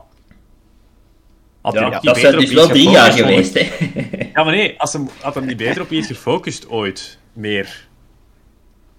had 1.62 1.74
hij 1.74 1.84
Ja, 1.84 1.90
niet 1.90 2.22
dat 2.22 2.34
op 2.34 2.40
dus 2.40 2.54
wel 2.54 2.68
drie 2.68 2.90
jaar 2.90 3.12
geweest. 3.12 3.54
Hè. 3.54 3.68
Ja, 4.34 4.46
maar 4.46 4.56
nee, 4.56 4.80
als 4.80 4.94
hem, 4.94 5.10
had 5.22 5.36
hem 5.36 5.46
niet 5.46 5.58
beter 5.58 5.82
op 5.82 5.92
iets 5.92 6.08
gefocust 6.08 6.70
ooit. 6.70 7.18
Meer. 7.34 7.88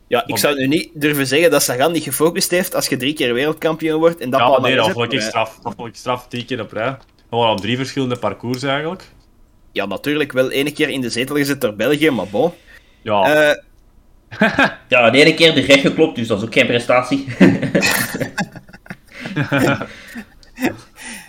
Ja, 0.07 0.27
ik 0.27 0.39
zou 0.39 0.57
nu 0.57 0.67
niet 0.67 0.91
durven 0.95 1.27
zeggen 1.27 1.51
dat 1.51 1.63
Sagan 1.63 1.93
niet 1.93 2.03
gefocust 2.03 2.51
heeft 2.51 2.75
als 2.75 2.87
je 2.87 2.97
drie 2.97 3.13
keer 3.13 3.35
wereldkampioen 3.35 3.99
wordt 3.99 4.21
en 4.21 4.31
dat 4.31 4.41
Ja, 4.41 4.61
nee, 4.61 4.77
dat 4.77 4.91
vond 4.91 5.13
ik 5.13 5.21
straf. 5.21 5.59
Dat 5.63 5.75
vond 5.77 5.89
ik 5.89 5.95
straf, 5.95 6.29
tien 6.29 6.45
keer 6.45 6.61
op 6.61 6.73
rij. 6.73 6.97
Gewoon 7.29 7.51
op 7.51 7.61
drie 7.61 7.77
verschillende 7.77 8.17
parcours 8.17 8.63
eigenlijk. 8.63 9.13
Eh, 9.73 9.83
Ja, 9.83 9.87
natuurlijk 9.87 10.33
wel 10.33 10.51
ene 10.51 10.73
keer 10.73 10.89
in 10.89 11.01
de 11.01 11.11
zetel 11.11 11.37
gezet 11.37 11.61
door 11.61 11.75
België, 11.75 12.11
maar 12.11 12.27
bon. 12.29 12.53
Ja, 13.03 13.49
Eh, 13.51 13.55
Ja, 14.89 15.11
de 15.11 15.19
ene 15.19 15.35
keer 15.35 15.55
de 15.55 15.61
recht 15.61 15.81
geklopt, 15.81 16.17
dus 16.17 16.27
dat 16.27 16.39
is 16.39 16.45
ook 16.45 16.53
geen 16.53 16.67
prestatie. 16.67 17.25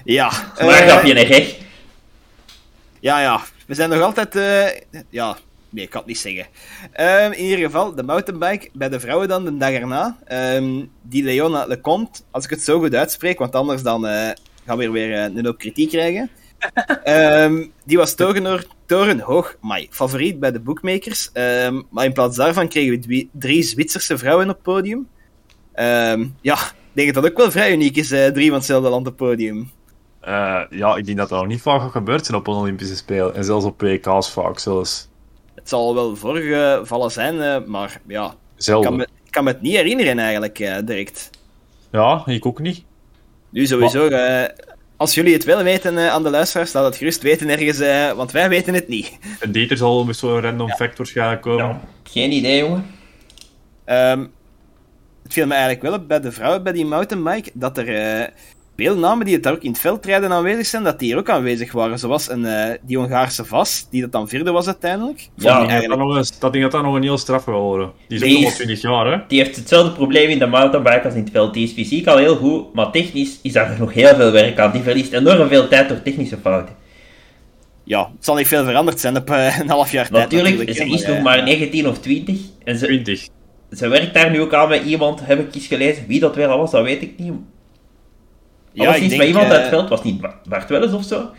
ja. 0.03 0.31
maar 0.59 0.67
eh, 0.79 0.87
grapje 0.87 1.13
en 1.13 1.25
recht. 1.25 1.55
Ja, 2.99 3.21
ja. 3.21 3.41
We 3.67 3.73
zijn 3.73 3.89
nog 3.89 4.01
altijd... 4.01 4.35
eh, 4.35 5.01
ja, 5.09 5.37
nee, 5.69 5.83
ik 5.83 5.89
kan 5.89 5.99
het 5.99 6.09
niet 6.09 6.17
zeggen. 6.19 6.45
Ehm, 6.91 7.31
in 7.31 7.43
ieder 7.43 7.65
geval, 7.65 7.95
de 7.95 8.03
mountainbike 8.03 8.69
bij 8.73 8.89
de 8.89 8.99
vrouwen 8.99 9.27
dan, 9.27 9.43
de 9.45 9.57
dag 9.57 9.71
erna. 9.71 10.17
ehm, 10.25 10.83
die 11.01 11.23
Leona 11.23 11.65
Lecomte, 11.65 12.21
als 12.31 12.43
ik 12.43 12.49
het 12.49 12.63
zo 12.63 12.79
goed 12.79 12.95
uitspreek, 12.95 13.39
want 13.39 13.55
anders 13.55 13.81
dan 13.83 14.07
eh, 14.07 14.29
gaan 14.65 14.77
we 14.77 14.89
weer 14.91 15.13
eh, 15.13 15.23
een 15.23 15.45
hoop 15.45 15.57
kritiek 15.57 15.89
krijgen. 15.89 16.29
Ehm, 17.03 17.65
die 17.85 17.97
was 17.97 18.15
toren, 18.15 18.63
torenhoog, 18.85 19.55
my, 19.61 19.87
favoriet 19.89 20.39
bij 20.39 20.51
de 20.51 20.59
bookmakers. 20.59 21.29
Ehm, 21.33 21.81
maar 21.89 22.05
in 22.05 22.13
plaats 22.13 22.35
daarvan 22.37 22.67
kregen 22.67 23.07
we 23.07 23.27
drie, 23.31 23.63
Zwitserse 23.63 24.17
vrouwen 24.17 24.49
op 24.49 24.55
het 24.55 24.63
podium. 24.63 25.07
Ehm, 25.73 26.27
ja, 26.41 26.55
ik 26.55 26.91
denk 26.91 27.13
dat 27.13 27.23
dat 27.23 27.31
ook 27.31 27.37
wel 27.37 27.51
vrij 27.51 27.71
uniek 27.71 27.95
is, 27.95 28.11
eh, 28.11 28.27
drie 28.27 28.47
van 28.47 28.57
hetzelfde 28.57 28.89
land 28.89 29.07
op 29.07 29.19
het 29.19 29.27
podium. 29.27 29.71
Eh, 30.21 30.61
ja, 30.69 30.95
ik 30.95 31.05
denk 31.05 31.17
dat 31.17 31.29
dat 31.29 31.39
nog 31.39 31.47
niet 31.47 31.61
vaak 31.61 31.91
gebeurd 31.91 32.25
zijn 32.25 32.37
op 32.37 32.47
een 32.47 32.53
Olympische 32.53 32.95
Spelen. 32.95 33.35
En 33.35 33.43
zelfs 33.43 33.65
op 33.65 33.81
WK's 33.81 34.29
vaak 34.29 34.59
zelfs. 34.59 35.09
Het 35.55 35.69
zal 35.69 35.95
wel 35.95 36.15
voorgevallen 36.15 37.11
zijn, 37.11 37.41
eh, 37.41 37.57
maar 37.65 38.01
ja, 38.07 38.35
Ik 38.57 38.81
kan 38.81 38.95
me, 38.95 39.07
ik 39.23 39.31
kan 39.31 39.43
me 39.43 39.51
het 39.51 39.61
niet 39.61 39.75
herinneren 39.75 40.19
eigenlijk, 40.19 40.59
eh, 40.59 40.77
direct. 40.85 41.29
Ja, 41.91 42.23
ik 42.25 42.45
ook 42.45 42.59
niet. 42.59 42.83
Nu 43.49 43.65
sowieso, 43.65 44.09
als 45.01 45.13
jullie 45.13 45.33
het 45.33 45.43
wel 45.43 45.63
weten 45.63 45.97
eh, 45.97 46.07
aan 46.07 46.23
de 46.23 46.29
luisteraars, 46.29 46.73
laat 46.73 46.85
het 46.85 46.95
gerust 46.95 47.21
weten 47.21 47.49
ergens, 47.49 47.79
eh, 47.79 48.11
want 48.11 48.31
wij 48.31 48.49
weten 48.49 48.73
het 48.73 48.87
niet. 48.87 49.17
En 49.39 49.51
Dieter 49.51 49.77
zal 49.77 50.05
met 50.05 50.15
zo'n 50.15 50.41
random 50.41 50.69
fact 50.69 50.97
waarschijnlijk 50.97 51.41
komen. 51.41 51.65
Ja, 51.65 51.81
geen 52.03 52.31
idee, 52.31 52.57
jongen. 52.57 52.85
Ehm, 53.85 54.25
het 55.23 55.33
viel 55.33 55.45
me 55.45 55.51
eigenlijk 55.53 55.81
wel 55.81 55.93
op 55.93 56.07
bij 56.07 56.19
de 56.19 56.31
vrouwen 56.31 56.63
bij 56.63 56.73
die 56.73 56.85
mountainbike, 56.85 57.49
dat 57.53 57.77
er 57.77 57.87
eh, 57.95 58.27
veel 58.81 58.97
namen 58.97 59.25
die 59.25 59.33
het 59.33 59.43
daar 59.43 59.53
ook 59.53 59.61
in 59.63 59.71
het 59.71 59.79
veldrijden 59.79 60.31
aanwezig 60.31 60.65
zijn, 60.65 60.83
dat 60.83 60.99
die 60.99 61.07
hier 61.07 61.17
ook 61.17 61.29
aanwezig 61.29 61.71
waren. 61.71 61.99
Zoals 61.99 62.29
een, 62.29 62.45
eh, 62.45 62.77
die 62.81 62.97
Hongaarse 62.97 63.45
Vas, 63.45 63.87
die 63.89 64.01
dat 64.01 64.11
dan 64.11 64.27
vierde 64.29 64.51
was 64.51 64.65
uiteindelijk. 64.65 65.19
Ja, 65.19 65.27
Dat, 65.51 65.61
dat, 65.61 65.69
eigenlijk... 65.69 66.01
nog 66.01 66.17
eens, 66.17 66.39
dat 66.39 66.51
ding 66.51 66.63
dat 66.63 66.71
dat 66.73 66.83
nog 66.83 66.95
een 66.95 67.03
heel 67.03 67.17
straf 67.17 67.45
wil 67.45 67.55
horen. 67.55 67.91
Die 68.07 68.17
is 68.17 68.23
ook 68.23 68.29
nog 68.29 68.39
maar 68.41 68.49
is- 68.49 68.55
20 68.55 68.81
jaar, 68.81 69.05
hè? 69.11 69.17
Die 69.27 69.39
heeft 69.43 69.55
hetzelfde 69.55 69.91
probleem 69.91 70.29
in 70.29 70.39
de 70.39 70.45
mountainbike 70.47 71.01
als 71.05 71.13
in 71.13 71.23
het 71.23 71.31
veld. 71.31 71.53
Die 71.53 71.63
is 71.67 71.71
fysiek 71.73 72.07
al 72.07 72.17
heel 72.17 72.35
goed, 72.35 72.73
maar 72.73 72.91
technisch 72.91 73.39
is 73.41 73.53
daar 73.53 73.75
nog 73.79 73.93
heel 73.93 74.15
veel 74.15 74.31
werk 74.31 74.59
aan. 74.59 74.71
Die 74.71 74.81
verliest 74.81 75.13
enorm 75.13 75.47
veel 75.47 75.67
tijd 75.67 75.89
door 75.89 76.01
technische 76.01 76.37
fouten. 76.41 76.75
Ja, 77.83 77.99
het 78.15 78.25
zal 78.25 78.35
niet 78.35 78.47
veel 78.47 78.63
veranderd 78.63 78.99
zijn 78.99 79.17
op 79.17 79.29
eh, 79.29 79.59
een 79.59 79.69
half 79.69 79.91
jaar 79.91 80.09
tijd. 80.09 80.31
Natuurlijk, 80.31 80.73
ze 80.73 80.85
is 80.85 81.05
nog 81.07 81.15
eh, 81.17 81.23
maar 81.23 81.43
19 81.43 81.87
of 81.87 81.99
20. 81.99 82.37
En 82.63 82.77
ze, 82.77 82.85
20. 82.85 83.27
ze 83.71 83.87
werkt 83.87 84.13
daar 84.13 84.31
nu 84.31 84.41
ook 84.41 84.53
aan 84.53 84.69
met 84.69 84.83
iemand, 84.83 85.19
heb 85.25 85.39
ik 85.39 85.55
eens 85.55 85.67
gelezen. 85.67 86.03
Wie 86.07 86.19
dat 86.19 86.35
weer 86.35 86.47
al 86.47 86.57
was, 86.57 86.71
dat 86.71 86.83
weet 86.83 87.01
ik 87.01 87.11
niet. 87.19 87.33
Ja, 88.73 88.83
Ja, 88.83 88.95
iets 88.97 89.07
denk, 89.07 89.17
bij 89.17 89.27
iemand 89.27 89.47
uit 89.47 89.59
het 89.61 89.69
veld, 89.69 89.89
was 89.89 90.03
niet 90.03 90.21
Ba- 90.21 90.39
Bart 90.49 90.69
Welles 90.69 90.93
of 90.93 91.03
zo? 91.03 91.29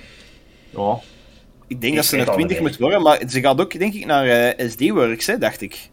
Ja. 0.71 0.99
Ik 1.67 1.81
denk 1.81 1.93
Ik 1.93 1.99
dat 1.99 2.05
ze 2.09 2.27
al 2.27 2.35
20 2.35 2.59
niet. 2.59 2.69
moet 2.69 2.79
worden, 2.79 3.03
maar 3.03 3.23
ze 3.29 3.41
gaat 3.41 3.61
ook, 3.61 3.79
denk 3.79 3.95
ik, 3.95 4.07
naar 4.07 4.27
eh, 4.27 4.69
SD-Works, 4.69 5.27
hè, 5.27 5.39
dacht 5.39 5.61
ik. 5.61 5.91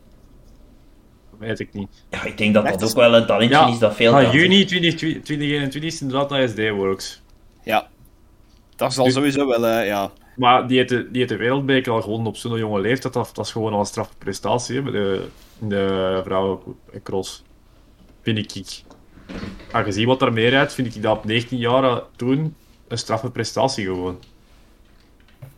Weet 1.40 1.60
ik 1.60 1.74
niet. 1.74 2.06
Ja, 2.10 2.24
ik 2.24 2.38
denk 2.38 2.54
dat 2.54 2.66
dat 2.68 2.84
ook 2.84 2.96
wel 2.96 3.16
een 3.16 3.26
talentje 3.26 3.56
Ja, 3.58 3.68
is 3.68 3.80
dat 3.80 3.96
veel 3.96 4.12
kan. 4.12 4.32
juni 4.32 4.66
2020 4.66 5.24
2021 5.24 5.84
is 5.94 6.02
inderdaad 6.02 6.30
naar 6.30 6.50
SD-Works. 6.50 7.22
Ja. 7.64 7.88
Dat 8.76 8.94
zal 8.94 9.06
Dus- 9.06 9.14
sowieso 9.14 9.48
wel, 9.48 9.68
eh, 9.68 9.86
ja. 9.86 10.12
Maar 10.36 10.68
die 10.68 10.78
heeft, 10.78 10.90
de, 10.90 11.04
die 11.12 11.18
heeft 11.18 11.30
de 11.30 11.38
wereldbeker 11.38 11.92
al 11.92 12.02
gewonnen 12.02 12.28
op 12.28 12.38
zo'n 12.38 12.58
jonge 12.58 12.80
leeftijd. 12.82 13.14
Dat, 13.14 13.30
dat 13.34 13.46
is 13.46 13.52
gewoon 13.52 13.74
al 13.74 13.80
een 13.80 13.86
straffe 13.86 14.14
prestatie 14.18 14.76
hè, 14.76 14.82
bij 14.82 14.92
de, 14.92 15.28
de 15.60 16.22
vrouwencross. 16.26 17.44
Vind 18.22 18.56
ik. 18.56 18.84
Aangezien 19.72 20.08
wat 20.08 20.20
daar 20.20 20.34
meer 20.34 20.58
uit, 20.58 20.74
vind 20.74 20.96
ik 20.96 21.02
dat 21.02 21.18
op 21.18 21.26
19 21.26 21.58
jaar 21.58 22.02
toen 22.16 22.56
een 22.88 22.98
straffe 22.98 23.32
prestatie 23.32 23.86
gewoon. 23.86 24.20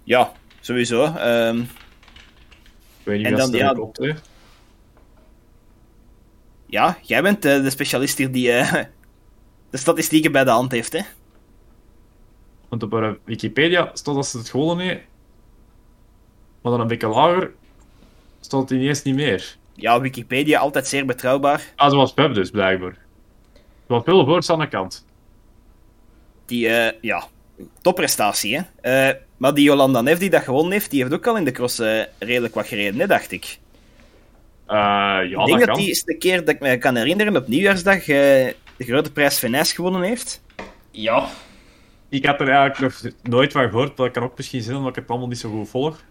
Ja, 0.03 0.32
sowieso. 0.59 1.03
Ehm, 1.03 1.59
Ik 1.59 1.67
weet 3.03 3.17
niet 3.17 3.26
En 3.26 3.36
dan, 3.36 3.51
dat 3.51 3.59
ja, 3.59 3.74
klopt, 3.74 3.97
hè. 3.97 4.11
ja, 6.65 6.97
jij 7.01 7.22
bent 7.22 7.45
eh, 7.45 7.63
de 7.63 7.69
specialist 7.69 8.17
hier 8.17 8.32
die 8.32 8.51
eh, 8.51 8.74
de 9.72 9.78
statistieken 9.78 10.32
bij 10.32 10.43
de 10.43 10.49
hand 10.49 10.72
heeft, 10.72 10.93
hè. 10.93 11.01
Want 12.69 12.84
op 12.84 13.17
Wikipedia 13.24 13.89
staat 13.93 14.15
dat 14.15 14.28
ze 14.28 14.38
het 14.38 14.49
gewonnen 14.49 14.86
heeft. 14.86 15.01
Maar 16.61 16.72
dan 16.72 16.82
een 16.82 16.88
beetje 16.88 17.07
lager 17.07 17.51
staat 18.39 18.61
het 18.61 18.72
ineens 18.72 19.03
niet 19.03 19.15
meer. 19.15 19.55
Ja, 19.74 19.99
Wikipedia, 20.01 20.59
altijd 20.59 20.88
zeer 20.88 21.05
betrouwbaar. 21.05 21.74
Ah, 21.76 21.91
was 21.91 22.13
pub 22.13 22.34
dus, 22.34 22.49
blijkbaar. 22.49 22.97
Was 23.91 24.03
veel 24.03 24.25
voor 24.25 24.43
aan 24.47 24.59
de 24.59 24.67
kant. 24.67 25.05
Die, 26.45 26.67
eh, 26.69 26.97
ja, 27.01 27.23
topprestatie, 27.81 28.57
hè. 28.57 28.63
Eh, 29.09 29.15
maar 29.37 29.53
die 29.53 29.63
Jolanda 29.63 30.01
Neff 30.01 30.19
die 30.19 30.29
dat 30.29 30.43
gewonnen 30.43 30.71
heeft, 30.71 30.91
die 30.91 31.01
heeft 31.01 31.13
ook 31.13 31.27
al 31.27 31.37
in 31.37 31.45
de 31.45 31.51
cross 31.51 31.79
eh, 31.79 32.01
redelijk 32.19 32.53
wat 32.53 32.67
gereden, 32.67 32.99
hè, 32.99 33.07
dacht 33.07 33.31
ik. 33.31 33.59
Eh, 34.65 34.77
ja, 34.77 35.21
ik 35.21 35.35
dat 35.35 35.45
denk 35.45 35.59
dat 35.59 35.67
kan. 35.67 35.77
die 35.77 35.89
is 35.89 36.03
de 36.03 36.17
keer 36.17 36.39
dat 36.39 36.49
ik 36.55 36.59
me 36.59 36.77
kan 36.77 36.95
herinneren 36.95 37.35
op 37.35 37.47
nieuwjaarsdag 37.47 37.99
eh, 37.99 38.07
de 38.77 38.85
grote 38.85 39.11
prijs 39.11 39.39
Venijs 39.39 39.71
gewonnen 39.73 40.01
heeft. 40.01 40.41
Ja, 40.91 41.27
Ik 42.09 42.25
had 42.25 42.41
er 42.41 42.49
eigenlijk 42.49 42.79
nog 43.03 43.13
nooit 43.21 43.51
van 43.51 43.69
gehoord, 43.69 43.97
dat 43.97 44.11
kan 44.11 44.23
ook 44.23 44.37
misschien 44.37 44.61
zijn 44.61 44.75
omdat 44.75 44.89
ik 44.89 44.95
het 45.01 45.07
allemaal 45.07 45.27
niet 45.27 45.39
zo 45.39 45.49
goed 45.49 45.69
volg. 45.69 46.03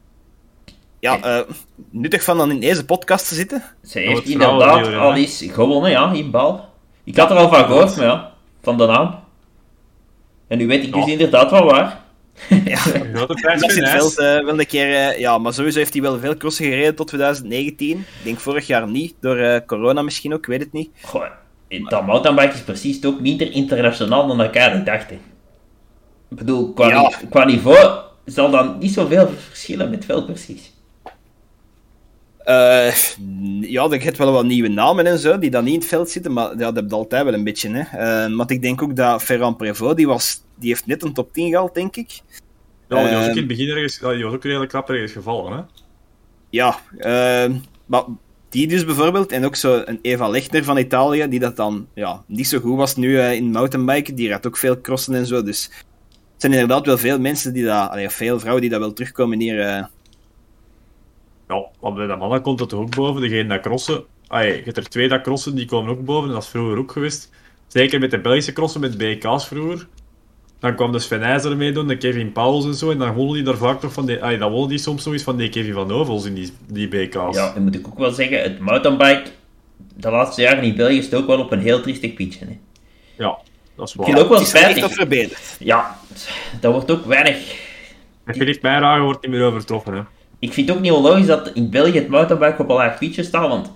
Ja, 0.98 1.20
eh, 1.20 1.54
nuttig 1.90 2.22
van 2.24 2.36
dan 2.36 2.50
in 2.50 2.60
deze 2.60 2.84
podcast 2.84 3.28
te 3.28 3.34
zitten. 3.34 3.62
ze 3.84 3.98
heeft 3.98 4.28
inderdaad 4.28 4.94
al 4.94 5.14
eens 5.14 5.44
gewonnen, 5.48 5.90
ja, 5.90 6.12
in 6.12 6.30
bal. 6.30 6.68
Ik 7.04 7.16
had 7.16 7.30
er 7.30 7.36
al 7.36 7.48
van 7.48 7.64
gehoord, 7.64 7.96
maar 7.96 8.06
ja, 8.06 8.32
van 8.62 8.78
de 8.78 8.86
naam. 8.86 9.14
En 10.48 10.58
nu 10.58 10.66
weet 10.66 10.84
ik 10.84 10.92
dus 10.92 11.04
Ja. 11.04 11.10
inderdaad 11.12 11.50
wel 11.50 11.64
waar. 11.64 12.00
Ja, 12.48 12.78
Een 12.94 13.14
grote 13.16 13.34
prijs 13.34 13.78
veld 13.90 14.18
eh, 14.18 14.44
wel 14.44 14.58
een 14.60 14.66
keer... 14.66 14.94
eh, 14.94 15.18
ja, 15.18 15.38
maar 15.38 15.52
sowieso 15.54 15.78
heeft 15.78 15.92
hij 15.92 16.02
wel 16.02 16.18
veel 16.18 16.36
crossen 16.36 16.64
gereden 16.64 16.94
tot 16.94 17.06
2019. 17.06 17.98
Ik 17.98 18.04
denk 18.24 18.38
vorig 18.38 18.66
jaar 18.66 18.88
niet, 18.88 19.14
door 19.20 19.36
eh, 19.36 19.60
corona 19.66 20.02
misschien 20.02 20.32
ook, 20.32 20.38
ik 20.38 20.46
weet 20.46 20.60
het 20.60 20.72
niet. 20.72 20.90
Goh, 21.02 21.24
dat 21.88 22.06
mountainbike 22.06 22.54
is 22.54 22.60
precies 22.60 23.04
ook 23.04 23.20
minder 23.20 23.52
internationaal 23.52 24.26
dan 24.26 24.40
elkaar 24.40 24.84
dachten. 24.84 25.16
Ik 26.30 26.36
bedoel, 26.36 26.72
qua, 26.72 26.88
Ja. 26.88 27.10
qua 27.30 27.44
niveau 27.44 27.98
zal 28.24 28.50
dan 28.50 28.78
niet 28.78 28.92
zoveel 28.92 29.28
verschillen 29.48 29.90
met 29.90 30.04
veel 30.04 30.24
precies. 30.24 30.72
Eh, 32.44 32.94
ja, 33.60 33.90
er 33.90 34.02
hebt 34.02 34.16
wel 34.16 34.32
wat 34.32 34.44
nieuwe 34.44 34.68
namen 34.68 35.06
en 35.06 35.18
zo, 35.18 35.38
die 35.38 35.50
dan 35.50 35.64
niet 35.64 35.72
in 35.74 35.78
het 35.80 35.88
veld 35.88 36.10
zitten, 36.10 36.32
maar 36.32 36.50
ja, 36.50 36.56
dat 36.56 36.76
heb 36.76 36.88
je 36.88 36.94
altijd 36.94 37.24
wel 37.24 37.34
een 37.34 37.44
beetje. 37.44 37.70
Hè. 37.70 37.98
Eh, 37.98 38.36
want 38.36 38.50
ik 38.50 38.62
denk 38.62 38.82
ook 38.82 38.96
dat 38.96 39.22
Ferran 39.22 39.56
Prévost, 39.56 39.96
die, 39.96 40.06
was, 40.06 40.42
die 40.58 40.68
heeft 40.68 40.86
net 40.86 41.02
een 41.02 41.12
top 41.12 41.32
10 41.32 41.50
gehaald, 41.50 41.74
denk 41.74 41.96
ik. 41.96 42.20
Ja, 42.88 43.02
die 43.02 43.14
was 43.14 43.14
ook 43.14 43.20
Ehm, 43.20 43.30
in 43.30 43.36
het 43.36 43.46
begin 43.46 43.68
ergens, 43.68 43.98
die 43.98 44.24
was 44.24 44.34
ook 44.34 44.44
redelijk 44.44 44.70
knap 44.70 44.90
ergens 44.90 45.12
gevallen, 45.12 45.52
hè. 45.52 45.62
Ja, 46.50 46.78
ehm, 46.98 47.54
maar 47.86 48.04
die 48.48 48.68
dus 48.68 48.84
bijvoorbeeld, 48.84 49.32
en 49.32 49.44
ook 49.44 49.56
zo 49.56 49.82
een 49.84 49.98
Eva 50.02 50.28
Lechner 50.28 50.64
van 50.64 50.78
Italië, 50.78 51.28
die 51.28 51.40
dat 51.40 51.56
dan 51.56 51.88
ja, 51.94 52.22
niet 52.26 52.48
zo 52.48 52.60
goed 52.60 52.76
was 52.76 52.96
nu 52.96 53.18
eh, 53.18 53.32
in 53.32 53.50
mountainbiken. 53.50 54.14
Die 54.14 54.28
rijdt 54.28 54.46
ook 54.46 54.56
veel 54.56 54.80
crossen 54.80 55.14
en 55.14 55.26
zo. 55.26 55.42
Dus 55.42 55.64
het 56.32 56.40
zijn 56.40 56.52
inderdaad 56.52 56.86
wel 56.86 56.98
veel 56.98 57.18
mensen 57.18 57.52
die 57.52 57.64
dat, 57.64 57.90
allee, 57.90 58.10
veel 58.10 58.38
vrouwen 58.38 58.62
die 58.62 58.70
dat 58.70 58.80
wel 58.80 58.92
terugkomen 58.92 59.40
hier. 59.40 59.88
Ja, 61.50 61.64
want 61.80 61.94
bij 61.94 62.06
de 62.06 62.16
mannen 62.16 62.42
komt 62.42 62.60
het 62.60 62.72
ook 62.72 62.96
boven. 62.96 63.20
Degene 63.20 63.48
dat 63.48 63.60
crossen. 63.60 64.04
Ah, 64.26 64.42
je 64.44 64.60
hebt 64.64 64.76
er 64.76 64.88
twee 64.88 65.08
dat 65.08 65.20
crossen, 65.22 65.54
die 65.54 65.66
komen 65.66 65.90
ook 65.90 66.04
boven. 66.04 66.28
En 66.28 66.34
dat 66.34 66.42
is 66.42 66.48
vroeger 66.48 66.78
ook 66.78 66.92
geweest. 66.92 67.30
Zeker 67.66 68.00
met 68.00 68.10
de 68.10 68.20
Belgische 68.20 68.52
crossen, 68.52 68.80
met 68.80 68.98
BK's 68.98 69.46
vroeger. 69.46 69.86
Dan 70.58 70.74
kwam 70.74 70.92
de 70.92 70.98
Sven 70.98 71.22
IJzer 71.22 71.56
meedoen, 71.56 71.86
de 71.86 71.96
Kevin 71.96 72.32
Pauls 72.32 72.64
en 72.64 72.74
zo. 72.74 72.90
En 72.90 72.98
dan 72.98 73.14
wonnen 73.14 73.34
die 73.34 73.44
daar 73.44 73.56
vaak 73.56 73.82
nog 73.82 73.92
van 73.92 74.06
die... 74.06 74.22
Ah, 74.22 74.38
dan 74.38 74.50
wonnen 74.50 74.68
die 74.68 74.78
soms 74.78 75.04
nog 75.04 75.14
eens 75.14 75.22
van 75.22 75.36
die 75.36 75.48
Kevin 75.48 75.72
van 75.72 75.90
Ovels 75.92 76.24
in 76.24 76.34
die, 76.34 76.52
die 76.66 76.88
BK's. 76.88 77.36
Ja, 77.36 77.54
en 77.54 77.62
moet 77.62 77.74
ik 77.74 77.86
ook 77.86 77.98
wel 77.98 78.10
zeggen, 78.10 78.42
het 78.42 78.58
mountainbike 78.58 79.30
de 79.96 80.10
laatste 80.10 80.42
jaren 80.42 80.62
in 80.62 80.76
België 80.76 80.98
is 80.98 81.14
ook 81.14 81.26
wel 81.26 81.38
op 81.40 81.52
een 81.52 81.60
heel 81.60 81.80
triestig 81.80 82.14
pitje. 82.14 82.44
Hè. 82.44 82.58
Ja, 83.16 83.38
dat 83.76 83.88
is 83.88 83.94
Ik 83.94 84.04
vind 84.04 84.06
waar. 84.06 84.16
het 84.16 84.24
ook 84.24 84.28
wel 84.28 84.44
spijtig. 84.44 85.56
Ja, 85.58 85.98
dat 86.60 86.72
wordt 86.72 86.90
ook 86.90 87.04
weinig. 87.04 87.36
Met 88.24 88.36
Filip 88.36 88.62
Meijragen 88.62 89.04
wordt 89.04 89.22
niet 89.22 89.30
meer 89.30 89.42
overtroffen, 89.42 89.94
hè. 89.94 90.00
Ik 90.40 90.52
vind 90.52 90.68
het 90.68 90.76
ook 90.76 90.82
niet 90.82 90.92
onlogisch 90.92 91.26
dat 91.26 91.50
in 91.54 91.70
België 91.70 91.98
het 91.98 92.08
mountainbike 92.08 92.62
op 92.62 92.68
een 92.68 92.76
laag 92.76 92.96
fietsje 92.96 93.22
staat, 93.22 93.48
want 93.48 93.70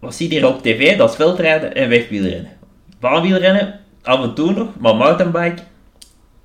wat 0.00 0.14
zie 0.14 0.28
je 0.30 0.34
hier 0.34 0.48
op 0.48 0.62
tv? 0.62 0.96
Dat 0.96 1.10
is 1.10 1.16
veldrijden 1.16 1.74
en 1.74 1.88
wegwielrennen. 1.88 2.56
Baanwielrennen, 3.00 3.80
af 4.02 4.22
en 4.22 4.34
toe 4.34 4.52
nog, 4.52 4.68
maar 4.78 4.96
mountainbike 4.96 5.62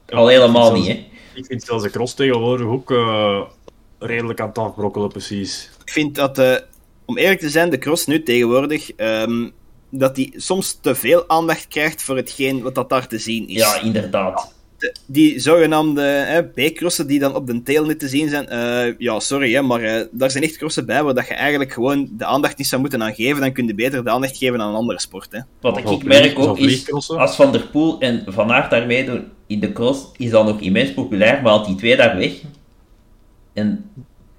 al 0.10 0.28
helemaal 0.28 0.66
zelfs- 0.66 0.80
niet, 0.80 0.88
hè. 0.88 1.06
Ik 1.34 1.46
vind 1.46 1.64
zelfs 1.64 1.84
de 1.84 1.90
cross 1.90 2.14
tegenwoordig 2.14 2.68
ook 2.68 2.92
eh, 2.92 3.42
redelijk 4.00 4.40
aan 4.42 4.48
het 4.48 4.58
afbrokkelen, 4.58 5.10
precies. 5.10 5.70
Ik 5.86 5.92
vind 5.92 6.16
dat, 6.16 6.38
eh, 6.38 6.56
om 7.06 7.18
eerlijk 7.18 7.40
te 7.40 7.50
zijn, 7.50 7.70
de 7.70 7.78
cross 7.78 8.06
nu 8.06 8.24
tegenwoordig, 8.24 8.92
ehm, 8.92 9.50
dat 9.90 10.16
die 10.16 10.34
soms 10.36 10.78
te 10.82 10.96
veel 10.96 11.30
aandacht 11.30 11.68
krijgt 11.68 12.02
voor 12.02 12.16
hetgeen 12.16 12.62
wat 12.62 12.76
dat 12.76 12.90
daar 12.90 13.08
te 13.08 13.18
zien 13.18 13.48
is. 13.48 13.58
Ja, 13.58 13.82
inderdaad. 13.82 14.54
De- 14.82 14.94
die 15.06 15.40
zogenaamde 15.40 16.02
hè, 16.02 16.44
B-crossen 16.44 17.08
die 17.08 17.20
dan 17.20 17.36
op 17.36 17.48
de 17.48 17.64
tail 17.64 17.86
niet 17.86 18.00
te 18.00 18.08
zien 18.08 18.30
zijn, 18.30 18.48
eh, 18.48 18.94
ja, 18.98 19.20
sorry, 19.20 19.54
hè, 19.54 19.62
maar 19.62 19.82
eh, 19.82 20.06
daar 20.12 20.32
zijn 20.32 20.44
echt 20.44 20.58
crossen 20.58 20.86
bij 20.86 21.04
waar 21.04 21.14
dat 21.14 21.28
je 21.28 21.34
eigenlijk 21.34 21.72
gewoon 21.74 22.10
de 22.12 22.26
aandacht 22.26 22.58
niet 22.58 22.68
zou 22.68 22.82
moeten 22.82 23.04
aan 23.04 23.14
geven, 23.16 23.42
dan 23.42 23.52
kun 23.52 23.68
je 23.68 23.76
beter 23.76 24.04
de 24.04 24.10
aandacht 24.10 24.38
geven 24.38 24.62
aan 24.62 24.70
een 24.70 24.76
andere 24.76 25.00
sport. 25.00 25.32
Hè. 25.32 25.40
Wat 25.62 25.78
ik 25.78 25.88
vlieg- 25.88 26.04
merk 26.04 26.40
ook 26.40 26.58
is, 26.58 26.92
als 27.10 27.36
Van 27.36 27.52
der 27.52 27.68
Poel 27.72 28.00
en 28.00 28.24
Van 28.28 28.52
Aert 28.52 28.70
daar 28.72 28.86
meedoen 28.86 29.24
in 29.48 29.60
de 29.60 29.72
cross, 29.74 30.06
is 30.18 30.30
dat 30.30 30.46
nog 30.46 30.60
immens 30.60 30.94
populair, 30.94 31.42
maar 31.42 31.52
als 31.52 31.68
die 31.68 31.76
twee 31.76 31.96
daar 31.98 32.18
weg 32.18 32.32
en 33.54 33.90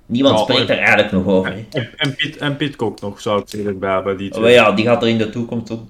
niemand 0.06 0.38
spreekt 0.38 0.68
daar 0.68 0.76
eigenlijk 0.78 1.12
nog 1.12 1.26
over. 1.26 1.52
hè. 1.52 1.64
En, 1.80 1.90
en, 1.96 2.14
Piet, 2.14 2.36
en 2.36 2.56
Pitcock 2.56 3.00
nog, 3.00 3.20
zou 3.20 3.40
ik 3.40 3.48
zeggen, 3.48 3.78
bij, 3.78 4.02
bij 4.02 4.16
die 4.16 4.30
twee. 4.30 4.42
Maar 4.42 4.52
ja, 4.52 4.72
die 4.72 4.84
gaat 4.84 5.02
er 5.02 5.08
in 5.08 5.18
de 5.18 5.30
toekomst 5.30 5.70
ook 5.70 5.80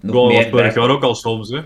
nog 0.00 0.14
was 0.14 0.32
meer 0.32 0.50
bij. 0.50 0.72
jaar 0.74 0.88
ook 0.90 1.02
al 1.02 1.14
soms, 1.14 1.48
hè. 1.50 1.60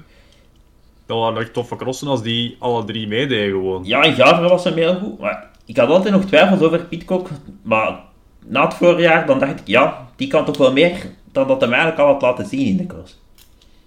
Dat 1.07 1.19
waren 1.19 1.41
echt 1.41 1.53
toffe 1.53 1.77
crossen 1.77 2.09
als 2.09 2.23
die 2.23 2.57
alle 2.59 2.85
drie 2.85 3.09
meededen 3.09 3.51
gewoon. 3.51 3.85
Ja, 3.85 4.03
in 4.03 4.15
Gaveren 4.15 4.51
was 4.51 4.65
hem 4.65 4.75
heel 4.75 4.95
goed, 4.95 5.19
maar 5.19 5.51
ik 5.65 5.77
had 5.77 5.89
altijd 5.89 6.15
nog 6.15 6.25
twijfels 6.25 6.61
over 6.61 6.85
Pitcock, 6.85 7.29
maar 7.63 7.99
na 8.47 8.65
het 8.65 8.75
voorjaar 8.75 9.27
dan 9.27 9.39
dacht 9.39 9.61
ik, 9.61 9.67
ja, 9.67 10.09
die 10.17 10.29
kan 10.29 10.45
toch 10.45 10.57
wel 10.57 10.73
meer 10.73 11.07
dan 11.33 11.47
dat 11.49 11.61
hem 11.61 11.71
eigenlijk 11.73 12.01
al 12.03 12.07
had 12.13 12.23
laten 12.23 12.47
zien 12.47 12.67
in 12.67 12.77
de 12.77 12.87
cross. 12.87 13.21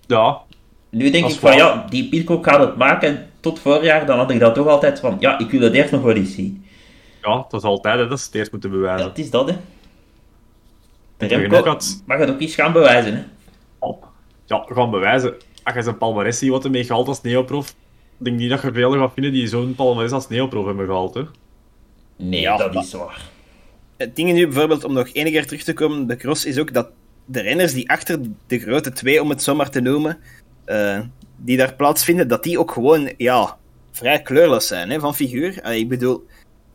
Ja, 0.08 0.38
Nu 0.90 1.10
denk 1.10 1.24
Dat 1.24 1.34
ik 1.34 1.40
van, 1.40 1.56
ja, 1.58 1.86
die 1.90 2.10
Pitcock 2.10 2.46
gaat 2.46 2.60
het 2.60 2.76
maken 2.76 3.30
tot 3.40 3.60
voorjaar, 3.60 4.06
dan 4.06 4.18
had 4.18 4.32
ik 4.32 4.40
dat 4.40 4.56
toch 4.56 4.68
altijd 4.68 5.00
van, 5.00 5.18
ja, 5.20 5.40
ik 5.40 5.50
wil 5.52 5.62
het 5.62 5.74
eerst 5.74 5.92
nog 5.92 6.02
wel 6.02 6.16
eens 6.16 6.34
zien. 6.36 6.66
ja, 7.22 7.36
dat 7.50 7.54
is 7.54 7.68
altijd, 7.68 8.00
hè. 8.00 8.08
dat 8.08 8.18
is 8.18 8.26
het 8.26 8.36
eerst 8.36 8.52
moeten 8.52 8.70
bewijzen. 8.70 9.08
het 9.08 9.20
is 9.20 9.30
dat, 9.30 9.50
hè. 9.50 9.56
De 11.18 11.26
Remco 11.26 11.64
had- 11.64 12.04
mag 12.06 12.18
het 12.18 12.30
ook 12.30 12.42
eens 12.42 12.56
gaan 12.56 12.72
bewijzen, 12.74 13.14
hè. 13.16 13.24
Ja, 14.48 14.64
gewoon 14.68 14.92
bewijzen. 14.92 15.34
Als 15.66 15.76
je 15.76 15.82
zijn 15.82 15.98
palmarès 15.98 16.38
ziet 16.38 16.50
wat 16.50 16.64
hij 16.64 16.72
mee 16.72 16.84
gehaald 16.84 17.08
als 17.08 17.22
neoprof, 17.22 17.70
ik 17.70 18.26
denk 18.26 18.38
niet 18.38 18.50
dat 18.50 18.62
je 18.62 18.74
veel 18.74 18.92
gaat 18.92 19.14
vinden 19.14 19.32
die 19.32 19.48
zo'n 19.48 19.76
palmarès 19.76 20.12
als 20.12 20.28
neoprof 20.28 20.66
hebben 20.66 20.86
gehaald, 20.86 21.14
hè. 21.14 21.24
Nee, 22.18 22.42
Ja, 22.42 22.58
dat 22.58 22.76
is 22.76 22.94
waar. 22.94 23.22
Het 23.98 24.16
ding 24.16 24.34
nu 24.34 24.48
bijvoorbeeld, 24.48 24.84
om 24.84 24.94
nog 24.94 25.10
enige 25.14 25.32
keer 25.32 25.46
terug 25.46 25.64
te 25.64 25.74
komen 25.74 26.02
op 26.02 26.08
de 26.08 26.16
cross, 26.16 26.46
is 26.46 26.60
ook 26.60 26.74
dat 26.74 26.90
de 27.26 27.42
renners 27.42 27.74
die 27.74 27.90
achter 27.90 28.20
de 28.48 28.60
grote 28.60 28.92
twee, 28.92 29.22
om 29.22 29.30
het 29.30 29.44
zo 29.44 29.56
maar 29.56 29.70
te 29.70 29.82
noemen, 29.82 30.18
eh, 30.66 31.00
die 31.38 31.58
daar 31.58 31.74
plaatsvinden, 31.74 32.28
dat 32.28 32.44
die 32.44 32.60
ook 32.60 32.72
gewoon, 32.72 33.14
ja, 33.18 33.58
vrij 33.92 34.22
kleurloos 34.22 34.68
zijn, 34.68 34.90
hè, 34.90 35.00
van 35.00 35.16
figuur. 35.16 35.72
Ik 35.72 35.90
bedoel, 35.90 36.26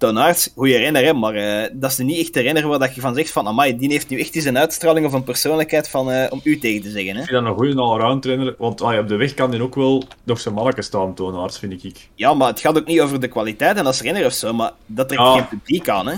Toon 0.01 0.19
Aerts, 0.19 0.51
goede 0.57 0.77
renner, 0.77 1.05
hè, 1.05 1.13
maar 1.13 1.35
eh, 1.35 1.71
dat 1.73 1.91
is 1.91 1.99
nu 1.99 2.05
niet 2.05 2.19
echt 2.19 2.35
de 2.35 2.41
renner 2.41 2.69
waar 2.69 2.79
dat 2.79 2.95
je 2.95 3.01
van 3.01 3.15
zegt 3.15 3.31
van, 3.31 3.47
amai, 3.47 3.77
die 3.77 3.91
heeft 3.91 4.09
nu 4.09 4.21
echt 4.21 4.35
eens 4.35 4.45
een 4.45 4.59
uitstraling 4.59 5.07
of 5.07 5.13
een 5.13 5.25
persoonlijkheid 5.25 5.89
van, 5.89 6.11
eh, 6.11 6.33
om 6.33 6.41
u 6.45 6.59
tegen 6.59 6.83
te 6.83 6.91
zeggen, 6.91 7.15
hè. 7.15 7.21
Ik 7.21 7.29
vind 7.29 7.41
dat 7.43 7.51
een 7.53 7.59
goede 7.59 7.81
allround 7.81 8.23
trainer, 8.23 8.55
want 8.59 8.83
ah, 8.83 8.99
op 8.99 9.09
de 9.09 9.17
weg 9.17 9.35
kan 9.35 9.51
hij 9.51 9.61
ook 9.61 9.75
wel 9.75 10.03
nog 10.25 10.41
zijn 10.41 10.55
manneke 10.55 10.83
staan, 10.83 11.15
Toonaards, 11.15 11.59
vind 11.59 11.85
ik. 11.85 12.09
Ja, 12.15 12.35
maar 12.35 12.49
het 12.49 12.61
gaat 12.61 12.79
ook 12.79 12.87
niet 12.87 13.01
over 13.01 13.21
de 13.21 13.29
kwaliteit 13.29 13.77
en 13.77 13.87
als 13.87 14.01
renner 14.03 14.25
of 14.27 14.33
zo, 14.33 14.53
maar 14.53 14.73
dat 14.87 15.09
trekt 15.09 15.23
Ja. 15.23 15.33
geen 15.33 15.49
publiek 15.49 15.89
aan, 15.89 16.09
hè. 16.09 16.15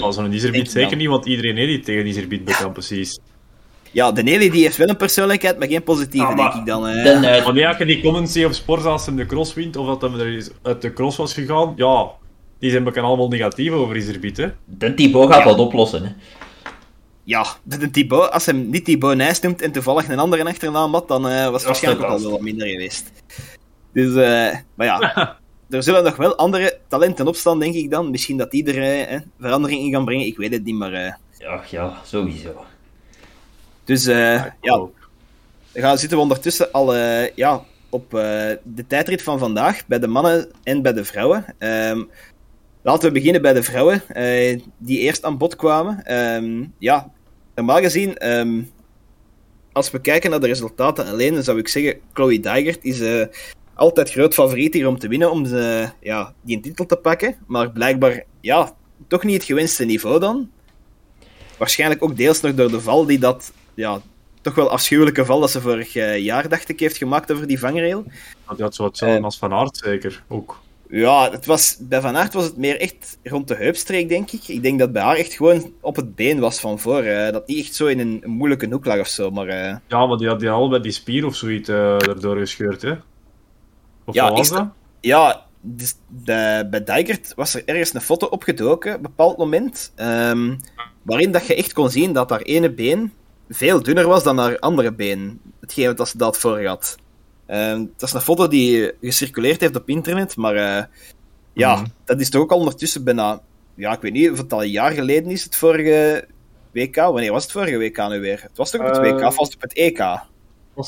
Maar 0.00 0.12
zo'n 0.12 0.32
Iserbiet 0.32 0.70
zeker 0.70 0.96
niet, 0.96 1.08
want 1.08 1.26
iedereen 1.26 1.56
heeft 1.56 1.68
die 1.68 1.80
tegen 1.80 2.06
Iserbiet 2.06 2.44
bekend, 2.44 2.72
precies. 2.72 3.18
Ja, 3.90 4.12
de 4.12 4.22
Nelly 4.22 4.50
die 4.50 4.62
heeft 4.62 4.76
wel 4.76 4.88
een 4.88 4.96
persoonlijkheid, 4.96 5.58
maar 5.58 5.68
geen 5.68 5.82
positieve, 5.82 6.26
Ah, 6.26 6.36
maar 6.36 6.50
denk 6.50 6.60
ik 6.60 6.66
dan. 6.66 6.82
Dan, 6.82 7.24
eh, 7.24 7.44
Wanneer 7.44 7.76
je 7.78 7.84
die 7.84 8.02
comments 8.02 8.32
ziet 8.32 8.44
op 8.44 8.52
sport 8.52 8.84
als 8.84 9.06
hem 9.06 9.16
de 9.16 9.26
cross 9.26 9.54
wint, 9.54 9.76
of 9.76 9.86
dat 9.86 10.00
hem 10.02 10.20
er 10.20 10.36
is 10.36 10.50
uit 10.62 10.82
de 10.82 10.92
cross 10.92 11.16
was 11.16 11.32
gegaan, 11.34 11.72
ja, 11.76 12.06
die 12.58 12.70
zijn 12.70 12.84
bekend 12.84 13.04
allemaal 13.06 13.28
negatief 13.28 13.70
over 13.72 13.96
Iserbiet, 13.96 14.36
hè. 14.36 14.48
de 14.64 14.94
Thibaut 14.94 15.28
gaat 15.32 15.38
Ja. 15.38 15.44
dat 15.44 15.58
oplossen, 15.58 16.04
hè. 16.04 16.10
Ja, 17.24 17.46
de, 17.62 17.90
Thibaut, 17.90 18.30
als 18.30 18.46
hem 18.46 18.70
niet 18.70 18.84
Thibaut 18.84 19.16
Nijs 19.16 19.40
noemt 19.40 19.62
en 19.62 19.72
toevallig 19.72 20.08
een 20.08 20.18
andere 20.18 20.44
achternaam 20.44 20.92
had, 20.92 21.08
dan 21.08 21.28
eh, 21.28 21.44
was 21.44 21.54
het 21.54 21.64
waarschijnlijk 21.64 22.04
ook 22.04 22.10
al 22.12 22.20
wel 22.22 22.30
wat 22.30 22.40
minder 22.40 22.66
geweest. 22.68 23.10
Dus, 23.92 24.14
eh, 24.14 24.56
maar 24.74 24.86
ja, 24.86 25.00
er 25.70 25.82
zullen 25.82 26.04
nog 26.04 26.16
wel 26.16 26.36
andere 26.36 26.78
talenten 26.88 27.26
opstaan, 27.26 27.58
denk 27.58 27.74
ik 27.74 27.90
dan. 27.90 28.10
Misschien 28.10 28.36
dat 28.36 28.50
die 28.50 28.72
er 28.72 29.06
eh, 29.08 29.20
verandering 29.40 29.80
in 29.82 29.92
gaan 29.92 30.04
brengen, 30.04 30.26
ik 30.26 30.36
weet 30.36 30.52
het 30.52 30.64
niet, 30.64 30.74
maar... 30.74 30.92
eh, 30.92 31.12
Ja, 31.38 31.62
ja, 31.70 32.00
sowieso. 32.04 32.64
dus 33.84 34.06
eh, 34.06 34.44
ja, 34.60 34.78
Oh. 34.78 34.94
dan 35.72 35.82
gaan, 35.82 35.98
zitten 35.98 36.16
we 36.16 36.22
ondertussen 36.22 36.72
al 36.72 36.94
eh, 36.94 37.34
ja, 37.34 37.62
op 37.90 38.14
eh, 38.14 38.20
de 38.62 38.86
tijdrit 38.86 39.22
van 39.22 39.38
vandaag, 39.38 39.86
bij 39.86 39.98
de 39.98 40.06
mannen 40.06 40.50
en 40.62 40.82
bij 40.82 40.92
de 40.92 41.04
vrouwen. 41.04 41.44
Ehm, 41.58 42.02
laten 42.86 43.08
we 43.08 43.14
beginnen 43.14 43.42
bij 43.42 43.52
de 43.52 43.62
vrouwen, 43.62 44.02
eh, 44.08 44.60
die 44.78 44.98
eerst 44.98 45.24
aan 45.24 45.38
bod 45.38 45.56
kwamen. 45.56 46.04
Ehm, 46.04 46.64
ja, 46.78 47.10
normaal 47.54 47.80
gezien, 47.80 48.16
ehm, 48.16 48.62
als 49.72 49.90
we 49.90 50.00
kijken 50.00 50.30
naar 50.30 50.40
de 50.40 50.46
resultaten 50.46 51.06
alleen, 51.06 51.34
dan 51.34 51.42
zou 51.42 51.58
ik 51.58 51.68
zeggen, 51.68 52.00
Chloe 52.12 52.40
Dijgert 52.40 52.84
is 52.84 53.00
eh, 53.00 53.26
altijd 53.74 54.10
groot 54.10 54.34
favoriet 54.34 54.74
hier 54.74 54.88
om 54.88 54.98
te 54.98 55.08
winnen, 55.08 55.30
om 55.30 55.42
de, 55.42 55.88
ja, 56.00 56.34
die 56.40 56.60
titel 56.60 56.86
te 56.86 56.96
pakken. 56.96 57.36
Maar 57.46 57.70
blijkbaar, 57.70 58.24
ja, 58.40 58.72
toch 59.08 59.24
niet 59.24 59.34
het 59.34 59.44
gewenste 59.44 59.84
niveau 59.84 60.20
dan. 60.20 60.50
Waarschijnlijk 61.58 62.02
ook 62.02 62.16
deels 62.16 62.40
nog 62.40 62.54
door 62.54 62.70
de 62.70 62.80
val 62.80 63.06
die 63.06 63.18
dat, 63.18 63.52
ja, 63.74 64.00
toch 64.40 64.54
wel 64.54 64.70
afschuwelijke 64.70 65.24
val 65.24 65.40
dat 65.40 65.50
ze 65.50 65.60
vorig 65.60 65.96
eh, 65.96 66.18
jaar, 66.18 66.48
dacht 66.48 66.68
ik, 66.68 66.80
heeft 66.80 66.96
gemaakt 66.96 67.32
over 67.32 67.46
die 67.46 67.58
vangrail. 67.58 68.02
Die 68.54 68.64
had 68.64 68.74
zo 68.74 68.84
hetzelfde 68.84 69.22
als 69.22 69.38
Van 69.38 69.52
Aert, 69.52 69.76
zeker, 69.76 70.22
ook. 70.28 70.64
Ja, 70.88 71.30
het 71.30 71.46
was, 71.46 71.76
bij 71.80 72.00
Van 72.00 72.16
Aert 72.16 72.32
was 72.32 72.44
het 72.44 72.56
meer 72.56 72.80
echt 72.80 73.18
rond 73.22 73.48
de 73.48 73.54
heupstreek, 73.54 74.08
denk 74.08 74.30
ik. 74.30 74.48
Ik 74.48 74.62
denk 74.62 74.78
dat 74.78 74.92
bij 74.92 75.02
haar 75.02 75.16
echt 75.16 75.32
gewoon 75.32 75.72
op 75.80 75.96
het 75.96 76.14
been 76.14 76.40
was 76.40 76.60
van 76.60 76.78
voor. 76.78 77.02
eh, 77.02 77.32
dat 77.32 77.46
niet 77.46 77.58
echt 77.64 77.74
zo 77.74 77.86
in 77.86 77.98
een, 77.98 78.22
moeilijke 78.26 78.66
hoek 78.70 78.84
lag 78.84 78.98
of 79.00 79.06
zo. 79.08 79.30
Maar 79.30 79.48
eh, 79.48 79.76
Ja, 79.86 80.06
maar 80.06 80.16
die 80.16 80.28
had 80.28 80.40
die 80.40 80.50
al 80.50 80.68
bij 80.68 80.80
die 80.80 80.92
spier 80.92 81.26
of 81.26 81.36
zoiets 81.36 81.68
eh 81.68 82.08
erdoor 82.08 82.36
gescheurd, 82.36 82.82
hè. 82.82 82.92
Of 84.04 84.14
Ja, 84.14 84.28
wat 84.28 84.38
was 84.38 84.48
dat? 84.48 84.68
ja, 85.00 85.44
dus 85.60 85.94
de, 86.24 86.66
bij 86.70 86.84
Dijkert 86.84 87.32
was 87.34 87.54
er 87.54 87.62
ergens 87.64 87.94
een 87.94 88.00
foto 88.00 88.26
opgedoken, 88.26 88.90
op 88.90 88.96
een 88.96 89.02
bepaald 89.02 89.36
moment. 89.36 89.92
ehm, 89.94 90.56
waarin 91.02 91.30
dat 91.32 91.46
je 91.46 91.54
echt 91.54 91.72
kon 91.72 91.90
zien 91.90 92.12
dat 92.12 92.30
haar 92.30 92.42
ene 92.42 92.70
been 92.70 93.12
veel 93.48 93.82
dunner 93.82 94.06
was 94.08 94.22
dan 94.22 94.38
haar 94.38 94.58
andere 94.58 94.92
been. 94.92 95.40
Hetgeen 95.60 95.96
wat 95.96 96.08
ze 96.08 96.18
dat 96.18 96.38
voor 96.38 96.64
had. 96.64 96.96
Ehm, 97.46 97.84
dat 97.96 98.08
is 98.08 98.14
een 98.14 98.20
foto 98.20 98.48
die 98.48 98.92
gecirculeerd 99.00 99.60
heeft 99.60 99.76
op 99.76 99.88
internet, 99.88 100.36
maar 100.36 100.54
eh, 100.54 100.84
ja, 101.52 101.74
Mhm. 101.76 101.84
dat 102.04 102.20
is 102.20 102.30
toch 102.30 102.42
ook 102.42 102.50
al 102.52 102.58
ondertussen 102.58 103.04
bijna... 103.04 103.40
Ja, 103.74 103.92
ik 103.92 104.00
weet 104.00 104.12
niet 104.12 104.30
of 104.30 104.38
het 104.38 104.52
al 104.52 104.62
een 104.62 104.70
jaar 104.70 104.92
geleden 104.92 105.30
is, 105.30 105.44
het 105.44 105.56
vorige 105.56 106.24
WK. 106.72 106.94
Wanneer 106.96 107.32
was 107.32 107.42
het 107.42 107.52
vorige 107.52 107.78
WK 107.78 108.08
nu 108.08 108.20
weer? 108.20 108.40
Het 108.42 108.56
was 108.56 108.70
toch 108.70 108.80
op 108.80 108.86
het 108.86 108.96
Eh, 108.96 109.02
WK 109.02 109.24
of 109.26 109.36
was 109.36 109.46
het 109.46 109.54
op 109.56 109.62
het 109.62 109.72
EK? 109.72 109.96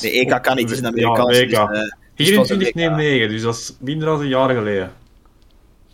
De 0.00 0.10
EK 0.10 0.42
kan 0.42 0.56
niet, 0.56 0.64
het 0.64 0.72
is 0.72 0.78
een 0.78 0.86
Amerikaans. 0.86 1.38
Ja, 1.38 1.44
dus, 1.44 1.52
WK. 1.58 1.96
dus 2.14 2.26
het 2.28 2.36
was 2.36 2.50
een 2.50 2.56
24 2.58 2.68
WK. 2.68 2.74
neemt 2.74 2.96
9, 2.96 3.28
dus 3.28 3.42
dat 3.42 3.54
is 3.54 3.76
minder 3.80 4.08
dan 4.08 4.20
een 4.20 4.28
jaar 4.28 4.54
geleden. 4.54 4.92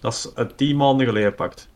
Dat 0.00 0.12
is 0.12 0.30
uh, 0.38 0.46
10 0.56 0.76
maanden 0.76 1.06
geleden 1.06 1.34
pakt. 1.34 1.68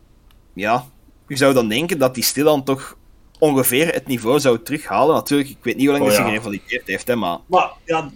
ja, 0.53 0.85
je 1.27 1.37
zou 1.37 1.53
dan 1.53 1.69
denken 1.69 1.97
dat 1.99 2.13
die 2.15 2.23
stilaan 2.23 2.63
toch 2.63 2.97
ongeveer 3.39 3.93
het 3.93 4.07
niveau 4.07 4.39
zou 4.39 4.59
terughalen. 4.63 5.15
Natuurlijk, 5.15 5.49
ik 5.49 5.57
weet 5.61 5.75
niet 5.75 5.87
hoe 5.87 5.93
lang 5.97 6.05
Oh, 6.05 6.09
hij 6.11 6.17
ja. 6.19 6.23
zich 6.23 6.33
gerevalideerd 6.33 6.87
heeft, 6.87 7.07
hè, 7.07 7.15
maar... 7.15 7.37
Maar 7.45 7.71
ja, 7.85 8.09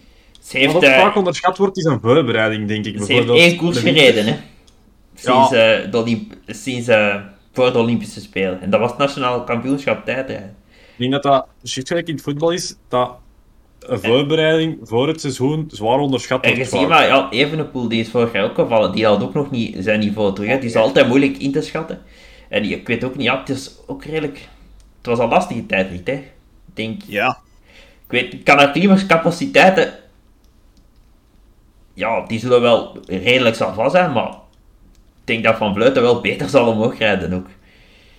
Ze 0.44 0.58
heeft, 0.58 0.72
wat 0.72 0.82
eh, 0.82 0.98
vaak 1.00 1.16
onderschat 1.16 1.58
wordt, 1.58 1.76
is 1.76 1.84
een 1.84 2.00
voorbereiding, 2.00 2.68
denk 2.68 2.84
ik. 2.86 2.92
ze 2.92 2.98
heeft 2.98 3.08
Bijvoorbeeld 3.08 3.38
één 3.38 3.56
koers 3.56 3.74
de- 3.82 3.88
gereden, 3.92 4.24
hè. 4.26 4.36
Sinds, 5.14 5.50
Ja. 5.50 5.76
eh, 5.82 5.90
de 5.90 5.98
Olymp- 5.98 6.34
sinds 6.46 6.88
eh, 6.88 7.16
voor 7.52 7.72
de 7.72 7.78
Olympische 7.78 8.20
Spelen. 8.20 8.60
En 8.60 8.70
dat 8.70 8.80
was 8.80 8.90
het 8.90 8.98
nationale 8.98 9.44
kampioenschap 9.44 10.04
tijdrijden. 10.04 10.56
Ik 10.96 11.10
denk 11.10 11.12
dat 11.12 11.22
dat 11.22 11.46
gelijk 11.62 12.08
in 12.08 12.14
het 12.14 12.22
voetbal 12.22 12.50
is, 12.50 12.74
dat 12.88 13.10
een 13.80 14.00
voorbereiding 14.00 14.78
voor 14.82 15.08
het 15.08 15.20
seizoen 15.20 15.64
zwaar 15.70 15.98
onderschat 15.98 16.42
En 16.44 16.54
wordt. 16.54 16.70
je 16.70 16.76
ziet 16.76 16.86
vaak. 16.86 16.88
maar, 16.98 17.06
ja, 17.06 17.30
Evenepoel 17.30 17.88
die 17.88 18.00
is 18.00 18.08
vorig 18.08 18.32
jaar 18.32 18.44
ook 18.44 18.54
gevallen, 18.54 18.92
die 18.92 19.06
had 19.06 19.22
ook 19.22 19.34
nog 19.34 19.50
niet 19.50 19.76
zijn 19.78 20.00
niveau 20.00 20.34
terug. 20.34 20.48
hè. 20.48 20.54
Het 20.54 20.64
is 20.64 20.76
altijd 20.76 21.08
moeilijk 21.08 21.36
in 21.36 21.52
te 21.52 21.60
schatten. 21.60 22.02
En 22.48 22.64
ik 22.70 22.86
weet 22.86 23.04
ook 23.04 23.16
niet, 23.16 23.26
ja, 23.26 23.38
het 23.40 23.48
is 23.48 23.70
ook 23.86 24.04
redelijk... 24.04 24.48
Het 24.98 25.06
was 25.06 25.18
een 25.18 25.28
lastige 25.28 25.66
tijdrit, 25.66 26.06
hè. 26.06 26.12
Ik 26.12 26.22
denk, 26.74 27.02
Ja, 27.06 27.38
ik 28.06 28.10
weet, 28.10 28.42
kan 28.42 28.60
er 28.60 28.70
klimaatcapaciteiten... 28.70 29.92
Ja, 31.94 32.24
die 32.26 32.38
zullen 32.38 32.60
wel 32.60 32.98
redelijk 33.06 33.56
zal 33.56 33.74
vast 33.74 33.94
zijn, 33.94 34.12
maar... 34.12 34.28
Ik 35.20 35.30
denk 35.30 35.44
dat 35.44 35.56
Van 35.56 35.74
Vleuten 35.74 36.02
wel 36.02 36.20
beter 36.20 36.48
zal 36.48 36.66
omhoog 36.66 36.98
rijden 36.98 37.32
ook. 37.32 37.46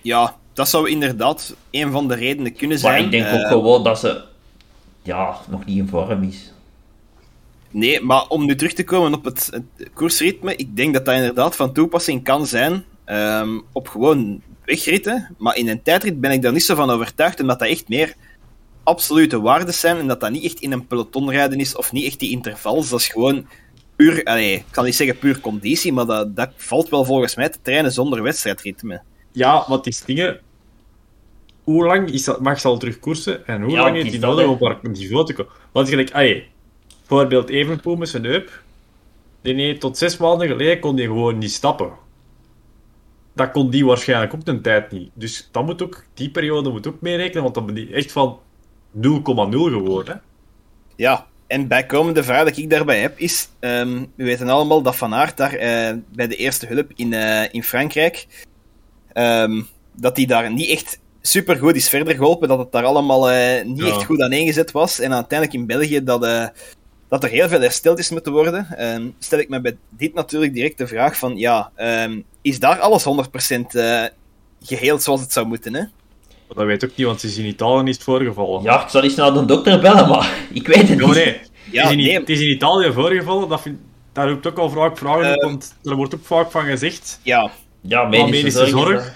ja, 0.02 0.36
dat 0.54 0.70
zou 0.70 0.90
inderdaad 0.90 1.56
een 1.72 1.92
van 1.92 2.08
de 2.08 2.16
redenen 2.16 2.54
kunnen 2.56 2.80
zijn. 2.80 2.94
Maar 2.94 3.02
ik 3.04 3.12
denk 3.12 3.26
ook 3.34 3.42
Eh, 3.42 3.48
gewoon 3.48 3.84
dat 3.84 4.00
ze... 4.00 4.22
Ja, 5.02 5.38
nog 5.50 5.66
niet 5.66 5.78
in 5.78 5.88
vorm 5.88 6.24
is. 6.24 6.54
Nee, 7.72 8.02
maar 8.02 8.28
om 8.28 8.46
nu 8.46 8.56
terug 8.56 8.74
te 8.74 8.84
komen 8.84 9.14
op 9.14 9.24
het, 9.26 9.50
het 9.52 9.90
koersritme, 9.94 10.56
ik 10.56 10.76
denk 10.76 10.94
dat 10.94 11.06
dat 11.06 11.16
inderdaad 11.16 11.56
van 11.56 11.74
toepassing 11.74 12.24
kan 12.24 12.48
zijn 12.48 12.84
ehm, 13.06 13.60
op 13.72 13.88
gewoon 13.88 14.42
wegritten. 14.66 15.36
Maar 15.38 15.56
in 15.56 15.68
een 15.68 15.82
tijdrit 15.82 16.22
ben 16.22 16.32
ik 16.32 16.42
daar 16.42 16.52
niet 16.52 16.64
zo 16.64 16.76
van 16.76 16.90
overtuigd, 16.90 17.40
omdat 17.42 17.60
dat 17.60 17.68
echt 17.68 17.88
meer 17.90 18.16
absolute 18.84 19.42
waarden 19.42 19.74
zijn 19.74 19.98
en 19.98 20.08
dat 20.08 20.20
dat 20.20 20.32
niet 20.32 20.44
echt 20.44 20.60
in 20.60 20.72
een 20.72 20.88
pelotonrijden 20.88 21.60
is 21.60 21.76
of 21.76 21.92
niet 21.92 22.06
echt 22.06 22.20
die 22.20 22.32
intervals. 22.32 22.90
Dat 22.90 23.00
is 23.00 23.08
gewoon 23.08 23.48
puur, 23.96 24.24
allee, 24.24 24.54
ik 24.54 24.66
zal 24.72 24.84
niet 24.84 24.96
zeggen 24.96 25.18
puur 25.18 25.40
conditie, 25.40 25.94
maar 25.94 26.06
dat, 26.06 26.36
dat 26.36 26.50
valt 26.56 26.90
wel 26.90 27.06
volgens 27.06 27.36
mij 27.36 27.50
te 27.50 27.58
trainen 27.62 27.92
zonder 27.92 28.24
wedstrijdritme. 28.24 29.02
Ja, 29.32 29.66
want 29.68 29.84
die 29.84 29.96
dingen... 30.06 30.40
Hoe 31.64 31.86
lang 31.86 32.10
is 32.12 32.24
dat, 32.24 32.42
mag 32.42 32.60
ze 32.60 32.68
al 32.68 32.78
terug 32.78 33.00
koersen 33.00 33.48
en 33.48 33.62
hoe 33.62 33.72
Ja, 33.72 33.82
lang 33.82 33.96
heeft 33.96 34.06
is 34.06 34.12
hij 34.12 34.22
nodig 34.22 34.46
om 34.46 34.52
op 34.52 34.84
niveau 34.84 35.26
te 35.26 35.34
komen? 35.34 35.52
Want 35.72 35.90
gelijk, 35.90 36.12
ay, 36.12 36.48
bijvoorbeeld 37.00 37.50
Evenpoel 37.50 37.96
met 37.96 38.10
zijn 38.10 38.24
heup, 38.24 38.64
die 39.42 39.54
nee, 39.54 39.78
tot 39.78 39.98
zes 39.98 40.18
maanden 40.18 40.48
geleden 40.48 40.80
kon 40.80 40.96
hij 40.96 41.06
gewoon 41.06 41.38
niet 41.38 41.52
stappen. 41.52 41.92
Dat 43.34 43.52
kon 43.52 43.70
die 43.70 43.86
waarschijnlijk 43.86 44.34
ook 44.34 44.48
een 44.48 44.62
tijd 44.62 44.92
niet. 44.92 45.10
Dus 45.14 45.50
dat 45.52 45.66
moet 45.66 45.82
ook, 45.84 46.04
die 46.14 46.30
periode 46.30 46.70
moet 46.70 46.88
ook 46.88 47.02
meerekenen, 47.02 47.44
want 47.44 47.56
dan 47.56 47.66
ben 47.66 47.76
je 47.76 47.94
echt 47.94 48.12
van 48.12 48.40
0,0 48.98 49.02
geworden. 49.02 50.14
hè. 50.16 50.22
Ja, 50.96 51.28
en 51.48 51.68
bijkomende 51.68 52.24
vraag 52.24 52.44
dat 52.46 52.58
ik 52.58 52.70
daarbij 52.70 53.00
heb 53.00 53.20
is, 53.20 53.50
ehm, 53.60 54.04
we 54.16 54.24
weten 54.24 54.50
allemaal 54.50 54.82
dat 54.82 54.96
Van 54.96 55.14
Aert 55.14 55.38
daar 55.38 55.54
eh, 55.54 55.96
bij 56.16 56.28
de 56.28 56.36
eerste 56.36 56.66
hulp 56.66 56.92
in, 56.96 57.14
eh, 57.14 57.54
in 57.54 57.64
Frankrijk, 57.64 58.28
ehm, 59.14 59.62
dat 59.96 60.18
hij 60.18 60.26
daar 60.26 60.52
niet 60.52 60.70
echt 60.70 61.00
super 61.22 61.58
goed 61.58 61.76
is 61.76 61.90
verder 61.90 62.16
geholpen, 62.16 62.48
dat 62.48 62.60
het 62.60 62.72
daar 62.72 62.84
allemaal 62.84 63.32
eh, 63.32 63.66
niet 63.66 63.78
Ja. 63.80 63.86
echt 63.86 64.06
goed 64.06 64.22
aangezet 64.22 64.72
was. 64.72 65.00
En 65.00 65.14
uiteindelijk 65.14 65.60
in 65.60 65.66
België 65.66 66.04
dat, 66.04 66.22
dat 67.10 67.24
er 67.24 67.30
heel 67.30 67.48
veel 67.48 67.62
hersteld 67.62 68.00
is 68.00 68.10
moeten 68.10 68.32
worden. 68.32 68.68
Ehm, 68.78 69.10
stel 69.20 69.40
ik 69.40 69.50
me 69.50 69.62
bij 69.62 69.78
dit 69.90 70.14
natuurlijk 70.14 70.54
direct 70.54 70.78
de 70.78 70.88
vraag 70.88 71.18
van, 71.18 71.38
ja, 71.38 71.72
is 72.42 72.60
daar 72.60 72.80
alles 72.80 73.04
100% 73.04 73.76
eh 73.76 74.06
geheeld 74.62 75.04
zoals 75.04 75.22
het 75.22 75.32
zou 75.32 75.48
moeten, 75.48 75.74
hè? 75.74 75.84
Maar 76.48 76.58
Dat 76.58 76.66
weet 76.66 76.84
ik 76.84 76.90
ook 76.90 76.96
niet, 76.98 77.06
want 77.08 77.20
ze 77.22 77.28
is 77.28 77.38
in 77.38 77.46
Italië 77.46 77.90
is 77.90 77.96
het 77.96 78.04
voorgevallen. 78.04 78.64
Ja, 78.64 78.84
ik 78.84 78.90
zal 78.90 79.04
eens 79.04 79.16
naar 79.16 79.34
de 79.34 79.46
dokter 79.46 79.80
bellen, 79.80 80.10
maar 80.10 80.34
ik 80.54 80.68
weet 80.68 80.90
het 80.90 81.00
Ja, 81.00 81.06
niet. 81.06 81.16
nee, 81.16 81.42
Ja, 81.72 81.82
het, 81.84 81.92
is 81.92 81.98
in, 81.98 82.04
nee. 82.04 82.20
het 82.20 82.30
is 82.30 82.40
in 82.40 82.50
Italië 82.50 82.92
voorgevallen, 82.92 83.50
dat 83.50 83.62
vind, 83.62 83.80
daar 84.14 84.30
roept 84.30 84.48
ook 84.48 84.58
al 84.58 84.70
vaak 84.70 84.98
vragen 84.98 85.34
op, 85.34 85.42
Eh. 85.42 85.44
want 85.48 85.76
er 85.84 85.96
wordt 85.96 86.16
ook 86.16 86.26
vaak 86.26 86.52
van 86.52 86.66
gezegd. 86.66 87.20
Ja, 87.24 87.50
Ja, 87.82 88.04
medische, 88.04 88.32
medische 88.36 88.66
zorg. 88.66 88.72
zorg? 88.90 88.98
is 89.04 89.06
dat. 89.06 89.14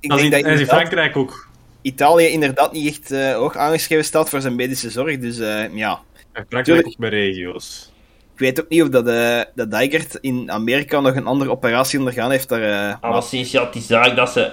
ik 0.00 0.08
Dat 0.10 0.18
is 0.18 0.24
in, 0.24 0.30
dat 0.30 0.40
en 0.42 0.58
in 0.58 0.66
Frankrijk 0.66 1.16
ook. 1.16 1.48
Italië 1.82 2.26
inderdaad 2.26 2.72
niet 2.72 2.88
echt 2.88 3.10
eh, 3.10 3.34
hoog 3.34 3.56
aangeschreven 3.56 4.04
staat 4.04 4.28
voor 4.28 4.40
zijn 4.40 4.54
medische 4.54 4.90
zorg, 4.90 5.18
dus 5.18 5.38
eh, 5.38 5.74
ja... 5.74 6.00
En 6.32 6.46
Frankrijk 6.48 6.86
ook 6.86 6.98
met 6.98 7.10
regio's. 7.10 7.90
Ik 8.34 8.38
weet 8.38 8.60
ook 8.60 8.68
niet 8.68 8.82
of 8.82 8.88
dat, 8.88 9.06
eh 9.08 9.40
dat 9.54 9.70
Dijkert 9.70 10.14
in 10.20 10.50
Amerika 10.50 11.00
nog 11.00 11.14
een 11.16 11.26
andere 11.26 11.50
operatie 11.50 11.98
ondergaan 11.98 12.30
heeft. 12.30 12.48
Daar, 12.48 12.62
eh, 12.62 12.68
maar 13.00 13.10
Alleszins, 13.10 13.50
ja, 13.50 13.64
het 13.66 13.74
is 13.74 13.86
dat 13.86 14.30
ze 14.32 14.52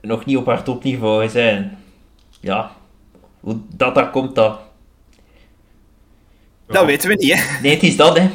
nog 0.00 0.24
niet 0.24 0.36
op 0.36 0.46
haar 0.46 0.62
topniveau 0.62 1.28
zijn. 1.28 1.78
Ja, 2.40 2.72
hoe 3.40 3.56
dat 3.74 3.94
daar 3.94 4.10
komt, 4.10 4.34
dat... 4.34 4.60
dat 6.66 6.84
weten 6.84 7.08
we 7.08 7.14
niet, 7.14 7.32
hè. 7.34 7.60
Nee, 7.60 7.74
het 7.74 7.82
is 7.82 7.96
dat, 7.96 8.18
hè. 8.18 8.30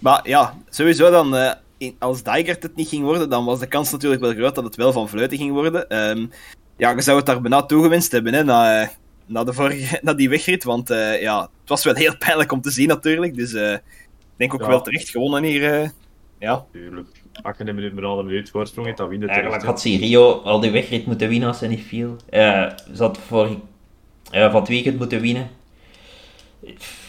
Maar 0.00 0.28
ja, 0.28 0.54
sowieso 0.70 1.10
dan... 1.10 1.36
eh, 1.36 1.52
in- 1.78 1.96
als 1.98 2.22
Dijkert 2.22 2.62
het 2.62 2.76
niet 2.76 2.88
ging 2.88 3.04
worden, 3.04 3.28
dan 3.30 3.44
was 3.44 3.58
de 3.58 3.66
kans 3.66 3.92
natuurlijk 3.92 4.22
wel 4.22 4.32
groot 4.34 4.54
dat 4.54 4.64
het 4.64 4.76
wel 4.76 4.92
van 4.92 5.08
Vleuten 5.08 5.38
ging 5.38 5.52
worden. 5.52 5.88
Ehm, 5.88 6.26
ja, 6.76 6.90
je 6.90 7.00
zou 7.02 7.16
het 7.16 7.26
daar 7.26 7.40
bijna 7.40 7.62
toegewenst 7.62 8.12
hebben, 8.12 8.34
hè, 8.34 8.44
na, 8.44 8.80
eh, 8.82 8.88
na, 9.26 9.44
de 9.44 9.52
vorige, 9.52 9.98
na 10.02 10.14
die 10.14 10.28
wegrit. 10.28 10.64
Want 10.64 10.90
eh, 10.90 11.20
ja, 11.20 11.40
het 11.40 11.68
was 11.68 11.84
wel 11.84 11.94
heel 11.94 12.16
pijnlijk 12.16 12.52
om 12.52 12.60
te 12.60 12.70
zien, 12.70 12.88
natuurlijk. 12.88 13.34
Dus 13.34 13.52
eh, 13.52 13.72
ik 13.72 13.80
denk 14.36 14.54
ook 14.54 14.60
Ja. 14.60 14.66
wel 14.68 14.82
terecht 14.82 15.08
gewonnen 15.08 15.42
hier. 15.42 15.80
eh. 15.82 15.88
ja. 16.38 16.64
Tuurlijk. 16.72 17.08
Als 17.42 17.56
je 17.58 17.64
een 17.68 17.74
minuut 17.74 17.94
met 17.94 18.04
al 18.04 18.18
een 18.18 18.26
minuut 18.26 18.50
voorsprong 18.50 18.86
hebt, 18.86 18.98
dan 18.98 19.08
win 19.08 19.20
je 19.20 19.26
Eigenlijk 19.26 19.60
terecht, 19.60 19.84
had 19.84 20.00
Rio 20.00 20.40
al 20.40 20.60
die 20.60 20.70
wegrit 20.70 21.06
moeten 21.06 21.28
winnen 21.28 21.48
als 21.48 21.58
ze 21.58 21.66
niet 21.66 21.84
viel. 21.86 22.16
Eh 22.30 22.70
ze 22.94 23.02
had 23.02 23.18
eh, 24.30 24.50
van 24.50 24.60
het 24.60 24.68
weekend 24.68 24.98
moeten 24.98 25.20
winnen. 25.20 25.50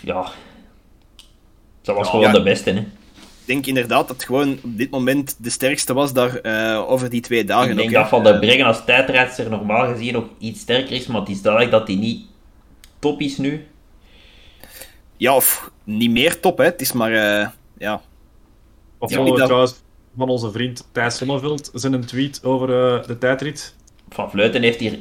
Ja. 0.01 0.31
Ze 1.81 1.93
was 1.93 2.05
Ja, 2.05 2.11
gewoon 2.11 2.25
ja. 2.25 2.31
de 2.31 2.43
beste, 2.43 2.69
hè. 2.69 2.79
Ik 2.79 3.53
denk 3.53 3.65
inderdaad 3.65 4.07
dat 4.07 4.15
het 4.15 4.25
gewoon 4.25 4.59
op 4.63 4.77
dit 4.77 4.89
moment 4.89 5.35
de 5.39 5.49
sterkste 5.49 5.93
was 5.93 6.13
daar 6.13 6.35
eh, 6.35 6.89
over 6.91 7.09
die 7.09 7.21
twee 7.21 7.43
dagen. 7.43 7.69
Ik 7.69 7.75
denk 7.77 7.89
ook, 7.89 7.93
dat. 7.95 8.07
Van 8.07 8.23
der 8.23 8.39
Breggen 8.39 8.65
als 8.65 8.85
tijdrijdster 8.85 9.49
normaal 9.49 9.93
gezien 9.93 10.13
nog 10.13 10.25
iets 10.39 10.59
sterker 10.59 10.91
is, 10.91 11.07
maar 11.07 11.19
het 11.19 11.29
is 11.29 11.41
duidelijk 11.41 11.71
dat 11.71 11.87
hij 11.87 11.95
niet 11.95 12.25
top 12.99 13.21
is 13.21 13.37
nu. 13.37 13.67
Ja, 15.17 15.35
of 15.35 15.71
niet 15.83 16.11
meer 16.11 16.39
top, 16.39 16.57
hè. 16.57 16.63
Het 16.63 16.81
is 16.81 16.91
maar... 16.91 17.11
eh, 17.11 17.47
ja, 17.77 18.01
Wat 18.97 19.09
Ja, 19.09 19.23
trouwens 19.33 19.83
van 20.17 20.29
onze 20.29 20.51
vriend 20.51 20.87
Thijs 20.91 21.17
Sonneveld 21.17 21.69
zijn 21.73 21.93
een 21.93 22.05
tweet 22.05 22.43
over 22.43 22.69
eh, 22.99 23.07
de 23.07 23.17
tijdrit? 23.17 23.75
Van 24.09 24.29
Vleuten 24.29 24.61
heeft 24.61 24.79
hier 24.79 24.99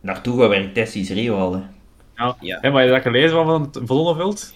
naartoe 0.00 0.40
gewerkt, 0.42 0.74
Tessis 0.74 1.10
Rio 1.10 1.38
al. 1.38 1.52
hè. 1.52 1.60
Ja. 2.16 2.36
Ja. 2.40 2.60
En 2.60 2.72
wat 2.72 2.82
je 2.82 2.88
dat 2.88 3.02
gelezen 3.02 3.44
van, 3.44 3.68
van 3.72 3.86
Sonneveld? 3.86 4.54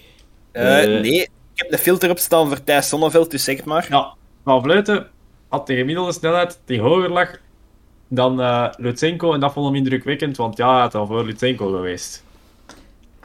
Eh, 0.51 0.83
Eh. 0.83 1.01
nee, 1.01 1.21
ik 1.21 1.29
heb 1.55 1.69
de 1.71 1.77
filter 1.77 2.09
op 2.09 2.17
staan 2.17 2.47
voor 2.47 2.63
Thijs 2.63 2.87
Sonneveld, 2.89 3.31
dus 3.31 3.43
zeg 3.43 3.55
het 3.55 3.65
maar. 3.65 3.85
Ja, 3.89 4.13
Van 4.43 4.61
Vleuten 4.63 5.07
had 5.47 5.67
de 5.67 5.75
gemiddelde 5.75 6.11
snelheid 6.11 6.61
die 6.65 6.81
hoger 6.81 7.09
lag 7.09 7.29
dan 8.07 8.41
eh 8.41 8.67
Lutsenko 8.77 9.33
en 9.33 9.39
dat 9.39 9.53
vond 9.53 9.65
hem 9.65 9.75
indrukwekkend, 9.75 10.37
want 10.37 10.57
ja, 10.57 10.71
hij 10.71 10.81
had 10.81 10.95
al 10.95 11.07
voor 11.07 11.25
Lutsenko 11.25 11.71
geweest. 11.71 12.23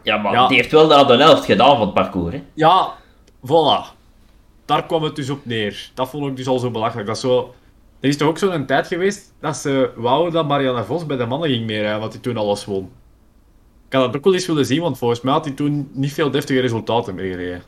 Ja, 0.02 0.16
maar 0.16 0.32
Ja. 0.32 0.46
die 0.48 0.56
heeft 0.56 0.70
wel 0.72 0.88
de, 0.88 1.04
de 1.16 1.22
helft 1.22 1.44
gedaan 1.44 1.76
van 1.76 1.80
het 1.80 1.94
parcours. 1.94 2.34
Hè. 2.34 2.42
Ja, 2.54 2.92
voilà. 3.46 3.96
Daar 4.68 4.86
kwam 4.86 5.02
het 5.02 5.16
dus 5.16 5.30
op 5.30 5.46
neer. 5.46 5.90
Dat 5.94 6.08
vond 6.08 6.26
ik 6.26 6.36
dus 6.36 6.46
al 6.46 6.58
zo 6.58 6.70
belachelijk. 6.70 7.06
Dat 7.06 7.16
is 7.16 7.22
zo... 7.22 7.54
Er 8.00 8.08
is 8.08 8.16
toch 8.16 8.28
ook 8.28 8.38
zo'n 8.38 8.66
tijd 8.66 8.86
geweest 8.86 9.34
dat 9.40 9.56
ze 9.56 9.90
wouden 9.96 10.32
dat 10.32 10.48
Marianne 10.48 10.84
Vos 10.84 11.06
bij 11.06 11.16
de 11.16 11.26
mannen 11.26 11.48
ging 11.48 11.66
meerijden, 11.66 12.00
want 12.00 12.12
hij 12.12 12.22
toen 12.22 12.36
alles 12.36 12.64
won. 12.64 12.90
Ik 13.86 13.92
had 13.92 14.04
dat 14.04 14.16
ook 14.16 14.24
wel 14.24 14.34
eens 14.34 14.46
willen 14.46 14.66
zien, 14.66 14.80
want 14.80 14.98
volgens 14.98 15.20
mij 15.20 15.32
had 15.32 15.44
hij 15.44 15.54
toen 15.54 15.90
niet 15.92 16.12
veel 16.12 16.30
deftige 16.30 16.60
resultaten 16.60 17.14
meer 17.14 17.30
gereden. 17.30 17.62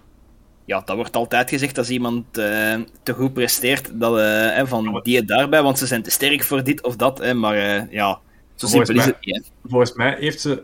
Ja, 0.64 0.82
dat 0.84 0.96
wordt 0.96 1.16
altijd 1.16 1.48
gezegd 1.48 1.78
als 1.78 1.90
iemand 1.90 2.38
eh, 2.38 2.74
te 3.03 3.12
goed 3.12 3.32
presteert, 3.32 4.01
dat, 4.01 4.18
eh, 4.18 4.24
hè, 4.24 4.66
van 4.66 4.84
maar- 4.84 5.03
die 5.03 5.24
daarbij, 5.24 5.62
want 5.62 5.78
ze 5.78 5.86
zijn 5.86 6.03
te 6.03 6.11
sterk 6.11 6.42
voor 6.42 6.64
dit 6.64 6.82
of 6.82 6.96
dat. 6.96 7.18
Hè, 7.18 7.34
maar 7.34 7.57
eh, 7.57 7.92
ja, 7.92 8.20
zo 8.55 8.66
simpel 8.66 8.94
is 8.94 9.05
het 9.05 9.16
niet. 9.20 9.36
Hè. 9.36 9.68
Volgens 9.68 9.92
mij 9.92 10.16
heeft 10.18 10.40
ze 10.40 10.62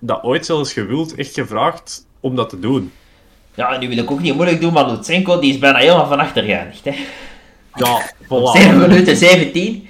dat 0.00 0.22
ooit 0.22 0.46
zelfs 0.46 0.72
gewild, 0.72 1.14
echt 1.14 1.34
gevraagd 1.34 2.06
om 2.20 2.36
dat 2.36 2.48
te 2.48 2.58
doen. 2.58 2.92
Ja, 3.58 3.72
en 3.72 3.80
nu 3.80 3.88
wil 3.88 3.98
ik 3.98 4.10
ook 4.10 4.20
niet 4.20 4.34
moeilijk 4.34 4.60
doen, 4.60 4.72
maar 4.72 4.90
Lutsenko 4.90 5.38
die 5.38 5.52
is 5.52 5.58
bijna 5.58 5.78
helemaal 5.78 6.06
van 6.06 6.20
achter 6.20 6.42
geëindigd. 6.42 6.84
Hè. 6.84 6.90
Ja, 7.74 8.12
7 8.52 8.74
voilà. 8.74 8.88
minuten 8.88 9.16
17. 9.16 9.88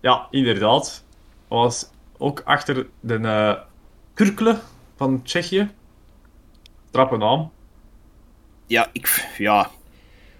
Ja, 0.00 0.26
inderdaad. 0.30 1.04
Was 1.48 1.90
ook 2.18 2.42
achter 2.44 2.86
de 3.00 3.14
eh 3.14 3.54
Kurkle 4.14 4.58
van 4.96 5.22
Tsjechië. 5.22 5.70
Trappe 6.90 7.16
naam. 7.16 7.50
Ja, 8.66 8.88
ik, 8.92 9.34
ja, 9.38 9.70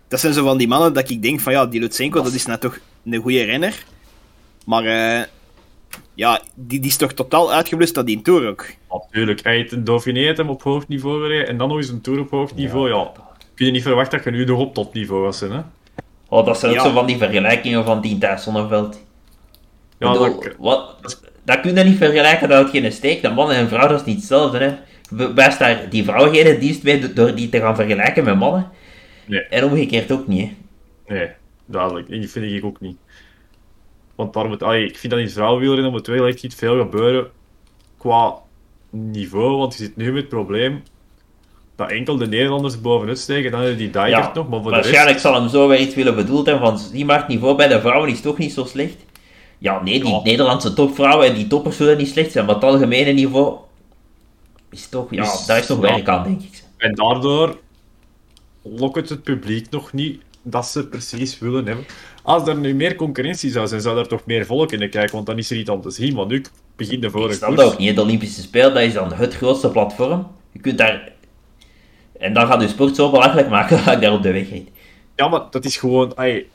dat 0.08 0.20
zijn 0.20 0.32
zo 0.32 0.44
van 0.44 0.58
die 0.58 0.68
mannen 0.68 0.92
dat 0.92 1.10
ik 1.10 1.22
denk 1.22 1.40
van 1.40 1.52
ja, 1.52 1.66
die 1.66 1.80
Lutsenko, 1.80 2.22
dat 2.22 2.32
is 2.32 2.46
nou 2.46 2.58
toch 2.58 2.78
een 3.04 3.20
goede 3.20 3.42
renner. 3.42 3.84
Maar 4.66 4.84
eh, 4.84 5.26
ja, 6.14 6.40
die, 6.54 6.80
die 6.80 6.90
is 6.90 6.96
toch 6.96 7.12
totaal 7.12 7.52
uitgeblust 7.52 7.94
dat 7.94 8.06
die 8.06 8.16
in 8.16 8.22
Tour 8.22 8.48
ook. 8.48 8.66
Natuurlijk. 8.90 9.42
Hij 9.42 9.54
heeft 9.56 9.72
een 9.72 9.84
Dauphiné 9.84 10.32
hem 10.32 10.50
op 10.50 10.62
hoog 10.62 10.88
niveau 10.88 11.22
gereden 11.22 11.48
en 11.48 11.56
dan 11.56 11.68
nog 11.68 11.76
eens 11.76 11.88
een 11.88 12.00
Tour 12.00 12.20
op 12.20 12.30
hoog 12.30 12.54
niveau. 12.54 12.88
Ja, 12.88 13.10
kun 13.54 13.66
je 13.66 13.72
niet 13.72 13.82
verwachten 13.82 14.16
dat 14.22 14.24
je 14.24 14.30
nu 14.30 14.44
nog 14.44 14.58
op 14.58 14.74
topniveau 14.74 15.22
was. 15.22 15.40
Hè? 15.40 15.48
Oh, 16.28 16.46
dat 16.46 16.58
zijn 16.58 16.72
ook 16.72 16.78
Ja. 16.78 16.84
zo 16.84 16.92
van 16.92 17.06
die 17.06 17.16
vergelijkingen 17.16 17.84
van 17.84 18.00
die 18.00 18.18
Thijs 18.18 18.42
Zonneveld. 18.42 19.00
Ja, 19.98 20.12
Bedoel, 20.12 20.40
dat, 20.40 20.54
wat, 20.58 21.20
dat 21.44 21.60
kun 21.60 21.74
je 21.74 21.84
niet 21.84 21.96
vergelijken, 21.96 22.48
dat 22.48 22.58
houdt 22.58 22.70
geen 22.76 22.92
steek. 22.92 23.22
Dat 23.22 23.34
man 23.34 23.50
en 23.50 23.68
vrouw, 23.68 23.88
dat 23.88 24.00
is 24.00 24.06
niet 24.06 24.16
hetzelfde. 24.16 24.58
Hè. 24.58 25.34
Wijst 25.34 25.58
daar 25.58 25.86
die 25.90 26.04
vrouw 26.04 26.30
geen 26.32 26.58
dienst 26.58 26.82
mee 26.82 27.12
door 27.12 27.34
die 27.34 27.48
te 27.48 27.60
gaan 27.60 27.76
vergelijken 27.76 28.24
met 28.24 28.38
mannen. 28.38 28.68
Nee. 29.24 29.40
En 29.40 29.64
omgekeerd 29.64 30.12
ook 30.12 30.26
niet. 30.26 30.50
Hè. 31.06 31.14
nee, 31.14 31.28
duidelijk. 31.66 32.08
Die 32.08 32.30
vind 32.30 32.52
ik 32.52 32.64
ook 32.64 32.80
niet. 32.80 32.96
Want 34.20 34.32
daar 34.32 34.48
moet, 34.48 34.62
allee, 34.62 34.86
ik 34.86 34.98
vind 34.98 35.12
dat 35.12 35.22
in 35.22 35.30
vrouwenwielrennen 35.30 35.90
moet 35.90 36.06
wel 36.06 36.26
echt 36.26 36.42
niet 36.42 36.54
veel 36.54 36.78
gebeuren 36.78 37.30
qua 37.98 38.34
niveau. 38.90 39.56
Want 39.56 39.76
je 39.76 39.82
zit 39.84 39.96
nu 39.96 40.06
met 40.12 40.20
het 40.20 40.28
probleem 40.28 40.82
dat 41.76 41.90
enkel 41.90 42.16
de 42.16 42.26
Nederlanders 42.26 42.80
bovenuit 42.80 43.18
steken. 43.18 43.50
Dan 43.50 43.60
heb 43.60 43.70
je 43.70 43.76
die 43.76 43.90
Dijkert 43.90 44.24
Ja, 44.24 44.32
nog. 44.34 44.48
Maar 44.48 44.62
voor 44.62 44.70
de 44.70 44.76
rest... 44.76 44.88
waarschijnlijk 44.88 45.18
zal 45.20 45.34
hem 45.34 45.48
zo 45.48 45.68
weer 45.68 45.80
iets 45.80 45.94
willen 45.94 46.14
bedoeld 46.14 46.46
hebben 46.46 46.66
van 46.76 46.92
die 46.92 47.04
maakt 47.04 47.28
niveau 47.28 47.56
bij 47.56 47.68
de 47.68 47.80
vrouwen 47.80 48.10
is 48.10 48.20
toch 48.20 48.38
niet 48.38 48.52
zo 48.52 48.64
slecht. 48.64 48.96
Ja, 49.58 49.82
nee, 49.82 50.00
die 50.00 50.10
Ja. 50.10 50.20
Nederlandse 50.22 50.74
topvrouwen 50.74 51.26
en 51.26 51.34
die 51.34 51.46
toppers 51.46 51.76
zullen 51.76 51.96
niet 51.96 52.08
slecht 52.08 52.32
zijn, 52.32 52.44
maar 52.44 52.54
het 52.54 52.64
algemene 52.64 53.12
niveau 53.12 53.56
is 54.70 54.88
toch, 54.88 55.06
ja, 55.10 55.22
Is- 55.22 55.46
daar 55.46 55.58
is 55.58 55.66
toch 55.66 55.82
ja. 55.82 55.92
werk 55.94 56.08
aan, 56.08 56.24
denk 56.24 56.40
ik. 56.42 56.62
En 56.76 56.94
daardoor 56.94 57.58
lokt 58.62 58.96
het 58.96 59.08
het 59.08 59.22
publiek 59.22 59.70
nog 59.70 59.92
niet 59.92 60.22
dat 60.42 60.66
ze 60.66 60.88
precies 60.88 61.38
willen 61.38 61.66
hebben. 61.66 61.84
Als 62.22 62.48
er 62.48 62.56
nu 62.56 62.74
meer 62.74 62.94
concurrentie 62.94 63.50
zou 63.50 63.66
zijn, 63.66 63.80
zou 63.80 63.98
er 63.98 64.08
toch 64.08 64.26
meer 64.26 64.46
volk 64.46 64.72
in 64.72 64.78
de 64.78 64.88
kijken, 64.88 65.14
want 65.14 65.26
dan 65.26 65.38
is 65.38 65.50
er 65.50 65.56
iets 65.56 65.70
aan 65.70 65.80
te 65.80 65.90
zien. 65.90 66.14
Want 66.14 66.30
nu 66.30 66.44
begint 66.76 67.00
de 67.00 67.06
Ik 67.06 67.12
vorige 67.12 67.34
snap 67.34 67.48
koers. 67.48 67.62
dat 67.62 67.72
ook 67.72 67.78
niet. 67.78 67.94
De 67.94 68.02
Olympische 68.02 68.40
Spelen, 68.40 68.74
dat 68.74 68.82
is 68.82 68.92
dan 68.92 69.12
het 69.12 69.34
grootste 69.34 69.70
platform. 69.70 70.26
Je 70.52 70.60
kunt 70.60 70.78
daar... 70.78 71.12
En 72.18 72.32
dan 72.32 72.46
gaat 72.46 72.60
je 72.60 72.68
sport 72.68 72.96
zo 72.96 73.10
belachelijk 73.10 73.48
maken 73.48 73.76
dat 73.84 73.94
ik 73.94 74.00
daar 74.00 74.12
op 74.12 74.22
de 74.22 74.32
weg 74.32 74.50
reed. 74.50 74.68
Ja, 75.16 75.28
maar 75.28 75.42
dat 75.50 75.64
is 75.64 75.76
gewoon... 75.76 76.16
Ay, 76.16 76.46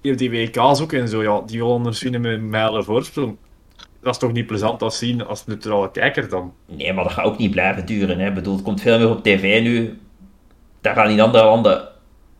je 0.00 0.08
hebt 0.08 0.18
die 0.18 0.30
WK's 0.30 0.80
ook 0.80 0.92
en 0.92 1.08
zo, 1.08 1.22
ja, 1.22 1.42
die 1.46 1.62
Hollanders 1.62 2.02
winnen 2.02 2.20
met 2.20 2.40
mijlen 2.42 2.84
voorsprong. 2.84 3.36
Dat 4.02 4.12
is 4.12 4.18
toch 4.18 4.32
niet 4.32 4.46
plezant 4.46 4.82
als 4.82 4.98
zien 4.98 5.26
als 5.26 5.46
neutrale 5.46 5.90
kijker 5.90 6.28
dan? 6.28 6.52
Nee, 6.66 6.92
maar 6.92 7.04
dat 7.04 7.12
gaat 7.12 7.24
ook 7.24 7.38
niet 7.38 7.50
blijven 7.50 7.86
duren. 7.86 8.18
Hè. 8.18 8.28
Ik 8.28 8.34
bedoel, 8.34 8.54
het 8.54 8.62
komt 8.62 8.80
veel 8.80 8.98
meer 8.98 9.10
op 9.10 9.22
tv 9.22 9.62
nu. 9.62 9.98
Daar 10.80 10.94
gaan 10.94 11.10
in 11.10 11.20
andere 11.20 11.44
landen 11.44 11.88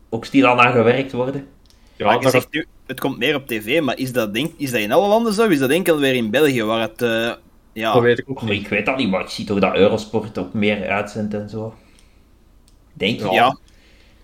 ook 0.09 0.25
stilaan 0.25 0.59
aan 0.59 0.71
gewerkt 0.71 1.11
worden. 1.11 1.47
Ja, 1.99 2.05
Maar 2.05 2.15
je 2.15 2.21
dat 2.21 2.31
zegt 2.31 2.47
nu, 2.51 2.65
het 2.87 2.99
komt 2.99 3.17
meer 3.17 3.35
op 3.35 3.47
tv, 3.47 3.81
maar 3.81 3.97
is 3.97 4.11
dat, 4.11 4.33
denk, 4.33 4.51
is 4.57 4.71
dat 4.71 4.79
in 4.79 4.91
alle 4.91 5.07
landen 5.07 5.33
zo? 5.33 5.47
Is 5.47 5.59
dat 5.59 5.69
enkel 5.69 5.99
weer 5.99 6.13
in 6.15 6.29
België, 6.29 6.63
waar 6.63 6.81
het... 6.81 7.01
eh, 7.01 7.31
ja, 7.73 7.93
dat 7.93 8.01
weet 8.01 8.19
ik 8.19 8.29
ook 8.29 8.41
niet. 8.41 8.61
ik 8.61 8.67
weet 8.67 8.85
dat 8.85 8.97
niet, 8.97 9.09
maar 9.09 9.21
ik 9.21 9.29
zie 9.29 9.45
toch 9.45 9.59
dat 9.59 9.75
Eurosport 9.75 10.37
ook 10.37 10.53
meer 10.53 10.89
uitzendt 10.89 11.33
en 11.33 11.49
zo. 11.49 11.73
Denk 12.93 13.19
ik. 13.19 13.31
ja, 13.31 13.57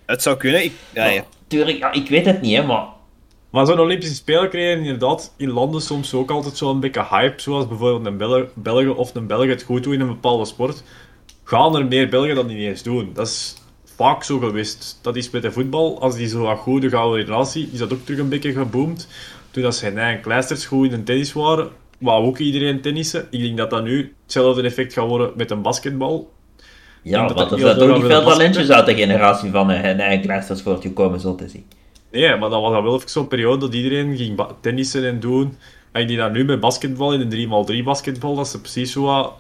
het 0.05 0.21
zou 0.21 0.37
kunnen. 0.37 0.63
Ik, 0.63 0.71
ja, 0.93 1.05
ja. 1.05 1.25
Tuurlijk, 1.47 1.77
ja, 1.77 1.91
ik 1.91 2.09
weet 2.09 2.25
het 2.25 2.41
niet, 2.41 2.57
hè, 2.57 2.63
maar... 2.65 2.85
Maar 3.49 3.65
zo'n 3.65 3.79
Olympische 3.79 4.15
Spelen 4.15 4.49
creëren 4.49 4.83
inderdaad 4.83 5.33
in 5.37 5.49
landen 5.49 5.81
soms 5.81 6.13
ook 6.13 6.31
altijd 6.31 6.57
zo'n 6.57 6.79
beetje 6.79 7.05
hype, 7.09 7.41
zoals 7.41 7.67
bijvoorbeeld 7.67 8.05
een 8.05 8.17
Bel 8.17 8.47
Belgen 8.53 8.95
of 8.95 9.15
een 9.15 9.27
Belg 9.27 9.47
het 9.47 9.63
goed 9.63 9.83
doen 9.83 9.93
in 9.93 9.99
een 9.99 10.07
bepaalde 10.07 10.45
sport. 10.45 10.83
Gaan 11.43 11.75
er 11.75 11.85
meer 11.85 12.09
Belgen 12.09 12.35
dat 12.35 12.47
niet 12.47 12.57
eens 12.57 12.83
doen. 12.83 13.09
Dat 13.13 13.27
is 13.27 13.55
vaak 13.95 14.23
zo 14.23 14.39
geweest. 14.39 14.99
Dat 15.01 15.15
is 15.15 15.29
met 15.29 15.41
de 15.41 15.51
voetbal, 15.51 16.01
als 16.01 16.15
die 16.15 16.27
zo 16.27 16.41
wat 16.41 16.57
goede 16.57 16.89
gouden 16.89 17.25
relatie, 17.25 17.69
is 17.71 17.79
dat 17.79 17.93
ook 17.93 18.05
terug 18.05 18.19
een 18.19 18.29
beetje 18.29 18.51
geboomd. 18.51 19.07
Toen 19.51 19.63
dat 19.63 19.75
zijn 19.75 19.97
eigen 19.97 20.21
kleisters 20.21 20.65
goed 20.65 20.91
in 20.91 20.97
de 20.97 21.03
tennis 21.03 21.33
waren, 21.33 21.69
wou 21.99 22.25
ook 22.25 22.37
iedereen 22.37 22.81
tennissen. 22.81 23.27
Ik 23.29 23.41
denk 23.41 23.57
dat 23.57 23.69
dat 23.69 23.83
nu 23.83 24.15
hetzelfde 24.23 24.61
effect 24.61 24.93
gaat 24.93 25.07
worden 25.07 25.31
met 25.35 25.51
een 25.51 25.61
basketbal. 25.61 26.33
Ja, 27.01 27.33
want 27.33 27.51
er 27.51 27.59
zijn 27.59 27.77
toch 27.77 27.87
veel 27.87 27.95
niet 27.95 28.05
veel 28.05 28.23
talentjes 28.23 28.69
uit 28.69 28.85
de 28.85 28.95
generatie 28.95 29.51
van 29.51 29.71
uh, 29.71 29.99
eigen 29.99 30.21
kleisters 30.21 30.61
voortgekomen, 30.61 31.19
zo 31.19 31.35
te 31.35 31.49
zien. 31.49 31.65
Nee, 32.11 32.29
maar 32.29 32.49
dat 32.49 32.61
was 32.61 32.71
dan 32.71 32.83
wel 32.83 32.95
even 32.95 33.09
zo'n 33.09 33.27
periode 33.27 33.57
dat 33.57 33.73
iedereen 33.73 34.17
ging 34.17 34.45
tennissen 34.61 35.05
en 35.05 35.19
doen. 35.19 35.57
En 35.91 36.01
ik 36.01 36.07
denk 36.07 36.19
dat 36.19 36.31
nu 36.31 36.45
met 36.45 36.59
basketbal, 36.59 37.13
in 37.13 37.21
een 37.21 37.81
3x3 37.81 37.83
basketbal, 37.83 38.35
dat 38.35 38.47
ze 38.47 38.61
precies 38.61 38.91
zo 38.91 39.01
wat... 39.01 39.33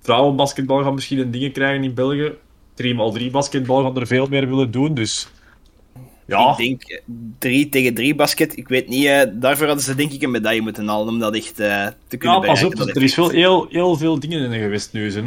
Vrouwenbasketbal 0.00 0.82
gaan 0.82 0.94
misschien 0.94 1.18
een 1.18 1.30
dingen 1.30 1.52
krijgen 1.52 1.84
in 1.84 1.94
België. 1.94 2.32
3x3 2.76 3.30
basketbal 3.30 3.82
gaan 3.82 3.96
er 4.00 4.06
veel 4.06 4.26
meer 4.30 4.48
willen 4.48 4.70
doen, 4.70 4.94
dus... 4.94 5.28
Ja, 6.26 6.50
Ik 6.50 6.56
denk 6.56 6.82
eh, 6.82 7.00
3 7.38 7.68
tegen 7.68 7.94
3 7.94 8.14
basket. 8.14 8.56
Ik 8.56 8.68
weet 8.68 8.88
niet, 8.88 9.06
eh, 9.06 9.20
daarvoor 9.32 9.66
hadden 9.66 9.84
ze 9.84 9.94
denk 9.94 10.12
ik 10.12 10.22
een 10.22 10.30
medaille 10.30 10.60
moeten 10.60 10.88
halen 10.88 11.08
om 11.08 11.18
dat 11.18 11.34
echt 11.34 11.60
eh, 11.60 11.86
te 12.08 12.16
kunnen 12.16 12.40
ja 12.40 12.46
pas 12.46 12.62
op, 12.64 12.74
er 12.78 13.02
is 13.02 13.14
wel 13.16 13.28
heel, 13.28 13.66
heel 13.70 13.96
veel 13.96 14.18
dingen 14.20 14.52
in 14.52 14.60
geweest 14.60 14.92
nu, 14.92 15.12
hè. 15.12 15.22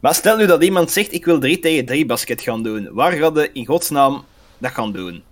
Maar 0.00 0.14
stel 0.14 0.36
nu 0.36 0.46
dat 0.46 0.62
iemand 0.64 0.90
zegt, 0.90 1.12
ik 1.12 1.24
wil 1.24 1.38
3 1.38 1.58
tegen 1.58 1.84
3 1.84 2.06
basket 2.06 2.40
gaan 2.42 2.62
doen. 2.62 2.88
Waar 2.92 3.12
gaat 3.12 3.34
je 3.36 3.50
in 3.52 3.66
godsnaam 3.66 4.24
dat 4.58 4.70
gaan 4.72 4.92
doen? 4.92 5.22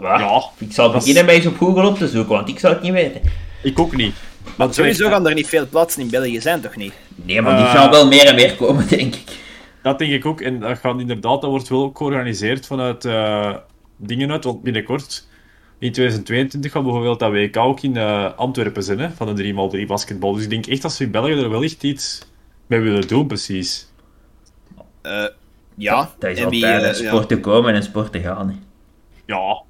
Maar, 0.00 0.20
Ja, 0.20 0.42
ik 0.58 0.68
is- 0.68 0.76
beginnen 0.76 1.26
bij 1.26 1.34
eens 1.34 1.46
op 1.46 1.56
Google 1.56 1.86
op 1.86 1.98
te 1.98 2.08
zoeken, 2.08 2.34
want 2.34 2.48
ik 2.48 2.58
zou 2.58 2.72
het 2.74 2.82
niet 2.82 2.92
weten. 2.92 3.20
Ik 3.62 3.78
ook 3.78 3.96
niet. 3.96 4.14
Want 4.56 4.74
sowieso 4.74 5.08
gaan 5.08 5.26
er 5.28 5.34
niet 5.34 5.46
veel 5.48 5.66
plaatsen 5.68 6.02
in 6.02 6.10
België 6.10 6.40
zijn, 6.40 6.60
toch 6.60 6.76
niet? 6.76 6.92
Nee, 7.14 7.40
maar 7.40 7.56
die 7.56 7.64
Eh. 7.66 7.72
gaan 7.74 7.90
wel 7.90 8.06
meer 8.06 8.24
en 8.26 8.34
meer 8.34 8.56
komen, 8.56 8.88
denk 8.98 9.14
ik. 9.14 9.38
Dat 9.82 9.98
denk 9.98 10.12
ik 10.12 10.26
ook. 10.26 10.40
En 10.40 10.60
dat 10.60 10.78
gaat 10.78 11.00
inderdaad, 11.00 11.40
dat 11.40 11.50
wordt 11.50 11.68
wel 11.68 11.82
ook 11.82 11.96
georganiseerd 11.96 12.66
vanuit 12.66 13.04
eh, 13.04 13.56
dingen 13.96 14.30
uit. 14.30 14.44
Want 14.44 14.62
binnenkort, 14.62 15.28
in 15.78 15.92
2022, 15.92 16.72
gaat 16.72 16.82
bijvoorbeeld 16.82 17.18
dat 17.18 17.32
WK 17.32 17.56
ook 17.56 17.80
in 17.80 17.96
eh, 17.96 18.32
Antwerpen 18.36 18.82
zijn, 18.82 18.98
hè, 18.98 19.10
van 19.10 19.34
de 19.34 19.54
3x3 19.80 19.86
basketbal. 19.86 20.32
Dus 20.32 20.42
ik 20.42 20.50
denk 20.50 20.66
echt 20.66 20.82
dat 20.82 20.92
ze 20.92 21.04
in 21.04 21.10
België 21.10 21.32
er 21.32 21.50
wel 21.50 21.62
echt 21.62 21.82
iets 21.82 22.28
mee 22.66 22.80
willen 22.80 23.08
doen, 23.08 23.26
precies. 23.26 23.88
Eh, 25.02 25.24
ja. 25.74 26.10
Dat 26.18 26.30
is 26.30 26.44
altijd, 26.44 26.98
ja. 26.98 27.08
sport 27.08 27.28
te 27.28 27.40
komen 27.40 27.74
en 27.74 27.82
sport 27.82 28.12
te 28.12 28.20
gaan. 28.20 28.48
Hè. 28.48 28.54
Ja, 29.26 29.62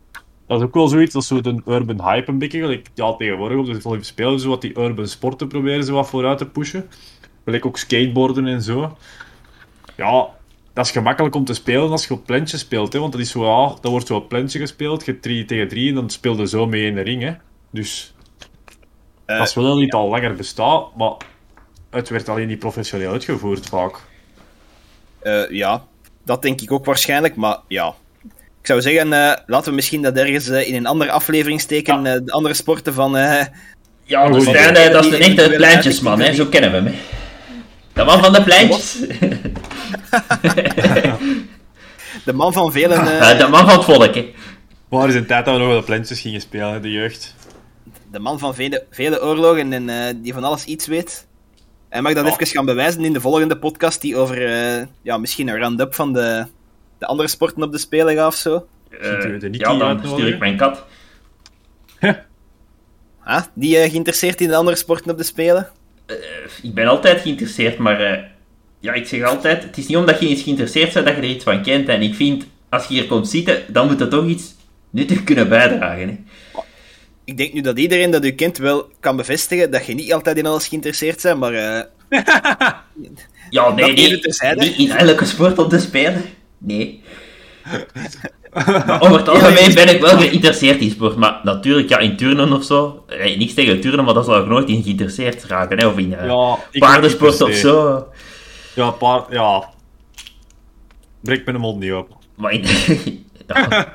dat 0.47 0.59
is 0.59 0.65
ook 0.65 0.75
wel 0.75 0.89
zoiets, 0.89 1.15
is 1.15 1.27
zo 1.27 1.39
een 1.43 1.63
urban 1.67 2.03
hype 2.03 2.31
een 2.31 2.39
beetje. 2.39 2.61
Gelijk, 2.61 2.89
ja, 2.95 3.15
tegenwoordig 3.15 3.59
op 3.59 3.65
de 3.65 3.71
Olympische 3.83 4.13
Spelen, 4.13 4.41
zo 4.41 4.49
wat 4.49 4.61
die 4.61 4.79
urban 4.79 5.07
sporten 5.07 5.49
proberen 5.49 5.85
ze 5.85 5.93
wat 5.93 6.09
vooruit 6.09 6.39
te 6.39 6.47
pushen. 6.47 6.91
Gelijk 7.45 7.67
ook 7.67 7.79
skateboarden 7.79 8.47
en 8.47 8.63
zo. 8.63 8.97
Ja, 10.01 10.29
dat 10.75 10.85
is 10.85 10.91
gemakkelijk 10.91 11.35
om 11.35 11.45
te 11.45 11.55
spelen 11.55 11.91
als 11.91 12.07
je 12.07 12.15
op 12.15 12.27
plantje 12.27 12.57
speelt, 12.57 12.93
hè, 12.93 12.99
want 12.99 13.13
dat 13.13 13.21
is 13.21 13.31
zo, 13.31 13.69
dat 13.81 13.91
wordt 13.91 14.07
zo 14.07 14.15
op 14.17 14.29
plantje 14.29 14.59
gespeeld, 14.59 15.05
je 15.05 15.11
hebt 15.11 15.23
3 15.23 15.45
tegen 15.45 15.69
3 15.69 15.89
en 15.89 15.95
dan 15.95 16.11
speel 16.11 16.37
je 16.39 16.49
zo 16.49 16.67
mee 16.67 16.85
in 16.87 16.95
de 16.95 17.01
ring, 17.01 17.23
hè. 17.23 17.33
Dus, 17.71 18.15
Eh, 19.27 19.39
dat 19.39 19.49
is 19.49 19.55
wel 19.55 19.77
niet 19.79 19.93
al 19.93 20.09
langer 20.09 20.35
bestaat, 20.35 20.97
maar 20.97 21.13
het 21.91 22.09
werd 22.09 22.29
alleen 22.29 22.47
niet 22.49 22.59
professioneel 22.59 23.11
uitgevoerd 23.13 23.67
vaak. 23.67 23.95
Eh, 25.19 25.51
ja, 25.51 25.85
dat 26.25 26.43
denk 26.43 26.61
ik 26.61 26.73
ook 26.73 26.85
waarschijnlijk, 26.85 27.37
maar 27.37 27.57
ja. 27.69 27.95
Ik 28.61 28.67
zou 28.67 28.81
zeggen, 28.81 29.13
eh, 29.13 29.37
laten 29.47 29.69
we 29.71 29.75
misschien 29.75 30.03
dat 30.03 30.17
ergens 30.17 30.49
in 30.49 30.75
een 30.75 30.87
andere 30.87 31.11
aflevering 31.11 31.61
steken, 31.61 32.07
eh, 32.07 32.13
de 32.25 32.33
andere 32.33 32.55
sporten 32.55 32.95
van... 32.95 33.17
eh, 33.17 33.45
Ja, 34.05 34.25
goed, 34.27 34.35
dus 34.35 34.45
want- 34.45 34.57
Stijn, 34.57 34.75
eh, 34.77 34.93
dat 34.93 35.05
is 35.05 35.13
een 35.13 35.21
echte 35.21 35.55
pleintjesman, 35.57 36.21
hè. 36.21 36.35
zo 36.35 36.47
kennen 36.47 36.71
we 36.71 36.77
hem. 36.77 36.87
hè. 36.87 36.93
De 37.93 38.05
man 38.05 38.21
van 38.23 38.33
de 38.33 38.43
pleintjes. 38.43 38.97
de 42.25 42.33
man 42.33 42.53
van 42.53 42.73
velen... 42.73 42.99
eh, 43.07 43.31
Eh, 43.31 43.39
de 43.39 43.47
man 43.49 43.65
van 43.69 43.77
het 43.77 43.85
volk, 43.85 44.15
hè. 44.15 44.33
Waar 44.89 45.09
is 45.09 45.15
een 45.15 45.27
tijd 45.27 45.45
dat 45.45 45.55
we 45.57 45.61
nog 45.63 45.73
op 45.75 45.79
de 45.81 45.85
plantjes 45.87 46.21
gingen 46.21 46.41
spelen, 46.41 46.83
de 46.83 46.91
jeugd? 46.91 47.35
de 48.11 48.19
man 48.19 48.39
van 48.39 48.55
vele, 48.55 48.85
vele 48.91 49.23
oorlogen 49.23 49.73
en 49.73 49.89
eh, 49.89 50.15
die 50.17 50.33
van 50.33 50.45
alles 50.45 50.65
iets 50.65 50.87
weet. 50.87 51.27
Hij 51.89 52.01
mag 52.03 52.13
dat 52.13 52.27
Ja. 52.27 52.33
even 52.33 52.47
gaan 52.47 52.65
bewijzen 52.65 53.05
in 53.05 53.13
de 53.13 53.21
volgende 53.21 53.59
podcast, 53.59 54.01
die 54.01 54.17
over 54.17 54.47
eh, 54.47 54.87
ja, 55.03 55.19
misschien 55.19 55.49
een 55.49 55.59
round-up 55.59 55.95
van 55.95 56.13
de, 56.13 56.47
de 56.99 57.07
andere 57.07 57.29
sporten 57.29 57.63
op 57.63 57.73
de 57.73 57.79
Spelen 57.79 58.15
gaat 58.15 58.27
of 58.27 58.35
zo. 58.35 58.67
Ja, 59.53 59.79
dan 59.79 60.01
stuur 60.05 60.27
ik 60.29 60.39
mijn 60.39 60.57
kat. 60.57 60.85
Ah, 63.25 63.43
die 63.55 63.77
geïnteresseerd 63.91 64.41
in 64.41 64.49
de 64.49 64.57
andere 64.57 64.77
sporten 64.77 65.11
op 65.11 65.17
de 65.19 65.25
Spelen? 65.25 65.69
Ik 66.63 66.75
ben 66.75 66.87
altijd 66.87 67.21
geïnteresseerd, 67.21 67.79
maar 67.79 68.01
eh, 68.01 68.23
ja, 68.81 68.93
ik 68.93 69.07
zeg 69.07 69.23
altijd, 69.23 69.63
het 69.63 69.79
is 69.79 69.87
niet 69.87 69.97
omdat 69.97 70.21
je 70.21 70.29
iets 70.29 70.43
geïnteresseerd 70.43 70.93
bent 70.93 71.07
dat 71.07 71.17
je 71.17 71.23
er 71.23 71.29
iets 71.29 71.45
van 71.45 71.63
kent. 71.63 71.89
En 71.89 72.03
ik 72.03 72.15
vind, 72.15 72.45
als 72.69 72.87
je 72.87 72.95
hier 72.95 73.07
komt 73.07 73.29
zitten, 73.29 73.63
dan 73.69 73.87
moet 73.87 73.99
dat 73.99 74.11
toch 74.11 74.27
iets 74.27 74.55
nuttig 74.91 75.25
kunnen 75.25 75.49
bijdragen. 75.49 76.09
Hè. 76.09 76.19
Ik 77.25 77.37
denk 77.37 77.53
nu 77.53 77.61
dat 77.61 77.79
iedereen 77.79 78.11
dat 78.11 78.25
u 78.25 78.31
kent 78.31 78.59
wel 78.59 78.89
kan 79.01 79.17
bevestigen 79.17 79.71
dat 79.71 79.87
je 79.87 79.95
niet 79.95 80.13
altijd 80.13 80.37
in 80.37 80.47
alles 80.47 80.69
geïnteresseerd 80.69 81.23
bent, 81.23 81.39
maar 81.39 81.53
eh, 81.55 81.83
Ja, 83.51 83.71
nee, 83.75 83.93
nee, 83.93 84.21
niet 84.57 84.79
in 84.79 84.91
elke 84.91 85.25
sport 85.25 85.59
om 85.59 85.69
te 85.69 85.79
spelen. 85.79 86.23
Nee. 86.59 87.03
maar 88.53 89.01
over 89.03 89.19
het 89.19 89.29
algemeen 89.29 89.75
ben 89.75 89.95
ik 89.95 90.01
wel 90.01 90.19
geïnteresseerd 90.19 90.81
in 90.81 90.91
sport. 90.91 91.17
Maar 91.17 91.41
natuurlijk, 91.43 91.89
ja, 91.89 91.99
in 91.99 92.17
turnen 92.17 92.53
of 92.53 92.65
zo. 92.65 93.05
eh, 93.09 93.39
niks 93.39 93.55
tegen 93.55 93.81
turnen, 93.81 94.05
maar 94.05 94.15
dat 94.15 94.25
zal 94.25 94.41
ik 94.41 94.47
nooit 94.47 94.69
in 94.69 94.83
geïnteresseerd 94.83 95.45
raken. 95.45 95.79
Hè, 95.79 95.87
of 95.87 95.99
in 95.99 96.15
eh, 96.15 96.27
Ja, 96.27 96.59
paardensport 96.79 97.43
of 97.43 97.53
zo. 97.55 98.07
Ja, 98.75 98.91
paar, 98.91 99.33
ja. 99.33 99.71
Breek 101.21 101.45
mijn 101.45 101.61
mond 101.61 101.81
niet 101.81 101.93
op. 101.93 102.17
Maar 102.37 102.53
in... 102.53 102.65
ja. 103.49 103.93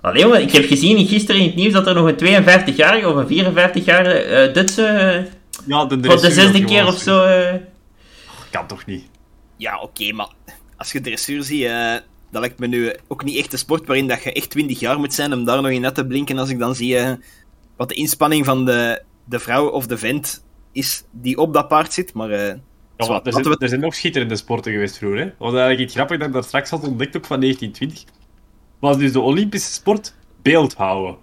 Allee, 0.00 0.26
maar 0.26 0.40
ik 0.40 0.52
heb 0.52 0.64
gezien 0.64 1.06
gisteren 1.06 1.40
in 1.40 1.46
het 1.46 1.56
nieuws 1.56 1.72
dat 1.72 1.86
er 1.86 1.94
nog 1.94 2.06
een 2.06 2.44
52-jarige 2.44 3.08
of 3.08 3.14
een 3.16 3.54
54-jarige 3.54 4.18
eh 4.18 4.54
Duitse 4.54 4.86
eh, 4.86 5.24
Ja, 5.66 5.84
de 5.84 5.98
voor 6.04 6.20
de 6.20 6.30
zesde 6.30 6.64
keer 6.64 6.86
of 6.86 6.98
zo... 6.98 7.22
eh, 7.24 7.54
Kan 8.50 8.66
toch 8.66 8.86
niet? 8.86 9.04
ja, 9.56 9.80
oké, 9.80 10.12
maar 10.12 10.28
als 10.76 10.92
je 10.92 11.00
dressuur 11.00 11.42
ziet, 11.42 11.64
eh, 11.64 11.94
dat 12.30 12.40
lijkt 12.40 12.58
me 12.58 12.66
nu 12.66 12.94
ook 13.08 13.24
niet 13.24 13.36
echt 13.38 13.52
een 13.52 13.58
sport 13.58 13.86
waarin 13.86 14.08
dat 14.08 14.22
je 14.22 14.32
echt 14.32 14.50
20 14.50 14.80
jaar 14.80 14.98
moet 14.98 15.14
zijn 15.14 15.32
om 15.32 15.44
daar 15.44 15.62
nog 15.62 15.70
in 15.70 15.80
net 15.80 15.94
te 15.94 16.06
blinken 16.06 16.38
als 16.38 16.50
ik 16.50 16.58
dan 16.58 16.74
zie 16.74 16.98
wat 17.76 17.88
de 17.88 17.94
inspanning 17.94 18.44
van 18.44 18.64
de, 18.64 19.02
de 19.24 19.38
vrouw 19.38 19.68
of 19.68 19.86
de 19.86 19.98
vent 19.98 20.44
is 20.72 21.04
die 21.10 21.36
op 21.36 21.52
dat 21.52 21.68
paard 21.68 21.92
zit, 21.92 22.14
maar... 22.14 22.58
Ja, 22.96 23.04
zwart, 23.04 23.24
maar 23.24 23.32
er, 23.34 23.40
zijn, 23.42 23.54
we- 23.54 23.62
er 23.62 23.68
zijn 23.68 23.80
nog 23.80 23.94
schitterende 23.94 24.36
sporten 24.36 24.72
geweest 24.72 24.98
vroeger. 24.98 25.18
Hè? 25.18 25.24
Dat 25.24 25.34
was 25.38 25.50
eigenlijk 25.52 25.80
iets 25.80 25.94
grappig 25.94 26.18
dat 26.18 26.26
ik 26.26 26.32
daar 26.32 26.44
straks 26.44 26.70
had 26.70 26.82
ontdekt, 26.88 27.16
ook 27.16 27.24
van 27.26 27.40
1920. 27.40 28.14
Was 28.78 28.98
dus 28.98 29.12
de 29.12 29.20
Olympische 29.20 29.72
sport 29.72 30.14
beeldhouden. 30.42 31.16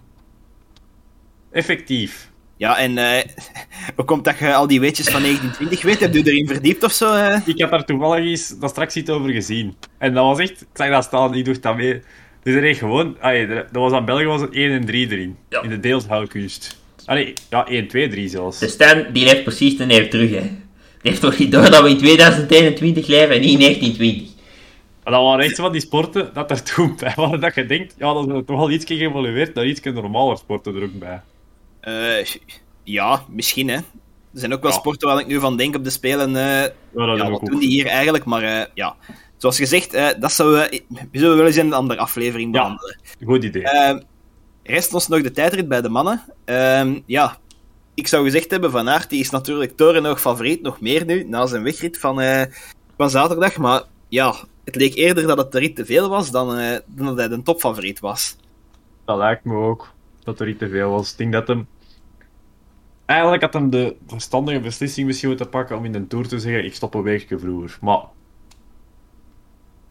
Effectief. 1.51 2.31
Ja, 2.57 2.77
en 2.77 2.97
eh, 2.97 3.23
hoe 3.95 4.05
komt 4.05 4.23
dat 4.25 4.37
je 4.39 4.53
al 4.53 4.67
die 4.67 4.79
weetjes 4.79 5.07
van 5.09 5.21
1920 5.21 5.81
weet? 5.83 5.99
Heb 5.99 6.13
je 6.13 6.31
erin 6.31 6.47
verdiept 6.47 6.83
of 6.83 6.91
zo? 6.91 7.13
eh? 7.13 7.41
Ik 7.47 7.61
had 7.61 7.69
daar 7.69 7.85
toevallig 7.85 8.25
eens 8.25 8.59
dat 8.59 8.69
straks 8.69 8.95
iets 8.95 9.09
over 9.09 9.29
gezien. 9.31 9.75
En 9.97 10.13
dat 10.13 10.25
was 10.25 10.39
echt, 10.39 10.61
ik 10.61 10.67
zag 10.73 10.89
dat 10.89 11.03
staan, 11.03 11.33
ik 11.33 11.45
dacht 11.45 11.61
dat 11.61 11.75
mee. 11.75 12.01
Dus 12.43 12.53
er 12.55 12.61
reed 12.61 12.77
gewoon, 12.77 13.17
allee, 13.19 13.45
er- 13.47 13.67
dat 13.71 13.81
was 13.81 13.91
aan 13.91 14.05
België 14.05 14.25
was 14.25 14.41
het 14.41 14.53
1 14.53 14.71
en 14.71 14.85
3 14.85 15.11
erin. 15.11 15.37
Ja. 15.49 15.61
In 15.61 15.69
de 15.69 15.79
deelshoudkunst. 15.79 16.81
Allee, 17.05 17.33
ja, 17.49 17.65
1, 17.67 17.87
2, 17.87 18.07
3 18.09 18.27
zelfs. 18.29 18.59
De 18.59 18.67
Stan, 18.67 19.05
die 19.13 19.27
heeft 19.27 19.43
precies 19.43 19.77
de 19.77 19.85
neef 19.85 20.07
terug, 20.07 20.29
hè. 20.31 20.51
Heeft 21.03 21.21
toch 21.21 21.37
niet 21.37 21.51
door 21.51 21.69
dat 21.69 21.81
we 21.81 21.89
in 21.89 21.97
2021 21.97 23.07
leven 23.07 23.35
en 23.35 23.41
niet 23.41 23.51
in 23.51 23.59
1920. 23.59 24.33
Maar 25.03 25.13
dat 25.13 25.23
waren 25.23 25.45
echt 25.45 25.55
van 25.55 25.71
die 25.71 25.81
sporten 25.81 26.29
dat 26.33 26.51
er 26.51 26.63
toen 26.63 26.95
bij 26.99 27.13
waren 27.15 27.39
dat 27.39 27.55
je 27.55 27.65
denkt, 27.65 27.95
ja, 27.97 28.13
dat 28.13 28.27
is 28.27 28.33
toch 28.45 28.57
wel 28.57 28.71
iets 28.71 28.85
geëvolueerd 28.85 29.53
naar 29.55 29.65
iets 29.65 29.81
normaler 29.81 30.37
sporten 30.37 30.75
er 30.75 30.83
ook 30.83 30.99
bij. 30.99 31.21
Eh, 31.79 32.25
ja, 32.83 33.23
misschien 33.29 33.67
hè. 33.69 33.75
Er 33.75 34.39
zijn 34.39 34.53
ook 34.53 34.61
wel 34.61 34.71
Ja. 34.71 34.77
sporten 34.77 35.07
waar 35.07 35.19
ik 35.19 35.27
nu 35.27 35.39
van 35.39 35.57
denk 35.57 35.75
op 35.75 35.83
de 35.83 35.89
Spelen. 35.89 36.35
eh, 36.35 36.43
Ja, 36.43 37.05
dat 37.05 37.17
ja, 37.17 37.29
wat 37.29 37.45
doen 37.45 37.59
die 37.59 37.69
hier 37.69 37.85
eigenlijk? 37.85 38.25
Maar 38.25 38.43
eh, 38.43 38.65
ja, 38.73 38.95
zoals 39.37 39.57
gezegd, 39.57 39.93
eh, 39.93 40.07
dat 40.19 40.31
zouden 40.31 40.59
we, 40.69 40.81
we 41.11 41.19
zullen 41.19 41.37
wel 41.37 41.45
eens 41.45 41.57
in 41.57 41.65
een 41.65 41.73
andere 41.73 41.99
aflevering 41.99 42.55
Ja. 42.55 42.61
behandelen. 42.61 42.97
Goed 43.25 43.43
idee. 43.43 43.63
Ehm, 43.63 43.99
rest 44.63 44.93
ons 44.93 45.07
nog 45.07 45.21
de 45.21 45.31
tijdrit 45.31 45.67
bij 45.67 45.81
de 45.81 45.89
mannen. 45.89 46.23
Ehm, 46.45 46.99
ja, 47.05 47.37
ik 47.93 48.07
zou 48.07 48.23
gezegd 48.23 48.51
hebben, 48.51 48.71
Van 48.71 48.89
Aert 48.89 49.09
die 49.09 49.19
is 49.19 49.29
natuurlijk 49.29 49.77
torenhoog 49.77 50.21
favoriet, 50.21 50.61
nog 50.61 50.81
meer 50.81 51.05
nu, 51.05 51.23
na 51.23 51.45
zijn 51.45 51.63
wegrit 51.63 51.99
van, 51.99 52.21
eh, 52.21 52.41
van 52.97 53.09
zaterdag. 53.09 53.57
Maar 53.57 53.83
ja, 54.07 54.35
het 54.63 54.75
leek 54.75 54.95
eerder 54.95 55.27
dat 55.27 55.37
het 55.37 55.51
de 55.51 55.59
rit 55.59 55.75
te 55.75 55.85
veel 55.85 56.09
was 56.09 56.31
dan, 56.31 56.57
eh, 56.57 56.77
dan 56.85 57.05
dat 57.05 57.17
hij 57.17 57.27
de 57.27 57.41
topfavoriet 57.41 57.99
was. 57.99 58.35
Dat 59.05 59.17
lijkt 59.17 59.43
me 59.45 59.55
ook. 59.55 59.91
Dat 60.23 60.39
er 60.39 60.45
niet 60.45 60.59
te 60.59 60.69
veel 60.69 60.89
was. 60.89 61.11
Ik 61.11 61.17
denk 61.17 61.33
dat 61.33 61.47
hem... 61.47 61.67
Eigenlijk 63.05 63.41
had 63.43 63.53
hem 63.53 63.69
de 63.69 63.95
verstandige 64.07 64.59
beslissing 64.59 65.07
misschien 65.07 65.29
moeten 65.29 65.49
pakken 65.49 65.77
om 65.77 65.85
in 65.85 65.91
de 65.91 66.07
Tour 66.07 66.27
te 66.27 66.39
zeggen, 66.39 66.65
ik 66.65 66.75
stop 66.75 66.93
een 66.93 67.01
weekje 67.03 67.39
vroeger. 67.39 67.77
Maar... 67.81 68.01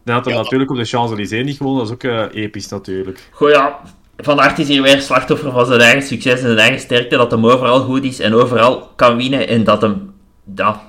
Dan 0.03 0.15
had 0.15 0.25
hij 0.25 0.33
Ja. 0.33 0.41
natuurlijk 0.41 0.71
op 0.71 0.77
de 0.77 0.85
Champs-Élysées 0.85 1.45
niet 1.45 1.57
gewonnen, 1.57 1.87
dat 1.87 1.89
is 1.89 1.93
ook 1.93 2.31
eh, 2.31 2.43
episch 2.43 2.67
natuurlijk. 2.67 3.29
Goh 3.31 3.49
ja, 3.49 3.81
Van 4.17 4.41
Aert 4.41 4.59
is 4.59 4.67
hier 4.67 4.81
weer 4.81 5.01
slachtoffer 5.01 5.51
van 5.51 5.65
zijn 5.65 5.79
eigen 5.81 6.01
succes 6.03 6.33
en 6.33 6.45
zijn 6.45 6.57
eigen 6.57 6.79
sterkte. 6.79 7.17
Dat 7.17 7.31
hem 7.31 7.45
overal 7.45 7.79
goed 7.83 8.03
is 8.03 8.19
en 8.19 8.33
overal 8.33 8.89
kan 8.95 9.15
winnen. 9.17 9.47
En 9.47 9.63
dat 9.63 9.81
hem, 9.81 10.13
ja, 10.55 10.81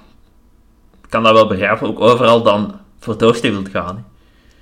ik 1.02 1.10
kan 1.10 1.22
dat 1.22 1.32
wel 1.32 1.46
begrijpen, 1.46 1.86
ook 1.88 2.01
overal 2.01 2.42
dan 2.42 2.80
voor 3.01 3.12
het 3.12 3.22
hoogste 3.22 3.51
wil 3.51 3.62
gaan. 3.72 3.96
hè. 3.96 4.02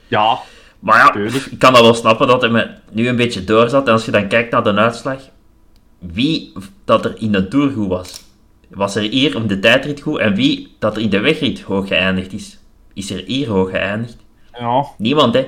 Ja, 0.09 0.39
Maar 0.79 0.99
ja, 0.99 1.11
Tuurlijk. 1.11 1.45
ik 1.45 1.59
kan 1.59 1.73
dat 1.73 1.83
wel 1.83 1.95
snappen 1.95 2.27
dat 2.27 2.41
hij 2.41 2.51
me 2.51 2.71
nu 2.91 3.09
een 3.09 3.17
beetje 3.17 3.45
doorzat. 3.45 3.87
En 3.87 3.93
als 3.93 4.05
je 4.05 4.11
dan 4.11 4.29
kijkt 4.29 4.53
naar 4.53 4.63
de 4.65 4.75
uitslag, 4.75 5.19
wie 5.99 6.53
dat 6.85 7.05
er 7.05 7.15
in 7.19 7.33
de 7.33 7.49
Tour 7.49 7.71
goed 7.71 7.89
was. 7.89 8.23
Was 8.69 8.95
er 8.97 9.03
hier 9.03 9.37
om 9.37 9.47
de 9.47 9.59
tijdrit 9.59 10.01
goed 10.01 10.19
en 10.19 10.35
wie 10.35 10.77
dat 10.79 10.97
er 10.97 11.03
in 11.03 11.11
de 11.11 11.21
wegrit 11.21 11.61
hoog 11.61 11.89
geëindigd 11.89 12.33
is. 12.33 12.59
Is 12.95 13.11
er 13.11 13.23
hier 13.27 13.49
hoog 13.49 13.71
geëindigd? 13.71 14.17
ja. 14.59 14.87
Niemand, 14.99 15.35
hè. 15.35 15.47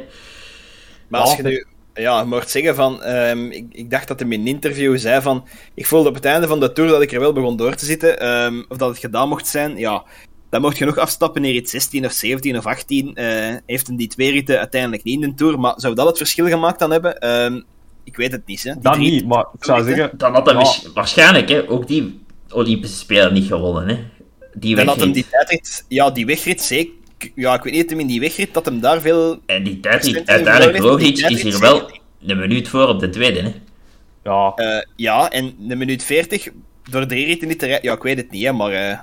Maar 1.09 1.21
als 1.21 1.37
je 1.37 1.43
nu 1.43 1.67
ja, 1.95 2.19
je 2.21 2.25
mocht 2.27 2.51
zeggen 2.51 2.75
van, 2.75 3.03
ehm, 3.03 3.51
ik, 3.51 3.65
ik 3.71 3.91
dacht 3.91 4.09
dat 4.09 4.21
hij 4.21 4.29
in 4.29 4.41
een 4.41 4.47
interview 4.47 4.99
zei 4.99 5.23
van, 5.23 5.45
ik 5.75 5.87
voelde 5.87 6.09
op 6.09 6.15
het 6.15 6.25
einde 6.25 6.47
van 6.47 6.61
de 6.61 6.73
tour 6.73 6.91
dat 6.91 7.03
ik 7.03 7.13
er 7.13 7.21
wel 7.21 7.33
begon 7.33 7.57
door 7.57 7.75
te 7.75 7.85
zitten, 7.85 8.21
ehm, 8.21 8.63
of 8.69 8.77
dat 8.77 8.89
het 8.89 8.99
gedaan 8.99 9.29
mocht 9.29 9.47
zijn, 9.47 9.77
ja, 9.77 10.05
dan 10.51 10.61
mocht 10.61 10.79
je 10.79 10.85
nog 10.85 10.99
afstappen 10.99 11.45
in 11.45 11.53
rit 11.53 11.71
16 11.71 12.05
of 12.05 12.13
17 12.13 12.57
of 12.57 12.67
18, 12.67 13.15
eh, 13.15 13.55
heeft 13.67 13.87
hem 13.87 13.97
die 13.97 14.09
twee 14.09 14.31
ritten 14.31 14.59
uiteindelijk 14.59 15.03
niet 15.05 15.23
in 15.23 15.29
de 15.29 15.35
tour, 15.35 15.61
maar 15.61 15.75
zou 15.77 15.95
dat 15.95 16.07
het 16.07 16.17
verschil 16.17 16.47
gemaakt 16.49 16.79
dan 16.79 16.91
hebben? 16.91 17.19
Ehm, 17.19 17.61
ik 18.05 18.17
weet 18.17 18.33
het 18.33 18.47
niet, 18.47 18.63
hè. 18.63 18.73
Die 18.73 18.93
drie- 18.93 19.11
niet, 19.11 19.27
maar 19.27 19.47
ik 19.59 19.65
zou 19.65 19.85
zeggen... 19.85 20.11
Dan 20.17 20.33
had 20.33 20.47
hij 20.47 20.55
Ja. 20.55 20.73
waarschijnlijk 20.95 21.49
hè, 21.49 21.71
ook 21.71 21.87
die 21.87 22.23
Olympische 22.51 22.97
Spelen 22.97 23.33
niet 23.33 23.47
gewonnen. 23.47 23.89
Hè. 23.89 24.03
Die 24.55 24.77
Dan 24.77 24.87
had 24.87 24.97
hem 24.97 25.07
wegrit. 25.07 25.25
die 25.31 25.33
tijdrit, 25.39 25.85
ja, 25.89 26.11
die 26.11 26.27
wegrit 26.27 26.63
zeker, 26.63 26.93
ja, 27.35 27.55
ik 27.55 27.63
weet 27.63 27.73
niet, 27.73 27.93
in 27.93 28.07
die 28.07 28.21
wegrit, 28.21 28.55
dat 28.55 28.65
hem 28.65 28.81
daar 28.81 29.01
veel, 29.01 29.39
En 29.47 29.63
die 29.65 29.81
tijdrit, 29.81 30.13
Procent 30.13 30.29
uiteindelijk 30.29 30.79
Roglic 30.79 31.19
is 31.19 31.43
hier 31.43 31.59
wel 31.59 31.91
een 32.27 32.39
minuut 32.39 32.69
voor 32.69 32.89
op 32.89 33.01
de 33.01 33.09
tweede. 33.09 33.41
Hè. 33.43 33.53
Ja, 34.25 34.53
eh, 34.57 34.83
ja, 34.97 35.31
en 35.31 35.55
de 35.59 35.77
minuut 35.77 36.05
40, 36.05 36.49
door 36.91 37.07
drie 37.07 37.27
ritten 37.27 37.49
niet 37.49 37.59
te 37.59 37.67
rijden, 37.67 37.89
ja, 37.91 37.97
ik 37.97 38.03
weet 38.03 38.17
het 38.17 38.31
niet, 38.31 38.45
hè, 38.45 38.53
maar 38.53 38.71
eh 38.73 38.99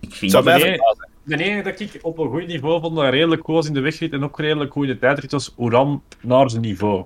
Ik 0.00 0.14
vind 0.14 0.32
mij 0.44 0.60
verbazen. 0.60 1.08
de 1.24 1.44
enige 1.44 1.62
dat 1.62 1.80
ik 1.80 1.98
op 2.02 2.18
een 2.18 2.28
goed 2.28 2.46
niveau 2.46 2.80
vond, 2.80 2.96
dat 2.96 3.10
redelijk 3.10 3.44
goed 3.44 3.54
was 3.54 3.66
in 3.66 3.74
de 3.74 3.80
wegrit 3.80 4.12
en 4.12 4.24
ook 4.24 4.38
redelijk 4.38 4.72
goed 4.72 4.84
in 4.86 4.90
de 4.92 4.98
tijdrit, 4.98 5.32
was 5.32 5.52
Oran 5.56 6.02
naar 6.20 6.50
zijn 6.50 6.62
niveau. 6.62 7.04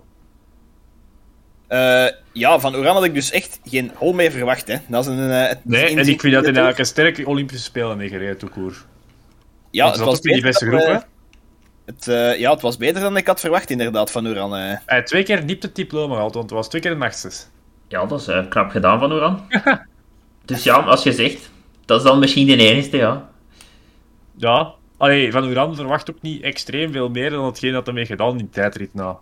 Eh, 1.67 2.07
ja, 2.33 2.59
van 2.61 2.77
Oran 2.77 2.95
had 2.95 3.05
ik 3.05 3.15
dus 3.15 3.31
echt 3.31 3.61
geen 3.65 3.91
hol 3.95 4.13
meer 4.13 4.31
verwacht. 4.31 4.67
Hè. 4.69 4.77
Dat 4.89 5.07
is 5.07 5.13
een, 5.13 5.31
eh, 5.31 5.49
het- 5.49 5.65
Nee, 5.65 5.83
en 5.97 6.09
ik 6.09 6.21
vind 6.21 6.23
dat 6.23 6.23
hij 6.23 6.39
in- 6.41 6.45
eigenlijk 6.45 6.79
een 6.79 6.85
sterke 6.87 7.27
Olympische 7.27 7.65
Spelen 7.65 7.99
heeft 7.99 8.13
gereden, 8.13 8.51
court. 8.51 8.87
Ja, 9.75 9.87
het 9.87 9.97
dat 9.97 10.05
was 10.07 10.17
ook 10.17 10.25
in 10.25 10.33
die 10.33 10.43
beter 10.43 10.49
beste 10.51 10.65
dan, 10.71 10.81
groep, 10.81 10.95
eh, 10.95 10.95
hè? 10.95 11.07
Het, 11.85 12.09
eh, 12.09 12.39
ja, 12.41 12.51
het 12.51 12.61
was 12.61 12.77
beter 12.77 13.01
dan 13.01 13.17
ik 13.17 13.27
had 13.27 13.41
verwacht, 13.41 13.71
inderdaad, 13.71 14.11
van 14.11 14.29
Oran. 14.29 14.55
eh. 14.55 14.61
Hij 14.61 14.79
heeft 14.87 15.07
twee 15.07 15.23
keer 15.23 15.47
diepte 15.47 15.71
diploma 15.73 16.15
gehad, 16.15 16.35
want 16.35 16.45
het 16.51 16.59
was 16.59 16.69
twee 16.69 16.83
keer 16.83 16.91
een 16.91 16.99
nachtzes. 16.99 17.49
Ja, 17.89 18.07
dat 18.07 18.21
is 18.21 18.27
eh, 18.27 18.49
knap 18.49 18.71
gedaan 18.71 18.99
van 18.99 19.13
Oran. 19.13 19.41
dus 20.45 20.63
ja, 20.63 20.75
als 20.77 21.03
je 21.03 21.13
zegt, 21.13 21.51
dat 21.85 21.99
is 22.01 22.07
dan 22.07 22.19
misschien 22.19 22.47
de 22.47 22.57
enige, 22.57 22.97
ja. 22.97 23.29
Ja, 24.37 24.73
allee, 24.97 25.33
van 25.33 25.45
Oran 25.45 25.75
verwacht 25.75 26.11
ook 26.11 26.23
niet 26.23 26.43
extreem 26.43 26.93
veel 26.93 27.09
meer 27.09 27.31
dan 27.31 27.45
hetgeen 27.45 27.73
dat 27.73 27.85
hij 27.87 27.95
mee 27.95 28.07
gedaan 28.07 28.31
in 28.31 28.39
de 28.39 28.51
tijdrit 28.51 28.95
na. 28.95 29.19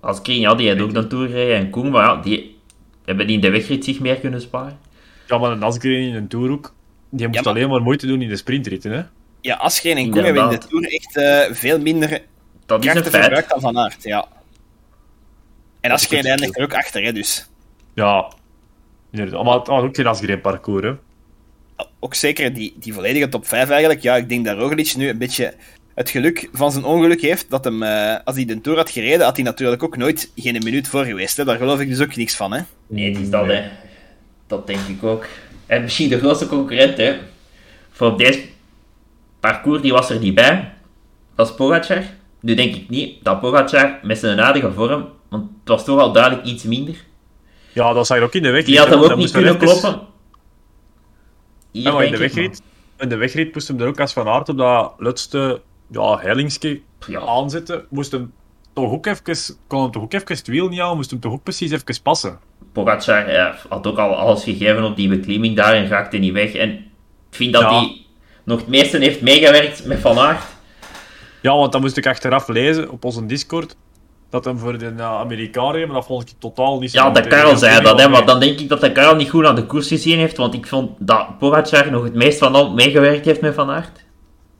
Als 0.00 0.22
Kring, 0.22 0.40
ja, 0.40 0.54
die 0.54 0.68
had 0.68 0.80
ook 0.80 0.94
een 0.94 1.08
Tour 1.08 1.26
gereden. 1.28 1.56
En 1.56 1.70
Koen, 1.70 1.90
maar 1.90 2.04
ja, 2.04 2.16
die 2.22 2.58
hebben 3.04 3.26
die 3.26 3.34
in 3.36 3.42
de 3.42 3.50
wegrit 3.50 3.84
zich 3.84 4.00
meer 4.00 4.16
kunnen 4.16 4.40
sparen. 4.40 4.78
Ja, 5.26 5.38
maar 5.38 5.50
een 5.50 5.62
Asgreen 5.62 6.08
in 6.08 6.14
een 6.14 6.28
Tour 6.28 6.50
ook, 6.50 6.74
die 7.10 7.26
moest 7.26 7.38
Ja, 7.38 7.44
maar- 7.44 7.58
alleen 7.60 7.68
maar 7.70 7.82
moeite 7.82 8.06
doen 8.06 8.22
in 8.22 8.28
de 8.28 8.36
sprintritten, 8.36 8.92
hè. 8.92 9.02
Ja, 9.42 9.54
Asgreen 9.54 9.96
en 9.96 10.10
Koen 10.10 10.24
hebben 10.24 10.42
in 10.42 10.48
de. 10.48 10.66
Tour 10.68 10.84
echt 10.84 11.16
eh, 11.16 11.54
veel 11.54 11.78
minder 11.78 12.22
Dat 12.66 12.80
is 12.80 12.86
een 12.86 12.92
krachten 12.92 13.20
verbruikt 13.20 13.48
dan 13.48 13.60
Van 13.60 13.78
Aert. 13.78 14.02
Ja. 14.02 14.26
En 15.80 15.90
Asgreen 15.90 16.20
goed. 16.20 16.28
eindigt 16.28 16.56
er 16.58 16.64
ook 16.64 16.74
achter, 16.74 17.02
hè, 17.02 17.12
dus. 17.12 17.48
Ja, 17.94 18.32
inderdaad. 19.10 19.44
Maar 19.44 19.58
het 19.58 19.66
was 19.66 19.82
ook 19.82 19.96
geen 19.96 20.06
Asgreen 20.06 20.40
parcours, 20.40 20.84
hè. 20.84 20.92
Ook 22.00 22.14
zeker 22.14 22.54
die, 22.54 22.74
die 22.78 22.94
volledige 22.94 23.28
top 23.28 23.46
5 23.46 23.70
eigenlijk. 23.70 24.02
Ja, 24.02 24.16
ik 24.16 24.28
denk 24.28 24.44
dat 24.44 24.58
Roglic 24.58 24.96
nu 24.96 25.08
een 25.08 25.18
beetje 25.18 25.54
het 25.94 26.10
geluk 26.10 26.48
van 26.52 26.72
zijn 26.72 26.84
ongeluk 26.84 27.20
heeft. 27.20 27.50
Dat 27.50 27.64
hem, 27.64 27.82
eh, 27.82 28.16
als 28.24 28.36
hij 28.36 28.44
de 28.44 28.60
Tour 28.60 28.78
had 28.78 28.90
gereden, 28.90 29.26
had 29.26 29.36
hij 29.36 29.44
natuurlijk 29.44 29.82
ook 29.82 29.96
nooit 29.96 30.32
geen 30.36 30.62
minuut 30.64 30.88
voor 30.88 31.04
geweest. 31.04 31.36
Hè. 31.36 31.44
Daar 31.44 31.56
geloof 31.56 31.80
ik 31.80 31.88
dus 31.88 32.00
ook 32.00 32.16
niks 32.16 32.36
van, 32.36 32.52
hè. 32.52 32.60
Nee, 32.86 33.12
het 33.12 33.22
is 33.22 33.30
dat, 33.30 33.46
hè. 33.46 33.62
Dat 34.46 34.66
denk 34.66 34.80
ik 34.88 35.02
ook. 35.02 35.26
En 35.66 35.82
misschien 35.82 36.08
de 36.08 36.18
grootste 36.18 36.46
concurrent, 36.46 36.96
hè. 36.96 37.16
Voor 37.90 38.10
op 38.10 38.18
deze 38.18 38.40
parcours, 39.42 39.82
die 39.82 39.92
was 39.92 40.10
er 40.10 40.18
niet 40.18 40.34
bij. 40.34 40.72
Dat 41.34 41.48
is 41.48 41.54
Pogacar. 41.54 42.02
Nu 42.40 42.54
denk 42.54 42.74
ik 42.74 42.88
niet 42.88 43.24
dat 43.24 43.40
Pogacar 43.40 43.98
met 44.02 44.18
zijn 44.18 44.40
aardige 44.40 44.72
vorm, 44.72 45.08
want 45.28 45.42
het 45.60 45.68
was 45.68 45.84
toch 45.84 46.00
al 46.00 46.12
duidelijk 46.12 46.44
iets 46.46 46.62
minder. 46.64 46.94
Ja, 47.72 47.92
dat 47.92 48.06
zag 48.06 48.18
je 48.18 48.22
ook 48.24 48.34
in 48.34 48.42
de 48.42 48.48
wegrit. 48.50 48.66
Die 48.66 48.78
had 48.78 48.88
hem 48.88 48.98
ook 49.02 49.16
niet 49.16 49.30
kunnen 49.30 49.54
even- 49.54 49.66
kloppen. 49.66 50.00
Hier 51.70 51.82
Ja, 51.82 51.92
maar 51.92 52.04
in 52.04 52.12
de 52.12 52.18
wegrit, 52.18 52.62
in 52.98 53.08
de 53.08 53.16
wegrit 53.16 53.54
moest 53.54 53.68
hem 53.68 53.80
er 53.80 53.86
ook 53.86 54.00
als 54.00 54.12
Van 54.12 54.28
Aert 54.28 54.48
op 54.48 54.58
dat 54.58 54.92
laatste 54.98 55.60
ja, 55.90 56.18
hellingsje 56.18 56.80
Ja. 57.06 57.20
aanzetten. 57.20 57.84
Moest 57.90 58.12
hem 58.12 58.32
toch 58.72 58.92
ook 58.92 59.06
even, 59.06 59.56
kon 59.66 59.82
hem 59.82 59.90
toch 59.90 60.02
ook 60.02 60.12
even 60.12 60.26
het 60.36 60.46
wiel 60.46 60.68
niet 60.68 60.80
aan, 60.80 60.96
moest 60.96 61.10
hem 61.10 61.20
toch 61.20 61.32
ook 61.32 61.42
precies 61.42 61.70
even 61.70 62.02
passen. 62.02 62.38
Pogacar 62.72 63.26
eh, 63.26 63.54
had 63.68 63.86
ook 63.86 63.98
al 63.98 64.14
alles 64.14 64.44
gegeven 64.44 64.84
op 64.84 64.96
die 64.96 65.08
beklimming 65.08 65.56
daar 65.56 65.74
en 65.74 65.86
raakte 65.88 66.16
niet 66.16 66.32
weg. 66.32 66.54
En 66.54 66.70
ik 66.70 66.80
vind 67.30 67.52
dat 67.52 67.62
Ja. 67.62 67.78
hij 67.78 68.01
nog 68.44 68.58
het 68.58 68.68
meeste 68.68 68.98
heeft 68.98 69.20
meegewerkt 69.20 69.84
met 69.84 69.98
Van 70.00 70.18
Aert. 70.18 70.42
Ja, 71.40 71.56
want 71.56 71.72
dan 71.72 71.80
moest 71.80 71.96
ik 71.96 72.06
achteraf 72.06 72.48
lezen 72.48 72.90
op 72.90 73.04
onze 73.04 73.26
Discord 73.26 73.76
dat 74.30 74.44
hem 74.44 74.58
voor 74.58 74.78
de 74.78 74.92
Amerikaan 75.02 75.72
reed, 75.72 75.86
maar 75.86 75.94
dat 75.94 76.06
vond 76.06 76.22
ik 76.30 76.34
totaal 76.38 76.78
niet 76.78 76.90
zo. 76.90 76.98
Ja, 77.04 77.10
dat 77.10 77.26
Karel 77.26 77.56
zei 77.56 77.82
dat, 77.82 78.00
hè, 78.00 78.08
maar 78.08 78.26
dan 78.26 78.40
denk 78.40 78.58
ik 78.60 78.68
dat 78.68 78.80
de 78.80 78.92
Karel 78.92 79.14
niet 79.16 79.30
goed 79.30 79.44
aan 79.46 79.54
de 79.54 79.66
koers 79.66 79.88
gezien 79.88 80.18
heeft, 80.18 80.36
want 80.36 80.54
ik 80.54 80.66
vond 80.66 80.90
dat 80.98 81.38
Pogacar 81.38 81.90
nog 81.90 82.02
het 82.04 82.14
meest 82.14 82.38
van 82.38 82.54
al 82.54 82.72
meegewerkt 82.72 83.24
heeft 83.24 83.40
met 83.40 83.54
Van 83.54 83.70
Aert. 83.70 84.04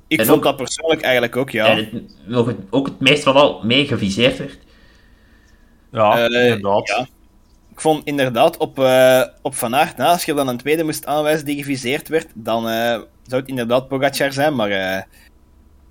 Ik 0.06 0.18
En 0.20 0.26
vond 0.26 0.38
ook- 0.38 0.44
dat 0.44 0.56
persoonlijk 0.56 1.00
eigenlijk 1.02 1.36
ook, 1.36 1.50
ja. 1.50 1.66
En 1.66 1.76
het, 1.76 1.88
nog 2.24 2.46
het, 2.46 2.56
ook 2.70 2.86
het 2.86 3.00
meest 3.00 3.22
van 3.22 3.34
al 3.34 3.60
meegeviseerd 3.62 4.38
werd. 4.38 4.58
Ja, 5.92 6.18
Eh, 6.28 6.44
inderdaad. 6.44 6.88
ja. 6.88 7.06
Ik 7.72 7.80
vond 7.80 8.04
inderdaad 8.04 8.56
op, 8.56 8.78
eh, 8.78 9.22
op 9.42 9.54
Van 9.54 9.74
Aert, 9.74 9.96
na, 9.96 10.10
als 10.10 10.24
je 10.24 10.34
dan 10.34 10.48
een 10.48 10.56
tweede 10.56 10.84
moest 10.84 11.06
aanwijzen 11.06 11.44
die 11.44 11.56
geviseerd 11.56 12.08
werd, 12.08 12.26
dan 12.34 12.68
eh, 12.68 13.00
zou 13.22 13.40
het 13.40 13.48
inderdaad 13.48 13.88
Pogacar 13.88 14.32
zijn, 14.32 14.54
maar 14.54 14.70
eh, 14.70 15.02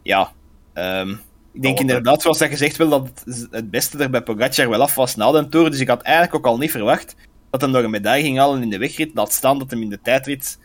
ja. 0.03 0.32
ehm, 0.74 1.10
ik 1.53 1.62
denk 1.62 1.80
inderdaad, 1.80 2.22
zoals 2.22 2.38
dat 2.38 2.49
gezegd 2.49 2.78
wel, 2.78 2.90
dat 2.90 3.24
het, 3.52 3.72
beste 3.72 3.98
er 3.98 4.10
bij 4.10 4.22
Pogacar 4.22 4.70
wel 4.70 4.82
af 4.82 4.95
was 4.95 5.16
na 5.16 5.32
de 5.32 5.48
Tour, 5.49 5.72
dus 5.72 5.80
ik 5.80 5.88
had 5.88 6.02
eigenlijk 6.02 6.36
ook 6.36 6.45
al 6.45 6.58
niet 6.58 6.72
verwacht 6.72 7.16
dat 7.49 7.62
hem 7.62 7.72
nog 7.72 7.84
een 7.84 7.90
medaille 7.90 8.24
ging 8.24 8.38
halen 8.38 8.62
in 8.62 8.70
de 8.70 8.78
wegrit, 8.78 9.12
laat 9.14 9.34
staan 9.34 9.60
dat 9.60 9.72
hem 9.72 9.82
in 9.82 9.90
de 9.90 10.02
tijdrit 10.02 10.58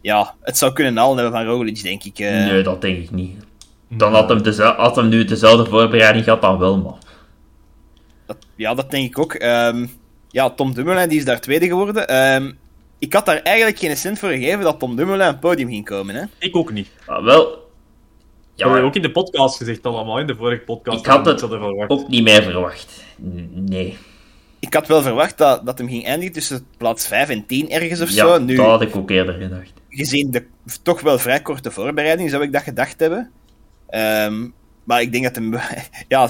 ja, 0.00 0.34
het 0.42 0.58
zou 0.58 0.72
kunnen 0.72 0.96
halen 0.96 1.16
hebben 1.16 1.32
van 1.32 1.44
Roglic, 1.46 1.82
denk 1.82 2.04
ik. 2.04 2.18
eh. 2.18 2.30
Nee, 2.30 2.62
dat 2.62 2.80
denk 2.80 2.98
ik 2.98 3.10
niet. 3.10 3.36
Dan 3.88 4.14
had 4.14 4.28
hem, 4.28 4.42
dezel- 4.42 4.72
had 4.72 4.96
hem 4.96 5.08
nu 5.08 5.24
dezelfde 5.24 5.70
voorbereiding 5.70 6.24
gehad 6.24 6.40
dan 6.40 6.58
wel, 6.58 6.76
maar... 6.78 6.94
Dat, 8.26 8.36
ja, 8.54 8.74
dat 8.74 8.90
denk 8.90 9.06
ik 9.06 9.18
ook. 9.18 9.34
Ehm, 9.34 9.86
ja, 10.36 10.50
Tom 10.50 10.74
Dumoulin 10.74 11.08
die 11.08 11.18
is 11.18 11.24
daar 11.24 11.40
tweede 11.40 11.66
geworden. 11.66 12.08
Ehm, 12.08 12.52
ik 12.98 13.12
had 13.12 13.26
daar 13.26 13.42
eigenlijk 13.42 13.78
geen 13.78 13.96
cent 13.96 14.18
voor 14.18 14.28
gegeven 14.28 14.60
dat 14.60 14.78
Tom 14.78 14.96
Dumoulin 14.96 15.26
op 15.26 15.32
het 15.32 15.40
podium 15.40 15.68
ging 15.68 15.84
komen. 15.84 16.14
Hè? 16.14 16.24
Ik 16.38 16.56
ook 16.56 16.72
niet. 16.72 16.88
Ah, 17.06 17.24
wel, 17.24 17.70
ja, 18.54 18.80
ook 18.80 18.94
in 18.94 19.02
de 19.02 19.10
podcast 19.10 19.56
gezegd 19.56 19.86
allemaal, 19.86 20.18
in 20.18 20.26
de 20.26 20.34
vorige 20.34 20.62
podcast. 20.64 20.98
ik 20.98 21.06
had 21.06 21.24
dat 21.24 21.40
het 21.40 21.52
ook 21.88 22.08
niet 22.08 22.22
meer 22.22 22.42
verwacht. 22.42 23.02
Nee. 23.52 23.96
Ik 24.58 24.74
had 24.74 24.86
wel 24.86 25.02
verwacht 25.02 25.38
dat, 25.38 25.66
dat 25.66 25.78
hem 25.78 25.88
ging 25.88 26.04
eindigen 26.04 26.34
tussen 26.34 26.66
plaats 26.76 27.06
5 27.06 27.28
en 27.28 27.46
10 27.46 27.70
ergens 27.70 28.00
of 28.00 28.10
Ja, 28.10 28.26
zo. 28.26 28.38
Nu, 28.38 28.56
dat 28.56 28.66
had 28.66 28.82
ik 28.82 28.96
ook 28.96 29.10
eerder 29.10 29.34
gedacht. 29.34 29.72
gezien 29.88 30.30
de 30.30 30.46
toch 30.82 31.00
wel 31.00 31.18
vrij 31.18 31.40
korte 31.40 31.70
voorbereiding, 31.70 32.30
zou 32.30 32.42
ik 32.42 32.52
dat 32.52 32.62
gedacht 32.62 33.00
hebben. 33.00 33.30
Ehm, 33.88 34.48
maar 34.84 35.00
ik 35.00 35.12
denk 35.12 35.24
dat 35.24 35.34
hem 35.34 35.54
ja, 36.08 36.28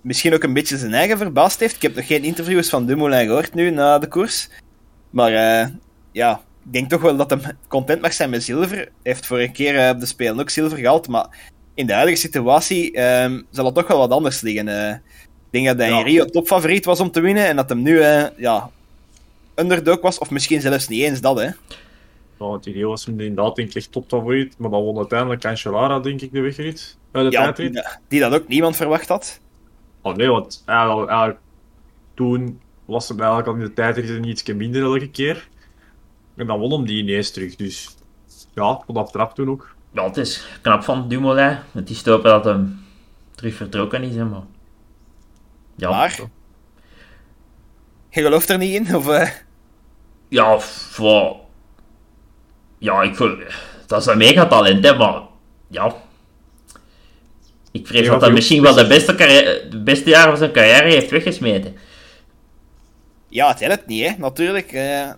misschien 0.00 0.34
ook 0.34 0.42
een 0.42 0.52
beetje 0.52 0.78
zijn 0.78 0.94
eigen 0.94 1.16
verbaasd 1.18 1.60
heeft. 1.60 1.74
Ik 1.76 1.82
heb 1.82 1.94
nog 1.94 2.06
geen 2.06 2.24
interviews 2.24 2.68
van 2.68 2.86
Dumoulin 2.86 3.26
gehoord 3.26 3.54
nu 3.54 3.70
na 3.70 3.98
de 3.98 4.08
koers. 4.08 4.48
Maar 5.10 5.32
eh, 5.32 5.66
ja, 6.12 6.40
ik 6.64 6.72
denk 6.72 6.90
toch 6.90 7.00
wel 7.00 7.16
dat 7.16 7.30
hem 7.30 7.40
content 7.68 8.00
mag 8.00 8.12
zijn 8.12 8.30
met 8.30 8.42
zilver. 8.42 8.76
Hij 8.76 8.88
heeft 9.02 9.26
voor 9.26 9.38
een 9.38 9.52
keer 9.52 9.78
eh, 9.78 9.90
op 9.90 10.00
de 10.00 10.06
Spelen 10.06 10.40
ook 10.40 10.50
zilver 10.50 10.78
gehaald. 10.78 11.08
Maar 11.08 11.26
in 11.74 11.86
de 11.86 11.92
huidige 11.92 12.18
situatie 12.18 12.92
ehm, 12.92 13.40
zal 13.50 13.64
het 13.64 13.74
toch 13.74 13.86
wel 13.86 13.98
wat 13.98 14.10
anders 14.10 14.40
liggen. 14.40 14.68
eh. 14.68 14.90
ik 14.94 15.00
denk 15.50 15.66
dat 15.66 15.78
hij 15.78 15.88
Ja. 15.88 15.98
in 15.98 16.04
Rio 16.04 16.24
topfavoriet 16.24 16.84
was 16.84 17.00
om 17.00 17.10
te 17.10 17.20
winnen. 17.20 17.46
En 17.46 17.56
dat 17.56 17.68
hem 17.68 17.82
nu 17.82 18.00
eh, 18.00 18.24
ja, 18.36 18.70
underdog 19.54 20.00
was. 20.00 20.18
Of 20.18 20.30
misschien 20.30 20.60
zelfs 20.60 20.88
niet 20.88 21.02
eens 21.02 21.20
dat, 21.20 21.38
hè. 21.38 21.44
Ja, 21.44 22.46
want 22.46 22.66
Rio 22.66 22.88
was 22.88 23.04
hem 23.06 23.20
inderdaad 23.20 23.56
denk 23.56 23.68
ik 23.68 23.74
echt 23.74 23.92
topfavoriet. 23.92 24.54
Maar 24.58 24.70
dan 24.70 24.82
won 24.82 24.96
uiteindelijk 24.98 25.40
Cancellara, 25.40 25.98
denk 26.00 26.20
ik, 26.20 26.32
de 26.32 26.40
wegrit. 26.40 26.96
Uit 27.12 27.30
de 27.30 27.36
Ja, 27.36 27.42
tijdrit. 27.42 27.72
die, 27.72 27.82
die 28.08 28.20
dat 28.20 28.32
ook 28.32 28.48
niemand 28.48 28.76
verwacht 28.76 29.08
had. 29.08 29.40
Oh 30.02 30.14
nee, 30.14 30.28
want 30.28 30.62
eigenlijk, 30.66 31.08
eigenlijk 31.08 31.40
toen 32.14 32.60
was 32.84 33.08
hem 33.08 33.18
eigenlijk 33.18 33.48
al 33.48 33.54
in 33.54 33.60
de 33.60 33.72
tijdrit 33.72 34.08
een 34.08 34.24
ietsje 34.24 34.54
minder 34.54 34.82
elke 34.82 35.10
keer. 35.10 35.48
En 36.36 36.46
dan 36.46 36.58
won 36.58 36.72
hem 36.72 36.86
die 36.86 37.02
ineens 37.02 37.30
terug. 37.30 37.56
Dus 37.56 37.96
ja, 38.54 38.82
vond 38.86 38.98
dat 38.98 39.12
trap 39.12 39.34
toen 39.34 39.50
ook. 39.50 39.74
Ja, 39.92 40.04
het 40.04 40.16
is 40.16 40.58
knap 40.62 40.82
van 40.82 41.08
Dumoulin. 41.08 41.58
Het 41.72 41.90
is 41.90 42.02
te 42.02 42.10
hopen 42.10 42.30
dat 42.30 42.44
hem 42.44 42.84
terug 43.34 43.54
vertrokken 43.54 44.02
is, 44.02 44.16
hè, 44.16 44.24
maar... 44.24 44.42
Ja, 45.76 45.90
Maar, 45.90 46.20
je 48.10 48.22
gelooft 48.22 48.50
er 48.50 48.58
niet 48.58 48.74
in? 48.74 48.96
Of, 48.96 49.08
eh, 49.08 49.30
ja, 50.28 50.58
voor... 50.58 51.36
Ja, 52.78 53.02
ik 53.02 53.16
wil... 53.16 53.36
Dat 53.86 54.00
is 54.00 54.06
een 54.06 54.18
megatalent, 54.18 54.84
hè, 54.84 54.96
maar... 54.96 55.22
Ja... 55.68 55.94
Ik 57.72 57.86
vrees 57.86 58.00
Ja, 58.04 58.10
dat 58.10 58.14
hij 58.20 58.28
veel- 58.28 58.36
misschien 58.36 58.62
wel 58.62 58.74
de 58.74 58.86
beste, 58.86 59.14
carrière, 59.14 59.68
de 59.70 59.78
beste 59.82 60.08
jaren 60.10 60.28
van 60.28 60.38
zijn 60.38 60.52
carrière 60.52 60.88
heeft 60.88 61.10
weggesmeten. 61.10 61.76
Ja, 63.28 63.48
het 63.48 63.60
helpt 63.60 63.86
niet, 63.86 64.06
hè, 64.08 64.12
natuurlijk. 64.18 64.72
eh, 64.72 65.10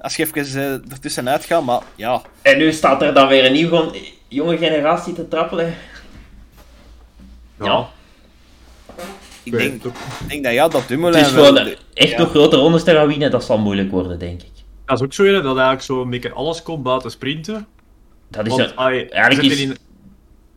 als 0.00 0.16
je 0.16 0.22
even 0.34 0.60
eh, 0.62 0.92
ertussenuit 0.92 1.44
gaat, 1.44 1.64
maar 1.64 1.80
ja. 1.96 2.22
En 2.42 2.58
nu 2.58 2.72
staat 2.72 3.02
er 3.02 3.14
dan 3.14 3.28
weer 3.28 3.44
een 3.44 3.52
nieuwe 3.52 3.90
jonge 4.28 4.56
generatie 4.58 5.12
te 5.14 5.28
trappelen. 5.28 5.74
Ja. 7.60 7.88
Ik 9.42 9.52
denk, 9.52 9.82
het 9.82 9.92
ik 10.22 10.28
denk 10.28 10.44
dat 10.44 10.52
ja, 10.52 10.68
dat 10.68 10.88
Dumoulin... 10.88 11.18
Het 11.18 11.28
is 11.28 11.34
wel- 11.34 11.44
gewoon 11.44 11.74
echt 11.94 12.10
ja. 12.10 12.18
nog 12.18 12.30
grote 12.30 12.56
rondes 12.56 12.84
te 12.84 12.92
gaan 12.92 13.06
winnen, 13.06 13.30
dat 13.30 13.44
zal 13.44 13.58
moeilijk 13.58 13.90
worden, 13.90 14.18
denk 14.18 14.42
ik. 14.42 14.48
Dat 14.84 14.98
is 14.98 15.04
ook 15.04 15.12
zo, 15.12 15.24
hè, 15.24 15.32
dat 15.32 15.44
eigenlijk 15.44 15.82
zo 15.82 16.02
een 16.02 16.10
beetje 16.10 16.32
alles 16.32 16.62
komt 16.62 16.82
buiten 16.82 17.10
sprinten. 17.10 17.66
Dat 18.28 18.46
is 18.46 18.52
Want 18.56 18.70
een, 18.70 18.78
ai, 18.78 19.04
eigenlijk 19.06 19.52
is- 19.52 19.60
in- 19.60 19.76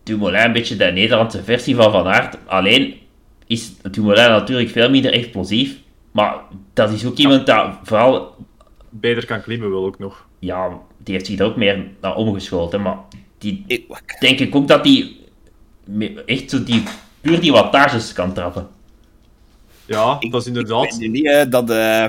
Dumoulin 0.07 0.43
een 0.45 0.51
beetje 0.51 0.75
de 0.75 0.85
Nederlandse 0.85 1.43
versie 1.43 1.75
van 1.75 1.91
Van 1.91 2.07
Aert. 2.07 2.37
Alleen 2.45 2.95
is 3.47 3.71
Dumoulin 3.91 4.29
natuurlijk 4.29 4.69
veel 4.69 4.89
minder 4.89 5.13
explosief. 5.13 5.75
Maar 6.11 6.35
dat 6.73 6.91
is 6.91 7.05
ook 7.05 7.17
iemand 7.17 7.45
dat 7.45 7.69
vooral... 7.83 8.35
beter 8.89 9.25
kan 9.25 9.41
klimmen 9.41 9.69
wel 9.71 9.85
ook 9.85 9.99
nog. 9.99 10.25
Ja, 10.39 10.69
die 10.97 11.13
heeft 11.13 11.25
zich 11.25 11.39
er 11.39 11.45
ook 11.45 11.55
meer 11.55 11.85
naar 12.01 12.15
omgeschoten. 12.15 12.81
Maar 12.81 12.97
die 13.37 13.63
Ik, 13.67 13.85
denk 14.19 14.39
ik 14.39 14.55
ook 14.55 14.67
dat 14.67 14.83
die 14.83 15.25
echt 16.25 16.49
zo 16.49 16.63
die, 16.63 16.83
puur 17.21 17.39
die 17.39 17.51
wattages 17.51 18.13
kan 18.13 18.33
trappen. 18.33 18.67
Ja, 19.85 20.17
Ik- 20.19 20.31
dat 20.31 20.41
is 20.41 20.47
Ik 20.47 20.55
inderdaad... 20.55 20.87
vind 20.87 20.99
nu 20.99 21.07
niet 21.07 21.51
dat... 21.51 21.69
eh, 21.69 22.05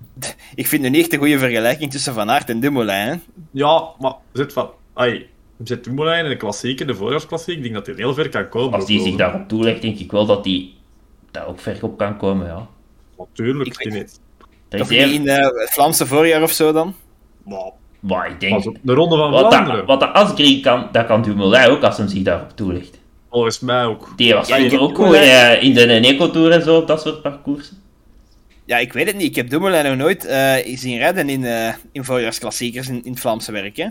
ik 0.54 0.66
vind 0.66 0.82
nu 0.82 0.88
niet 0.90 1.00
echt 1.00 1.12
een 1.12 1.18
goede 1.18 1.38
vergelijking 1.38 1.90
tussen 1.90 2.14
Van 2.14 2.30
Aert 2.30 2.48
en 2.50 2.60
Dumoulin. 2.60 2.94
Hè. 2.94 3.14
Ja, 3.50 3.82
maar 3.98 4.14
zet 4.32 4.52
van... 4.52 4.70
Ai, 4.94 5.26
zet 5.64 5.84
Dumoulin 5.84 6.24
in 6.24 6.30
de 6.30 6.36
klassieke, 6.36 6.84
de 6.84 6.94
voorjaarsklassiek, 6.94 7.56
ik 7.56 7.62
denk 7.62 7.74
dat 7.74 7.86
hij 7.86 7.94
heel 7.94 8.14
ver 8.14 8.28
kan 8.28 8.48
komen. 8.48 8.74
Als 8.74 8.86
die 8.86 9.00
zich 9.02 9.16
daarop 9.16 9.48
toelegt, 9.48 9.82
denk 9.82 9.98
ik 9.98 10.10
wel 10.12 10.26
dat 10.26 10.44
die 10.44 10.74
daar 11.30 11.46
ook 11.46 11.60
ver 11.60 11.78
op 11.82 11.98
kan 11.98 12.16
komen, 12.16 12.46
ja. 12.46 12.66
Natuurlijk. 13.18 13.68
Ik 13.68 13.78
die 13.78 13.92
weet-. 13.92 14.20
Dat 14.68 14.90
is 14.90 15.12
in 15.12 15.28
eh, 15.28 15.36
het 15.36 15.70
Vlaamse 15.70 16.06
voorjaar 16.06 16.42
of 16.42 16.50
zo 16.52 16.72
dan? 16.72 16.94
Maar, 17.44 17.70
Maar 18.00 18.30
ik 18.30 18.40
denk... 18.40 18.54
pas 18.54 18.66
op, 18.66 18.76
de 18.82 18.92
Ronde 18.94 19.16
van 19.16 19.30
Wat 19.30 19.46
Vlaanderen, 19.52 19.76
dat, 19.78 19.86
wat 19.86 20.00
dat 20.00 20.12
Asgreen 20.12 20.60
kan, 20.62 20.88
dat 20.92 21.06
kan 21.06 21.22
Dumoulin 21.22 21.70
ook 21.70 21.82
als 21.82 21.96
hij 21.96 22.08
zich 22.08 22.22
daarop 22.22 22.50
toelegt. 22.56 22.98
volgens 23.30 23.60
mij 23.60 23.84
ook. 23.84 24.12
Die 24.16 24.34
was 24.34 24.48
Ja, 24.48 24.56
ik- 24.56 24.80
ook 24.80 24.96
goed 24.96 25.14
eh, 25.14 25.62
in 25.62 25.74
de 25.74 25.84
Eco-tour 25.86 26.50
en 26.50 26.62
zo, 26.62 26.76
op 26.76 26.86
dat 26.86 27.00
soort 27.00 27.22
parcoursen. 27.22 27.76
Ja, 28.64 28.78
ik 28.78 28.92
weet 28.92 29.06
het 29.06 29.16
niet. 29.16 29.26
Ik 29.26 29.34
heb 29.36 29.50
Dumoulin 29.50 29.84
nog 29.84 29.96
nooit 29.96 30.24
eh, 30.24 30.54
zien 30.76 30.98
rijden 30.98 31.28
in, 31.28 31.44
eh, 31.44 31.74
in 31.92 32.04
voorjaarsklassiekers 32.04 32.88
in, 32.88 33.04
in 33.04 33.10
het 33.10 33.20
Vlaamse 33.20 33.52
werk. 33.52 33.76
Hè. 33.76 33.86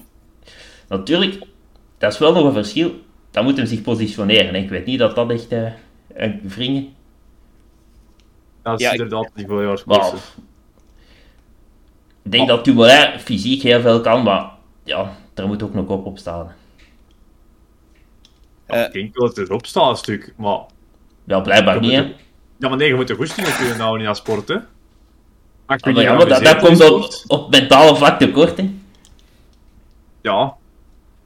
Natuurlijk, 0.89 1.39
dat 2.01 2.13
is 2.13 2.19
wel 2.19 2.33
nog 2.33 2.43
een 2.45 2.53
verschil. 2.53 2.91
Dan 3.31 3.43
moet 3.43 3.57
hem 3.57 3.65
zich 3.65 3.81
positioneren. 3.81 4.55
Ik 4.55 4.69
weet 4.69 4.85
niet 4.85 4.99
dat 4.99 5.15
dat 5.15 5.29
echt 5.31 5.47
eh, 5.51 5.71
een 6.13 6.41
wringen... 6.43 6.93
Dat 8.61 8.79
is 8.79 8.85
Ja, 8.85 8.91
ik- 8.91 8.99
inderdaad 9.01 9.29
die 9.35 9.47
Maar, 9.47 9.55
voorjaarsklasse. 9.55 10.15
ik 12.23 12.31
denk 12.31 12.47
dat 12.47 12.65
Dumoulin 12.65 13.19
fysiek 13.19 13.61
heel 13.61 13.81
veel 13.81 14.01
kan, 14.01 14.23
maar 14.23 14.49
ja, 14.83 15.15
daar 15.33 15.47
moet 15.47 15.63
ook 15.63 15.73
nog 15.73 15.87
op 15.87 16.05
op 16.05 16.17
staan. 16.17 16.51
Eh, 18.65 18.81
Ik 18.81 18.91
denk 18.93 19.17
wel 19.17 19.27
dat 19.27 19.35
het 19.37 19.47
erop 19.49 19.65
staat 19.65 19.89
een 19.89 19.95
stuk, 19.97 20.33
maar... 20.37 20.59
Ja, 21.23 21.39
blijkbaar 21.39 21.75
Je 21.75 21.79
niet, 21.81 21.91
hè. 21.91 22.13
Ja, 22.57 22.67
maar 22.69 22.77
nee, 22.77 22.87
je 22.87 22.95
moet 22.95 23.07
de 23.07 23.15
goesting 23.15 23.55
kunnen 23.55 23.79
houden 23.79 23.99
in 23.99 24.05
dat 24.07 24.17
sport, 24.17 24.47
hè. 24.47 24.55
Als 24.55 24.63
je 25.65 25.75
Maar 25.85 25.93
niet 25.93 26.01
ja, 26.03 26.13
maar 26.13 26.27
dat, 26.27 26.57
komt 26.57 26.89
op, 26.89 27.13
op 27.27 27.49
mentale 27.51 27.95
vlak 27.95 28.19
tekort, 28.19 28.57
hè. 28.57 28.73
Ja. 30.21 30.55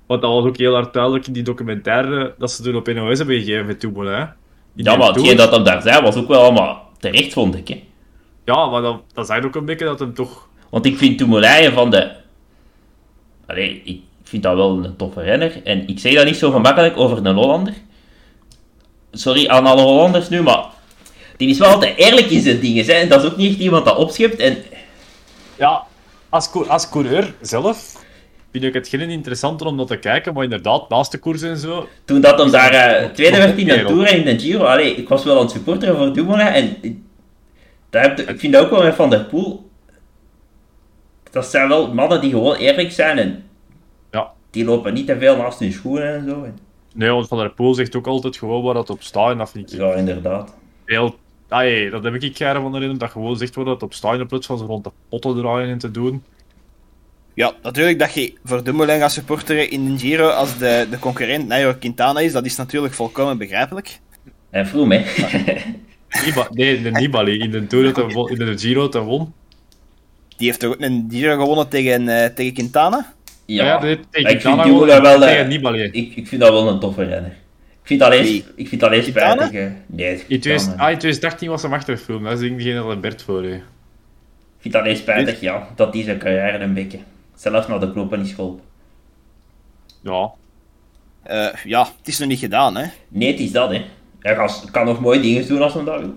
Want 0.05 0.21
dat 0.21 0.31
was 0.31 0.43
ook 0.45 0.57
heel 0.57 0.73
hard 0.73 0.93
duidelijk 0.93 1.27
in 1.27 1.33
die 1.33 1.43
documentaire 1.43 2.33
dat 2.37 2.51
ze 2.51 2.63
toen 2.63 2.75
op 2.75 2.87
NOS 2.87 3.17
hebben 3.17 3.39
gegeven 3.39 3.65
met 3.65 3.81
Dumoulin. 3.81 4.11
Ja, 4.13 4.35
die 4.73 4.97
maar 4.97 5.07
hetgeen 5.07 5.37
dat 5.37 5.51
hem 5.51 5.63
daar 5.63 5.81
zei, 5.81 6.01
was 6.01 6.15
ook 6.15 6.27
wel 6.27 6.41
allemaal 6.41 6.89
terecht, 6.99 7.33
vond 7.33 7.55
ik, 7.55 7.67
hè. 7.67 7.83
Ja, 8.45 8.65
maar 8.65 8.81
dat, 8.81 9.01
dat 9.13 9.25
zijn 9.27 9.45
ook 9.45 9.55
een 9.55 9.65
beetje 9.65 9.85
dat 9.85 9.99
hem 9.99 10.13
toch... 10.13 10.47
Want 10.69 10.85
ik 10.85 10.97
vind 10.97 11.17
Dumoulin 11.17 11.71
van 11.71 11.89
de... 11.89 12.11
Allee, 13.45 13.81
ik 13.83 14.01
vind 14.23 14.43
dat 14.43 14.55
wel 14.55 14.83
een 14.83 14.95
toffe 14.95 15.21
renner. 15.21 15.61
En 15.63 15.87
ik 15.87 15.99
zeg 15.99 16.13
dat 16.13 16.25
niet 16.25 16.35
zo 16.35 16.51
gemakkelijk 16.51 16.97
over 16.97 17.25
een 17.25 17.35
Hollander. 17.35 17.73
Sorry 19.11 19.47
aan 19.47 19.65
alle 19.65 19.81
Hollanders 19.81 20.29
nu, 20.29 20.41
maar... 20.41 20.65
Die 21.37 21.49
is 21.49 21.57
wel 21.57 21.69
altijd 21.69 21.97
eerlijk 21.97 22.29
in 22.29 22.41
zijn 22.41 22.59
dingen, 22.59 22.85
hè. 22.85 22.91
En 22.91 23.09
dat 23.09 23.23
is 23.23 23.31
ook 23.31 23.37
niet 23.37 23.51
echt 23.51 23.59
iemand 23.59 23.85
dat 23.85 23.97
opschept. 23.97 24.39
En 24.39 24.57
Ja, 25.57 25.83
als, 26.29 26.51
als 26.67 26.89
coureur 26.89 27.33
zelf 27.41 28.04
vind 28.61 28.67
ik 28.67 28.73
het 28.73 28.87
geen 28.87 29.09
interessanter 29.09 29.67
om 29.67 29.77
dat 29.77 29.87
te 29.87 29.97
kijken, 29.97 30.33
maar 30.33 30.43
inderdaad, 30.43 30.89
naast 30.89 31.11
de 31.11 31.17
koers 31.17 31.41
en 31.41 31.57
zo... 31.57 31.87
toen 32.05 32.21
dat 32.21 32.39
hem 32.39 32.51
daar 32.51 32.71
eh, 32.71 33.09
tweede 33.09 33.37
werd 33.37 33.57
in 33.57 33.67
de. 33.67 33.83
Tour 33.85 34.05
en 34.07 34.17
in 34.17 34.37
de 34.37 34.43
Giro... 34.43 34.63
Allee, 34.63 34.95
ik 34.95 35.09
was 35.09 35.23
wel 35.23 35.35
aan 35.35 35.41
het 35.41 35.51
supporteren 35.51 35.97
voor 35.97 36.13
Dumoulin. 36.13 36.47
En 36.47 36.77
ik- 36.81 36.97
daar 37.89 38.03
heb 38.03 38.19
ik, 38.19 38.39
vind 38.39 38.53
dat 38.53 38.63
ook 38.63 38.69
wel 38.69 38.83
met 38.83 38.95
Van 38.95 39.09
der 39.09 39.23
Poel... 39.25 39.69
Dat 41.31 41.45
zijn 41.45 41.67
wel 41.67 41.93
mannen 41.93 42.21
die 42.21 42.29
gewoon 42.29 42.55
eerlijk 42.55 42.91
zijn 42.91 43.17
en... 43.17 43.43
Ja. 44.11 44.31
Die 44.49 44.65
lopen 44.65 44.93
niet 44.93 45.07
te 45.07 45.17
veel 45.17 45.37
naast 45.37 45.59
hun 45.59 45.71
schoenen 45.71 46.15
en 46.15 46.29
zo. 46.29 46.45
Nee, 46.93 47.09
want 47.09 47.27
Van 47.27 47.37
der 47.37 47.51
Poel 47.51 47.73
zegt 47.73 47.95
ook 47.95 48.07
altijd 48.07 48.37
gewoon 48.37 48.63
waar 48.63 48.73
dat 48.73 48.89
op 48.89 49.01
staat 49.03 49.31
en 49.31 49.37
dat 49.37 49.51
vind 49.51 49.73
ik 49.73 49.79
ja, 49.79 49.93
inderdaad. 49.93 50.55
heel... 50.85 51.15
Ai, 51.49 51.89
dat 51.89 52.03
heb 52.03 52.13
ik 52.13 52.35
graag 52.35 52.61
van 52.61 52.73
herinnerd, 52.73 52.99
dat 52.99 53.11
gewoon 53.11 53.37
zegt 53.37 53.55
waar 53.55 53.65
dat 53.65 53.83
op 53.83 53.93
staat 53.93 54.19
in 54.19 54.27
plaats 54.27 54.47
van 54.47 54.57
zo 54.57 54.65
rond 54.65 54.83
de 54.83 54.91
pot 55.09 55.21
te 55.21 55.33
draaien 55.33 55.69
en 55.69 55.77
te 55.77 55.91
doen. 55.91 56.23
Ja, 57.35 57.53
natuurlijk 57.63 57.99
dat 57.99 58.13
je 58.13 58.33
voor 58.43 58.63
Dumoulin 58.63 58.99
gaat 58.99 59.11
supporteren 59.11 59.69
in 59.69 59.85
een 59.85 59.99
Giro 59.99 60.27
als 60.29 60.57
de, 60.57 60.87
de 60.89 60.99
concurrent 60.99 61.47
Nairo 61.47 61.73
Quintana 61.79 62.19
is, 62.19 62.31
dat 62.31 62.45
is 62.45 62.55
natuurlijk 62.55 62.93
volkomen 62.93 63.37
begrijpelijk. 63.37 63.99
En 64.49 64.67
Vroom, 64.67 64.91
hè. 64.91 64.97
Niba- 66.25 66.47
nee, 66.51 66.81
de 66.81 66.91
Nibali, 66.91 67.39
in 67.39 67.51
de 67.51 67.67
Tour 67.67 68.11
won- 68.13 68.29
in 68.29 68.35
de 68.37 68.57
Giro 68.57 68.87
hij 68.91 69.01
won. 69.01 69.33
Die 70.37 70.47
heeft 70.47 70.59
toch 70.59 70.73
ook 70.73 70.81
een 70.81 71.07
Giro 71.11 71.37
gewonnen 71.37 71.67
tegen, 71.69 72.07
eh, 72.09 72.25
tegen 72.29 72.53
Quintana? 72.53 73.13
Ja, 73.45 73.79
tegen 73.79 73.99
ik 73.99 74.05
vind 74.11 74.25
Quintana 74.27 74.63
Dumoulin 74.63 75.01
wel... 75.01 75.19
tegen 75.19 75.37
eh, 75.37 75.47
Nibali. 75.47 75.81
ik, 75.83 76.15
ik 76.15 76.27
vind 76.27 76.41
dat 76.41 76.51
wel 76.51 76.67
een 76.69 76.79
toffe 76.79 77.03
renner. 77.03 77.31
Ik 77.81 77.87
vind 77.91 77.99
dat 77.99 78.09
alleen, 78.11 78.43
ik 78.55 78.67
vind 78.67 78.81
dat 78.81 78.89
alleen 78.89 79.01
Quintana? 79.01 79.31
spijtig. 79.47 79.59
hè. 79.59 79.71
Nee, 79.85 80.11
In 80.11 80.17
Quintana. 80.17 80.39
2000 80.39 80.77
ah, 80.77 80.91
in 80.91 80.97
2018 80.97 81.49
was 81.49 81.61
hem 81.61 81.73
achterfilm, 81.73 82.23
dat 82.23 82.33
is 82.33 82.39
denk 82.39 82.51
ik 82.51 82.57
degene 82.57 82.87
dat 82.87 83.01
Bert 83.01 83.21
voor 83.21 83.43
heeft. 83.43 83.55
Ik 83.55 84.61
vind 84.71 84.73
dat 84.73 84.83
alleen 84.83 84.95
spijtig, 84.97 85.41
ja, 85.41 85.67
dat 85.75 85.93
die 85.93 86.03
zijn 86.03 86.17
carrière 86.17 86.57
een 86.63 86.73
beetje 86.73 86.97
zelfs 87.35 87.67
naar 87.67 87.79
de 87.79 87.91
knoppen 87.91 88.19
is 88.21 88.31
geholpen. 88.33 88.63
Ja, 90.01 90.31
Eh, 91.23 91.63
ja, 91.63 91.83
het 91.97 92.07
is 92.07 92.19
nog 92.19 92.27
niet 92.27 92.39
gedaan, 92.39 92.75
hè. 92.77 92.85
Nee, 93.07 93.31
het 93.31 93.39
is 93.39 93.51
dat, 93.51 93.69
hè. 93.71 93.85
Hij 94.19 94.35
kan, 94.71 94.85
nog 94.85 94.99
mooie 94.99 95.19
dingen 95.19 95.47
doen 95.47 95.61
als 95.61 95.73
hij 95.73 95.83
dat 95.83 95.99
wil. 95.99 96.13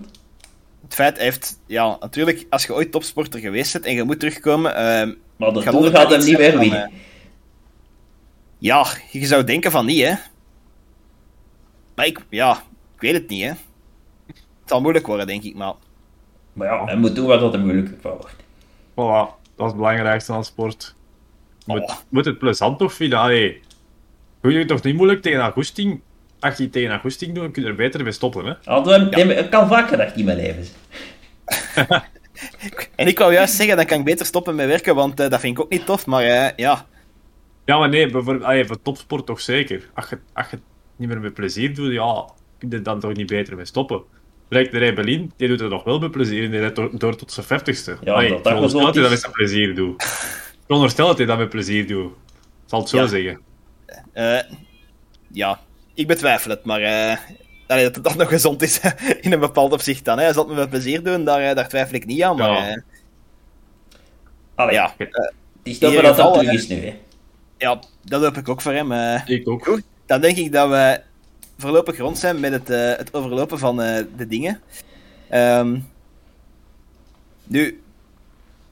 Het 0.81 0.93
feit, 0.93 1.17
heeft, 1.17 1.59
ja, 1.65 1.97
natuurlijk, 1.99 2.45
als 2.49 2.65
je 2.65 2.73
ooit 2.73 2.91
topsporter 2.91 3.39
geweest 3.39 3.73
bent 3.73 3.85
en 3.85 3.93
je 3.93 4.03
moet 4.03 4.19
terugkomen, 4.19 4.75
ehm, 4.75 5.13
Maar 5.35 5.53
de 5.53 5.61
gaat 5.61 5.73
Tour 5.73 5.91
gaat 5.91 6.09
hem 6.11 6.23
niet 6.23 6.37
meer 6.37 6.57
winnen. 6.59 6.83
eh, 6.83 6.91
ja, 8.57 8.85
je 9.11 9.25
zou 9.25 9.43
denken 9.43 9.71
van 9.71 9.85
niet, 9.85 10.01
hè. 10.05 10.13
Maar 11.95 12.05
ik, 12.05 12.25
ja, 12.29 12.51
ik 12.95 13.01
weet 13.01 13.13
het 13.13 13.29
niet, 13.29 13.43
hè. 13.43 13.49
Het 13.49 14.77
zal 14.77 14.81
moeilijk 14.81 15.07
worden, 15.07 15.27
denk 15.27 15.43
ik, 15.43 15.55
maar... 15.55 15.73
Maar 16.53 16.67
ja, 16.67 16.85
hij 16.85 16.95
moet 16.95 17.15
doen 17.15 17.27
wat 17.27 17.39
dat 17.39 17.53
hem 17.53 17.61
moeilijk 17.61 17.89
van 18.01 18.11
wordt. 18.11 18.33
Voilà, 18.91 19.35
dat 19.55 19.65
is 19.65 19.65
het 19.65 19.75
belangrijkste 19.75 20.33
aan 20.33 20.45
sport. 20.45 20.95
Je 21.73 21.79
moet, 21.79 21.89
Oh. 21.89 21.95
moet 22.09 22.25
het 22.25 22.37
plezant 22.37 22.77
toch 22.79 22.93
vinden? 22.93 23.19
Allee, 23.19 23.61
doe 24.41 24.51
je 24.51 24.57
het 24.57 24.67
toch 24.67 24.83
niet 24.83 24.95
moeilijk 24.95 25.21
tegen 25.21 25.39
Augustin? 25.39 26.01
Als 26.39 26.57
je 26.57 26.63
het 26.63 26.71
tegen 26.71 26.89
Augustin 26.89 27.33
doet, 27.33 27.43
dan 27.43 27.51
kun 27.51 27.63
je 27.63 27.69
er 27.69 27.75
beter 27.75 28.03
mee 28.03 28.11
stoppen, 28.11 28.45
hè? 28.45 28.51
Ik 29.39 29.49
kan 29.49 29.67
vaak 29.67 29.89
gedacht 29.89 30.15
in 30.15 30.25
mijn 30.25 30.37
leven. 30.37 30.65
En 32.95 33.07
ik 33.07 33.19
wou 33.19 33.33
juist 33.33 33.53
zeggen, 33.53 33.75
dan 33.75 33.85
kan 33.85 33.99
ik 33.99 34.05
beter 34.05 34.25
stoppen 34.25 34.55
met 34.55 34.67
werken, 34.67 34.95
want 34.95 35.19
eh, 35.19 35.29
dat 35.29 35.39
vind 35.39 35.57
ik 35.57 35.63
ook 35.63 35.69
niet 35.69 35.85
tof, 35.85 36.05
maar 36.05 36.23
eh, 36.23 36.49
ja... 36.55 36.85
Ja, 37.65 37.77
maar 37.77 37.89
nee, 37.89 38.09
bijvoorbeeld, 38.09 38.45
allee, 38.45 38.65
voor 38.65 38.81
topsport 38.81 39.25
toch 39.25 39.41
zeker. 39.41 39.89
Als 39.93 40.09
je, 40.09 40.19
als 40.33 40.49
je 40.49 40.55
het 40.55 40.65
niet 40.95 41.07
meer 41.09 41.19
met 41.19 41.33
plezier 41.33 41.75
doet, 41.75 41.91
ja, 41.91 42.25
kun 42.57 42.69
je 42.69 42.75
er 42.75 42.83
dan 42.83 42.99
toch 42.99 43.13
niet 43.13 43.27
beter 43.27 43.55
mee 43.55 43.65
stoppen. 43.65 44.01
Lijkt 44.49 44.71
de 44.71 44.77
Rebellin, 44.77 45.31
die 45.37 45.47
doet 45.47 45.59
het 45.59 45.69
nog 45.69 45.83
wel 45.83 45.99
met 45.99 46.11
plezier 46.11 46.43
en 46.43 46.51
die 46.51 46.59
rijdt 46.59 46.75
door, 46.75 46.89
door 46.93 47.15
tot 47.15 47.31
zijn 47.31 47.45
vijftigste. 47.45 47.97
Ja, 48.03 48.13
Allee, 48.13 48.29
dat 48.29 48.37
ik 48.37 48.43
dat 48.43 48.53
dat 48.53 48.71
dat 48.71 48.95
gezond 48.95 49.19
zijn 49.19 49.31
plezier 49.31 49.75
doet. 49.75 50.03
Ik 50.69 50.75
veronderstel 50.75 51.07
dat 51.07 51.17
hij 51.17 51.25
dat 51.25 51.37
met 51.37 51.49
plezier 51.49 51.87
doet. 51.87 52.11
Ik 52.11 52.17
zal 52.65 52.79
het 52.79 52.89
zo 52.89 52.97
Ja. 52.97 53.07
zeggen. 53.07 53.41
eh, 54.13 54.39
ja, 55.27 55.59
ik 55.93 56.07
betwijfel 56.07 56.49
het, 56.51 56.63
maar... 56.65 56.81
eh, 56.81 57.17
allee, 57.67 57.83
dat 57.83 57.95
het 57.95 58.03
toch 58.03 58.15
nog 58.15 58.29
gezond 58.29 58.61
is 58.61 58.79
in 59.21 59.31
een 59.33 59.39
bepaald 59.39 59.71
opzicht 59.73 60.05
dan. 60.05 60.17
Hè. 60.17 60.23
Hij 60.23 60.33
zal 60.33 60.43
het 60.43 60.53
me 60.53 60.59
met 60.59 60.69
plezier 60.69 61.03
doen, 61.03 61.23
daar, 61.25 61.41
eh, 61.41 61.55
daar 61.55 61.67
twijfel 61.67 61.95
ik 61.95 62.05
niet 62.05 62.21
aan, 62.23 62.35
maar... 62.37 62.49
Ja. 62.69 62.81
Allee, 64.55 64.73
ja, 64.73 64.93
het 64.97 65.11
is 65.63 65.79
dat 65.79 65.93
dat 65.93 66.05
geval, 66.05 66.33
terug 66.33 66.51
is 66.51 66.67
nu, 66.67 66.75
hè. 66.85 66.99
ja, 67.57 67.79
dat 68.05 68.21
hoop 68.23 68.37
ik 68.37 68.49
ook 68.49 68.61
voor 68.61 68.73
hem. 68.73 68.91
Ik 69.25 69.47
ook. 69.49 69.65
Goed, 69.65 69.81
dan 70.05 70.21
denk 70.21 70.37
ik 70.37 70.51
dat 70.51 70.69
we 70.69 71.01
voorlopig 71.57 71.97
rond 71.97 72.17
zijn 72.17 72.39
met 72.39 72.51
het, 72.51 72.69
eh, 72.69 72.97
het 72.97 73.13
overlopen 73.13 73.59
van 73.59 73.81
eh, 73.81 74.03
de 74.17 74.27
dingen. 74.27 74.61
Ehm, 75.29 75.79
nu, 77.43 77.81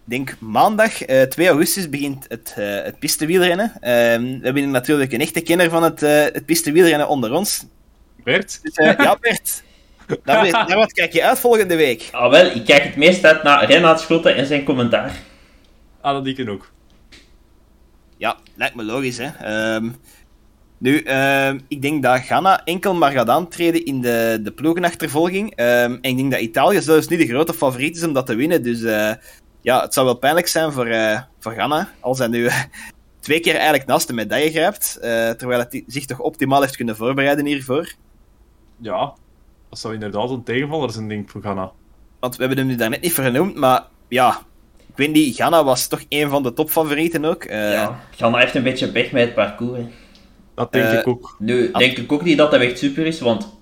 denk 0.08 0.36
maandag, 0.40 1.02
eh 1.02 1.22
2 1.22 1.48
augustus, 1.48 1.90
begint 1.90 2.26
het, 2.28 2.54
eh 2.56 2.84
het 2.84 3.00
pistewielrennen. 3.00 3.74
Ehm, 3.80 4.22
we 4.22 4.40
hebben 4.42 4.72
natuurlijk 4.72 5.12
een 5.12 5.22
echte 5.22 5.42
kenner 5.42 5.70
van 5.70 5.84
het, 5.84 6.04
eh 6.04 6.24
het 6.24 6.46
pistewielrennen 6.46 7.08
onder 7.08 7.32
ons. 7.32 7.66
Bert? 8.24 8.60
Dus 8.64 8.74
eh, 8.74 8.98
ja, 8.98 9.18
Bert, 9.22 9.64
daar, 10.24 10.52
daar 10.52 10.78
wat 10.78 10.94
kijk 10.94 11.14
je 11.14 11.24
uit 11.24 11.40
volgende 11.40 11.76
week? 11.76 12.10
Ah, 12.12 12.32
wel, 12.32 12.46
ik 12.46 12.66
kijk 12.66 12.84
het 12.84 12.96
meest 12.96 13.26
uit 13.26 13.44
naar 13.44 13.66
Renaat 13.66 14.02
Schotten 14.02 14.36
en 14.36 14.46
zijn 14.46 14.64
commentaar. 14.64 15.16
Ah, 16.02 16.14
dat 16.14 16.28
ik 16.28 16.50
ook. 16.50 16.72
Ja, 18.18 18.38
lijkt 18.56 18.76
me 18.76 18.84
logisch, 18.84 19.18
hè. 19.18 19.30
Ehm, 19.40 19.90
nu, 20.78 21.00
ehm, 21.00 21.60
ik 21.68 21.82
denk 21.82 22.04
dat 22.04 22.20
Ghana 22.20 22.64
enkel 22.64 22.94
maar 22.94 23.12
gaat 23.12 23.30
aantreden 23.30 23.86
in 23.86 24.02
de, 24.02 24.40
de 24.44 24.52
ploegenachtervolging. 24.52 25.56
Ehm, 25.56 25.92
en 25.92 26.02
ik 26.02 26.18
denk 26.18 26.32
dat 26.32 26.42
Italië 26.42 26.82
zelfs 26.82 27.08
niet 27.08 27.20
de 27.20 27.28
grote 27.28 27.54
favoriet 27.54 27.96
is 27.96 28.04
om 28.04 28.14
dat 28.14 28.26
te 28.26 28.36
winnen. 28.36 28.64
Dus 28.64 28.84
eh, 28.84 29.12
ja, 29.68 29.82
het 29.82 29.94
zou 29.94 30.06
wel 30.06 30.16
pijnlijk 30.16 30.48
zijn 30.48 30.72
voor, 30.72 30.86
eh, 30.86 31.22
voor 31.40 31.52
Ghana 31.52 31.90
als 32.00 32.18
hij 32.18 32.28
nu 32.28 32.50
twee 33.20 33.40
keer 33.40 33.56
eigenlijk 33.56 33.86
naast 33.86 34.08
de 34.08 34.14
medaille 34.14 34.52
grijpt. 34.52 34.98
eh, 35.02 35.30
terwijl 35.30 35.66
hij 35.70 35.84
zich 35.88 36.06
toch 36.06 36.20
optimaal 36.20 36.62
heeft 36.62 36.76
kunnen 36.76 36.96
voorbereiden 36.96 37.46
hiervoor. 37.46 37.94
Ja, 38.78 39.14
dat 39.70 39.80
zou 39.80 39.94
inderdaad 39.94 40.30
een 40.30 40.44
tegenvaller 40.44 40.92
zijn, 40.92 41.08
denk 41.08 41.24
ik, 41.24 41.30
voor 41.30 41.42
Ghana. 41.42 41.72
Want 42.20 42.36
we 42.36 42.40
hebben 42.44 42.60
hem 42.60 42.68
nu 42.68 42.76
daarnet 42.76 43.02
niet 43.02 43.14
vernoemd, 43.14 43.56
maar 43.56 43.84
ja... 44.08 44.42
Ik 44.78 45.06
weet 45.06 45.12
niet, 45.12 45.36
Ghana 45.36 45.64
was 45.64 45.88
toch 45.88 46.02
een 46.10 46.30
van 46.30 46.44
de 46.44 46.54
topfavorieten 46.54 47.26
ook. 47.26 47.44
Eh, 47.44 47.72
Ja, 47.72 48.00
Ghana 48.16 48.38
heeft 48.38 48.56
een 48.56 48.64
beetje 48.64 48.92
pech 48.92 49.12
met 49.12 49.26
het 49.26 49.34
parcours. 49.34 49.78
hè. 49.78 49.88
Dat 50.56 50.72
denk 50.72 50.92
ik 50.92 51.08
ook. 51.08 51.36
Nu, 51.40 51.72
denk 51.72 51.98
ik 51.98 52.12
ook 52.12 52.24
niet 52.24 52.38
dat 52.38 52.52
dat 52.52 52.62
echt 52.62 52.78
super 52.78 53.06
is, 53.06 53.20
want 53.20 53.58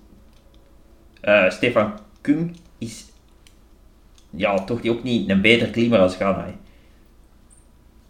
eh, 1.21 1.49
Stefan 1.49 1.99
Kung 2.21 2.57
is 2.77 3.05
ja, 4.35 4.63
toch 4.63 4.85
ook 4.85 5.03
niet 5.03 5.29
een 5.29 5.41
beter 5.41 5.69
klimmer 5.69 5.99
als 5.99 6.15
Ghana. 6.15 6.45
hè. 6.45 6.53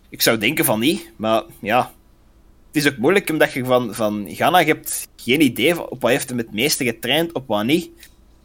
Ik 0.10 0.22
zou 0.22 0.38
denken 0.38 0.66
van 0.66 0.80
niet, 0.80 1.12
maar 1.16 1.44
ja. 1.62 1.92
Het 2.68 2.84
is 2.84 2.92
ook 2.92 2.98
moeilijk 2.98 3.30
omdat 3.30 3.54
je 3.54 3.66
van, 3.66 3.94
van 3.94 4.26
Ghana 4.30 4.60
je 4.60 4.66
hebt 4.66 5.08
geen 5.16 5.42
idee 5.42 5.90
op 5.90 6.02
wat 6.02 6.12
heeft 6.12 6.30
hem 6.30 6.38
het 6.38 6.54
meeste 6.54 6.84
getraind, 6.84 7.32
op 7.34 7.48
wat 7.48 7.64
niet. 7.64 7.90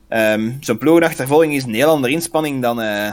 Ehm, 0.08 0.52
zo'n 0.60 0.78
ploegenachtervolging 0.78 1.54
is 1.54 1.64
een 1.64 1.74
heel 1.74 1.88
andere 1.88 2.12
inspanning 2.12 2.62
dan, 2.62 2.80
eh, 2.80 3.12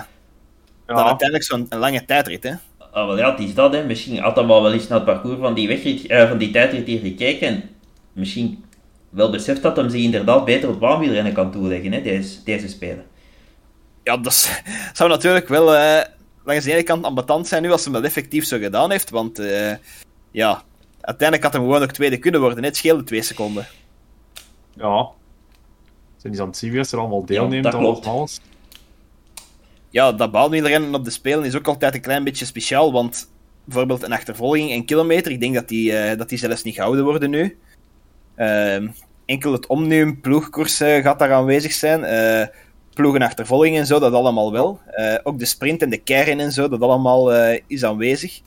dan 0.85 0.98
uiteindelijk 0.98 1.44
zo'n 1.44 1.65
een 1.69 1.80
lange 1.80 2.06
tijdrit. 2.06 2.44
Hè? 2.44 2.53
Ah, 2.91 3.06
wel 3.07 3.18
ja, 3.18 3.31
het 3.31 3.39
is 3.39 3.53
dat, 3.53 3.73
hè. 3.73 3.85
Misschien 3.85 4.18
had 4.19 4.35
hij 4.35 4.45
wel 4.45 4.73
eens 4.73 4.88
naar 4.88 4.98
het 4.98 5.07
parcours 5.07 5.39
van 5.39 5.53
die, 5.53 5.68
wegrit, 5.68 6.07
eh, 6.07 6.30
van 6.30 6.38
die 6.38 6.52
tijdrit 6.52 6.88
hier 6.88 6.99
gekeken 6.99 7.48
en 7.48 7.64
misschien 8.14 8.64
wel 9.10 9.30
beseft 9.30 9.61
dat 9.61 9.77
hij 9.77 9.89
zich 9.89 10.02
inderdaad 10.02 10.45
beter 10.45 10.69
op 10.69 10.80
baanwielrennen 10.80 11.34
kan 11.34 11.52
toeleggen, 11.52 11.91
hè, 11.91 12.02
deze, 12.02 12.44
deze 12.44 12.68
spelen. 12.68 13.06
Ja, 14.08 14.18
dat 14.18 14.34
zou 14.94 15.10
natuurlijk 15.10 15.48
wel 15.48 15.76
eh, 15.76 16.06
langs 16.44 16.66
de 16.66 16.72
ene 16.72 16.84
kant 16.84 17.06
ambetant 17.06 17.48
zijn 17.48 17.62
nu 17.62 17.72
als 17.72 17.84
hij 17.84 17.94
dat 17.94 18.04
effectief 18.04 18.46
zo 18.46 18.58
gedaan 18.58 18.92
heeft, 18.92 19.10
want 19.10 19.40
eh, 19.40 19.74
ja, 20.32 20.64
uiteindelijk 21.02 21.44
had 21.44 21.54
hij 21.54 21.62
gewoon 21.62 21.84
ook 21.84 21.92
tweede 21.92 22.18
kunnen 22.18 22.42
worden. 22.42 22.62
Net 22.62 22.78
scheelde 22.78 23.04
twee 23.04 23.22
seconden. 23.22 23.68
ja. 24.74 25.10
Zijn 26.18 26.52
die 26.52 26.72
wie 26.72 26.80
er 26.80 26.98
allemaal 27.00 27.26
deelneemt 27.26 27.64
dat 27.64 27.74
aan 27.74 27.80
klopt. 27.80 28.06
alles? 28.06 28.40
ja, 29.90 30.12
dat 30.12 30.32
baanwielrennen 30.32 30.96
op 30.96 31.04
de 31.04 31.10
Spelen 31.10 31.46
is 31.46 31.56
ook 31.56 31.68
altijd 31.68 31.96
een 31.96 32.02
klein 32.02 32.24
beetje 32.24 32.46
speciaal, 32.46 32.92
want 32.92 33.30
bijvoorbeeld 33.64 34.04
een 34.04 34.14
achtervolging 34.14 34.72
en 34.72 34.86
kilometer, 34.86 35.32
ik 35.32 35.40
denk 35.40 35.54
dat 35.54 35.68
die, 35.68 35.98
eh, 35.98 36.18
dat 36.18 36.30
die 36.30 36.38
zelfs 36.38 36.64
niet 36.64 36.76
gehouden 36.76 37.04
worden 37.04 37.30
nu. 37.30 37.58
Ehm, 38.36 38.88
enkel 39.26 39.52
het 39.52 39.68
Omnium 39.68 40.22
ploegkoers 40.22 40.78
gaat 40.78 41.20
daar 41.20 41.34
aanwezig 41.34 41.72
zijn. 41.72 42.04
Ploegenachtervolging 42.98 43.78
en 43.78 43.86
zo, 43.86 43.99
dat 43.99 44.14
allemaal 44.14 44.52
wel. 44.52 44.80
Eh, 44.86 45.15
ook 45.24 45.40
de 45.40 45.45
sprint 45.45 45.82
en 45.82 45.90
de 45.90 45.98
keirin 45.98 46.40
en 46.40 46.52
zo, 46.52 46.68
dat 46.69 46.82
allemaal 46.82 47.34
eh, 47.34 47.60
is 47.68 47.84
aanwezig. 47.84 48.40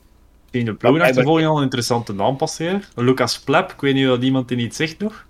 In 0.51 0.65
de 0.65 0.73
ploegenachtervolging 0.73 1.47
al 1.47 1.57
een 1.57 1.63
interessante 1.63 2.13
naam 2.13 2.37
passeren. 2.37 2.83
Lucas 2.95 3.39
Plep, 3.39 3.71
ik 3.71 3.81
weet 3.81 3.93
niet 3.93 4.09
of 4.09 4.19
iemand 4.19 4.47
die 4.47 4.57
niet 4.57 4.75
zegt 4.75 4.99
nog. 4.99 5.25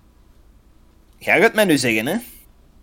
Ga 1.18 1.34
je 1.34 1.42
het 1.42 1.54
mij 1.54 1.64
nu 1.64 1.76
zeggen, 1.78 2.06
hè? 2.06 2.16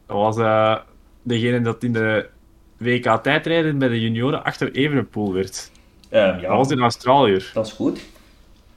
Dat 0.07 0.17
was 0.17 0.37
eh, 0.37 0.75
degene 1.23 1.61
dat 1.61 1.83
in 1.83 1.93
de 1.93 2.29
WK-tijdrijden 2.77 3.77
bij 3.77 3.87
de 3.87 4.01
junioren 4.01 4.43
achter 4.43 4.71
Evenepoel 4.71 5.33
werd. 5.33 5.71
Ehm, 6.09 6.31
Dat 6.31 6.41
ja, 6.41 6.55
was 6.55 6.69
in 6.69 6.79
Australië. 6.79 7.43
dat 7.53 7.65
is 7.65 7.71
goed. 7.71 7.95
Die 7.95 8.03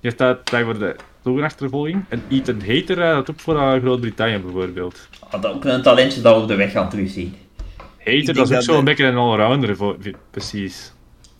heeft 0.00 0.18
dat 0.18 0.46
tijd 0.46 0.64
voor 0.64 0.78
de 0.78 0.96
ploegenachtervolging. 1.22 2.04
En 2.08 2.22
Ethan 2.30 2.58
Hater 2.60 2.94
rijdt 2.94 3.14
dat 3.16 3.30
ook 3.30 3.40
voor 3.40 3.80
Groot-Brittannië 3.80 4.38
bijvoorbeeld. 4.38 5.08
Had 5.28 5.46
ook 5.46 5.64
een 5.64 5.82
talentje 5.82 6.20
dat 6.20 6.36
we 6.36 6.42
op 6.42 6.48
de 6.48 6.54
weg 6.54 6.72
gaan 6.72 6.88
terugzien. 6.90 7.34
Hater, 8.04 8.34
dat 8.34 8.50
is 8.50 8.56
ook 8.56 8.62
zo'n 8.62 8.76
de- 8.76 8.82
beetje 8.82 9.04
een 9.04 9.16
allrounder, 9.16 9.76
voor- 9.76 9.96
precies. 10.30 10.92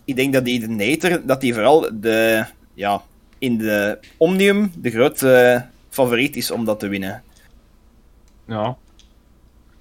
Ik 0.05 0.15
denk 0.15 0.33
dat 0.33 0.45
die 0.45 0.59
de 0.59 0.67
Nater, 0.67 1.25
dat 1.27 1.41
die 1.41 1.53
vooral 1.53 1.89
de, 1.93 2.45
ja, 2.73 3.01
in 3.37 3.57
de 3.57 3.97
Omnium 4.17 4.71
de 4.77 4.89
grote 4.89 5.65
favoriet 5.89 6.35
is 6.35 6.51
om 6.51 6.65
dat 6.65 6.79
te 6.79 6.87
winnen. 6.87 7.23
Ja. 8.47 8.77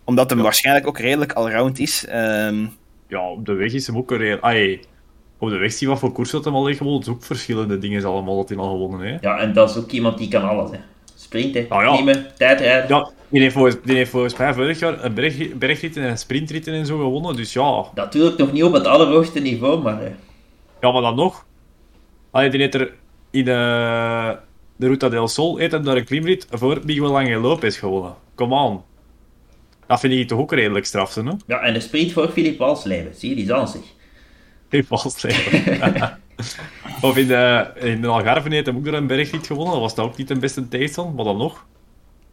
Omdat 0.05 0.31
hem 0.31 0.43
waarschijnlijk 0.43 0.87
ook 0.87 0.99
redelijk 0.99 1.33
allround 1.33 1.79
is. 1.79 2.07
Ehm, 2.07 2.67
ja, 3.09 3.31
op 3.31 3.47
de 3.47 3.53
weg 3.53 3.73
is 3.73 3.87
hem 3.87 3.97
ook 3.97 4.11
een 4.11 4.19
reëel... 4.19 4.41
Ai, 4.41 4.81
op 5.39 5.49
de 5.51 5.57
weg 5.57 5.73
zie 5.73 5.81
je 5.87 5.93
wat 5.93 5.99
voor 6.03 6.13
koers 6.13 6.31
dat 6.31 6.45
hem 6.45 6.55
al 6.55 6.67
heeft 6.67 6.79
gewonnen. 6.79 7.01
Het 7.03 7.11
is 7.11 7.17
ook 7.17 7.25
verschillende 7.25 7.79
dingen 7.79 8.05
allemaal 8.05 8.37
dat 8.37 8.49
hij 8.49 8.59
al 8.59 8.71
gewonnen 8.71 9.01
heeft. 9.01 9.23
Ja, 9.23 9.39
en 9.39 9.53
dat 9.53 9.71
is 9.71 9.77
ook 9.77 9.91
iemand 9.91 10.19
die 10.19 10.29
kan 10.29 10.43
alles, 10.49 10.71
hè. 10.71 10.77
Sprinten, 11.15 11.67
Nou 11.69 11.85
ja. 11.85 11.93
klimmen, 11.93 12.27
tijdrijden. 12.37 12.89
Ja, 12.97 13.11
die 13.33 13.41
heeft, 13.41 13.55
volgens, 13.55 13.77
die 13.85 13.97
heeft 13.97 14.11
volgens 14.11 14.37
mij 14.37 14.55
vorig 14.55 14.79
jaar 14.79 15.05
een 15.05 15.15
berg, 15.15 15.55
bergritten 15.55 16.03
en 16.03 16.19
sprintritten 16.19 16.75
en 16.75 16.87
zo 16.87 16.97
gewonnen. 16.97 17.37
Dus 17.37 17.53
ja, 17.53 17.85
Natuurlijk 17.95 18.39
nog 18.39 18.53
niet 18.53 18.65
op 18.65 18.73
het 18.73 18.87
allerhoogste 18.87 19.41
niveau, 19.41 19.83
maar... 19.83 20.03
eh, 20.03 20.11
ja 20.81 20.93
maar 20.93 21.03
dan 21.03 21.15
nog. 21.15 21.47
Allee, 22.31 22.51
die 22.51 22.61
heeft 22.61 22.75
er 22.75 22.95
in 23.31 23.45
de, 23.45 24.37
de 24.77 24.87
Ruta 24.87 25.09
del 25.09 25.29
Sol 25.29 25.57
heeft 25.57 25.73
hem 25.73 25.85
daar 25.85 25.97
een 25.97 26.05
klimrit 26.05 26.47
voor 26.51 26.81
Miguel 26.85 27.19
Angel 27.19 27.41
Lopez 27.41 27.79
gewonnen. 27.79 28.15
Come 28.35 28.55
on. 28.55 28.81
Dat 29.87 30.01
vind 30.01 30.13
ik 30.13 30.29
toch 30.29 30.39
ook 30.39 30.53
redelijk 30.53 30.87
straf, 30.87 31.15
hè? 31.15 31.23
ja, 31.47 31.61
en 31.61 31.73
de 31.73 31.81
sprint 31.81 32.13
voor 32.13 32.29
Filip 32.29 32.59
Walsleven. 32.59 33.15
Zie 33.15 33.29
je, 33.29 33.35
die 33.35 33.45
is 33.45 33.51
aan 33.51 33.69
zich. 33.69 33.85
In 34.69 34.85
Valsleven. 34.85 36.19
of 37.01 37.17
in 37.17 37.27
de, 37.27 37.71
in 37.75 38.01
de 38.01 38.07
Algarve 38.07 38.49
heeft 38.49 38.67
hem 38.67 38.77
ook 38.77 38.85
door 38.85 38.95
een 38.95 39.07
bergrit 39.07 39.47
gewonnen. 39.47 39.73
Dat 39.73 39.83
was 39.83 39.95
dat 39.95 40.05
ook 40.05 40.17
niet 40.17 40.29
de 40.29 40.39
beste 40.39 40.69
tegenstand, 40.69 41.17
maar 41.17 41.25
dan 41.25 41.37
nog. 41.37 41.67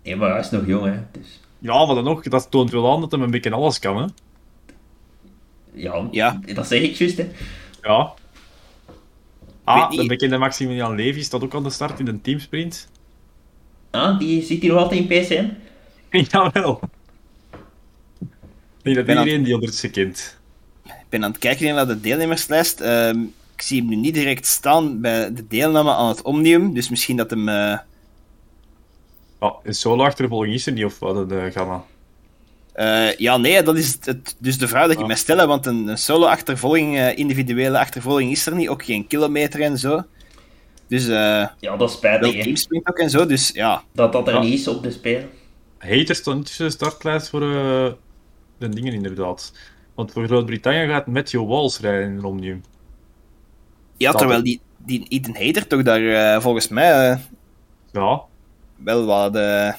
Nee, 0.04 0.16
maar 0.16 0.30
hij 0.30 0.40
is 0.40 0.50
nog 0.50 0.66
jong, 0.68 0.86
hè. 0.86 1.00
Dus, 1.12 1.40
Ja, 1.60 1.86
maar 1.86 1.96
dan 1.96 2.04
nog, 2.04 2.24
dat 2.24 2.52
toont 2.52 2.72
wel 2.72 2.94
aan 2.94 3.02
dat 3.02 3.12
hij 3.12 3.20
een 3.22 3.32
beetje 3.32 3.52
alles 3.52 3.80
kan, 3.80 3.98
hè? 3.98 4.06
ja, 5.74 6.08
Ja. 6.12 6.40
dat 6.54 6.68
zeg 6.68 6.82
ik 6.82 6.94
juist, 6.96 7.18
hè. 7.18 7.28
Ja. 7.82 8.14
Ah, 9.64 9.92
de 9.92 10.06
bekende 10.06 10.38
Maximilian 10.38 10.96
Levy 10.96 11.22
staat 11.22 11.44
ook 11.44 11.56
aan 11.56 11.64
de 11.64 11.70
start 11.70 12.00
in 12.00 12.08
een 12.08 12.22
teamsprint. 12.22 12.88
Ah, 13.92 14.20
die 14.20 14.44
zit 14.44 14.62
hier 14.62 14.72
nog 14.74 14.82
altijd 14.84 15.00
in 15.00 15.08
PCM. 15.08 15.48
Jawel. 16.32 16.80
Ik 18.22 18.86
denk 18.86 18.96
dat 18.96 19.06
ben 19.06 19.18
aan- 19.18 19.24
iedereen 19.24 19.44
die 19.46 19.54
onder 19.54 19.70
het 19.70 19.90
kent. 19.92 20.38
Ik 20.86 20.94
ben 21.10 21.24
aan 21.24 21.30
het 21.32 21.40
kijken 21.40 21.76
naar 21.76 21.88
de 21.88 22.00
deelnemerslijst. 22.02 22.82
Ehm, 22.82 23.20
ik 23.56 23.62
zie 23.62 23.80
hem 23.80 23.90
nu 23.90 23.96
niet 23.96 24.14
direct 24.14 24.46
staan 24.46 25.02
bij 25.02 25.34
de 25.34 25.48
deelname 25.48 25.94
aan 25.94 26.08
het 26.08 26.22
Omnium. 26.22 26.74
Dus 26.74 26.90
misschien 26.90 27.18
dat 27.18 27.30
hem... 27.30 27.50
eh, 27.50 27.78
Ah, 29.40 29.54
een 29.64 29.74
solo-achtervolging 29.74 30.54
is 30.54 30.66
er 30.68 30.74
niet, 30.74 30.86
of 30.86 31.00
wat, 31.00 31.16
een 31.32 31.38
uh, 31.46 31.52
gamma? 31.52 31.84
eh, 32.74 33.16
ja, 33.16 33.38
nee, 33.38 33.64
dat 33.64 33.78
is 33.78 33.98
het, 34.02 34.36
dus 34.40 34.58
de 34.58 34.68
vraag 34.68 34.82
dat 34.84 34.92
ik 34.92 35.00
Ah. 35.00 35.08
mij 35.08 35.16
stel. 35.16 35.48
Want 35.48 35.66
een, 35.66 35.88
een 35.88 35.98
solo-achtervolging, 35.98 36.98
eh, 36.98 37.18
individuele 37.18 37.80
achtervolging 37.80 38.32
is 38.32 38.46
er 38.46 38.56
niet. 38.56 38.70
Ook 38.70 38.84
geen 38.84 39.08
kilometer 39.08 39.62
en 39.62 39.78
zo. 39.78 40.04
Dus 40.88 41.08
eh 41.08 41.48
Ja, 41.60 41.78
dat 41.78 41.90
is 41.90 41.96
spijtig, 41.96 42.80
ook 42.84 42.98
en 43.00 43.10
zo. 43.10 43.26
Dus 43.26 43.50
ja, 43.54 43.84
Dat 43.94 44.12
dat 44.12 44.28
er 44.28 44.34
Ja. 44.34 44.40
niet 44.42 44.54
is 44.60 44.68
op 44.68 44.84
de 44.84 44.92
spelen. 44.92 45.30
Hater 45.78 46.16
stond 46.16 46.38
niet 46.38 46.46
tussen 46.46 46.66
de 46.66 46.72
startlijst 46.72 47.30
voor 47.30 47.42
eh, 47.42 47.92
de 48.58 48.70
dingen, 48.70 48.94
inderdaad. 48.94 49.54
Want 49.96 50.12
voor 50.12 50.26
Groot-Brittannië 50.26 50.88
gaat 50.88 51.08
Matthew 51.08 51.48
Walls 51.48 51.80
rijden 51.80 52.10
in 52.18 52.24
Omnium. 52.24 52.64
ja 53.98 54.10
Dat- 54.12 54.20
terwijl 54.20 54.44
die, 54.44 54.62
die 54.78 55.06
Ethan 55.10 55.36
Hater 55.46 55.68
toch 55.68 55.84
daar 55.84 56.34
eh, 56.36 56.42
volgens 56.42 56.68
mij 56.68 57.10
eh, 57.12 57.18
Ja, 57.92 58.22
wel 58.84 59.06
wat 59.06 59.36
eh, 59.36 59.74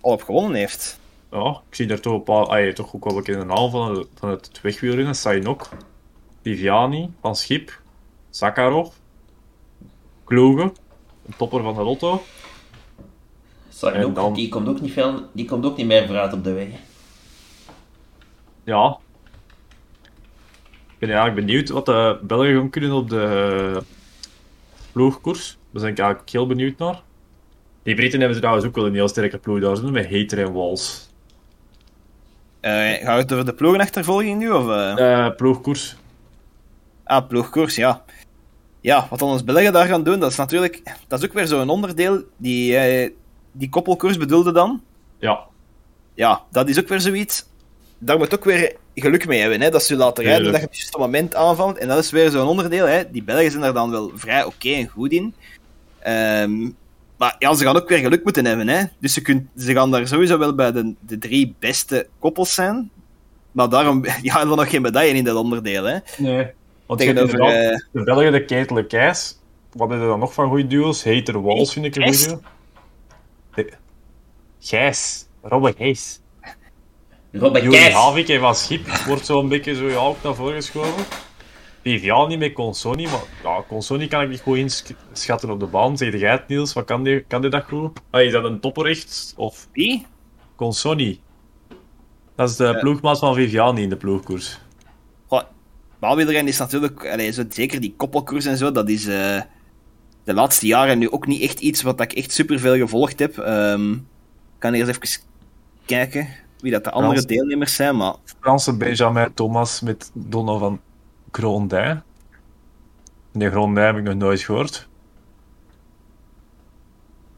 al 0.00 0.12
op 0.12 0.22
gewonnen 0.22 0.54
heeft. 0.54 1.00
ja, 1.30 1.48
ik 1.68 1.74
zie 1.74 1.86
daar 1.86 2.00
toch 2.00 2.12
een 2.12 2.22
paar, 2.22 2.46
ah, 2.46 2.72
toch 2.72 2.94
ook 2.94 3.04
wel 3.04 3.14
bekende 3.14 3.44
naam 3.44 3.70
van, 3.70 3.96
het- 3.96 4.08
van 4.14 4.28
het 4.28 4.60
wegwielrennen. 4.62 5.14
Sainok, 5.14 5.68
Viviani, 6.42 7.10
Van 7.20 7.36
Schip, 7.36 7.80
Sakharov, 8.30 8.92
Kloegen, 10.24 10.72
een 11.26 11.34
topper 11.36 11.62
van 11.62 11.74
de 11.74 11.82
Lotto. 11.82 12.22
Ook, 14.04 14.14
dan- 14.14 14.34
die, 14.34 14.48
komt 14.48 14.68
ook 14.68 14.80
niet 14.80 14.92
veel, 14.92 15.22
die 15.32 15.44
komt 15.44 15.64
ook 15.64 15.76
niet 15.76 15.86
meer 15.86 16.06
vooruit 16.06 16.32
op 16.32 16.44
de 16.44 16.52
weg. 16.52 16.66
hè. 16.70 16.78
Ja. 18.64 18.98
Ik 20.92 21.08
ben 21.08 21.16
eigenlijk 21.16 21.46
benieuwd 21.46 21.68
wat 21.68 21.86
de 21.86 22.18
Belgen 22.22 22.54
gaan 22.56 22.70
kunnen 22.70 22.92
op 22.92 23.08
de 23.08 23.82
ploegkoers. 24.92 25.58
Daar 25.70 25.82
ben 25.82 25.90
ik 25.90 25.98
eigenlijk 25.98 26.30
heel 26.30 26.46
benieuwd 26.46 26.78
naar. 26.78 27.02
Die 27.82 27.94
Britten 27.94 28.20
hebben 28.20 28.38
trouwens 28.38 28.66
ook 28.66 28.74
wel 28.74 28.86
een 28.86 28.94
heel 28.94 29.08
sterke 29.08 29.38
ploeg 29.38 29.60
daar 29.60 29.76
zitten 29.76 29.94
met 29.94 30.10
Hater 30.10 30.38
en 30.38 30.52
Walls. 30.52 31.10
Eh 32.60 32.92
gaat 32.92 33.18
het 33.18 33.32
over 33.32 33.44
de 33.44 33.54
ploegenachtervolging 33.54 34.38
nu? 34.38 34.50
Of, 34.50 34.68
eh? 34.68 35.24
Eh 35.26 35.36
ploegkoers. 35.36 35.96
Ah, 37.04 37.28
ploegkoers, 37.28 37.74
ja. 37.74 38.04
Ja, 38.80 39.06
wat 39.10 39.18
dan 39.18 39.28
ons 39.28 39.44
Belgen 39.44 39.72
daar 39.72 39.86
gaan 39.86 40.02
doen, 40.02 40.20
dat 40.20 40.30
is 40.30 40.36
natuurlijk... 40.36 40.82
Dat 41.08 41.18
is 41.22 41.28
ook 41.28 41.34
weer 41.34 41.46
zo'n 41.46 41.68
onderdeel. 41.68 42.22
Die, 42.36 42.76
die 43.52 43.68
koppelkoers 43.68 44.16
bedoelde 44.16 44.52
dan. 44.52 44.82
Ja, 45.18 45.40
Ja, 46.14 46.42
dat 46.50 46.68
is 46.68 46.80
ook 46.80 46.88
weer 46.88 47.00
zoiets. 47.00 47.46
Daar 47.98 48.18
moet 48.18 48.34
ook 48.34 48.44
weer 48.44 48.76
geluk 48.94 49.26
mee 49.26 49.40
hebben, 49.40 49.60
hè. 49.60 49.70
Dat 49.70 49.82
ze 49.82 49.96
laten 49.96 50.24
rijden, 50.24 50.42
Tuurlijk. 50.42 50.62
dat 50.62 50.62
je 50.62 50.66
op 50.66 50.72
het 50.72 50.80
juiste 50.80 50.98
moment 50.98 51.34
aanvalt. 51.34 51.78
En 51.78 51.88
dat 51.88 51.98
is 51.98 52.10
weer 52.10 52.30
zo'n 52.30 52.48
onderdeel, 52.48 52.86
hè. 52.86 53.10
Die 53.10 53.22
Belgen 53.22 53.50
zijn 53.50 53.62
er 53.62 53.74
dan 53.74 53.90
wel 53.90 54.10
vrij 54.14 54.44
oké 54.44 54.70
en 54.70 54.88
goed 54.88 55.12
in. 55.12 55.34
Ehm, 55.98 56.70
maar 57.22 57.36
ja, 57.38 57.54
ze 57.54 57.64
gaan 57.64 57.76
ook 57.76 57.88
weer 57.88 57.98
geluk 57.98 58.24
moeten 58.24 58.44
hebben, 58.44 58.68
hè. 58.68 58.84
Dus 58.98 59.12
ze, 59.12 59.22
kunt, 59.22 59.48
ze 59.56 59.72
gaan 59.72 59.90
daar 59.90 60.06
sowieso 60.06 60.38
wel 60.38 60.54
bij 60.54 60.72
de, 60.72 60.94
de 61.00 61.18
drie 61.18 61.54
beste 61.58 62.08
koppels 62.18 62.54
zijn. 62.54 62.90
Maar 63.52 63.68
daarom 63.68 64.04
ja, 64.22 64.32
hebben 64.38 64.50
we 64.50 64.62
nog 64.62 64.70
geen 64.70 64.82
medaille 64.82 65.14
in 65.14 65.24
dat 65.24 65.36
onderdeel, 65.36 65.84
hè. 65.84 65.98
nee. 66.18 66.46
Want 66.86 67.00
je 67.02 67.06
hebt 67.06 67.18
Tegenover... 67.18 67.70
eh, 67.70 67.76
de 67.92 68.02
Belgen, 68.02 68.32
de 68.32 68.86
Keis. 68.86 69.38
Wat 69.72 69.90
is 69.90 69.96
er 69.98 70.06
dan 70.06 70.18
nog 70.18 70.34
van 70.34 70.48
goede 70.48 70.66
duo's? 70.66 71.04
Hater 71.04 71.42
Walls 71.42 71.72
vind 71.72 71.84
ik 71.84 71.96
een 71.96 72.02
Keis? 72.02 72.26
goede. 72.26 72.40
De- 73.54 73.72
Gijs. 74.60 75.26
Robbe 75.42 75.74
Gijs. 75.76 76.20
Juri 77.30 77.68
Keijs. 77.68 77.92
Havik 77.94 78.28
en 78.28 78.40
Van 78.40 78.54
Schip 78.54 78.86
wordt 79.06 79.26
zo'n 79.26 79.48
beetje 79.48 79.74
zo 79.74 79.88
ja, 79.88 79.96
ook 79.96 80.22
naar 80.22 80.34
voren 80.34 80.54
geschoven. 80.54 81.04
Viviani 81.82 82.36
met 82.36 82.52
Consoni, 82.52 83.04
maar 83.04 83.22
ja, 83.42 83.64
Consoni 83.68 84.08
kan 84.08 84.22
ik 84.22 84.28
niet 84.28 84.40
goed 84.40 84.56
inschatten 84.56 85.50
op 85.50 85.60
de 85.60 85.66
baan. 85.66 85.96
Zeg 85.96 86.18
jij 86.18 86.30
het, 86.30 86.48
Niels? 86.48 86.72
Wat 86.72 86.84
kan 86.84 87.02
die, 87.02 87.20
kan 87.20 87.40
die 87.40 87.50
dat 87.50 87.64
goed? 87.64 88.00
Ah, 88.10 88.22
is 88.22 88.32
dat 88.32 88.44
een 88.44 88.60
topper 88.60 88.86
echt? 88.86 89.34
Of 89.36 89.68
wie? 89.72 90.06
Consoni? 90.56 91.20
Dat 92.34 92.50
is 92.50 92.56
de 92.56 92.78
ploegmaat 92.80 93.18
van 93.18 93.34
Viviani 93.34 93.82
in 93.82 93.88
de 93.88 93.96
ploegkoers. 93.96 94.58
Goh, 95.26 95.42
baalwielrennen 95.98 96.52
is 96.52 96.58
natuurlijk, 96.58 97.06
allee, 97.06 97.30
zo, 97.30 97.42
zeker 97.48 97.80
die 97.80 97.94
koppelkoers 97.96 98.44
en 98.44 98.56
zo, 98.56 98.72
dat 98.72 98.88
is 98.88 99.06
eh, 99.06 99.40
de 100.24 100.34
laatste 100.34 100.66
jaren 100.66 100.98
nu 100.98 101.10
ook 101.10 101.26
niet 101.26 101.42
echt 101.42 101.60
iets 101.60 101.82
wat 101.82 102.00
ik 102.00 102.12
echt 102.12 102.32
superveel 102.32 102.76
gevolgd 102.76 103.18
heb. 103.18 103.38
Ehm, 103.38 103.92
ik 103.92 104.58
kan 104.58 104.74
eerst 104.74 104.88
even 104.88 105.22
kijken 105.86 106.28
wie 106.60 106.72
dat 106.72 106.84
de 106.84 106.90
andere 106.90 107.12
Frans. 107.12 107.26
deelnemers 107.26 107.74
zijn, 107.74 107.96
maar 107.96 108.14
Franse 108.40 108.76
Benjamin 108.76 109.34
Thomas 109.34 109.80
met 109.80 110.10
Donovan 110.14 110.80
Grondij. 111.32 112.02
Nee, 113.32 113.50
Grondij 113.50 113.86
heb 113.86 113.96
ik 113.96 114.02
nog 114.02 114.14
nooit 114.14 114.40
gehoord. 114.40 114.88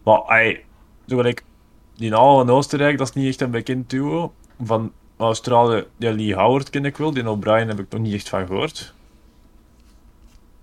Maar, 0.05 0.59
zo 1.07 1.16
gelijk, 1.16 1.45
die 1.95 2.11
naam 2.11 2.37
van 2.37 2.51
Oostenrijk, 2.51 2.99
dat 2.99 3.09
is 3.09 3.15
niet 3.15 3.27
echt 3.27 3.41
een 3.41 3.51
bekend 3.51 3.91
duo. 3.91 4.33
Van 4.62 4.93
Australië, 5.16 5.87
die 5.97 6.12
Lee 6.12 6.35
Howard 6.35 6.71
ken 6.71 6.85
ik 6.85 6.97
wel, 6.97 7.12
die 7.12 7.31
O'Brien 7.31 7.69
heb 7.69 7.79
ik 7.79 7.91
nog 7.91 8.01
niet 8.01 8.15
echt 8.15 8.29
van 8.29 8.47
gehoord. 8.47 8.95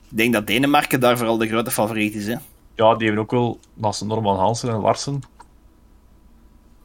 ik 0.10 0.18
denk 0.18 0.34
dat 0.34 0.48
Denemarken 0.48 1.00
daar 1.00 1.18
vooral 1.18 1.38
de 1.38 1.48
grote 1.48 1.72
favoriet 1.72 2.16
is. 2.16 2.28
Hè. 2.28 2.36
Ja, 2.76 2.96
die 2.96 3.06
hebben 3.06 3.24
ook 3.24 3.32
wel, 3.32 3.60
naast 3.74 4.04
Norman 4.04 4.38
Hansen 4.38 4.70
en 4.70 4.80
Larsen. 4.80 5.22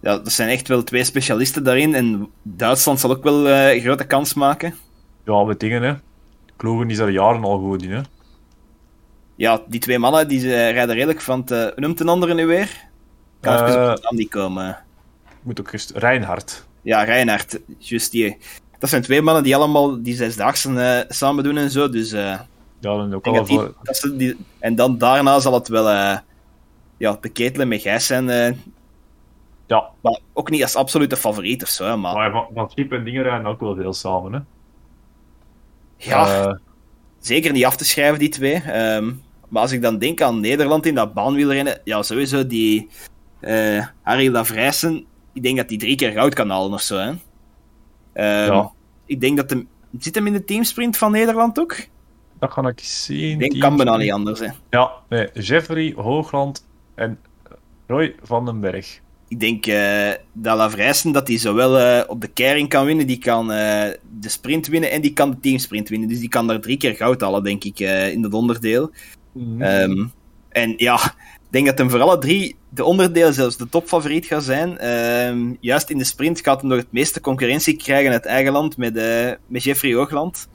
Ja, 0.01 0.19
dat 0.19 0.33
zijn 0.33 0.49
echt 0.49 0.69
wel 0.69 0.85
twee 0.85 1.05
specialisten 1.05 1.65
daarin 1.65 1.95
en 1.95 2.31
Duitsland 2.43 3.01
zal 3.01 3.11
ook 3.11 3.23
wel 3.23 3.49
een 3.49 3.81
grote 3.81 4.05
kans 4.05 4.35
maken. 4.35 4.75
Ja, 5.25 5.45
met 5.45 5.61
dingen, 5.61 5.83
hè. 5.83 5.95
Kloegen 6.57 6.91
is 6.91 6.99
er 6.99 7.11
jaren 7.11 7.45
al 7.45 7.59
goed 7.59 7.83
in, 7.83 7.91
hè. 7.93 8.01
Ja, 9.37 9.63
die 9.69 9.81
twee 9.81 9.99
mannen 9.99 10.29
die 10.29 10.41
eh, 10.41 10.71
rijden 10.73 10.95
redelijk 10.95 11.21
van 11.21 11.43
het... 11.47 11.77
noemt 11.79 12.01
een 12.01 12.09
andere 12.09 12.35
nu 12.35 12.47
weer? 12.47 12.85
Kan 13.41 13.55
even 13.55 13.83
Eh. 13.85 13.91
op 13.91 14.03
naam 14.03 14.15
niet 14.17 14.29
komen. 14.31 14.79
Moet 15.43 15.61
ook. 15.61 15.71
Reinhard. 15.95 16.67
Ja, 16.83 17.03
Reinhard, 17.03 17.61
juist 17.79 18.11
die. 18.13 18.37
Dat 18.79 18.91
zijn 18.91 19.03
twee 19.03 19.23
mannen 19.23 19.43
die 19.43 19.57
allemaal 19.57 20.03
die 20.03 20.15
zesdaagse 20.15 20.81
eh, 20.81 21.05
samen 21.17 21.45
doen 21.45 21.57
en 21.57 21.71
zo. 21.71 21.89
Dus 21.89 22.13
eh, 22.13 22.21
Ja, 22.23 22.97
dan 22.97 23.15
ook 23.15 23.27
al 23.27 23.33
dat 23.35 23.47
die- 23.47 23.59
voor... 23.59 23.75
dat 23.83 23.97
ze 23.97 24.17
die, 24.17 24.37
en 24.59 24.75
dan 24.75 24.99
daarna 24.99 25.39
zal 25.41 25.55
het 25.55 25.69
wel 25.69 25.89
eh, 25.89 26.19
ja, 26.97 27.19
de 27.21 27.29
ketelen 27.29 27.69
met 27.69 27.81
Gijs 27.81 28.07
zijn. 28.07 28.31
eh, 28.31 28.53
Ja, 29.67 29.85
maar 30.01 30.19
ook 30.33 30.51
niet 30.51 30.63
als 30.63 30.75
absolute 30.77 31.17
favoriet 31.17 31.63
of 31.63 31.69
zo. 31.69 31.85
hè, 31.85 31.97
Maar, 31.97 32.15
maar 32.15 32.31
van, 32.31 32.47
van 32.55 32.71
Schip 32.71 32.93
en 32.93 33.05
dingen 33.05 33.23
rijden 33.23 33.47
ook 33.47 33.61
wel 33.61 33.75
veel 33.75 33.93
samen, 33.93 34.33
hè. 34.33 34.39
Ja, 35.97 36.45
Eh, 36.47 36.55
zeker 37.19 37.53
niet 37.53 37.65
af 37.65 37.77
te 37.77 37.85
schrijven, 37.85 38.19
die 38.19 38.29
twee. 38.29 38.55
Ehm, 38.63 39.13
maar 39.49 39.63
als 39.63 39.73
ik 39.73 39.83
dan 39.83 39.99
denk 39.99 40.21
aan 40.21 40.41
Nederland 40.41 40.87
in 40.87 40.95
dat 40.95 41.15
baanwielrennen, 41.15 41.81
ja, 41.85 42.03
sowieso 42.03 42.47
die 42.47 42.89
eh 43.41 43.87
Harry 44.03 44.29
Lavrijsen, 44.33 45.07
ik 45.33 45.43
denk 45.43 45.57
dat 45.57 45.69
die 45.69 45.79
drie 45.79 45.97
keer 45.97 46.13
goud 46.13 46.35
kan 46.35 46.51
halen 46.51 46.73
of 46.73 46.81
zo. 46.81 46.97
Hè. 46.97 47.13
Ehm, 48.13 48.53
Ja. 48.53 48.71
Ik 49.07 49.21
denk 49.21 49.37
dat 49.37 49.51
hem. 49.51 49.69
Zit 49.99 50.15
hem 50.15 50.27
in 50.27 50.33
de 50.33 50.45
teamsprint 50.45 50.97
van 50.97 51.13
Nederland 51.13 51.59
ook? 51.61 51.77
Dat 52.39 52.53
ga 52.53 52.69
ik 52.69 52.81
zien. 52.81 53.31
Ik 53.41 53.51
denk 53.51 53.61
kan 53.63 53.77
bijna 53.77 53.97
niet 53.97 54.13
anders. 54.13 54.41
Hè. 54.41 54.47
Ja, 54.71 54.93
nee, 55.09 55.29
Jeffrey 55.33 55.93
Hoogland 55.97 56.67
en 56.95 57.19
Roy 57.87 58.15
van 58.23 58.45
den 58.45 58.61
Berg. 58.61 59.01
Ik 59.29 59.41
denk 59.41 59.67
eh 59.67 60.11
dat 60.33 60.57
Lavrijsen 60.57 61.13
dat 61.13 61.29
hij 61.29 61.39
zowel 61.39 61.79
eh, 61.79 62.11
op 62.11 62.21
de 62.21 62.29
keiring 62.29 62.69
kan 62.69 62.87
winnen, 62.87 63.07
die 63.07 63.19
kan 63.19 63.53
eh, 63.53 63.91
de 64.21 64.29
sprint 64.29 64.67
winnen 64.67 64.91
en 64.91 65.01
die 65.01 65.13
kan 65.13 65.31
de 65.31 65.41
teamsprint 65.41 65.89
winnen. 65.89 66.09
Dus 66.09 66.19
die 66.21 66.29
kan 66.29 66.47
daar 66.47 66.61
drie 66.61 66.77
keer 66.77 66.95
goud 66.95 67.21
halen, 67.21 67.43
denk 67.43 67.65
ik, 67.65 67.79
in 68.13 68.23
dat 68.23 68.33
onderdeel. 68.33 68.91
Ehm, 69.59 70.05
en 70.49 70.75
ja, 70.77 70.95
ik 71.35 71.51
denk 71.51 71.67
dat 71.67 71.79
hem 71.79 71.91
voor 71.91 72.01
alle 72.01 72.19
drie 72.19 72.57
de 72.69 72.85
onderdelen 72.85 73.35
zelfs 73.35 73.57
de 73.57 73.69
topfavoriet 73.69 74.27
gaat 74.27 74.45
zijn. 74.45 74.79
Ehm, 74.79 75.55
juist 75.61 75.91
in 75.91 75.99
de 75.99 76.05
sprint 76.05 76.41
gaat 76.41 76.61
hij 76.61 76.71
nog 76.71 76.79
het 76.79 76.93
meeste 76.93 77.21
concurrentie 77.21 77.77
krijgen 77.77 78.13
uit 78.13 78.25
eigen 78.25 78.53
land 78.53 78.77
met, 78.77 78.95
met 79.47 79.63
Jeffrey 79.63 79.95
Hoogland. 79.95 80.49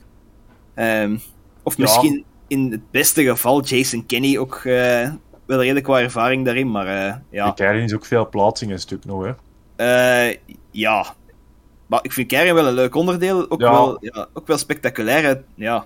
Ehm, 0.74 1.16
of 1.62 1.76
Ja. 1.76 1.82
misschien 1.82 2.24
in 2.48 2.70
het 2.70 2.90
beste 2.90 3.24
geval 3.24 3.62
Jason 3.62 4.06
Kenny 4.06 4.36
ook 4.36 4.62
wel 5.52 5.60
redelijk 5.62 5.86
wat 5.86 5.98
ervaring 6.00 6.44
daarin, 6.44 6.70
maar 6.70 6.86
eh, 6.86 7.14
ja. 7.30 7.46
De 7.46 7.54
Keirin 7.54 7.82
is 7.84 7.94
ook 7.94 8.04
veel 8.04 8.28
plaatsing 8.28 8.70
een 8.72 8.78
stuk 8.78 9.04
nog, 9.04 9.24
hè. 9.24 9.32
Eh, 10.30 10.36
ja. 10.70 11.14
Maar 11.86 12.00
ik 12.02 12.12
vind 12.12 12.28
Keirin 12.28 12.54
wel 12.54 12.66
een 12.66 12.72
leuk 12.74 12.94
onderdeel. 12.94 13.50
Ook, 13.50 13.60
Ja. 13.60 13.70
wel, 13.70 13.96
ja, 14.00 14.26
ook 14.32 14.46
wel 14.46 14.58
spectaculair. 14.58 15.22
hè. 15.22 15.28
Ja. 15.54 15.84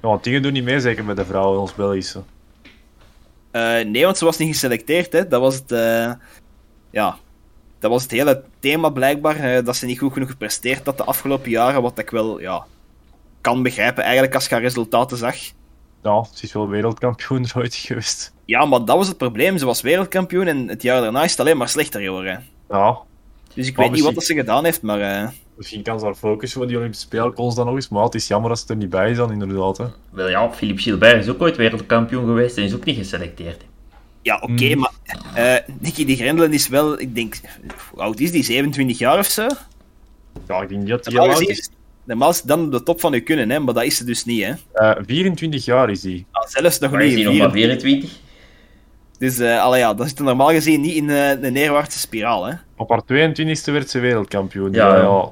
Ja, 0.00 0.08
want 0.08 0.24
dingen 0.24 0.42
doen 0.42 0.52
niet 0.52 0.64
mee, 0.64 0.80
zeker 0.80 1.04
met 1.04 1.16
de 1.16 1.24
vrouwen, 1.24 1.60
ons 1.60 1.74
Belgische. 1.74 2.22
Eh, 3.50 3.84
nee, 3.84 4.04
want 4.04 4.18
ze 4.18 4.24
was 4.24 4.38
niet 4.38 4.48
geselecteerd. 4.52 5.12
Hè. 5.12 5.28
Dat 5.28 5.40
was 5.40 5.54
het... 5.54 5.70
ja. 6.90 7.16
Dat 7.78 7.90
was 7.90 8.02
het 8.02 8.10
hele 8.10 8.42
thema 8.60 8.88
blijkbaar. 8.88 9.64
dat 9.64 9.76
ze 9.76 9.86
niet 9.86 9.98
goed 9.98 10.12
genoeg 10.12 10.30
gepresteerd 10.30 10.86
had 10.86 10.96
de 10.96 11.04
afgelopen 11.04 11.50
jaren. 11.50 11.82
Wat 11.82 11.98
ik 11.98 12.10
wel 12.10 12.40
ja, 12.40 12.66
kan 13.40 13.62
begrijpen 13.62 14.02
eigenlijk 14.02 14.34
als 14.34 14.44
je 14.46 14.54
haar 14.54 14.62
resultaten 14.62 15.16
zag. 15.16 15.36
Ja, 16.06 16.24
ze 16.34 16.44
is 16.44 16.52
wel 16.52 16.68
wereldkampioen 16.68 17.44
er 17.44 17.52
ooit 17.62 17.74
geweest. 17.74 18.32
Ja, 18.44 18.64
maar 18.64 18.84
dat 18.84 18.96
was 18.96 19.08
het 19.08 19.16
probleem. 19.16 19.58
Ze 19.58 19.64
was 19.66 19.80
wereldkampioen 19.80 20.46
en 20.46 20.68
het 20.68 20.82
jaar 20.82 21.00
daarna 21.00 21.24
is 21.24 21.30
het 21.30 21.40
alleen 21.40 21.56
maar 21.56 21.68
slechter 21.68 22.00
geworden. 22.00 22.44
Ja, 22.68 22.98
Dus 23.54 23.66
ik 23.66 23.76
Maar 23.76 23.84
weet 23.86 23.94
niet 23.94 24.04
wat 24.04 24.14
dat 24.14 24.24
ze 24.24 24.34
gedaan 24.34 24.64
heeft, 24.64 24.82
maar... 24.82 25.00
eh, 25.00 25.28
Misschien 25.56 25.82
kan 25.82 25.98
ze 25.98 26.04
daar 26.04 26.14
focussen 26.14 26.58
voor 26.58 26.68
die 26.68 26.76
Olympische 26.76 27.06
Spelen 27.06 27.32
constant 27.34 27.66
nog 27.66 27.76
eens. 27.76 27.88
Maar 27.88 28.04
het 28.04 28.14
is 28.14 28.26
jammer 28.26 28.50
als 28.50 28.60
het 28.60 28.70
er 28.70 28.76
niet 28.76 28.90
bij 28.90 29.10
is 29.10 29.16
dan, 29.16 29.32
inderdaad. 29.32 29.78
Hè. 29.78 29.84
Wel 30.10 30.28
ja, 30.28 30.50
Philippe 30.52 30.82
Gilbert 30.82 31.22
is 31.24 31.28
ook 31.30 31.42
ooit 31.42 31.56
wereldkampioen 31.56 32.24
geweest 32.26 32.56
en 32.56 32.64
is 32.64 32.74
ook 32.74 32.84
niet 32.84 32.96
geselecteerd. 32.96 33.64
Ja, 34.22 34.38
oké, 34.42 34.74
maar 34.74 34.92
eh 35.34 35.54
Nicky 35.80 36.04
de 36.04 36.16
Grendelen 36.16 36.52
is 36.52 36.68
wel, 36.68 37.00
ik 37.00 37.14
denk, 37.14 37.40
hoe 37.90 38.00
oud 38.02 38.20
is 38.20 38.30
die? 38.30 38.42
27 38.42 38.98
jaar 38.98 39.18
of 39.18 39.26
zo? 39.26 39.46
Ja, 40.48 40.62
ik 40.62 40.68
denk 40.68 40.80
niet 40.80 40.88
dat 40.90 41.04
hij 41.06 41.18
oud 41.18 41.30
gezien 41.32 41.48
is. 41.48 41.70
Normaal 42.06 42.30
is 42.30 42.36
het 42.36 42.46
dan 42.46 42.64
op 42.64 42.72
de 42.72 42.82
top 42.82 43.00
van 43.00 43.12
je 43.12 43.20
kunnen, 43.20 43.50
hè, 43.50 43.58
maar 43.58 43.74
dat 43.74 43.84
is 43.84 43.96
ze 43.96 44.04
dus 44.04 44.24
niet. 44.24 44.44
Hè. 44.44 44.52
Eh, 44.72 45.02
24 45.06 45.64
jaar 45.64 45.90
is 45.90 46.02
hij. 46.02 46.24
Ah, 46.30 46.46
zelfs 46.48 46.78
nog 46.78 46.90
Maar 46.90 47.00
niet. 47.02 47.08
is 47.10 47.14
hij 47.16 47.24
nog 47.24 47.38
maar 47.38 47.50
24? 47.50 48.10
Dus 49.18 49.38
eh 49.38 49.62
allee, 49.62 49.80
ja, 49.80 49.94
dat 49.94 50.08
zit 50.08 50.18
er 50.18 50.24
normaal 50.24 50.48
gezien 50.50 50.80
niet 50.80 50.94
in 50.94 51.10
eh, 51.10 51.40
de 51.40 51.50
neerwaartse 51.50 51.98
spiraal. 51.98 52.44
Hè. 52.44 52.54
Op 52.76 52.88
haar 52.90 53.02
22e 53.02 53.72
werd 53.72 53.90
ze 53.90 53.98
wereldkampioen. 53.98 54.72
Ja, 54.72 54.88
Ja, 54.88 54.94
ja. 54.96 55.02
ja. 55.02 55.30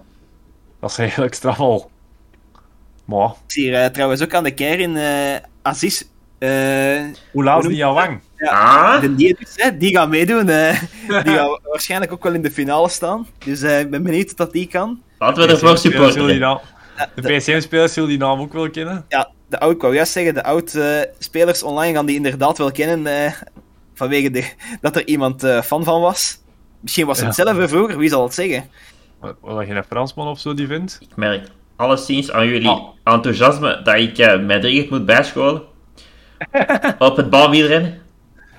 Dat 0.80 0.90
is 0.90 0.98
eigenlijk 0.98 1.34
straf 1.34 1.58
al. 1.60 1.90
Maar, 3.04 3.28
Ik 3.28 3.34
zie 3.52 3.64
hier 3.76 3.90
trouwens 3.92 4.22
ook 4.22 4.34
aan 4.34 4.44
de 4.44 4.54
keer 4.54 4.78
in 4.80 4.96
eh 4.96 5.34
Aziz. 5.62 6.02
eh, 6.38 6.48
hoe 7.32 7.44
laat 7.44 7.62
is 7.64 7.68
die 7.70 7.84
al 7.84 7.94
lang? 7.94 8.20
Ah, 8.38 9.00
de 9.00 9.14
die, 9.14 9.36
dus, 9.38 9.52
hè, 9.56 9.76
die 9.76 9.96
gaat 9.96 10.08
meedoen. 10.08 10.46
die 10.46 10.54
gaat 11.08 11.60
waarschijnlijk 11.72 12.12
ook 12.12 12.22
wel 12.22 12.34
in 12.34 12.42
de 12.42 12.50
finale 12.50 12.88
staan. 12.88 13.26
Dus 13.44 13.62
eh, 13.62 13.80
ik 13.80 13.90
ben 13.90 14.02
benieuwd 14.02 14.32
wat 14.36 14.52
die 14.52 14.66
kan. 14.66 15.02
Laten 15.24 15.46
we 15.46 15.52
ervoor 15.52 15.78
supporten. 15.78 16.60
De 17.14 17.22
PCM-spelers 17.36 17.92
zullen 17.92 18.08
die 18.08 18.18
naam 18.18 18.40
ook 18.40 18.52
wel 18.52 18.70
kennen. 18.70 19.04
Ja, 19.08 19.30
de 19.48 19.60
oud, 19.60 19.74
ik 19.74 19.80
wou 19.80 19.94
juist 19.94 20.12
zeggen, 20.12 20.34
de 20.34 20.42
oud-spelers 20.44 21.62
online 21.62 21.94
gaan 21.94 22.06
die 22.06 22.16
inderdaad 22.16 22.58
wel 22.58 22.72
kennen. 22.72 23.06
eh, 23.24 23.32
vanwege 23.94 24.30
de, 24.30 24.50
dat 24.80 24.96
er 24.96 25.06
iemand 25.06 25.42
eh, 25.42 25.60
fan 25.62 25.84
van 25.84 26.00
was. 26.00 26.38
Misschien 26.80 27.06
was 27.06 27.20
het 27.20 27.36
Ja. 27.36 27.42
hetzelfde 27.42 27.68
vroeger, 27.68 27.98
wie 27.98 28.08
zal 28.08 28.22
het 28.22 28.34
zeggen? 28.34 28.64
Wat 29.20 29.34
wat 29.40 29.66
je 29.66 29.74
een 29.74 29.84
Fransman 29.84 30.28
of 30.28 30.38
zo 30.40 30.54
die 30.54 30.66
vindt. 30.66 30.98
Ik 31.00 31.16
merk 31.16 31.48
alleszins 31.76 32.30
aan 32.32 32.46
jullie 32.46 32.68
Ah. 32.68 32.82
enthousiasme 33.04 33.82
dat 33.82 33.94
ik 33.96 34.18
eh, 34.18 34.40
mij 34.40 34.60
dringend 34.60 34.90
moet 34.90 35.06
bijscholen. 35.06 35.62
op 36.98 37.16
het 37.16 37.30
baanwielrennen. 37.30 38.02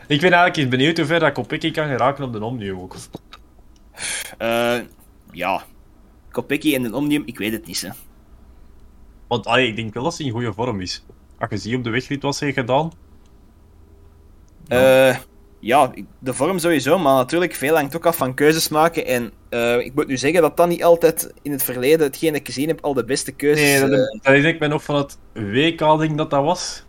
Ik 0.08 0.22
ben 0.22 0.32
eigenlijk 0.32 0.58
eens 0.58 0.68
benieuwd 0.70 0.98
hoe 0.98 1.06
ver 1.06 1.20
dat 1.20 1.32
Kopecky 1.32 1.72
kan 1.72 1.88
geraken 1.88 2.24
op 2.24 2.34
de 2.34 2.44
Omnium 2.44 2.80
ook. 2.80 2.96
Eh, 4.38 4.74
ja, 5.32 5.64
Kopecky 6.36 6.76
en 6.76 6.84
een 6.84 6.94
Omnium, 6.94 7.24
ik 7.26 7.38
weet 7.38 7.52
het 7.52 7.66
niet. 7.66 7.82
Hè. 7.82 7.90
Want 9.28 9.46
allee, 9.46 9.68
ik 9.68 9.76
denk 9.76 9.94
wel 9.94 10.04
dat 10.04 10.18
hij 10.18 10.26
in 10.26 10.32
goede 10.32 10.54
vorm 10.54 10.82
is. 10.82 11.04
Als 11.38 11.50
je 11.50 11.58
ziet 11.58 11.76
op 11.76 11.84
de 11.84 11.90
wegrit 11.90 12.22
wat 12.22 12.36
ze 12.36 12.44
heeft 12.46 12.58
gedaan. 12.58 12.92
Eh, 14.68 15.18
ja, 15.60 15.92
ik- 15.94 16.06
de 16.20 16.34
vorm 16.34 16.60
sowieso, 16.60 17.00
maar 17.00 17.14
natuurlijk 17.16 17.54
veel 17.54 17.76
hangt 17.76 17.96
ook 17.96 18.06
af 18.06 18.18
van 18.18 18.34
keuzes 18.34 18.68
maken. 18.70 19.06
En 19.06 19.32
eh, 19.50 19.78
ik 19.80 19.96
moet 19.96 20.08
nu 20.08 20.18
zeggen 20.18 20.42
dat 20.42 20.58
dat 20.58 20.68
niet 20.68 20.84
altijd 20.84 21.34
in 21.42 21.52
het 21.52 21.64
verleden, 21.64 22.06
hetgeen 22.06 22.32
dat 22.32 22.40
ik 22.40 22.46
gezien 22.46 22.68
heb, 22.68 22.82
al 22.84 22.94
de 22.94 23.06
beste 23.06 23.32
keuzes... 23.32 23.80
Nee, 23.80 23.80
dat, 23.80 23.90
eh, 23.92 23.98
dat 23.98 24.20
herinner 24.22 24.54
ik 24.54 24.60
me 24.60 24.68
nog 24.68 24.84
van 24.84 24.96
het 24.96 25.18
WK, 25.34 25.80
denk 25.80 26.02
ik 26.12 26.18
dat 26.18 26.30
dat 26.30 26.44
was. 26.44 26.84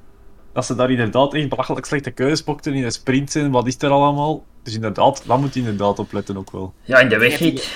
Dat 0.53 0.65
ze 0.67 0.75
daar 0.75 0.91
inderdaad 0.91 1.35
echt 1.35 1.49
belachelijk 1.49 1.87
slechte 1.87 2.11
keuzes 2.11 2.43
pokten 2.43 2.75
in 2.75 2.83
de 2.83 2.91
sprints 2.91 3.35
en 3.35 3.51
wat 3.51 3.67
is 3.67 3.83
er 3.83 3.91
allemaal. 3.91 4.45
Dus 4.63 4.75
inderdaad, 4.75 5.23
daar 5.27 5.39
moet 5.39 5.55
je 5.55 5.61
inderdaad 5.61 5.99
op 5.99 6.13
letten 6.13 6.37
ook 6.37 6.51
wel. 6.51 6.75
Ja, 6.83 6.99
in 7.01 7.09
de 7.09 7.19
wegrit. 7.19 7.71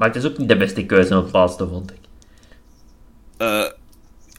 Maar 0.00 0.08
het 0.08 0.16
is 0.16 0.30
ook 0.30 0.38
niet 0.38 0.48
de 0.48 0.56
beste 0.56 0.86
keuze 0.86 1.16
op 1.16 1.24
het 1.24 1.32
laatste, 1.32 1.68
vond 1.68 1.90
ik. 1.90 1.98
eh, 3.36 3.64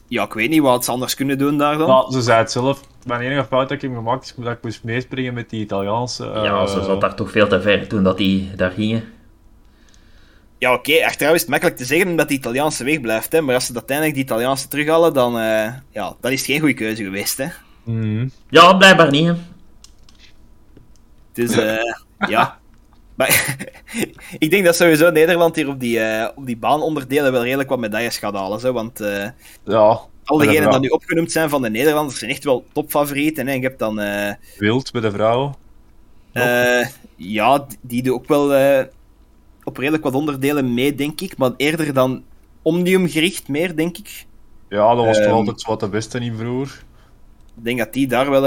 ja, 0.08 0.24
ik 0.24 0.32
weet 0.32 0.50
niet 0.50 0.60
wat 0.60 0.84
ze 0.84 0.90
anders 0.90 1.14
kunnen 1.14 1.38
doen 1.38 1.58
daar 1.58 1.78
dan. 1.78 1.88
Maar 1.88 2.04
ze 2.10 2.22
zei 2.22 2.38
het 2.38 2.52
zelf. 2.52 2.80
Mijn 3.06 3.20
enige 3.20 3.44
fout 3.44 3.68
dat 3.68 3.76
ik 3.76 3.80
heb 3.82 3.94
gemaakt 3.94 4.24
is 4.24 4.44
dat 4.44 4.52
ik 4.52 4.62
moest 4.62 4.84
meespringen 4.84 5.34
met 5.34 5.50
die 5.50 5.60
Italiaanse. 5.60 6.24
ja, 6.24 6.62
eh, 6.62 6.66
ze 6.66 6.82
zat 6.82 7.00
daar 7.00 7.14
toch 7.14 7.30
veel 7.30 7.48
te 7.48 7.60
ver 7.60 7.88
toen 7.88 8.02
dat 8.02 8.16
die 8.18 8.54
daar 8.56 8.70
gingen. 8.70 9.04
Ja, 10.58 10.72
oké, 10.74 11.04
achteraf 11.04 11.34
is 11.34 11.40
het 11.40 11.50
makkelijk 11.50 11.76
te 11.76 11.84
zeggen 11.84 12.08
omdat 12.08 12.28
die 12.28 12.38
Italiaanse 12.38 12.84
weg 12.84 13.00
blijft. 13.00 13.32
Hè, 13.32 13.40
maar 13.40 13.54
als 13.54 13.66
ze 13.66 13.74
uiteindelijk 13.74 14.16
die 14.16 14.24
Italiaanse 14.24 14.68
terughalen, 14.68 15.12
dan, 15.14 15.38
eh, 15.38 15.72
ja, 15.90 16.14
dan 16.20 16.32
is 16.32 16.38
het 16.38 16.50
geen 16.50 16.58
goede 16.60 16.74
keuze 16.74 17.04
geweest. 17.04 17.36
Hè. 17.38 17.46
mhm. 17.82 18.28
Ja, 18.48 18.74
blijkbaar 18.74 19.10
niet. 19.10 19.26
Hè. 19.26 19.34
Dus 21.32 21.50
eh, 21.56 21.94
ja. 22.28 22.60
Maar 23.14 23.56
ik 24.38 24.50
denk 24.50 24.64
dat 24.64 24.76
sowieso 24.76 25.10
Nederland 25.10 25.56
hier 25.56 25.68
op 25.68 25.80
die, 25.80 26.00
eh, 26.00 26.28
op 26.34 26.46
die 26.46 26.56
baanonderdelen 26.56 27.32
wel 27.32 27.42
redelijk 27.42 27.68
wat 27.68 27.78
medailles 27.78 28.18
gaat 28.18 28.34
halen. 28.34 28.60
Zo, 28.60 28.72
want 28.72 29.00
eh, 29.00 29.28
Ja, 29.64 30.00
al 30.24 30.38
diegenen 30.38 30.62
vrouw- 30.62 30.72
die 30.72 30.80
nu 30.80 30.88
opgenoemd 30.88 31.32
zijn 31.32 31.48
van 31.48 31.62
de 31.62 31.70
Nederlanders 31.70 32.18
zijn 32.18 32.30
echt 32.30 32.44
wel 32.44 32.64
topfavorieten. 32.72 33.46
Hè. 33.46 33.52
Je 33.52 33.60
hebt 33.60 33.78
dan, 33.78 34.00
eh, 34.00 34.32
wild 34.58 34.92
bij 34.92 35.00
de 35.00 35.10
vrouwen. 35.10 35.54
eh, 36.32 36.86
ja, 37.16 37.66
die 37.80 38.02
doen 38.02 38.14
ook 38.14 38.28
wel 38.28 38.44
op 39.64 39.76
redelijk 39.76 40.02
wat 40.04 40.14
onderdelen 40.14 40.74
mee, 40.74 40.94
denk 40.94 41.20
ik. 41.20 41.36
Maar 41.36 41.50
eerder 41.56 41.94
dan 41.94 42.22
Omnium 42.62 43.08
gericht 43.08 43.48
meer, 43.48 43.76
denk 43.76 43.98
ik. 43.98 44.26
Ja, 44.68 44.94
dat 44.94 45.04
was 45.04 45.16
toch 45.16 45.26
Ehm. 45.26 45.34
altijd 45.34 45.62
wat 45.64 45.80
de 45.80 45.88
beste 45.88 46.18
in 46.18 46.36
vroeger. 46.36 46.82
Ik 47.56 47.64
denk 47.64 47.78
dat 47.78 47.92
die 47.92 48.06
daar 48.06 48.30
wel. 48.30 48.46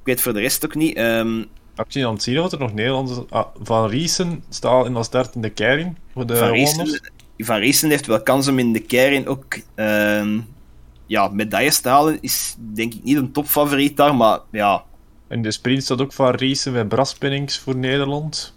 Ik 0.00 0.08
weet 0.08 0.20
voor 0.20 0.32
de 0.32 0.40
rest 0.40 0.64
ook 0.64 0.74
niet. 0.74 0.96
Ehm, 0.96 1.44
Heb 1.74 1.90
je 1.90 2.06
aan 2.06 2.12
het 2.12 2.22
zien 2.22 2.40
wat 2.40 2.52
er 2.52 2.58
nog 2.58 2.72
Nederlandse... 2.72 3.26
Ah, 3.28 3.46
Van 3.62 3.88
Riesen 3.88 4.44
staat 4.48 4.86
in 4.86 4.94
de 4.94 5.02
start 5.02 5.34
in 5.34 5.40
de 5.40 5.50
keiring 5.50 5.96
voor 6.12 6.26
de 6.26 6.36
van. 6.36 6.50
Riesen, 6.50 7.00
van 7.38 7.56
Riesen 7.56 7.90
heeft 7.90 8.06
wel 8.06 8.22
kans 8.22 8.48
om 8.48 8.58
in 8.58 8.72
de 8.72 8.80
keirin 8.80 9.26
ook 9.26 9.58
ehm, 9.74 10.40
ja, 11.06 11.28
medailles 11.28 11.80
te 11.80 11.88
halen. 11.88 12.18
Is 12.20 12.56
denk 12.58 12.94
ik 12.94 13.02
niet 13.02 13.16
een 13.16 13.32
topfavoriet 13.32 13.96
daar, 13.96 14.14
maar 14.14 14.40
ja. 14.50 14.84
In 15.28 15.42
de 15.42 15.50
sprint 15.50 15.82
staat 15.82 16.00
ook 16.00 16.12
Van 16.12 16.30
Riesen 16.30 16.72
met 16.72 16.88
Bras 16.88 17.14
Pennings 17.14 17.58
voor 17.58 17.76
Nederland. 17.76 18.54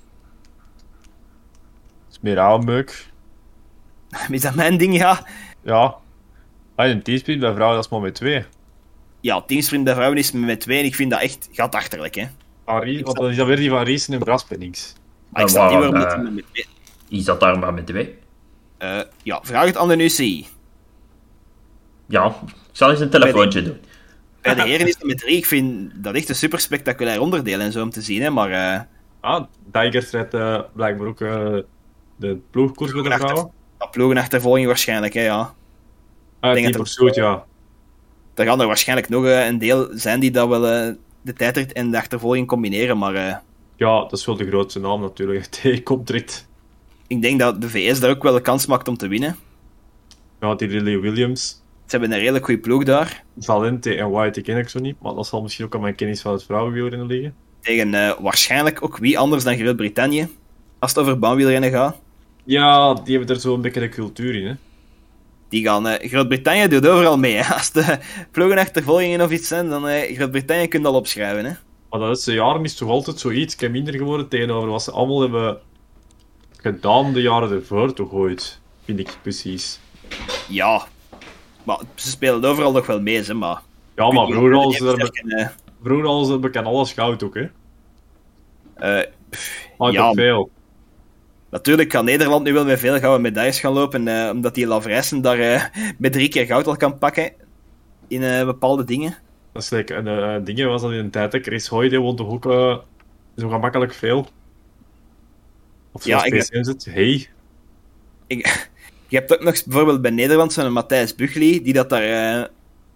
Dat 2.06 2.12
is 2.12 2.20
meer 2.22 2.40
aanbeuk. 2.40 3.08
Is 4.30 4.42
dat 4.42 4.56
mijn 4.56 4.78
ding? 4.78 4.98
Ja. 4.98 5.26
Ja. 5.64 5.96
Ah, 6.76 6.90
een 6.90 7.02
teamsprint 7.02 7.40
bij 7.40 7.54
vrouwen, 7.54 7.76
dat 7.76 7.86
is 7.86 7.92
maar 7.92 8.02
met 8.02 8.16
twee. 8.16 8.46
Ja, 9.22 9.42
teamsprint 9.42 9.84
bij 9.84 9.94
vrouwen 9.94 10.18
is 10.18 10.32
met 10.32 10.62
twee 10.62 10.80
en 10.80 10.86
ik 10.86 10.96
vind 10.96 11.12
dat 11.12 11.22
echt 11.22 11.50
gatachterlijk. 11.52 12.16
Hè. 12.16 12.28
Van 12.66 12.80
Ries, 12.80 13.02
want 13.02 13.18
dan 13.18 13.30
is 13.30 13.36
dat 13.36 13.48
weer 13.48 13.56
die 13.56 13.70
Van 13.70 13.84
Riesen 13.84 14.14
en 14.14 14.20
Bras 14.20 14.44
Pennings. 14.46 14.94
Maar 15.30 15.42
ik 15.42 15.48
snap 15.50 15.70
niet 15.70 15.78
waarom, 15.80 16.00
dat 16.00 16.12
eh, 16.14 16.20
met 16.20 16.44
twee. 16.52 16.66
Die 17.10 17.22
zat 17.22 17.40
daar 17.40 17.60
maar 17.60 17.74
met 17.74 17.86
twee. 17.88 18.16
Eh, 18.78 19.00
ja, 19.24 19.40
vraag 19.44 19.66
het 19.66 19.78
aan 19.78 19.88
de 19.88 20.04
UCI. 20.04 20.46
Ja, 22.08 22.26
ik 22.28 22.54
zal 22.72 22.90
eens 22.92 23.00
een 23.00 23.10
telefoontje 23.10 23.62
doen. 23.64 23.78
Bij 24.42 24.56
de 24.56 24.62
heren 24.62 24.88
is 24.88 24.94
het 24.94 25.04
met 25.04 25.18
drie. 25.18 25.38
Ik 25.38 25.46
vind 25.46 25.92
dat 25.96 26.16
echt 26.16 26.30
een 26.30 26.36
super 26.36 26.60
spectaculair 26.60 27.22
onderdeel 27.22 27.60
en 27.60 27.72
zo 27.72 27.82
om 27.82 27.90
te 27.90 28.02
zien. 28.02 28.22
Hè, 28.22 28.30
maar 28.30 28.52
eh, 28.52 28.82
Ah, 29.20 29.44
Dijkers 29.72 30.10
rijdt 30.12 30.34
eh, 30.34 30.60
blijkbaar 30.74 31.08
ook 31.08 31.22
eh, 31.22 31.58
de 32.16 32.38
ploegkoers 32.52 32.92
bij 32.92 33.02
de 33.02 33.12
vrouwen. 33.18 33.52
dat 33.78 33.92
ploegenachtervolging 33.92 34.68
waarschijnlijk. 34.68 35.14
Hè, 35.14 35.22
ja. 35.24 35.54
Ah, 36.40 36.54
denk 36.54 36.56
die 36.56 36.64
dat 36.66 36.74
er- 36.76 36.80
pursuit, 36.82 37.16
ja. 37.16 37.46
Er 38.34 38.46
gaan 38.46 38.62
er 38.62 38.68
waarschijnlijk 38.68 39.10
nog 39.10 39.26
eh, 39.26 39.46
een 39.46 39.58
deel 39.58 39.88
zijn 39.94 40.20
die 40.20 40.32
dat 40.32 40.48
wel 40.48 40.68
eh, 40.68 40.94
de 41.26 41.34
tijdrit 41.34 41.74
en 41.74 41.92
de 41.92 41.98
achtervolging 41.98 42.48
combineren. 42.48 42.98
Maar 42.98 43.16
eh, 43.16 43.36
Ja, 43.76 44.00
dat 44.00 44.12
is 44.14 44.26
wel 44.26 44.36
de 44.36 44.48
grootste 44.48 44.80
naam 44.80 45.02
natuurlijk. 45.02 45.60
Die 45.62 45.84
komt 45.84 46.08
direct. 46.08 46.48
ik 47.08 47.22
denk 47.22 47.40
dat 47.40 47.62
de 47.62 47.70
VS 47.70 48.00
daar 48.00 48.10
ook 48.10 48.24
wel 48.24 48.36
een 48.36 48.42
kans 48.42 48.66
maakt 48.66 48.88
om 48.88 48.98
te 48.98 49.08
winnen. 49.08 49.36
Ja, 50.40 50.56
die 50.56 50.68
Lily 50.68 51.00
Williams, 51.00 51.48
Ze 51.86 51.92
hebben 51.92 52.12
een 52.12 52.20
redelijk 52.20 52.46
goede 52.46 52.62
ploeg 52.62 52.84
daar. 52.84 53.24
Valente 53.40 53.96
en 53.96 54.10
White 54.10 54.42
ken 54.42 54.58
ik 54.58 54.70
zo 54.70 54.80
niet. 54.80 54.96
Maar 55.02 55.14
dat 55.14 55.28
zal 55.28 55.42
misschien 55.42 55.66
ook 55.66 55.76
aan 55.76 55.82
mijn 55.82 55.96
kennis 55.96 56.22
van 56.22 56.32
het 56.34 56.44
vrouwenwielrennen 56.44 57.08
liggen. 57.08 57.36
Tegen 57.62 57.94
eh, 57.94 58.20
waarschijnlijk 58.20 58.84
ook 58.84 58.98
wie 58.98 59.20
anders 59.20 59.44
dan 59.44 59.58
Groot-Brittannië. 59.58 60.28
Als 60.80 60.92
het 60.92 61.00
over 61.00 61.20
baanwielrennen 61.20 61.72
gaat. 61.72 62.02
Ja, 62.44 62.94
die 62.94 63.18
hebben 63.18 63.36
er 63.36 63.42
zo 63.42 63.54
een 63.54 63.62
beetje 63.62 63.80
de 63.80 63.90
cultuur 63.90 64.36
in, 64.36 64.48
hè. 64.48 64.54
Die 65.56 65.64
gaan, 65.64 65.88
eh, 65.88 66.10
Groot-Brittannië 66.10 66.68
doet 66.68 66.88
overal 66.88 67.18
mee. 67.18 67.34
Hè. 67.36 67.54
Als 67.54 67.72
de 67.72 67.98
ploegenachtervolgingen 68.32 69.22
of 69.22 69.32
iets 69.32 69.48
zijn, 69.48 69.70
dan 69.70 69.88
eh 69.88 70.16
Groot-Brittannië 70.16 70.68
kun 70.68 70.82
je 70.82 70.88
al 70.88 70.94
opschrijven. 70.94 71.46
Hè. 71.46 71.52
Maar 71.90 72.00
de 72.00 72.06
laatste 72.06 72.34
jaren 72.34 72.64
is 72.64 72.76
toch 72.76 72.90
altijd 72.90 73.20
zoiets 73.20 73.56
minder 73.70 73.94
geworden 73.94 74.28
tegenover 74.28 74.70
wat 74.70 74.84
ze 74.84 74.92
allemaal 74.92 75.22
hebben 75.22 75.58
gedaan 76.58 77.14
de 77.14 77.22
jaren 77.22 77.52
ervoor, 77.52 77.94
toch 77.94 78.12
ooit. 78.12 78.60
Vind 78.84 79.00
ik 79.00 79.18
precies. 79.22 79.80
Ja, 80.50 80.84
maar 81.64 81.80
ze 81.96 82.10
spelen 82.10 82.44
overal 82.46 82.72
nog 82.72 82.86
wel 82.86 83.02
mee. 83.02 83.24
Hè, 83.24 83.34
maar 83.34 83.62
Ja, 83.96 84.12
maar 84.12 84.28
vroeger 84.28 84.54
al 84.54 84.72
ze 84.72 84.88
er- 84.88 85.54
vroeger 85.84 86.08
al 86.08 86.24
ze 86.24 86.38
bekend 86.40 86.66
alles 86.66 86.94
goud 86.94 87.24
ook, 87.24 87.36
hè. 87.36 87.48
eh, 88.76 89.12
pff, 89.30 89.68
Maar 89.78 89.92
Ja, 89.92 90.14
veel. 90.14 90.50
Natuurlijk 91.56 91.90
kan 91.90 92.06
Nederland 92.06 92.44
nu 92.44 92.54
wel 92.54 92.66
met 92.66 92.80
veel 92.80 93.00
gouden 93.00 93.22
medailles 93.22 93.60
gaan 93.60 93.74
lopen, 93.74 94.08
eh, 94.08 94.30
omdat 94.30 94.56
die 94.56 94.68
Lavrijsen 94.68 95.22
daar 95.22 95.40
eh, 95.40 95.64
met 95.98 96.14
drie 96.14 96.30
keer 96.30 96.46
goud 96.46 96.68
al 96.68 96.76
kan 96.78 96.98
pakken 96.98 97.32
in 98.08 98.24
eh, 98.24 98.46
bepaalde 98.46 98.84
dingen. 98.84 99.18
Dat 99.52 99.64
is 99.64 99.70
leuk. 99.70 99.90
En 99.90 100.08
eh 100.08 100.36
dingen 100.44 100.68
was 100.68 100.82
dat 100.82 100.92
in 100.92 100.98
een 100.98 101.10
tijd, 101.10 101.34
hè. 101.34 101.40
Chris 101.40 101.68
Hoy, 101.68 101.90
die 101.90 102.00
won 102.00 102.16
toch 102.16 102.28
ook 102.30 102.44
zo 103.38 103.50
gemakkelijk 103.50 103.94
veel. 103.94 104.28
Of 105.92 106.06
Ja, 106.06 106.24
ik- 106.24 106.34
PCM 106.34 106.64
zit. 106.64 106.86
Hey. 106.86 107.28
Ik, 108.28 108.70
je 109.10 109.18
hebt 109.18 109.34
ook 109.34 109.44
nog 109.44 109.64
bijvoorbeeld 109.64 110.02
bij 110.02 110.12
Nederland 110.12 110.54
zo'n 110.54 110.74
Matthijs 110.74 111.16
Bugli, 111.16 111.64
die 111.64 111.74
dat 111.74 111.90
daar 111.90 112.04
eh, 112.04 112.46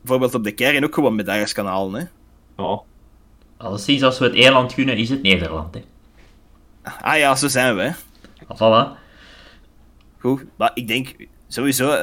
bijvoorbeeld 0.01 0.33
op 0.35 0.43
de 0.43 0.51
kern 0.51 0.83
ook 0.83 0.93
gewoon 0.93 1.15
medailles 1.15 1.53
kan 1.53 1.65
halen. 1.65 1.93
Hè. 1.99 2.05
Ja. 2.63 2.81
Alleszins, 3.57 4.03
als 4.03 4.19
we 4.19 4.25
het 4.25 4.35
eiland 4.35 4.73
gunnen, 4.73 4.97
is 4.97 5.09
het 5.09 5.21
Nederland. 5.21 5.73
Hè. 5.73 5.81
Ah 7.01 7.17
ja, 7.17 7.35
zo 7.35 7.47
zijn 7.47 7.75
we. 7.75 7.81
Hè. 7.81 7.91
Voilà. 8.55 8.97
goed. 10.19 10.43
Maar 10.57 10.71
ik 10.73 10.87
denk 10.87 11.15
sowieso... 11.47 11.91
ik 11.93 11.99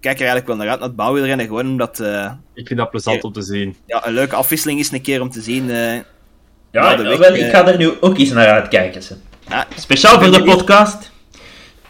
kijk 0.00 0.14
er 0.20 0.26
eigenlijk 0.26 0.46
wel 0.46 0.56
naar 0.56 0.68
uit 0.68 0.78
naar 0.78 0.88
het 0.88 0.96
bouwwielrennen. 0.96 1.46
Gewoon 1.46 1.66
omdat 1.66 2.00
eh, 2.00 2.32
Ik 2.54 2.66
vind 2.66 2.78
dat 2.78 2.90
plezant 2.90 3.24
om 3.24 3.32
te 3.32 3.42
zien. 3.42 3.76
ja, 3.86 4.06
een 4.06 4.12
leuke 4.12 4.34
afwisseling 4.34 4.78
is 4.80 4.92
een 4.92 5.00
keer 5.02 5.20
om 5.20 5.30
te 5.30 5.40
zien. 5.40 5.70
eh, 5.70 5.94
Ja, 5.94 6.02
Ja, 6.90 6.96
de 6.96 7.02
weg, 7.02 7.18
wel, 7.18 7.34
ik 7.34 7.40
eh, 7.42 7.50
ga 7.50 7.66
er 7.66 7.76
nu 7.78 7.90
ook 8.00 8.18
eens 8.18 8.30
naar 8.30 8.46
uitkijken. 8.46 9.02
Ze. 9.02 9.16
ja, 9.48 9.66
Speciaal 9.76 10.20
voor 10.22 10.32
de 10.32 10.42
podcast. 10.44 11.12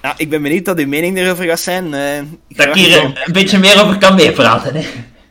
ja, 0.02 0.14
ik 0.16 0.30
ben 0.30 0.42
benieuwd 0.42 0.66
wat 0.66 0.78
uw 0.78 0.86
mening 0.88 1.18
erover 1.18 1.44
gaat 1.44 1.60
zijn. 1.60 1.94
eh, 1.94 2.18
ik 2.18 2.56
Dat 2.56 2.66
ik 2.66 2.74
hier 2.74 3.04
een, 3.04 3.16
een 3.24 3.32
beetje 3.32 3.58
meer 3.58 3.82
over 3.84 3.98
kan 3.98 4.14
meepraten. 4.14 4.74
Hè. 4.74 4.80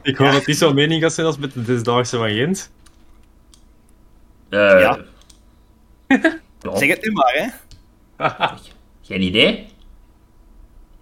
Ik 0.03 0.17
hoop 0.17 0.27
dat 0.27 0.35
het 0.35 0.47
niet 0.47 0.57
zo'n 0.57 0.75
mening 0.75 1.01
gaat 1.01 1.13
zijn 1.13 1.27
als 1.27 1.37
met 1.37 1.53
de 1.53 1.63
Zesdaagse 1.63 2.17
van 2.17 2.29
Gent. 2.29 2.71
Eh, 4.49 4.59
Ja. 4.59 4.97
ja, 6.61 6.77
Zeg 6.77 6.89
het 6.89 7.03
nu 7.05 7.11
maar, 7.11 7.33
hè. 7.33 7.47
Geen 9.01 9.21
idee. 9.21 9.67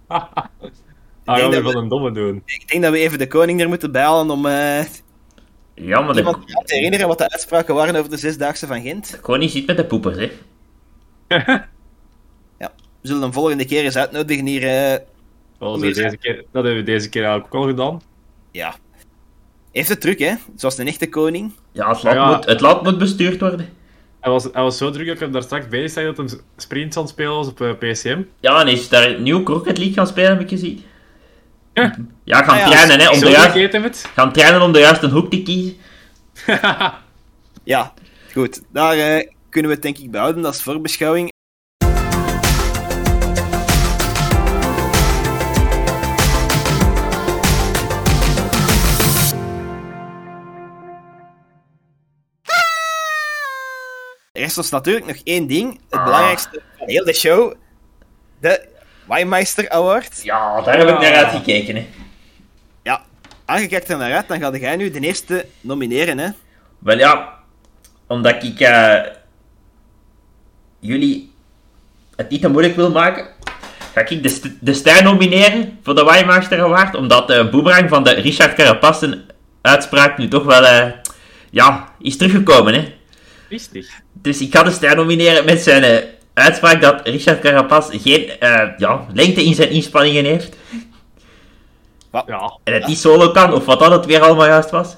Ah, 0.06 0.22
we 1.24 1.40
dat 1.40 1.54
we- 1.54 1.62
van 1.62 1.76
een 1.82 1.88
domme 1.88 2.12
doen. 2.12 2.42
Ik 2.46 2.68
denk 2.68 2.82
dat 2.82 2.92
we 2.92 2.98
even 2.98 3.18
de 3.18 3.26
koning 3.26 3.60
er 3.60 3.68
moeten 3.68 3.92
bijhalen 3.92 4.30
om 4.30 4.46
eh, 4.46 4.84
Ja, 5.74 6.00
maar 6.00 6.16
iemand 6.16 6.46
de 6.46 6.62
te 6.64 6.74
herinneren 6.74 7.08
wat 7.08 7.18
de 7.18 7.30
uitspraken 7.30 7.74
waren 7.74 7.96
over 7.96 8.10
de 8.10 8.16
Zesdaagse 8.16 8.66
van 8.66 8.80
Gent. 8.82 9.18
koning 9.20 9.50
zit 9.50 9.66
met 9.66 9.76
de 9.76 9.84
poepers, 9.84 10.16
hè. 10.16 10.30
We 13.00 13.06
zullen 13.08 13.22
hem 13.22 13.32
volgende 13.32 13.64
keer 13.64 13.84
eens 13.84 13.96
uitnodigen 13.96 14.46
hier. 14.46 14.62
eh, 14.62 14.98
we 15.58 15.66
hier- 15.86 15.94
deze 15.94 16.16
keer, 16.16 16.34
dat 16.36 16.64
hebben 16.64 16.74
we 16.76 16.82
deze 16.82 17.08
keer 17.08 17.22
eigenlijk 17.24 17.54
ook 17.54 17.62
al 17.62 17.68
gedaan. 17.68 18.00
ja. 18.50 18.74
Heeft 19.72 19.88
het 19.88 20.00
druk, 20.00 20.18
hè? 20.18 20.34
Zoals 20.56 20.78
een 20.78 20.86
echte 20.86 21.08
koning. 21.08 21.52
Ja, 21.72 21.88
het 21.88 22.02
land, 22.02 22.16
Ja. 22.16 22.34
Moet, 22.34 22.44
het 22.44 22.60
land 22.60 22.82
moet 22.82 22.98
bestuurd 22.98 23.40
worden. 23.40 23.68
Hij 24.28 24.36
was, 24.36 24.48
hij 24.52 24.62
was 24.62 24.76
zo 24.76 24.90
druk 24.90 25.06
dat 25.06 25.14
ik 25.14 25.20
hem 25.20 25.32
daar 25.32 25.42
straks 25.42 25.68
bezig 25.68 25.90
zag 25.90 26.14
dat 26.14 26.30
hij 26.30 26.40
sprints 26.56 26.96
aan 26.96 27.02
het 27.02 27.12
spelen 27.12 27.34
was 27.34 27.46
op 27.48 27.60
eh, 27.60 27.72
PCM. 27.72 28.22
Ja, 28.40 28.60
en 28.60 28.66
hij 28.66 28.72
is 28.72 28.88
daar 28.88 29.10
een 29.10 29.22
nieuw 29.22 29.44
Rocket 29.44 29.78
League 29.78 29.94
gaan 29.94 30.06
spelen, 30.06 30.30
heb 30.30 30.40
ik 30.40 30.48
gezien. 30.48 30.84
Ja. 31.74 31.94
Ja, 32.24 32.42
gaan 32.42 32.48
Ah 32.48 32.58
ja, 32.58 32.66
trainen, 32.70 33.00
hè, 33.00 33.08
om 33.08 33.18
Zo 33.18 33.26
de 33.28 33.78
het. 33.82 34.10
gaan 34.14 34.32
trainen 34.32 34.62
om 34.62 34.72
de 34.72 34.78
juiste 34.78 35.08
hoek 35.08 35.30
te 35.30 35.42
kiezen. 35.42 35.76
Ja, 37.64 37.92
goed. 38.32 38.62
Daar 38.72 38.98
eh, 38.98 39.28
kunnen 39.48 39.70
we 39.70 39.76
het 39.76 39.82
denk 39.82 39.98
ik 39.98 40.10
behouden 40.10 40.44
als 40.44 40.62
voorbeschouwing. 40.62 41.32
Er 54.38 54.44
is 54.44 54.58
ons 54.58 54.70
natuurlijk 54.70 55.06
nog 55.06 55.16
één 55.24 55.46
ding. 55.46 55.80
Het 55.90 55.98
Ah. 55.98 56.04
belangrijkste 56.04 56.62
van 56.78 56.88
heel 56.88 57.04
de 57.04 57.12
show. 57.14 57.54
De 58.40 58.66
Wijmeister 59.08 59.68
Award. 59.70 60.22
Ja, 60.22 60.60
daar 60.60 60.78
heb 60.78 60.88
ik 60.88 60.98
naar 61.00 61.12
uitgekeken, 61.14 61.76
hè. 61.76 61.86
Ja, 62.82 63.02
aangekijkt 63.44 63.88
er 63.88 63.96
naar 63.98 64.12
uit, 64.14 64.28
dan 64.28 64.40
ga 64.40 64.50
jij 64.56 64.76
nu 64.76 64.90
de 64.90 65.00
eerste 65.00 65.46
nomineren, 65.60 66.18
hè. 66.18 66.28
Wel 66.78 66.98
ja, 66.98 67.32
omdat 68.06 68.42
ik 68.42 68.60
eh, 68.60 69.00
jullie 70.78 71.32
het 72.16 72.28
niet 72.30 72.40
te 72.40 72.48
moeilijk 72.48 72.76
wil 72.76 72.90
maken, 72.90 73.26
ga 73.94 74.00
ik 74.00 74.22
de, 74.22 74.28
st- 74.28 74.50
de 74.60 74.74
Stijn 74.74 75.04
nomineren 75.04 75.78
voor 75.82 75.94
de 75.94 76.04
Wijmaster 76.04 76.60
Award, 76.60 76.94
omdat 76.94 77.28
de 77.28 77.48
boomerang 77.50 77.88
van 77.88 78.04
de 78.04 78.10
Richard 78.10 78.54
Carapassen 78.54 79.26
uitspraak 79.60 80.18
nu 80.18 80.28
toch 80.28 80.44
wel 80.44 80.64
eh, 80.66 80.90
ja, 81.50 81.88
is 82.00 82.16
teruggekomen. 82.16 82.74
Hè? 82.74 82.96
Dus 84.12 84.40
ik 84.40 84.54
ga 84.54 84.62
de 84.62 84.70
Stijn 84.70 84.96
nomineren 84.96 85.44
met 85.44 85.60
zijn 85.60 85.82
eh, 85.82 86.08
uitspraak 86.34 86.80
dat 86.80 87.08
Richard 87.08 87.40
Carapaz 87.40 87.88
geen 87.90 88.30
eh, 88.40 88.68
ja, 88.78 89.06
lengte 89.12 89.44
in 89.44 89.54
zijn 89.54 89.70
inspanningen 89.70 90.24
heeft 90.24 90.56
Ja, 92.12 92.58
en 92.64 92.72
het 92.72 92.86
niet 92.86 92.98
solo 92.98 93.30
kan, 93.30 93.52
of 93.52 93.64
wat 93.64 93.78
dat 93.78 93.90
het 93.90 94.06
weer 94.06 94.20
allemaal 94.20 94.46
juist 94.46 94.70
was. 94.70 94.96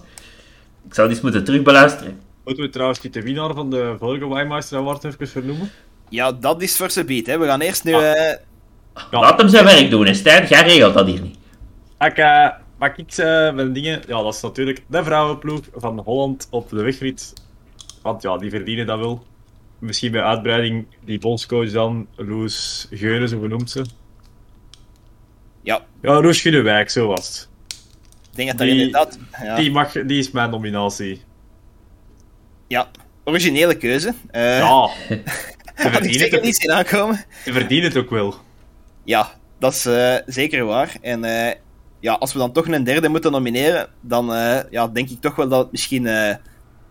Ik 0.86 0.94
zou 0.94 1.08
dit 1.08 1.22
moeten 1.22 1.44
terugbeluisteren. 1.44 2.20
moeten 2.44 2.64
we 2.64 2.70
trouwens 2.70 3.00
niet 3.00 3.12
de 3.12 3.22
winnaar 3.22 3.54
van 3.54 3.70
de 3.70 3.96
vorige 3.98 4.28
Wijmeister 4.28 4.78
Award 4.78 5.04
even 5.04 5.28
vernoemen? 5.28 5.70
Ja, 6.08 6.32
dat 6.32 6.62
is 6.62 6.76
voor 6.76 7.04
beat, 7.04 7.26
hè. 7.26 7.38
We 7.38 7.46
gaan 7.46 7.60
eerst 7.60 7.84
nu... 7.84 7.94
Ah. 7.94 8.30
eh, 8.30 8.36
Ja. 9.10 9.20
Laat 9.20 9.38
hem 9.38 9.48
zijn 9.48 9.64
werk 9.64 9.90
doen, 9.90 10.06
hè. 10.06 10.14
Stijn, 10.14 10.46
jij 10.46 10.62
regelt 10.62 10.94
dat 10.94 11.06
hier 11.06 11.20
niet. 11.20 11.36
Ik, 11.98 12.16
eh, 12.16 12.48
mag 12.78 12.96
ik 12.96 13.12
eh, 13.12 13.52
mijn 13.52 13.72
dingen... 13.72 14.02
Ja, 14.06 14.22
dat 14.22 14.34
is 14.34 14.40
natuurlijk 14.40 14.82
de 14.86 15.04
vrouwenploeg 15.04 15.60
van 15.74 15.98
Holland 15.98 16.48
op 16.50 16.68
de 16.68 16.82
wegrit. 16.82 17.32
Want 18.02 18.22
ja, 18.22 18.38
die 18.38 18.50
verdienen 18.50 18.86
dat 18.86 18.98
wel. 18.98 19.24
Misschien 19.78 20.12
bij 20.12 20.22
uitbreiding 20.22 20.86
die 21.04 21.18
bondscoach 21.18 21.70
dan, 21.70 22.06
Loes 22.16 22.86
Geunen, 22.90 23.28
zo 23.28 23.40
genoemd 23.40 23.70
ze. 23.70 23.84
ja, 25.62 25.84
Ja, 26.02 26.20
Loes 26.20 26.40
Gunnewijk, 26.40 26.90
zo 26.90 27.06
was 27.06 27.28
het. 27.28 27.48
ik 28.30 28.36
denk 28.36 28.48
dat 28.48 28.58
Die- 28.58 28.70
inderdaad... 28.70 29.18
Ja, 29.42 29.56
Die, 29.56 29.70
mag, 29.70 29.92
die 29.92 30.18
is 30.18 30.30
mijn 30.30 30.50
nominatie. 30.50 31.22
ja, 32.68 32.90
originele 33.24 33.74
keuze. 33.76 34.14
Eh 34.30 34.58
Ja, 34.58 34.88
ze 35.76 35.90
verdienen, 35.90 36.30
het, 36.30 36.42
niet 36.42 36.56
zien 36.56 36.72
aankomen. 36.72 37.24
ze 37.44 37.52
verdienen 37.52 37.88
het 37.88 37.98
ook 37.98 38.10
wel. 38.10 38.34
Ja, 39.04 39.30
dat 39.58 39.72
is 39.72 39.86
eh, 39.86 40.14
zeker 40.26 40.64
waar. 40.64 40.96
En 41.00 41.24
eh, 41.24 41.54
ja, 42.00 42.12
als 42.12 42.32
we 42.32 42.38
dan 42.38 42.52
toch 42.52 42.66
een 42.68 42.84
derde 42.84 43.08
moeten 43.08 43.32
nomineren, 43.32 43.88
dan 44.00 44.26
ja, 44.70 44.88
denk 44.88 45.10
ik 45.10 45.20
toch 45.20 45.34
wel 45.36 45.48
dat 45.48 45.62
het 45.62 45.72
misschien 45.72 46.06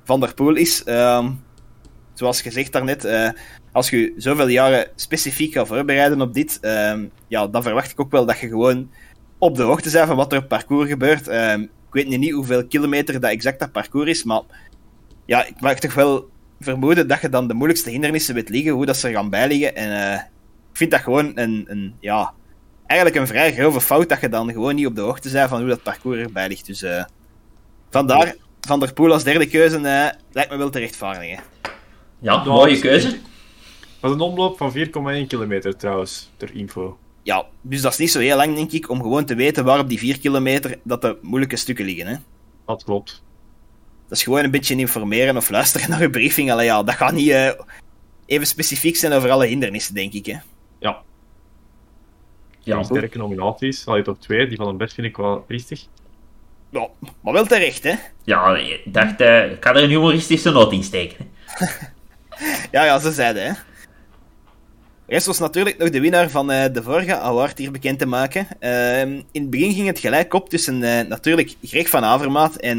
Van 0.10 0.20
der 0.20 0.34
Poel 0.34 0.56
is. 0.56 0.84
Ehm, 0.84 1.32
zoals 2.14 2.42
gezegd 2.42 2.72
daarnet, 2.72 3.06
eh 3.06 3.30
als 3.72 3.90
je 3.90 4.14
zoveel 4.18 4.48
jaren 4.48 4.88
specifiek 4.96 5.54
gaat 5.54 5.68
voorbereiden 5.68 6.22
op 6.22 6.34
dit, 6.34 6.60
ehm, 6.62 7.08
ja, 7.28 7.48
dan 7.48 7.64
verwacht 7.64 7.92
ik 7.92 8.00
ook 8.00 8.12
wel 8.12 8.26
dat 8.26 8.40
je 8.40 8.48
gewoon 8.48 8.92
op 9.38 9.56
de 9.56 9.64
hoogte 9.64 9.92
bent 9.92 10.08
van 10.08 10.16
wat 10.16 10.34
er 10.34 10.40
op 10.40 10.48
parcours 10.48 10.90
gebeurt. 10.90 11.28
Ehm, 11.28 11.62
ik 11.62 11.94
weet 11.94 12.08
niet 12.08 12.32
hoeveel 12.32 12.68
kilometer 12.68 13.20
dat 13.20 13.32
exact 13.32 13.60
dat 13.60 13.72
parcours 13.72 14.10
is, 14.10 14.24
maar 14.24 14.42
ja, 15.26 15.46
ik 15.46 15.62
mag 15.62 15.80
toch 15.80 15.94
wel 15.94 16.30
vermoeden 16.60 17.08
dat 17.08 17.22
je 17.22 17.30
dan 17.30 17.48
de 17.48 17.54
moeilijkste 17.54 17.90
hindernissen 17.90 18.36
weet 18.36 18.50
liggen, 18.50 18.72
hoe 18.72 18.86
dat 18.86 18.98
ze 18.98 19.12
gaan 19.12 19.30
bijliggen. 19.30 19.76
En 19.76 20.12
eh, 20.12 20.20
ik 20.72 20.78
vind 20.78 20.92
dat 20.92 21.02
gewoon 21.02 21.32
een, 21.36 21.66
een, 21.68 21.96
ja, 22.00 22.34
eigenlijk 22.86 23.20
een 23.20 23.28
vrij 23.28 23.54
grove 23.54 23.82
fout 23.82 24.10
dat 24.10 24.22
je 24.22 24.30
dan 24.30 24.52
gewoon 24.52 24.76
niet 24.76 24.88
op 24.88 24.96
de 24.96 25.02
hoogte 25.02 25.32
bent 25.32 25.50
van 25.50 25.60
hoe 25.60 25.70
dat 25.70 25.84
parcours 25.84 26.20
erbij 26.20 26.48
ligt. 26.48 26.66
Dus 26.66 26.82
eh, 26.82 27.04
vandaar 27.90 28.36
Van 28.62 28.80
der 28.80 28.94
Poel 28.94 29.12
als 29.12 29.24
derde 29.24 29.48
keuze 29.48 29.76
eh, 29.76 30.10
lijkt 30.32 30.52
me 30.52 30.58
wel 30.58 30.70
te 30.70 30.80
rechtvaardigen. 30.80 31.44
Ja, 32.20 32.34
Ja, 32.34 32.44
mooie 32.44 32.80
keuze. 32.80 33.18
Dat 34.00 34.10
is 34.10 34.16
een 34.16 34.22
omloop 34.22 34.58
van 34.58 34.74
4,1 34.78 35.28
kilometer 35.28 35.78
trouwens, 35.78 36.30
ter 36.38 36.56
info. 36.56 36.98
Ja, 37.24 37.46
dus 37.62 37.82
dat 37.82 37.92
is 37.92 37.98
niet 37.98 38.12
zo 38.12 38.20
heel 38.20 38.38
lang, 38.38 38.56
denk 38.56 38.72
ik, 38.72 38.90
om 38.90 39.02
gewoon 39.02 39.26
te 39.26 39.36
weten 39.36 39.64
waar 39.66 39.80
op 39.80 39.90
die 39.90 40.00
vier 40.00 40.20
kilometer 40.20 40.80
dat 40.84 41.02
de 41.02 41.18
moeilijke 41.22 41.56
stukken 41.56 41.86
liggen. 41.86 42.08
Hè. 42.08 42.16
Dat 42.66 42.84
klopt. 42.84 43.24
Dat 44.08 44.18
is 44.18 44.24
gewoon 44.24 44.44
een 44.44 44.52
beetje 44.52 44.76
informeren 44.76 45.38
of 45.38 45.50
luisteren 45.50 45.90
naar 45.92 46.02
een 46.02 46.12
briefing. 46.12 46.52
Allee, 46.52 46.66
ja, 46.66 46.84
dat 46.84 46.96
gaat 46.96 47.14
niet 47.14 47.30
eh, 47.30 47.52
even 48.26 48.48
specifiek 48.48 48.96
zijn 48.96 49.14
over 49.14 49.32
alle 49.32 49.46
hindernissen, 49.46 49.94
denk 49.94 50.14
ik. 50.14 50.26
Hè. 50.26 50.38
Ja, 50.80 51.02
Ja, 52.60 52.84
sterke 52.84 53.18
nominaties. 53.18 53.86
Al 53.86 53.98
je 53.98 54.04
toch 54.04 54.18
twee, 54.20 54.48
die 54.48 54.58
van 54.58 54.68
een 54.68 54.78
best 54.78 54.94
vind 54.94 55.08
ik 55.08 55.18
wel 55.18 55.44
triestig. 55.48 55.86
Ja, 56.70 56.88
maar 57.22 57.34
wel 57.34 57.46
terecht, 57.46 57.84
hè. 57.84 57.94
ja 58.24 58.56
ik 58.56 58.82
dacht, 58.86 59.22
eh, 59.22 59.52
ik 59.52 59.64
ga 59.64 59.76
er 59.76 59.84
een 59.84 59.90
humoristische 59.90 60.52
noot 60.52 60.72
in 60.72 60.84
steken. 60.84 61.18
Ja, 62.72 62.86
ja, 62.86 63.00
ze 63.00 63.12
zeiden, 63.12 63.44
hè. 63.46 63.52
Rest 65.08 65.26
was 65.26 65.40
natuurlijk 65.40 65.78
nog 65.78 65.90
de 65.90 66.00
winnaar 66.00 66.30
van 66.30 66.52
eh, 66.52 66.74
de 66.74 66.84
vorige 66.84 67.18
award 67.18 67.58
hier 67.58 67.72
bekend 67.72 68.00
te 68.00 68.06
maken. 68.06 68.48
Ehm, 68.60 69.12
in 69.32 69.42
het 69.42 69.50
begin 69.50 69.74
ging 69.74 69.88
het 69.88 70.00
gelijk 70.00 70.34
op 70.34 70.50
tussen 70.50 70.84
eh, 70.84 71.08
natuurlijk 71.08 71.56
Greg 71.62 71.90
van 71.90 72.04
Avermaat 72.04 72.56
en 72.56 72.78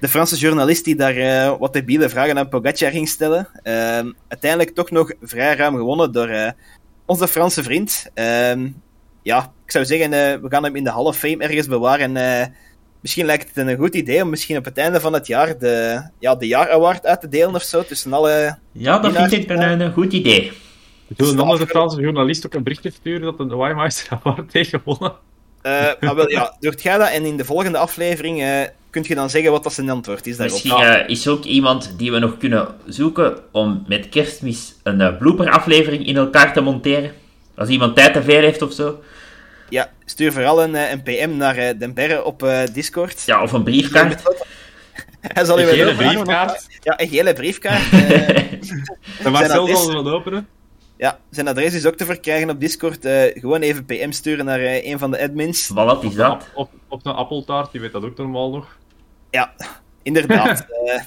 de 0.00 0.08
Franse 0.08 0.36
journalist 0.36 0.84
die 0.84 0.96
daar 0.96 1.58
wat 1.58 1.72
debiele 1.72 2.08
vragen 2.08 2.38
aan 2.38 2.48
Pogacar 2.48 2.90
ging 2.90 3.08
stellen. 3.08 3.48
Ehm, 3.62 4.12
uiteindelijk 4.28 4.74
toch 4.74 4.90
nog 4.90 5.12
vrij 5.22 5.56
ruim 5.56 5.76
gewonnen 5.76 6.12
door 6.12 6.54
onze 7.06 7.28
Franse 7.28 7.62
vriend. 7.62 8.10
Ehm, 8.14 8.68
ja, 9.22 9.52
ik 9.64 9.70
zou 9.70 9.84
zeggen, 9.84 10.10
we 10.42 10.48
gaan 10.48 10.64
hem 10.64 10.76
in 10.76 10.84
de 10.84 10.90
Hall 10.92 11.04
of 11.04 11.16
Fame 11.16 11.42
ergens 11.44 11.66
bewaren. 11.66 12.16
Misschien 13.02 13.26
lijkt 13.26 13.54
het 13.54 13.66
een 13.66 13.76
goed 13.76 13.94
idee 13.94 14.22
om 14.22 14.30
misschien 14.30 14.56
op 14.56 14.64
het 14.64 14.78
einde 14.78 15.00
van 15.00 15.12
het 15.12 15.26
jaar 15.26 15.58
de, 15.58 16.02
ja, 16.18 16.34
de 16.34 16.46
jaaraward 16.46 17.06
uit 17.06 17.20
te 17.20 17.28
delen 17.28 17.54
of 17.54 17.62
zo, 17.62 17.84
tussen 17.84 18.12
alle... 18.12 18.58
Ja, 18.72 18.98
dat 18.98 19.12
vind 19.12 19.32
ik 19.32 19.50
een, 19.50 19.80
een 19.80 19.92
goed 19.92 20.12
idee. 20.12 20.52
Ik 21.08 21.16
wil 21.16 21.34
dan 21.34 21.56
de 21.56 21.66
Franse 21.66 22.00
journalist 22.00 22.46
ook 22.46 22.54
een 22.54 22.62
berichtje 22.62 22.90
sturen 22.90 23.36
dat 23.36 23.48
de 23.48 23.56
Wijmeister 23.56 24.20
Award 24.22 24.52
heeft 24.52 24.70
gewonnen. 24.70 25.12
Eh, 25.62 25.86
maar 26.00 26.14
wel, 26.14 26.30
ja, 26.30 26.56
doet 26.60 26.82
jij 26.82 26.98
dat 26.98 27.08
en 27.08 27.24
in 27.24 27.36
de 27.36 27.44
volgende 27.44 27.78
aflevering 27.78 28.42
eh 28.42 28.62
kunt 28.90 29.06
je 29.06 29.14
dan 29.14 29.30
zeggen 29.30 29.50
wat 29.50 29.62
dat 29.62 29.72
zijn 29.72 29.90
antwoord 29.90 30.26
is 30.26 30.36
daarop. 30.36 30.62
Misschien 30.62 30.84
eh, 30.84 31.08
is 31.08 31.26
er 31.26 31.32
ook 31.32 31.44
iemand 31.44 31.94
die 31.96 32.12
we 32.12 32.18
nog 32.18 32.36
kunnen 32.36 32.68
zoeken 32.86 33.38
om 33.50 33.84
met 33.86 34.08
kerstmis 34.08 34.74
een 34.82 35.16
blooper-aflevering 35.18 36.06
in 36.06 36.16
elkaar 36.16 36.52
te 36.52 36.60
monteren. 36.60 37.12
Als 37.54 37.68
iemand 37.68 37.96
tijd 37.96 38.12
te 38.12 38.22
veel 38.22 38.40
heeft 38.40 38.62
of 38.62 38.72
zo. 38.72 39.00
Ja, 39.72 39.90
stuur 40.04 40.32
vooral 40.32 40.62
een, 40.62 40.74
eh, 40.74 40.90
een 40.90 41.02
PM 41.02 41.36
naar 41.36 41.56
eh 41.56 41.78
Den 41.78 41.94
Berre 41.94 42.24
op 42.24 42.42
eh, 42.42 42.62
Discord. 42.72 43.22
Ja, 43.26 43.42
of 43.42 43.52
een 43.52 43.62
briefkaart. 43.62 44.22
Hij 45.20 45.44
zal 45.48 45.60
u 45.60 45.62
Een 45.62 45.76
wel 45.84 45.94
briefkaart. 45.94 46.66
Ja, 46.80 47.00
een 47.00 47.08
gele 47.08 47.32
briefkaart. 47.32 47.92
eh. 47.92 48.02
Dat 49.22 49.40
is- 49.40 49.50
zal 49.50 49.66
ze 49.76 49.92
wat 49.92 50.06
openen. 50.06 50.48
Ja, 50.96 51.18
zijn 51.30 51.48
adres 51.48 51.74
is 51.74 51.86
ook 51.86 51.94
te 51.96 52.04
verkrijgen 52.04 52.50
op 52.50 52.60
Discord. 52.60 53.04
Eh, 53.04 53.40
gewoon 53.40 53.60
even 53.60 53.84
PM 53.84 54.10
sturen 54.10 54.44
naar 54.44 54.60
een 54.60 54.98
van 54.98 55.10
de 55.10 55.22
admins. 55.22 55.68
Wat 55.68 56.04
is 56.04 56.14
dat? 56.14 56.32
Op, 56.32 56.48
op, 56.54 56.70
op 56.88 57.06
een 57.06 57.12
appeltaart, 57.12 57.72
die 57.72 57.80
weet 57.80 57.92
dat 57.92 58.04
ook 58.04 58.16
normaal 58.16 58.50
nog. 58.50 58.76
Ja, 59.30 59.52
inderdaad. 60.02 60.66
Eh, 60.84 61.00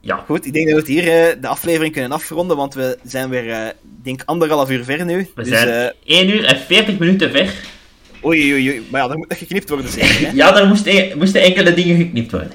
Ja. 0.00 0.16
goed, 0.26 0.46
ik 0.46 0.52
denk 0.52 0.66
dat 0.66 0.74
we 0.74 0.80
het 0.80 0.90
hier 0.90 1.40
de 1.40 1.48
aflevering 1.48 1.92
kunnen 1.92 2.12
afronden, 2.12 2.56
want 2.56 2.74
we 2.74 2.98
zijn 3.04 3.28
weer, 3.28 3.50
eh 3.50 3.68
denk 4.02 4.22
anderhalf 4.24 4.70
uur 4.70 4.84
ver 4.84 5.04
nu. 5.04 5.30
We 5.34 5.42
dus, 5.42 5.48
zijn 5.48 5.92
eh, 6.04 6.18
1 6.20 6.28
uur 6.28 6.44
en 6.44 6.56
40 6.58 6.98
minuten 6.98 7.30
ver. 7.30 7.76
Oei, 8.24 8.52
oei, 8.52 8.68
oei. 8.68 8.86
Maar 8.90 9.00
ja, 9.02 9.10
er 9.10 9.18
moet 9.18 9.28
nog 9.28 9.38
geknipt 9.38 9.68
worden 9.68 9.90
zeker, 9.90 10.26
hè? 10.26 10.30
Ja, 10.42 10.52
daar 10.52 10.66
moesten, 10.66 11.18
moesten 11.18 11.42
enkele 11.42 11.74
dingen 11.74 11.96
geknipt 11.96 12.30
worden. 12.30 12.50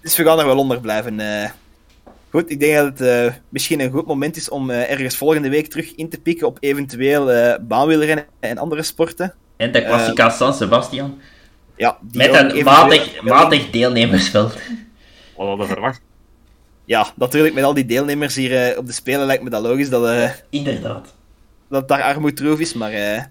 Dus 0.00 0.16
we 0.16 0.24
gaan 0.24 0.38
er 0.38 0.46
wel 0.46 0.58
onder 0.58 0.80
blijven. 0.80 1.20
eh. 1.20 1.50
Goed, 2.30 2.50
ik 2.50 2.60
denk 2.60 2.74
dat 2.76 2.84
het 2.84 3.00
eh, 3.00 3.32
misschien 3.48 3.80
een 3.80 3.90
goed 3.90 4.06
moment 4.06 4.36
is 4.36 4.48
om 4.48 4.70
eh, 4.70 4.90
ergens 4.90 5.16
volgende 5.16 5.48
week 5.48 5.66
terug 5.66 5.94
in 5.94 6.08
te 6.08 6.18
pikken 6.20 6.46
op 6.46 6.56
eventueel 6.60 7.32
eh 7.32 7.54
baanwielrennen 7.60 8.26
en 8.40 8.58
andere 8.58 8.82
sporten. 8.82 9.34
En 9.56 9.72
de 9.72 9.84
Classica 9.84 10.30
San 10.30 10.54
Sebastian. 10.54 11.18
Ja, 11.76 11.98
die 12.00 12.30
Met 12.30 12.52
een 12.52 12.64
matig, 12.64 13.22
matig 13.22 13.70
deelnemersveld. 13.70 14.52
Wat 15.36 15.46
hadden 15.46 15.66
we 15.66 15.72
verwacht. 15.72 16.00
Ja, 16.84 17.06
natuurlijk, 17.16 17.54
met 17.54 17.64
al 17.64 17.74
die 17.74 17.86
deelnemers 17.86 18.34
hier 18.34 18.78
op 18.78 18.86
de 18.86 18.92
Spelen 18.92 19.26
lijkt 19.26 19.42
me 19.42 19.50
dat 19.50 19.62
logisch 19.62 19.90
dat, 19.90 20.06
eh, 20.06 20.30
Inderdaad. 20.50 21.14
dat 21.68 21.80
het 21.80 21.88
daar 21.88 22.02
armoedroef 22.02 22.60
is, 22.60 22.72
maar 22.74 22.92
eh, 22.92 23.22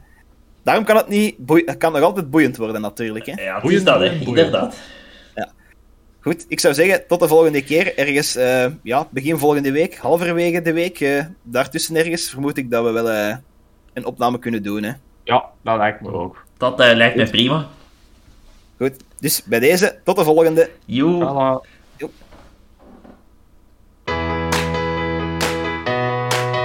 daarom 0.64 0.84
kan 0.84 0.95
het 0.95 1.07
niet 1.07 1.35
het 1.48 1.77
kan 1.77 1.91
nog 1.91 2.02
altijd 2.02 2.30
boeiend 2.30 2.57
worden 2.57 2.81
natuurlijk. 2.81 3.26
Hè. 3.26 3.44
Ja, 3.44 3.61
Boeiend, 3.61 3.85
dat, 3.85 3.99
hè. 3.99 4.11
Inderdaad. 4.11 4.76
Goed, 6.19 6.45
ik 6.48 6.60
zou 6.60 6.73
zeggen, 6.73 7.07
tot 7.07 7.19
de 7.19 7.27
volgende 7.27 7.64
keer. 7.64 7.98
Ergens, 7.98 8.35
eh, 8.35 8.65
ja, 8.84 9.07
begin 9.11 9.38
volgende 9.38 9.72
week, 9.72 9.95
halverwege 9.98 10.61
de 10.61 10.73
week, 10.73 10.99
eh, 10.99 11.26
daartussen 11.41 11.95
ergens, 11.95 12.30
vermoed 12.30 12.57
ik 12.57 12.72
dat 12.72 12.84
we 12.84 12.91
wel 12.91 13.10
eh, 13.10 13.35
een 13.94 14.06
opname 14.06 14.40
kunnen 14.40 14.64
doen. 14.64 14.84
Hè. 14.84 14.91
Ja, 15.23 15.45
dat 15.61 15.77
lijkt 15.77 16.02
me 16.02 16.11
ook. 16.11 16.45
Dat 16.57 16.80
eh, 16.80 16.95
lijkt 16.95 17.15
me 17.15 17.30
prima. 17.30 17.68
Goed, 18.77 18.94
dus 19.19 19.44
bij 19.44 19.60
deze, 19.60 19.99
tot 20.03 20.15
de 20.15 20.23
volgende. 20.23 20.69
Joe. 20.85 21.19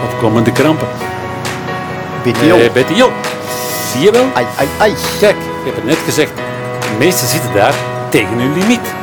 Wat 0.00 0.18
komen 0.20 0.44
de 0.44 0.52
krampen? 0.52 0.88
BTO. 2.24 2.56
Eh, 2.56 2.72
Betty, 2.72 2.92
joh. 2.92 3.12
Zie 3.92 4.00
je 4.00 4.10
wel? 4.10 4.26
Ai, 4.34 4.46
ai, 4.58 4.68
ai. 4.78 4.94
Kijk, 5.20 5.36
ik 5.36 5.64
heb 5.64 5.74
het 5.74 5.84
net 5.84 5.98
gezegd. 6.04 6.30
De 6.80 6.96
meesten 6.98 7.28
zitten 7.28 7.52
daar 7.54 7.74
tegen 8.08 8.38
hun 8.38 8.52
limiet. 8.58 8.94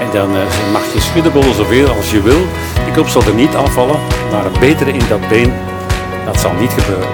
En 0.00 0.06
dan 0.12 0.36
eh, 0.36 0.42
mag 0.72 0.82
je 0.94 1.00
schuddenbollen 1.00 1.54
zoveel 1.54 1.88
als 1.96 2.10
je 2.10 2.22
wil. 2.22 2.46
Die 2.84 2.92
kop 2.94 3.08
zal 3.08 3.22
er 3.22 3.34
niet 3.34 3.54
afvallen, 3.54 3.98
maar 4.32 4.44
het 4.44 4.60
betere 4.60 4.92
in 4.92 5.02
dat 5.08 5.28
been, 5.28 5.52
dat 6.24 6.40
zal 6.40 6.52
niet 6.60 6.70
gebeuren. 6.78 7.08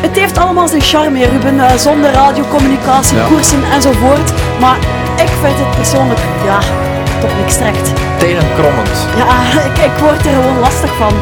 Het 0.00 0.18
heeft 0.18 0.38
allemaal 0.38 0.68
zijn 0.68 0.80
charme, 0.82 1.26
Ruben, 1.26 1.60
eh, 1.60 1.74
zonder 1.76 2.10
radiocommunicatie, 2.12 3.16
Ja. 3.16 3.26
koersen 3.26 3.62
enzovoort. 3.72 4.32
Maar 4.60 4.78
ik 5.16 5.28
vind 5.42 5.56
het 5.58 5.76
persoonlijk, 5.76 6.20
ja, 6.44 6.58
toch 7.28 7.36
niks 7.36 7.56
trekt. 7.56 7.92
Tenenkrommend. 8.18 9.06
Ja, 9.16 9.40
ik, 9.68 9.78
ik 9.78 9.98
word 10.00 10.26
er 10.26 10.32
gewoon 10.32 10.58
lastig 10.58 10.94
van. 10.96 11.12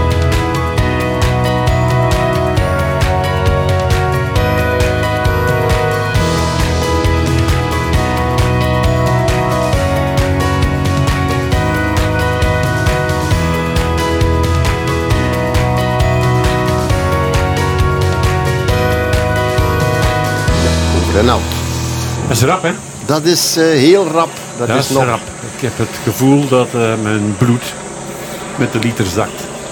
Out. 21.29 21.62
Dat 22.33 22.41
is 22.41 22.47
rap, 22.49 22.63
hè? 22.63 22.73
Dat 23.07 23.25
is 23.25 23.57
eh, 23.57 23.65
heel 23.65 24.07
rap. 24.07 24.31
Dat, 24.59 24.69
Dat 24.69 24.77
is 24.79 24.89
nog 24.89 25.05
rap. 25.05 25.21
Ik 25.57 25.61
heb 25.61 25.79
het 25.79 25.89
gevoel 26.03 26.49
dat 26.49 26.67
eh, 26.75 26.95
mijn 27.03 27.37
bloed 27.39 27.63
met 28.57 28.73
de 28.73 28.79
liter 28.79 29.07
zakt. 29.07 29.42